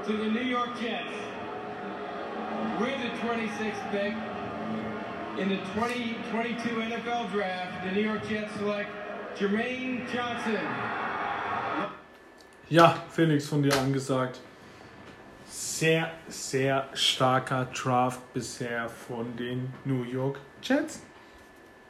to 0.06 0.12
the 0.12 0.30
New 0.30 0.44
York 0.44 0.70
Jets. 0.80 1.12
With 2.80 2.96
the 3.02 3.10
26th 3.26 3.90
pick 3.90 4.14
in 5.38 5.48
the 5.50 5.58
2022 5.74 6.70
NFL 6.70 7.30
Draft, 7.32 7.84
the 7.84 7.92
New 7.92 8.00
York 8.00 8.22
Jets 8.28 8.52
select 8.58 8.88
Jermaine 9.38 10.06
Johnson. 10.12 10.60
Ja, 12.68 12.96
Felix 13.10 13.46
von 13.48 13.62
dir 13.62 13.78
angesagt. 13.78 14.40
Sehr, 15.46 16.10
sehr 16.28 16.88
starker 16.94 17.66
Draft 17.66 18.32
bisher 18.32 18.88
von 18.88 19.36
den 19.36 19.72
New 19.84 20.02
York 20.02 20.40
Jets. 20.62 21.02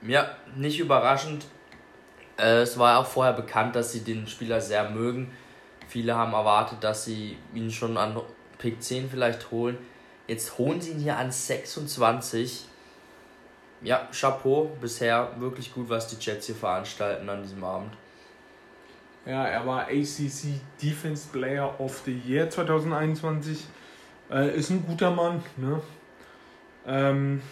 Ja, 0.07 0.37
nicht 0.55 0.78
überraschend. 0.78 1.47
Äh, 2.39 2.61
es 2.61 2.78
war 2.78 2.99
auch 2.99 3.07
vorher 3.07 3.33
bekannt, 3.33 3.77
dass 3.77 3.93
sie 3.93 4.01
den 4.01 4.27
Spieler 4.27 4.61
sehr 4.61 4.91
mögen. 4.91 5.33
Viele 5.89 6.15
haben 6.15 6.33
erwartet, 6.33 6.83
dass 6.83 7.05
sie 7.05 7.37
ihn 7.55 7.70
schon 7.70 7.97
an 7.97 8.20
Pick 8.59 8.83
10 8.83 9.11
vielleicht 9.11 9.51
holen. 9.51 9.78
Jetzt 10.27 10.59
holen 10.59 10.81
sie 10.81 10.93
ihn 10.93 11.01
hier 11.01 11.16
an 11.16 11.31
26. 11.31 12.66
Ja, 13.83 14.09
Chapeau. 14.12 14.70
Bisher 14.81 15.31
wirklich 15.39 15.73
gut, 15.73 15.89
was 15.89 16.09
die 16.09 16.16
Jets 16.19 16.47
hier 16.47 16.55
veranstalten 16.55 17.28
an 17.28 17.43
diesem 17.43 17.62
Abend. 17.62 17.93
Ja, 19.24 19.45
er 19.45 19.66
war 19.66 19.83
ACC 19.87 20.61
Defense 20.81 21.28
Player 21.33 21.81
of 21.81 22.03
the 22.05 22.16
Year 22.27 22.49
2021. 22.49 23.65
Äh, 24.31 24.57
ist 24.57 24.70
ein 24.70 24.85
guter 24.87 25.11
Mann. 25.11 25.43
Ne? 25.57 25.81
Ähm, 26.87 27.43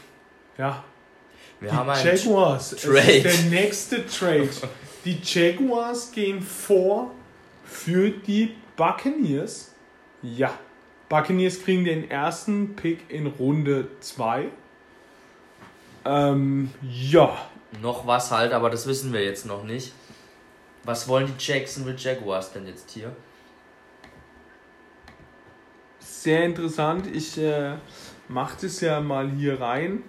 ja, 0.56 0.84
Wir 1.60 1.70
die 1.70 1.76
haben 1.76 1.90
einen 1.90 2.06
Jaguars. 2.06 2.72
Es 2.72 2.82
Trade. 2.82 2.98
ist 2.98 3.24
der 3.24 3.50
nächste 3.50 4.06
Trade. 4.06 4.48
Die 5.04 5.18
Jaguars 5.22 6.12
gehen 6.12 6.40
vor 6.40 7.10
für 7.64 8.10
die 8.10 8.54
Buccaneers. 8.76 9.72
Ja, 10.22 10.58
Buccaneers 11.08 11.62
kriegen 11.62 11.84
den 11.84 12.10
ersten 12.10 12.76
Pick 12.76 13.10
in 13.10 13.26
Runde 13.26 13.88
2. 14.00 14.48
Ähm, 16.06 16.70
ja, 16.82 17.36
noch 17.80 18.06
was 18.06 18.30
halt, 18.30 18.52
aber 18.52 18.70
das 18.70 18.86
wissen 18.86 19.12
wir 19.12 19.24
jetzt 19.24 19.46
noch 19.46 19.64
nicht. 19.64 19.92
Was 20.84 21.08
wollen 21.08 21.26
die 21.26 21.44
Jacksonville 21.44 21.96
Jaguars 21.98 22.52
denn 22.52 22.66
jetzt 22.66 22.90
hier? 22.90 23.14
sehr 26.24 26.44
interessant. 26.46 27.06
Ich 27.06 27.38
äh, 27.38 27.76
mache 28.28 28.56
das 28.62 28.80
ja 28.80 29.00
mal 29.00 29.30
hier 29.30 29.60
rein. 29.60 30.02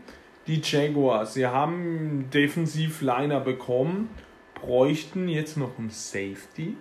Die 0.48 0.62
Jaguars, 0.64 1.34
sie 1.34 1.48
haben 1.48 2.30
Defensiv-Liner 2.32 3.40
bekommen, 3.40 4.10
bräuchten 4.54 5.28
jetzt 5.28 5.58
noch 5.58 5.78
einen 5.80 5.90
Safety. 5.90 6.78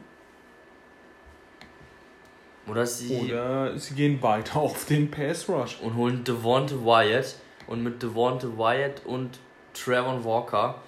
Oder 2.66 2.86
sie 2.86 3.32
Oder 3.32 3.78
sie 3.78 3.94
gehen 3.94 4.22
weiter 4.22 4.56
auf 4.60 4.84
den 4.86 5.10
Pass 5.10 5.48
Rush. 5.48 5.80
und 5.80 5.96
holen 5.96 6.24
Devonte 6.24 6.84
Wyatt. 6.84 7.36
Und 7.66 7.82
mit 7.82 8.02
Devonte 8.02 8.58
Wyatt 8.58 9.06
und 9.06 9.38
Trevor 9.72 10.22
Walker 10.24 10.82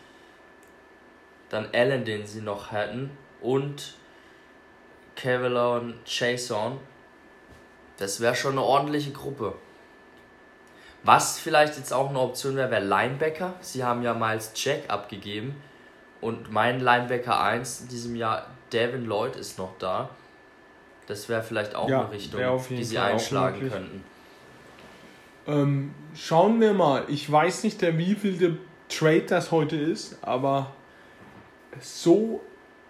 dann 1.48 1.69
Allen, 1.73 2.05
den 2.05 2.27
sie 2.27 2.40
noch 2.40 2.73
hätten, 2.73 3.11
und 3.40 3.94
Kevlon 5.15 5.94
Chason. 6.05 6.78
Das 7.98 8.20
wäre 8.20 8.35
schon 8.35 8.53
eine 8.53 8.62
ordentliche 8.62 9.12
Gruppe. 9.12 9.55
Was 11.06 11.38
vielleicht 11.38 11.76
jetzt 11.76 11.92
auch 11.92 12.10
eine 12.10 12.18
Option 12.18 12.56
wäre, 12.56 12.70
wäre 12.70 12.84
Linebacker. 12.84 13.54
Sie 13.60 13.84
haben 13.84 14.02
ja 14.02 14.12
Miles 14.12 14.50
Jack 14.56 14.88
abgegeben. 14.88 15.54
Und 16.20 16.50
mein 16.50 16.80
Linebacker 16.80 17.40
1 17.40 17.82
in 17.82 17.88
diesem 17.88 18.16
Jahr, 18.16 18.46
Devin 18.72 19.04
Lloyd, 19.06 19.36
ist 19.36 19.56
noch 19.58 19.78
da. 19.78 20.10
Das 21.06 21.28
wäre 21.28 21.44
vielleicht 21.44 21.76
auch 21.76 21.88
Ja, 21.88 22.00
eine 22.00 22.10
Richtung, 22.10 22.40
wäre 22.40 22.50
auf 22.50 22.68
jeden 22.68 22.82
die 22.82 22.84
sie 22.84 22.96
Fall 22.96 23.12
einschlagen 23.12 23.70
könnten. 23.70 24.04
Ähm, 25.46 25.94
schauen 26.16 26.60
wir 26.60 26.72
mal. 26.72 27.04
Ich 27.06 27.30
weiß 27.30 27.62
nicht, 27.62 27.80
der 27.82 27.96
wievielte 27.98 28.58
Trade 28.88 29.22
das 29.28 29.52
heute 29.52 29.76
ist, 29.76 30.18
aber 30.22 30.72
so 31.80 32.40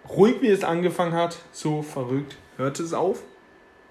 ruhig 0.09 0.41
wie 0.41 0.49
es 0.49 0.63
angefangen 0.63 1.13
hat, 1.13 1.37
so 1.51 1.83
verrückt 1.83 2.35
hört 2.55 2.79
es 2.79 2.93
auf. 2.93 3.21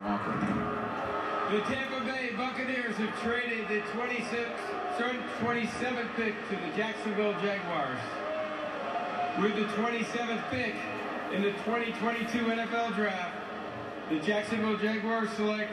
The 0.01 1.59
Tampa 1.59 2.01
Bay 2.05 2.33
Buccaneers 2.37 2.97
have 2.99 3.13
traded 3.23 3.56
the 3.69 3.81
26th, 3.81 4.97
sorry, 4.97 5.19
27th 5.41 6.15
pick 6.15 6.35
to 6.49 6.55
the 6.55 6.77
Jacksonville 6.77 7.35
Jaguars. 7.43 7.99
With 9.41 9.57
the 9.57 9.65
27th 9.75 10.51
pick 10.51 10.75
in 11.35 11.43
the 11.43 11.51
2022 11.65 12.45
NFL 12.45 12.95
Draft, 12.95 13.35
the 14.09 14.21
Jacksonville 14.21 14.79
Jaguars 14.79 15.31
select 15.31 15.73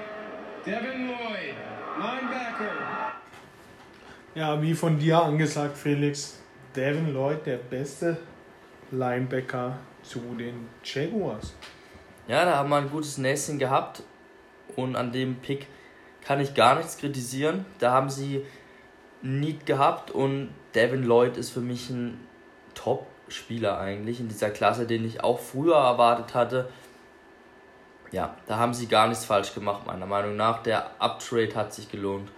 Devin 0.66 1.08
Lloyd, 1.08 1.56
linebacker. 2.00 3.14
Ja, 4.36 4.60
wie 4.60 4.74
von 4.74 4.98
dir 4.98 5.22
angesagt, 5.22 5.78
Felix, 5.78 6.40
Devin 6.76 7.14
Lloyd, 7.14 7.46
der 7.46 7.58
beste 7.58 8.18
Linebacker 8.90 9.78
zu 10.02 10.20
den 10.40 10.68
Jaguars. 10.84 11.54
Ja, 12.28 12.44
da 12.44 12.56
haben 12.56 12.70
wir 12.70 12.78
ein 12.78 12.90
gutes 12.90 13.20
Näschen 13.20 13.60
gehabt 13.60 14.02
und 14.76 14.96
an 14.96 15.12
dem 15.12 15.36
Pick 15.36 15.68
kann 16.26 16.40
ich 16.40 16.54
gar 16.54 16.76
nichts 16.76 16.98
kritisieren. 16.98 17.66
Da 17.80 17.92
haben 17.92 18.10
sie 18.10 18.46
Need 19.22 19.66
gehabt 19.66 20.12
und 20.12 20.50
Devin 20.76 21.04
Lloyd 21.04 21.38
ist 21.38 21.52
für 21.52 21.62
mich 21.62 21.90
ein 21.90 22.20
Top-Spieler 22.74 23.80
eigentlich 23.80 24.20
in 24.20 24.28
dieser 24.28 24.50
Klasse, 24.50 24.86
den 24.86 25.06
ich 25.06 25.24
auch 25.24 25.40
früher 25.40 25.76
erwartet 25.76 26.34
hatte. 26.34 26.70
Ja, 28.12 28.38
da 28.46 28.58
haben 28.58 28.74
sie 28.74 28.88
gar 28.88 29.08
nichts 29.08 29.26
falsch 29.26 29.54
gemacht, 29.54 29.88
meiner 29.88 30.06
Meinung 30.06 30.36
nach. 30.36 30.62
Der 30.64 30.92
Uptrade 31.00 31.56
hat 31.56 31.74
sich 31.74 31.90
gelohnt. 31.90 32.30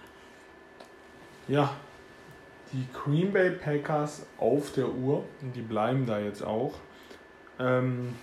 Ja, 1.48 1.70
die 2.72 2.86
Green 2.92 3.32
Bay 3.32 3.50
Packers 3.50 4.26
auf 4.38 4.72
der 4.72 4.88
Uhr 4.88 5.24
und 5.42 5.54
die 5.54 5.62
bleiben 5.62 6.06
da 6.06 6.18
jetzt 6.18 6.42
auch. 6.42 6.74
Ähm, 7.58 8.14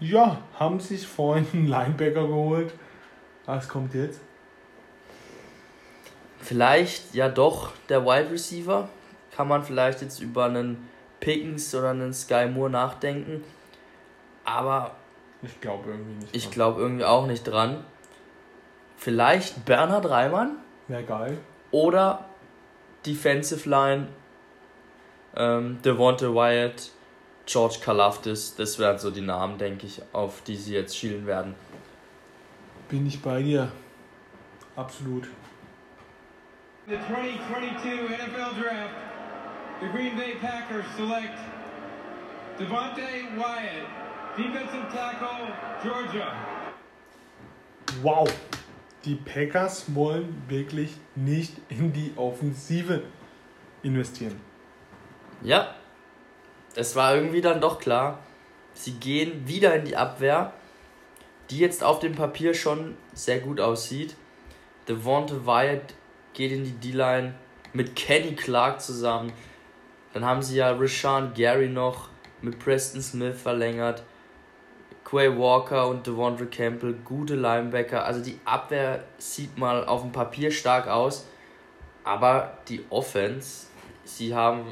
ja, 0.00 0.38
haben 0.58 0.80
sich 0.80 1.06
vorhin 1.06 1.46
einen 1.52 1.66
Linebacker 1.66 2.26
geholt. 2.26 2.72
Was 3.46 3.68
kommt 3.68 3.94
jetzt? 3.94 4.20
Vielleicht 6.46 7.12
ja 7.14 7.28
doch 7.28 7.72
der 7.88 8.04
Wide 8.04 8.30
Receiver. 8.30 8.88
Kann 9.34 9.48
man 9.48 9.64
vielleicht 9.64 10.00
jetzt 10.00 10.20
über 10.20 10.44
einen 10.44 10.88
Pickens 11.18 11.74
oder 11.74 11.90
einen 11.90 12.14
Sky 12.14 12.46
Moore 12.46 12.70
nachdenken. 12.70 13.42
Aber 14.44 14.94
Ich 15.42 15.60
glaube 15.60 15.90
irgendwie 15.90 16.12
nicht. 16.24 16.36
ich 16.36 16.50
glaube 16.52 16.80
irgendwie 16.80 17.04
auch 17.04 17.26
nicht 17.26 17.42
dran. 17.42 17.84
Vielleicht 18.96 19.64
Bernhard 19.64 20.08
Reimann 20.08 20.56
Wäre 20.86 21.02
geil. 21.02 21.38
oder 21.72 22.24
Defensive 23.04 23.68
Line 23.68 24.06
ähm, 25.34 25.78
Devonta 25.84 26.32
Wyatt, 26.32 26.90
George 27.44 27.78
Kalafdis. 27.84 28.54
Das 28.54 28.78
wären 28.78 28.98
so 28.98 29.10
die 29.10 29.20
Namen, 29.20 29.58
denke 29.58 29.86
ich, 29.86 30.00
auf 30.12 30.42
die 30.42 30.56
sie 30.56 30.74
jetzt 30.74 30.96
schielen 30.96 31.26
werden. 31.26 31.56
Bin 32.88 33.04
ich 33.06 33.20
bei 33.20 33.42
dir. 33.42 33.70
Absolut. 34.76 35.28
The 36.88 36.98
2022 36.98 38.14
NFL 38.14 38.62
Draft, 38.62 38.94
the 39.80 39.88
Green 39.88 40.16
Bay 40.16 40.36
Packers 40.40 40.84
select 40.96 41.36
Devontae 42.60 43.26
Wyatt, 43.36 43.88
defensive 44.36 44.86
tackle, 44.92 45.52
Georgia. 45.82 46.32
Wow. 48.02 48.32
Die 49.04 49.16
Packers 49.16 49.92
wollen 49.96 50.40
wirklich 50.46 50.92
nicht 51.16 51.54
in 51.70 51.92
die 51.92 52.12
Offensive 52.14 53.02
investieren. 53.82 54.40
Ja, 55.42 55.74
es 56.76 56.94
war 56.94 57.16
irgendwie 57.16 57.40
dann 57.40 57.60
doch 57.60 57.80
klar. 57.80 58.20
Sie 58.74 58.92
gehen 58.92 59.48
wieder 59.48 59.74
in 59.74 59.86
die 59.86 59.96
Abwehr, 59.96 60.52
die 61.50 61.58
jetzt 61.58 61.82
auf 61.82 61.98
dem 61.98 62.14
Papier 62.14 62.54
schon 62.54 62.96
sehr 63.12 63.40
gut 63.40 63.58
aussieht. 63.58 64.14
Devonta 64.86 65.44
Wyatt 65.44 65.94
geht 66.36 66.52
in 66.52 66.64
die 66.64 66.92
D-Line 66.92 67.34
mit 67.72 67.96
Kenny 67.96 68.36
Clark 68.36 68.80
zusammen. 68.80 69.32
Dann 70.12 70.24
haben 70.24 70.42
sie 70.42 70.56
ja 70.56 70.70
Rashawn 70.70 71.32
Gary 71.34 71.68
noch 71.68 72.08
mit 72.42 72.58
Preston 72.58 73.02
Smith 73.02 73.40
verlängert. 73.40 74.02
Quay 75.04 75.38
Walker 75.38 75.88
und 75.88 76.06
Devondre 76.06 76.46
Campbell, 76.46 76.94
gute 77.04 77.36
Linebacker. 77.36 78.04
Also 78.04 78.22
die 78.22 78.38
Abwehr 78.44 79.04
sieht 79.18 79.56
mal 79.56 79.84
auf 79.86 80.02
dem 80.02 80.12
Papier 80.12 80.50
stark 80.50 80.88
aus. 80.88 81.26
Aber 82.04 82.58
die 82.68 82.84
Offense, 82.90 83.68
sie 84.04 84.34
haben 84.34 84.66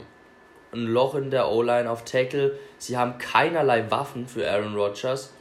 ein 0.72 0.86
Loch 0.86 1.14
in 1.14 1.30
der 1.30 1.48
O-Line 1.50 1.90
auf 1.90 2.04
Tackle. 2.04 2.58
Sie 2.78 2.98
haben 2.98 3.16
keinerlei 3.18 3.90
Waffen 3.90 4.26
für 4.28 4.48
Aaron 4.50 4.74
Rodgers. 4.74 5.32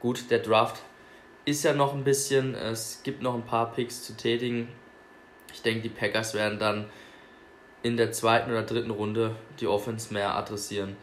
Gut, 0.00 0.30
der 0.30 0.38
Draft 0.38 0.82
ist 1.46 1.64
ja 1.64 1.72
noch 1.72 1.94
ein 1.94 2.04
bisschen, 2.04 2.54
es 2.54 3.00
gibt 3.02 3.22
noch 3.22 3.34
ein 3.34 3.44
paar 3.44 3.72
Picks 3.72 4.04
zu 4.04 4.16
tätigen. 4.16 4.68
Ich 5.54 5.62
denke, 5.62 5.82
die 5.82 5.88
Packers 5.88 6.34
werden 6.34 6.58
dann 6.58 6.86
in 7.84 7.96
der 7.96 8.10
zweiten 8.10 8.50
oder 8.50 8.64
dritten 8.64 8.90
Runde 8.90 9.36
die 9.60 9.68
Offense 9.68 10.12
mehr 10.12 10.34
adressieren. 10.34 10.96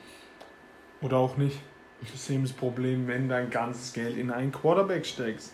Oder 1.01 1.17
auch 1.17 1.37
nicht. 1.37 1.57
Das 2.01 2.13
ist 2.13 2.29
eben 2.29 2.43
das 2.43 2.51
Problem, 2.51 3.07
wenn 3.07 3.29
dein 3.29 3.49
ganzes 3.49 3.93
Geld 3.93 4.17
in 4.17 4.29
einen 4.29 4.51
Quarterback 4.51 5.05
steckst. 5.05 5.53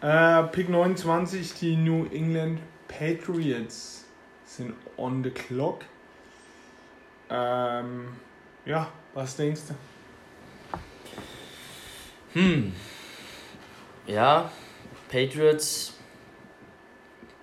Äh, 0.00 0.44
Pick 0.44 0.70
29, 0.70 1.52
die 1.54 1.76
New 1.76 2.06
England 2.06 2.60
Patriots 2.88 4.06
sind 4.46 4.74
on 4.96 5.22
the 5.22 5.30
clock. 5.30 5.84
Ähm, 7.28 8.08
ja, 8.64 8.90
was 9.12 9.36
denkst 9.36 9.62
du? 9.68 9.74
Hm. 12.40 12.72
Ja, 14.06 14.50
Patriots 15.10 15.93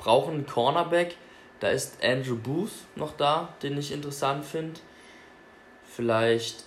brauchen 0.02 0.34
einen 0.34 0.45
Cornerback. 0.48 1.15
Da 1.60 1.69
ist 1.69 2.03
Andrew 2.03 2.36
Booth 2.36 2.72
noch 2.95 3.15
da, 3.15 3.49
den 3.61 3.78
ich 3.78 3.91
interessant 3.91 4.44
finde. 4.44 4.80
Vielleicht 5.84 6.64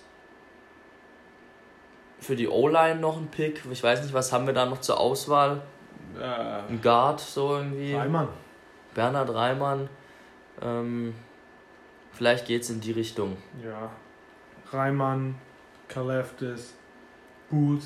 für 2.20 2.36
die 2.36 2.48
O-Line 2.48 3.01
noch 3.01 3.16
ein 3.16 3.28
Pick. 3.28 3.62
Ich 3.70 3.82
weiß 3.82 4.02
nicht, 4.02 4.15
was 4.15 4.32
haben 4.32 4.47
wir 4.47 4.55
da 4.55 4.66
noch 4.66 4.81
zur 4.81 5.01
Auswahl? 5.01 5.62
Äh, 6.19 6.23
Ein 6.23 6.81
Guard, 6.81 7.20
so 7.20 7.56
irgendwie. 7.56 7.94
Reimann. 7.94 8.28
Bernhard 8.94 9.35
Reimann. 9.35 9.89
Ähm, 10.62 11.15
vielleicht 12.12 12.47
geht's 12.47 12.70
in 12.70 12.81
die 12.81 12.93
Richtung. 12.93 13.36
Ja. 13.62 13.90
Reimann, 14.70 15.35
Kaleftis, 15.89 16.74
Booth. 17.51 17.82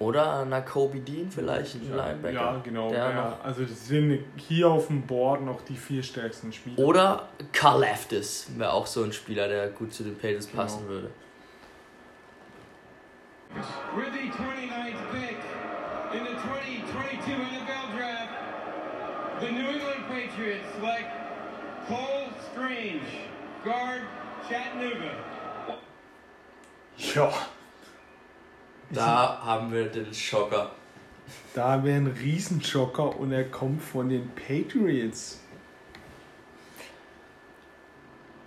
Oder 0.00 0.46
Nakobe 0.46 0.98
Dean, 1.00 1.30
vielleicht 1.30 1.74
ein 1.74 1.90
Ja, 1.90 2.06
Linebacker. 2.06 2.32
Ja, 2.34 2.60
genau. 2.64 2.88
Der 2.88 2.98
Ja, 3.10 3.38
also 3.44 3.62
das 3.64 3.86
sind 3.86 4.24
hier 4.36 4.68
auf 4.70 4.86
dem 4.86 5.02
Board 5.02 5.42
noch 5.42 5.60
die 5.62 5.76
vier 5.76 6.02
stärksten 6.02 6.52
Spieler. 6.54 6.78
Oder 6.78 7.28
Carl 7.52 7.80
Leftis 7.80 8.48
wäre 8.56 8.72
auch 8.72 8.86
so 8.86 9.02
ein 9.02 9.12
Spieler, 9.12 9.46
der 9.46 9.68
gut 9.68 9.92
zu 9.92 10.02
den 10.02 10.14
Patriots 10.16 10.50
Genau. 10.50 10.62
passen 10.62 10.88
würde. 10.88 11.10
With 13.94 14.06
the 14.14 14.30
29th 14.30 15.10
pick 15.12 15.36
in 16.14 16.24
the 16.24 16.32
2022 16.32 17.34
NFL 17.36 17.98
Draft, 17.98 19.40
the 19.40 19.50
New 19.50 19.68
England 19.68 20.08
Patriots 20.08 20.64
select 20.78 21.10
Cole 21.88 22.30
Strange, 22.52 23.02
guard, 23.64 24.02
Chattanooga. 24.48 25.10
Ja. 26.96 27.32
Da 28.90 29.40
haben 29.44 29.72
wir 29.72 29.86
den 29.88 30.12
Schocker. 30.12 30.70
Da 31.54 31.82
wäre 31.84 31.96
ein 31.96 32.06
Riesenschocker 32.08 33.18
und 33.18 33.32
er 33.32 33.44
kommt 33.44 33.82
von 33.82 34.08
den 34.08 34.30
Patriots. 34.34 35.38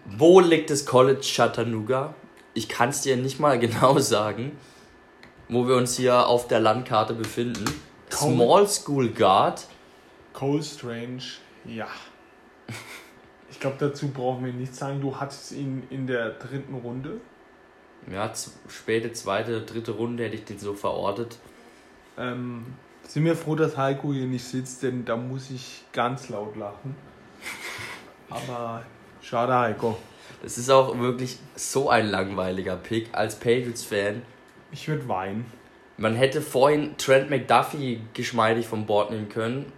Wo 0.05 0.39
liegt 0.39 0.69
das 0.69 0.85
College 0.85 1.21
Chattanooga? 1.21 2.13
Ich 2.53 2.67
kann 2.69 2.89
es 2.89 3.01
dir 3.01 3.15
nicht 3.17 3.39
mal 3.39 3.57
genau 3.67 3.97
sagen, 3.99 4.57
wo 5.49 5.67
wir 5.67 5.75
uns 5.75 5.95
hier 5.97 6.27
auf 6.27 6.47
der 6.47 6.59
Landkarte 6.59 7.13
befinden. 7.13 7.65
Kaum- 8.09 8.35
Small 8.35 8.67
School 8.67 9.09
Guard. 9.09 9.65
Cole 10.33 10.63
Strange, 10.63 11.23
ja. 11.65 11.87
Ich 13.49 13.59
glaube, 13.59 13.75
dazu 13.79 14.07
brauchen 14.09 14.45
wir 14.45 14.51
nichts 14.53 14.79
sagen. 14.79 14.99
Du 14.99 15.15
hattest 15.19 15.51
ihn 15.51 15.83
in 15.89 16.07
der 16.07 16.31
dritten 16.31 16.73
Runde. 16.73 17.21
Ja, 18.11 18.31
späte 18.67 19.13
zweite, 19.13 19.61
dritte 19.61 19.91
Runde 19.91 20.25
hätte 20.25 20.35
ich 20.35 20.45
den 20.45 20.59
so 20.59 20.73
verortet. 20.73 21.37
Ähm, 22.17 22.65
sind 23.07 23.25
wir 23.25 23.35
froh, 23.35 23.55
dass 23.55 23.77
Heiko 23.77 24.13
hier 24.13 24.25
nicht 24.25 24.43
sitzt, 24.43 24.83
denn 24.83 25.05
da 25.05 25.15
muss 25.15 25.49
ich 25.49 25.83
ganz 25.93 26.29
laut 26.29 26.55
lachen. 26.55 26.95
Aber 28.29 28.83
schade, 29.21 29.53
Heiko. 29.53 29.97
Das 30.41 30.57
ist 30.57 30.69
auch 30.69 30.97
wirklich 30.99 31.37
so 31.55 31.89
ein 31.89 32.07
langweiliger 32.07 32.75
Pick 32.75 33.09
als 33.13 33.35
Patriots-Fan. 33.35 34.21
Ich 34.71 34.87
würde 34.87 35.07
weinen. 35.07 35.45
Man 35.97 36.15
hätte 36.15 36.41
vorhin 36.41 36.97
Trent 36.97 37.29
McDuffie 37.29 38.01
geschmeidig 38.13 38.67
vom 38.67 38.85
Board 38.85 39.11
nehmen 39.11 39.29
können, 39.29 39.71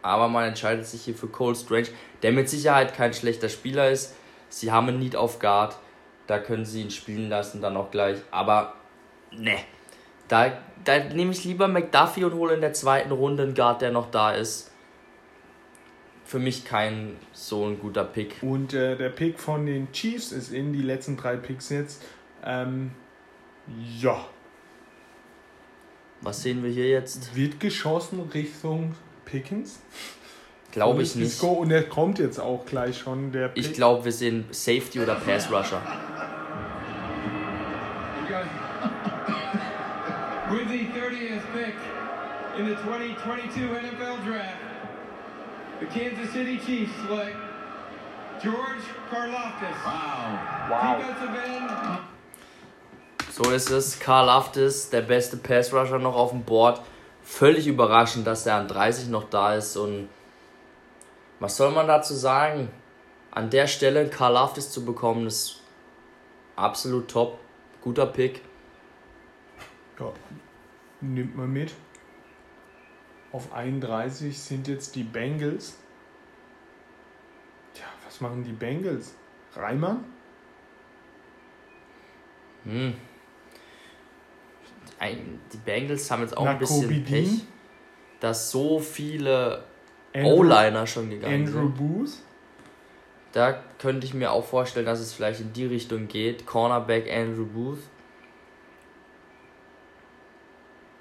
aber 0.00 0.28
man 0.28 0.44
entscheidet 0.44 0.86
sich 0.86 1.02
hier 1.02 1.14
für 1.14 1.28
Cole 1.28 1.54
Strange, 1.54 1.88
der 2.22 2.32
mit 2.32 2.48
Sicherheit 2.48 2.94
kein 2.94 3.12
schlechter 3.12 3.50
Spieler 3.50 3.90
ist. 3.90 4.14
Sie 4.48 4.72
haben 4.72 4.88
einen 4.88 4.98
Need 4.98 5.16
auf 5.16 5.38
Guard, 5.38 5.76
da 6.30 6.38
können 6.38 6.64
sie 6.64 6.82
ihn 6.82 6.92
spielen 6.92 7.28
lassen, 7.28 7.60
dann 7.60 7.76
auch 7.76 7.90
gleich. 7.90 8.18
Aber 8.30 8.74
ne, 9.32 9.58
da, 10.28 10.52
da 10.84 11.02
nehme 11.02 11.32
ich 11.32 11.44
lieber 11.44 11.66
McDuffie 11.66 12.22
und 12.22 12.34
hole 12.34 12.54
in 12.54 12.60
der 12.60 12.72
zweiten 12.72 13.10
Runde 13.10 13.42
einen 13.42 13.54
Guard, 13.54 13.82
der 13.82 13.90
noch 13.90 14.12
da 14.12 14.30
ist. 14.32 14.70
Für 16.24 16.38
mich 16.38 16.64
kein 16.64 17.16
so 17.32 17.66
ein 17.66 17.80
guter 17.80 18.04
Pick. 18.04 18.36
Und 18.42 18.72
äh, 18.72 18.96
der 18.96 19.08
Pick 19.08 19.40
von 19.40 19.66
den 19.66 19.90
Chiefs 19.90 20.30
ist 20.30 20.52
in 20.52 20.72
die 20.72 20.82
letzten 20.82 21.16
drei 21.16 21.34
Picks 21.34 21.70
jetzt. 21.70 22.00
Ähm, 22.44 22.92
ja, 23.98 24.24
Was 26.20 26.42
sehen 26.42 26.62
wir 26.62 26.70
hier 26.70 26.88
jetzt? 26.88 27.34
wird 27.34 27.58
geschossen 27.58 28.20
Richtung 28.32 28.94
Pickens. 29.24 29.80
Glaube 30.72 31.02
ich 31.02 31.14
nicht. 31.16 31.32
Disco, 31.32 31.48
und 31.48 31.70
er 31.70 31.82
kommt 31.82 32.18
jetzt 32.18 32.38
auch 32.38 32.64
gleich 32.64 32.98
schon, 32.98 33.32
der. 33.32 33.50
Ich 33.54 33.72
glaube, 33.72 34.04
wir 34.04 34.12
sehen 34.12 34.46
Safety 34.50 35.00
oder 35.00 35.14
Pass 35.16 35.50
Rusher. 35.50 35.80
With 40.50 40.68
the 40.68 40.86
30th 40.86 41.42
pick 41.54 41.74
in 42.58 42.66
the 42.66 42.74
2022 42.74 43.70
NFL 43.70 44.18
Draft, 44.26 44.56
the 45.78 45.86
Kansas 45.86 46.32
City 46.32 46.58
Chiefs 46.58 46.92
select 47.06 47.36
George 48.42 48.82
Karlaftis. 49.10 49.76
Wow. 50.68 50.96
Defensive 50.98 51.36
end. 51.38 51.70
So 53.30 53.50
ist 53.50 53.70
es. 53.70 54.00
Karl 54.00 54.28
Aftis, 54.28 54.90
der 54.90 55.02
beste 55.02 55.36
Pass-Rusher 55.36 55.98
noch 55.98 56.16
auf 56.16 56.30
dem 56.30 56.42
Board. 56.42 56.80
Völlig 57.22 57.66
überraschend, 57.66 58.26
dass 58.26 58.44
er 58.46 58.56
an 58.56 58.66
30 58.66 59.08
noch 59.08 59.30
da 59.30 59.54
ist. 59.54 59.76
Und 59.76 60.08
was 61.40 61.56
soll 61.56 61.72
man 61.72 61.88
dazu 61.88 62.14
sagen? 62.14 62.70
An 63.30 63.50
der 63.50 63.66
Stelle 63.66 64.08
Karl 64.08 64.36
Aftis 64.36 64.70
zu 64.70 64.84
bekommen, 64.84 65.26
ist 65.26 65.62
absolut 66.56 67.08
top. 67.08 67.38
Guter 67.80 68.06
Pick. 68.06 68.42
Ja, 69.98 70.12
nimmt 71.00 71.34
man 71.36 71.50
mit. 71.50 71.72
Auf 73.32 73.52
31 73.52 74.38
sind 74.38 74.68
jetzt 74.68 74.94
die 74.96 75.04
Bengals. 75.04 75.78
Tja, 77.74 77.86
was 78.04 78.20
machen 78.20 78.44
die 78.44 78.52
Bengals? 78.52 79.14
Reimann? 79.54 80.04
Hm. 82.64 82.94
Die 85.52 85.56
Bengals 85.64 86.10
haben 86.10 86.22
jetzt 86.22 86.36
auch 86.36 86.44
Na, 86.44 86.50
ein 86.50 86.58
bisschen 86.58 87.04
Pech, 87.04 87.44
dass 88.18 88.50
so 88.50 88.78
viele 88.78 89.64
O-Liner 90.14 90.86
schon 90.86 91.10
gegangen 91.10 91.46
Andrew 91.46 91.62
sind. 91.62 91.76
Booth? 91.76 92.10
Da 93.32 93.62
könnte 93.78 94.06
ich 94.06 94.14
mir 94.14 94.32
auch 94.32 94.44
vorstellen, 94.44 94.86
dass 94.86 94.98
es 94.98 95.12
vielleicht 95.12 95.40
in 95.40 95.52
die 95.52 95.66
Richtung 95.66 96.08
geht. 96.08 96.46
Cornerback 96.46 97.10
Andrew 97.10 97.46
Booth. 97.46 97.78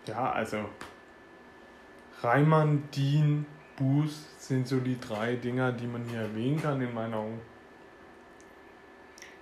Ja, 0.05 0.31
also 0.31 0.57
Reimann, 2.21 2.83
Dean, 2.95 3.45
Booth 3.75 4.11
sind 4.37 4.67
so 4.67 4.79
die 4.79 4.99
drei 4.99 5.35
Dinger, 5.35 5.71
die 5.71 5.87
man 5.87 6.03
hier 6.05 6.19
erwähnen 6.19 6.61
kann 6.61 6.81
in 6.81 6.93
meinen 6.93 7.13
Augen. 7.13 7.41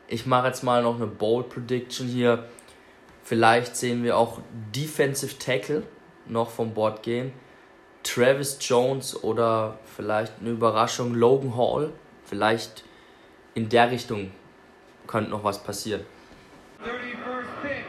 Ich 0.08 0.26
mache 0.26 0.48
jetzt 0.48 0.64
mal 0.64 0.84
noch 0.84 0.96
eine 0.96 1.08
Bold 1.08 1.50
Prediction 1.50 2.08
hier. 2.08 2.48
Vielleicht 3.24 3.76
sehen 3.76 4.04
wir 4.04 4.18
auch 4.18 4.40
Defensive 4.74 5.38
Tackle 5.38 5.84
noch 6.28 6.50
vom 6.50 6.74
Board 6.74 7.04
gehen. 7.04 7.34
Travis 8.04 8.58
Jones 8.62 9.24
oder 9.24 9.78
vielleicht 9.86 10.34
eine 10.40 10.52
Überraschung 10.52 11.14
Logan 11.14 11.58
Hall. 11.58 11.92
Vielleicht 12.26 12.84
in 13.54 13.70
der 13.70 13.92
Richtung 13.92 14.32
könnte 15.08 15.32
noch 15.32 15.44
was 15.44 15.64
passieren. 15.64 16.02
31st 16.84 17.48
pick 17.62 17.86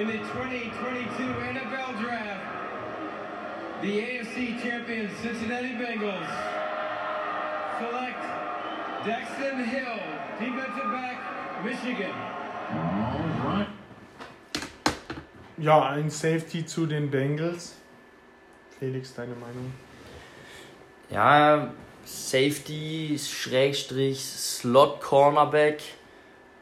in 0.00 0.08
the 0.08 0.18
2022 0.18 1.26
NFL 1.52 2.02
Draft. 2.02 2.40
The 3.82 4.00
AFC 4.00 4.60
champions 4.62 5.12
Cincinnati 5.22 5.74
Bengals 5.74 6.28
select 7.78 8.24
Dexton 9.04 9.64
Hill, 9.64 10.00
defensive 10.40 10.90
back, 10.90 11.18
Michigan. 11.62 12.14
All 12.70 13.46
right. 13.46 13.68
Ja, 15.58 15.90
ein 15.90 16.10
Safety 16.10 16.64
zu 16.66 16.86
den 16.86 17.10
Bengals. 17.10 17.76
Felix, 18.84 19.14
deine 19.14 19.34
Meinung? 19.34 19.72
Ja, 21.10 21.72
Safety, 22.04 23.18
Schrägstrich, 23.18 24.22
Slot 24.22 25.00
Cornerback. 25.00 25.80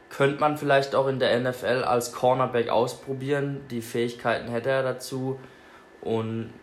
Könnte 0.09 0.39
man 0.39 0.57
vielleicht 0.57 0.95
auch 0.95 1.07
in 1.07 1.19
der 1.19 1.37
NFL 1.37 1.83
als 1.83 2.13
Cornerback 2.13 2.69
ausprobieren. 2.69 3.61
Die 3.69 3.81
Fähigkeiten 3.81 4.49
hätte 4.49 4.69
er 4.69 4.83
dazu. 4.83 5.37
Und 5.99 6.53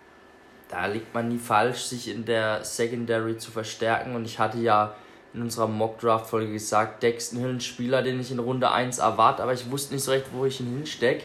da 0.68 0.86
liegt 0.86 1.12
man 1.12 1.28
nie 1.28 1.38
falsch, 1.38 1.82
sich 1.82 2.08
in 2.08 2.24
der 2.24 2.64
Secondary 2.64 3.36
zu 3.36 3.50
verstärken. 3.50 4.14
Und 4.14 4.24
ich 4.24 4.38
hatte 4.38 4.58
ja 4.58 4.94
in 5.34 5.42
unserer 5.42 5.66
Mock-Draft-Folge 5.66 6.52
gesagt, 6.52 7.02
Dexton 7.02 7.40
Hill 7.40 7.50
ein 7.50 7.60
Spieler, 7.60 8.02
den 8.02 8.18
ich 8.18 8.30
in 8.30 8.38
Runde 8.38 8.70
1 8.70 8.98
erwarte, 8.98 9.42
aber 9.42 9.52
ich 9.52 9.70
wusste 9.70 9.94
nicht 9.94 10.04
so 10.04 10.10
recht, 10.10 10.26
wo 10.32 10.46
ich 10.46 10.58
ihn 10.60 10.74
hinstecke. 10.74 11.24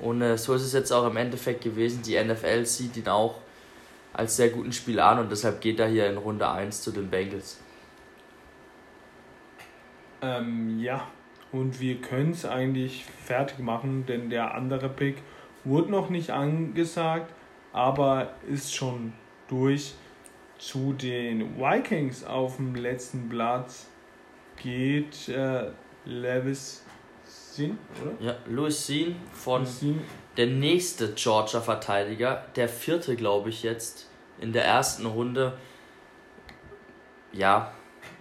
Und 0.00 0.22
äh, 0.22 0.36
so 0.36 0.54
ist 0.54 0.62
es 0.62 0.72
jetzt 0.72 0.92
auch 0.92 1.06
im 1.06 1.16
Endeffekt 1.16 1.62
gewesen. 1.62 2.02
Die 2.02 2.22
NFL 2.22 2.64
sieht 2.66 2.96
ihn 2.96 3.08
auch 3.08 3.36
als 4.12 4.36
sehr 4.36 4.50
guten 4.50 4.72
Spieler 4.72 5.06
an 5.06 5.18
und 5.20 5.30
deshalb 5.30 5.60
geht 5.60 5.78
er 5.80 5.88
hier 5.88 6.08
in 6.08 6.16
Runde 6.16 6.48
1 6.48 6.82
zu 6.82 6.90
den 6.90 7.10
Bengals. 7.10 7.60
Ähm, 10.22 10.78
ja, 10.80 11.06
und 11.52 11.80
wir 11.80 12.00
können 12.00 12.32
es 12.32 12.44
eigentlich 12.44 13.04
fertig 13.04 13.58
machen, 13.58 14.06
denn 14.06 14.30
der 14.30 14.54
andere 14.54 14.88
Pick 14.88 15.16
wurde 15.64 15.90
noch 15.90 16.10
nicht 16.10 16.30
angesagt, 16.30 17.32
aber 17.72 18.34
ist 18.48 18.74
schon 18.74 19.12
durch. 19.48 19.94
Zu 20.58 20.92
den 20.92 21.58
Vikings 21.58 22.22
auf 22.22 22.56
dem 22.56 22.74
letzten 22.74 23.30
Platz 23.30 23.88
geht 24.62 25.26
äh, 25.30 25.70
Levis 26.04 26.84
Sin, 27.24 27.78
oder? 28.02 28.12
Ja, 28.20 28.36
Louis 28.46 28.86
Sean 28.86 29.16
von 29.32 29.64
Sin, 29.64 30.00
der 30.40 30.46
nächste 30.46 31.12
Georgia 31.12 31.60
Verteidiger, 31.60 32.46
der 32.56 32.66
vierte, 32.66 33.14
glaube 33.14 33.50
ich, 33.50 33.62
jetzt 33.62 34.08
in 34.40 34.54
der 34.54 34.64
ersten 34.64 35.04
Runde. 35.04 35.52
Ja, 37.30 37.72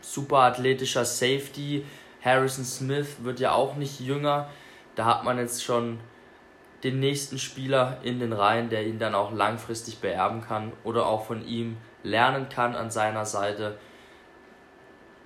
super 0.01 0.39
athletischer 0.39 1.05
Safety. 1.05 1.85
Harrison 2.21 2.65
Smith 2.65 3.23
wird 3.23 3.39
ja 3.39 3.53
auch 3.53 3.77
nicht 3.77 4.01
jünger. 4.01 4.49
Da 4.95 5.05
hat 5.05 5.23
man 5.23 5.37
jetzt 5.37 5.63
schon 5.63 6.01
den 6.83 6.99
nächsten 6.99 7.39
Spieler 7.39 7.99
in 8.03 8.19
den 8.19 8.33
Reihen, 8.33 8.69
der 8.69 8.85
ihn 8.85 8.99
dann 8.99 9.15
auch 9.15 9.31
langfristig 9.31 9.99
beerben 9.99 10.41
kann 10.41 10.73
oder 10.83 11.05
auch 11.05 11.25
von 11.25 11.47
ihm 11.47 11.77
lernen 12.03 12.49
kann 12.49 12.75
an 12.75 12.91
seiner 12.91 13.25
Seite. 13.25 13.77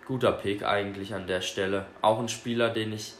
Guter 0.05 0.33
Pick 0.33 0.63
eigentlich 0.63 1.15
an 1.15 1.25
der 1.25 1.41
Stelle. 1.41 1.87
Auch 2.03 2.19
ein 2.19 2.29
Spieler, 2.29 2.69
den 2.69 2.93
ich 2.93 3.15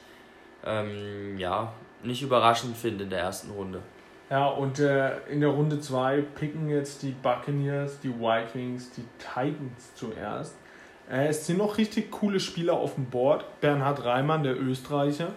ähm, 0.64 1.40
ja 1.40 1.74
nicht 2.06 2.22
überraschend 2.22 2.78
finde 2.78 3.06
in 3.06 3.10
der 3.10 3.20
ersten 3.20 3.52
Runde. 3.52 3.82
Ja, 4.30 4.48
und 4.48 4.80
äh, 4.80 5.20
in 5.30 5.42
der 5.42 5.50
Runde 5.50 5.80
2 5.80 6.22
picken 6.36 6.70
jetzt 6.70 7.04
die 7.04 7.12
Buccaneers, 7.12 8.00
die 8.00 8.10
Vikings, 8.10 8.92
die 8.92 9.06
Titans 9.20 9.94
zuerst. 9.96 10.56
Äh, 11.10 11.28
es 11.28 11.46
sind 11.46 11.58
noch 11.58 11.78
richtig 11.78 12.10
coole 12.10 12.40
Spieler 12.40 12.74
auf 12.74 12.96
dem 12.96 13.06
Board. 13.06 13.46
Bernhard 13.62 14.04
Reimann, 14.04 14.44
der 14.44 14.60
Österreicher. 14.60 15.34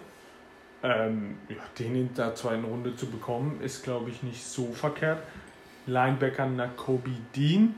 Ähm, 0.83 1.37
ja, 1.49 1.57
den 1.79 1.95
in 1.95 2.13
der 2.13 2.35
zweiten 2.35 2.63
Runde 2.63 2.95
zu 2.95 3.07
bekommen, 3.07 3.59
ist, 3.61 3.83
glaube 3.83 4.09
ich, 4.09 4.23
nicht 4.23 4.43
so 4.43 4.71
verkehrt. 4.71 5.21
Linebacker 5.85 6.45
Nakobe 6.45 7.11
Dean. 7.35 7.75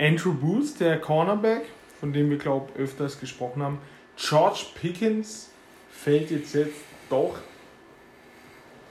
Andrew 0.00 0.32
Booth, 0.32 0.78
der 0.80 1.00
Cornerback, 1.00 1.66
von 1.98 2.12
dem 2.12 2.30
wir, 2.30 2.38
glaube 2.38 2.70
ich, 2.74 2.80
öfters 2.80 3.18
gesprochen 3.18 3.62
haben. 3.62 3.78
George 4.16 4.66
Pickens 4.74 5.50
fällt 5.90 6.30
jetzt, 6.30 6.54
jetzt 6.54 6.80
doch 7.10 7.38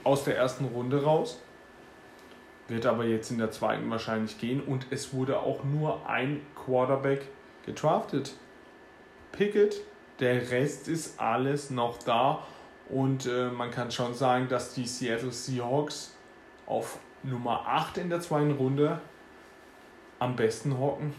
aus 0.04 0.24
der 0.24 0.36
ersten 0.36 0.66
Runde 0.66 1.02
raus. 1.02 1.40
Wird 2.68 2.86
aber 2.86 3.04
jetzt 3.04 3.30
in 3.30 3.38
der 3.38 3.50
zweiten 3.50 3.90
wahrscheinlich 3.90 4.38
gehen. 4.38 4.60
Und 4.60 4.86
es 4.90 5.14
wurde 5.14 5.40
auch 5.40 5.64
nur 5.64 6.06
ein 6.06 6.40
Quarterback 6.54 7.28
gedraftet. 7.64 8.34
Pickett. 9.32 9.80
Der 10.20 10.50
Rest 10.50 10.88
ist 10.88 11.20
alles 11.20 11.70
noch 11.70 11.98
da. 11.98 12.42
Und 12.88 13.26
äh, 13.26 13.48
man 13.50 13.70
kann 13.70 13.90
schon 13.90 14.14
sagen, 14.14 14.48
dass 14.48 14.74
die 14.74 14.86
Seattle 14.86 15.30
Seahawks 15.30 16.16
auf 16.66 16.98
Nummer 17.22 17.66
8 17.66 17.98
in 17.98 18.10
der 18.10 18.20
zweiten 18.20 18.52
Runde 18.52 19.00
am 20.18 20.36
besten 20.36 20.78
hocken. 20.78 21.14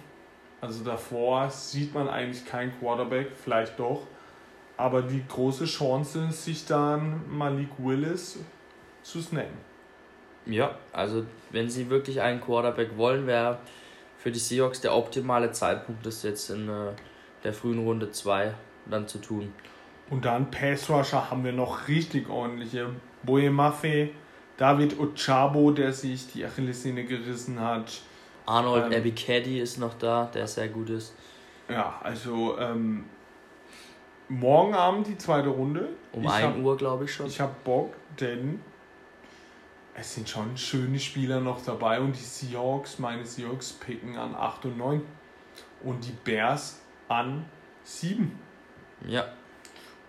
Also 0.61 0.83
davor 0.83 1.49
sieht 1.49 1.93
man 1.93 2.09
eigentlich 2.09 2.45
keinen 2.45 2.77
Quarterback, 2.79 3.31
vielleicht 3.35 3.79
doch. 3.79 4.05
Aber 4.77 5.01
die 5.01 5.23
große 5.27 5.65
Chance, 5.65 6.31
sich 6.31 6.65
dann 6.65 7.21
Malik 7.29 7.69
Willis 7.77 8.39
zu 9.03 9.21
snacken. 9.21 9.57
Ja, 10.45 10.77
also 10.93 11.25
wenn 11.51 11.69
sie 11.69 11.89
wirklich 11.89 12.21
einen 12.21 12.41
Quarterback 12.41 12.97
wollen, 12.97 13.27
wäre 13.27 13.59
für 14.17 14.31
die 14.31 14.39
Seahawks 14.39 14.81
der 14.81 14.95
optimale 14.95 15.51
Zeitpunkt, 15.51 16.05
das 16.05 16.23
jetzt 16.23 16.49
in 16.49 16.67
äh, 16.67 16.91
der 17.43 17.53
frühen 17.53 17.79
Runde 17.79 18.11
2 18.11 18.53
dann 18.85 19.07
zu 19.07 19.19
tun. 19.19 19.53
Und 20.09 20.25
dann 20.25 20.49
Pass 20.49 20.89
Rusher 20.89 21.29
haben 21.29 21.43
wir 21.43 21.51
noch 21.51 21.87
richtig 21.87 22.29
ordentliche. 22.29 22.89
Boye 23.23 23.49
Maffei, 23.49 24.11
David 24.57 24.99
Ochabo, 24.99 25.71
der 25.71 25.93
sich 25.93 26.31
die 26.31 26.45
Achillessehne 26.45 27.05
gerissen 27.05 27.59
hat. 27.59 28.01
Arnold 28.45 28.87
Ähm, 28.87 28.93
Ebiketti 28.93 29.59
ist 29.59 29.77
noch 29.77 29.93
da, 29.93 30.29
der 30.33 30.47
sehr 30.47 30.69
gut 30.69 30.89
ist. 30.89 31.13
Ja, 31.69 31.99
also 32.01 32.57
ähm, 32.57 33.05
morgen 34.27 34.73
Abend 34.73 35.07
die 35.07 35.17
zweite 35.17 35.49
Runde. 35.49 35.89
Um 36.11 36.23
ich 36.23 36.29
1 36.29 36.43
hab, 36.43 36.57
Uhr, 36.57 36.75
glaube 36.75 37.05
ich 37.05 37.13
schon. 37.13 37.27
Ich 37.27 37.39
habe 37.39 37.53
Bock, 37.63 37.93
denn 38.19 38.59
es 39.99 40.13
sind 40.13 40.29
schon 40.29 40.55
schöne 40.57 40.99
Spieler 40.99 41.41
noch 41.41 41.63
dabei 41.63 41.99
und 41.99 42.15
die 42.15 42.23
Seahawks, 42.23 42.99
meine 42.99 43.25
Seahawks 43.25 43.73
picken 43.73 44.17
an 44.17 44.33
8 44.33 44.65
und 44.65 44.77
9 44.77 45.01
und 45.83 46.05
die 46.05 46.13
Bears 46.23 46.79
an 47.09 47.45
7. 47.83 48.31
Ja, 49.07 49.25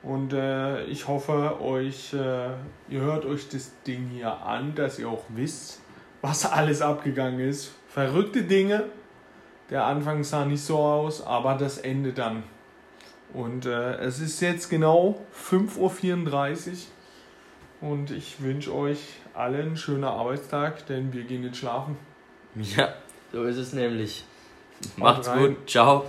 Und 0.03 0.33
äh, 0.33 0.85
ich 0.85 1.09
hoffe, 1.09 1.61
euch, 1.61 2.13
äh, 2.13 2.51
ihr 2.89 3.01
hört 3.01 3.25
euch 3.25 3.49
das 3.49 3.73
Ding 3.83 4.09
hier 4.09 4.43
an, 4.43 4.75
dass 4.75 4.99
ihr 4.99 5.09
auch 5.09 5.25
wisst, 5.29 5.81
was 6.21 6.51
alles 6.51 6.83
abgegangen 6.83 7.41
ist. 7.41 7.73
Verrückte 7.89 8.43
Dinge. 8.43 8.85
Der 9.71 9.85
Anfang 9.85 10.25
sah 10.25 10.45
nicht 10.45 10.63
so 10.63 10.79
aus, 10.79 11.25
aber 11.25 11.55
das 11.55 11.79
Ende 11.79 12.13
dann. 12.13 12.43
Und 13.33 13.67
äh, 13.67 13.95
es 13.99 14.21
ist 14.21 14.41
jetzt 14.41 14.71
genau 14.71 15.21
5.34 15.37 16.71
Uhr 17.81 17.91
und 17.91 18.11
ich 18.11 18.43
wünsche 18.43 18.75
euch 18.75 19.20
allen 19.35 19.61
einen 19.61 19.77
schönen 19.77 20.05
Arbeitstag, 20.05 20.87
denn 20.87 21.13
wir 21.13 21.25
gehen 21.25 21.43
jetzt 21.45 21.59
schlafen. 21.59 21.97
Ja, 22.77 22.95
so 23.33 23.45
ist 23.45 23.57
es 23.59 23.73
nämlich. 23.73 24.25
Macht's 24.97 25.29
rein. 25.29 25.39
gut. 25.39 25.71
Ciao. 25.71 26.05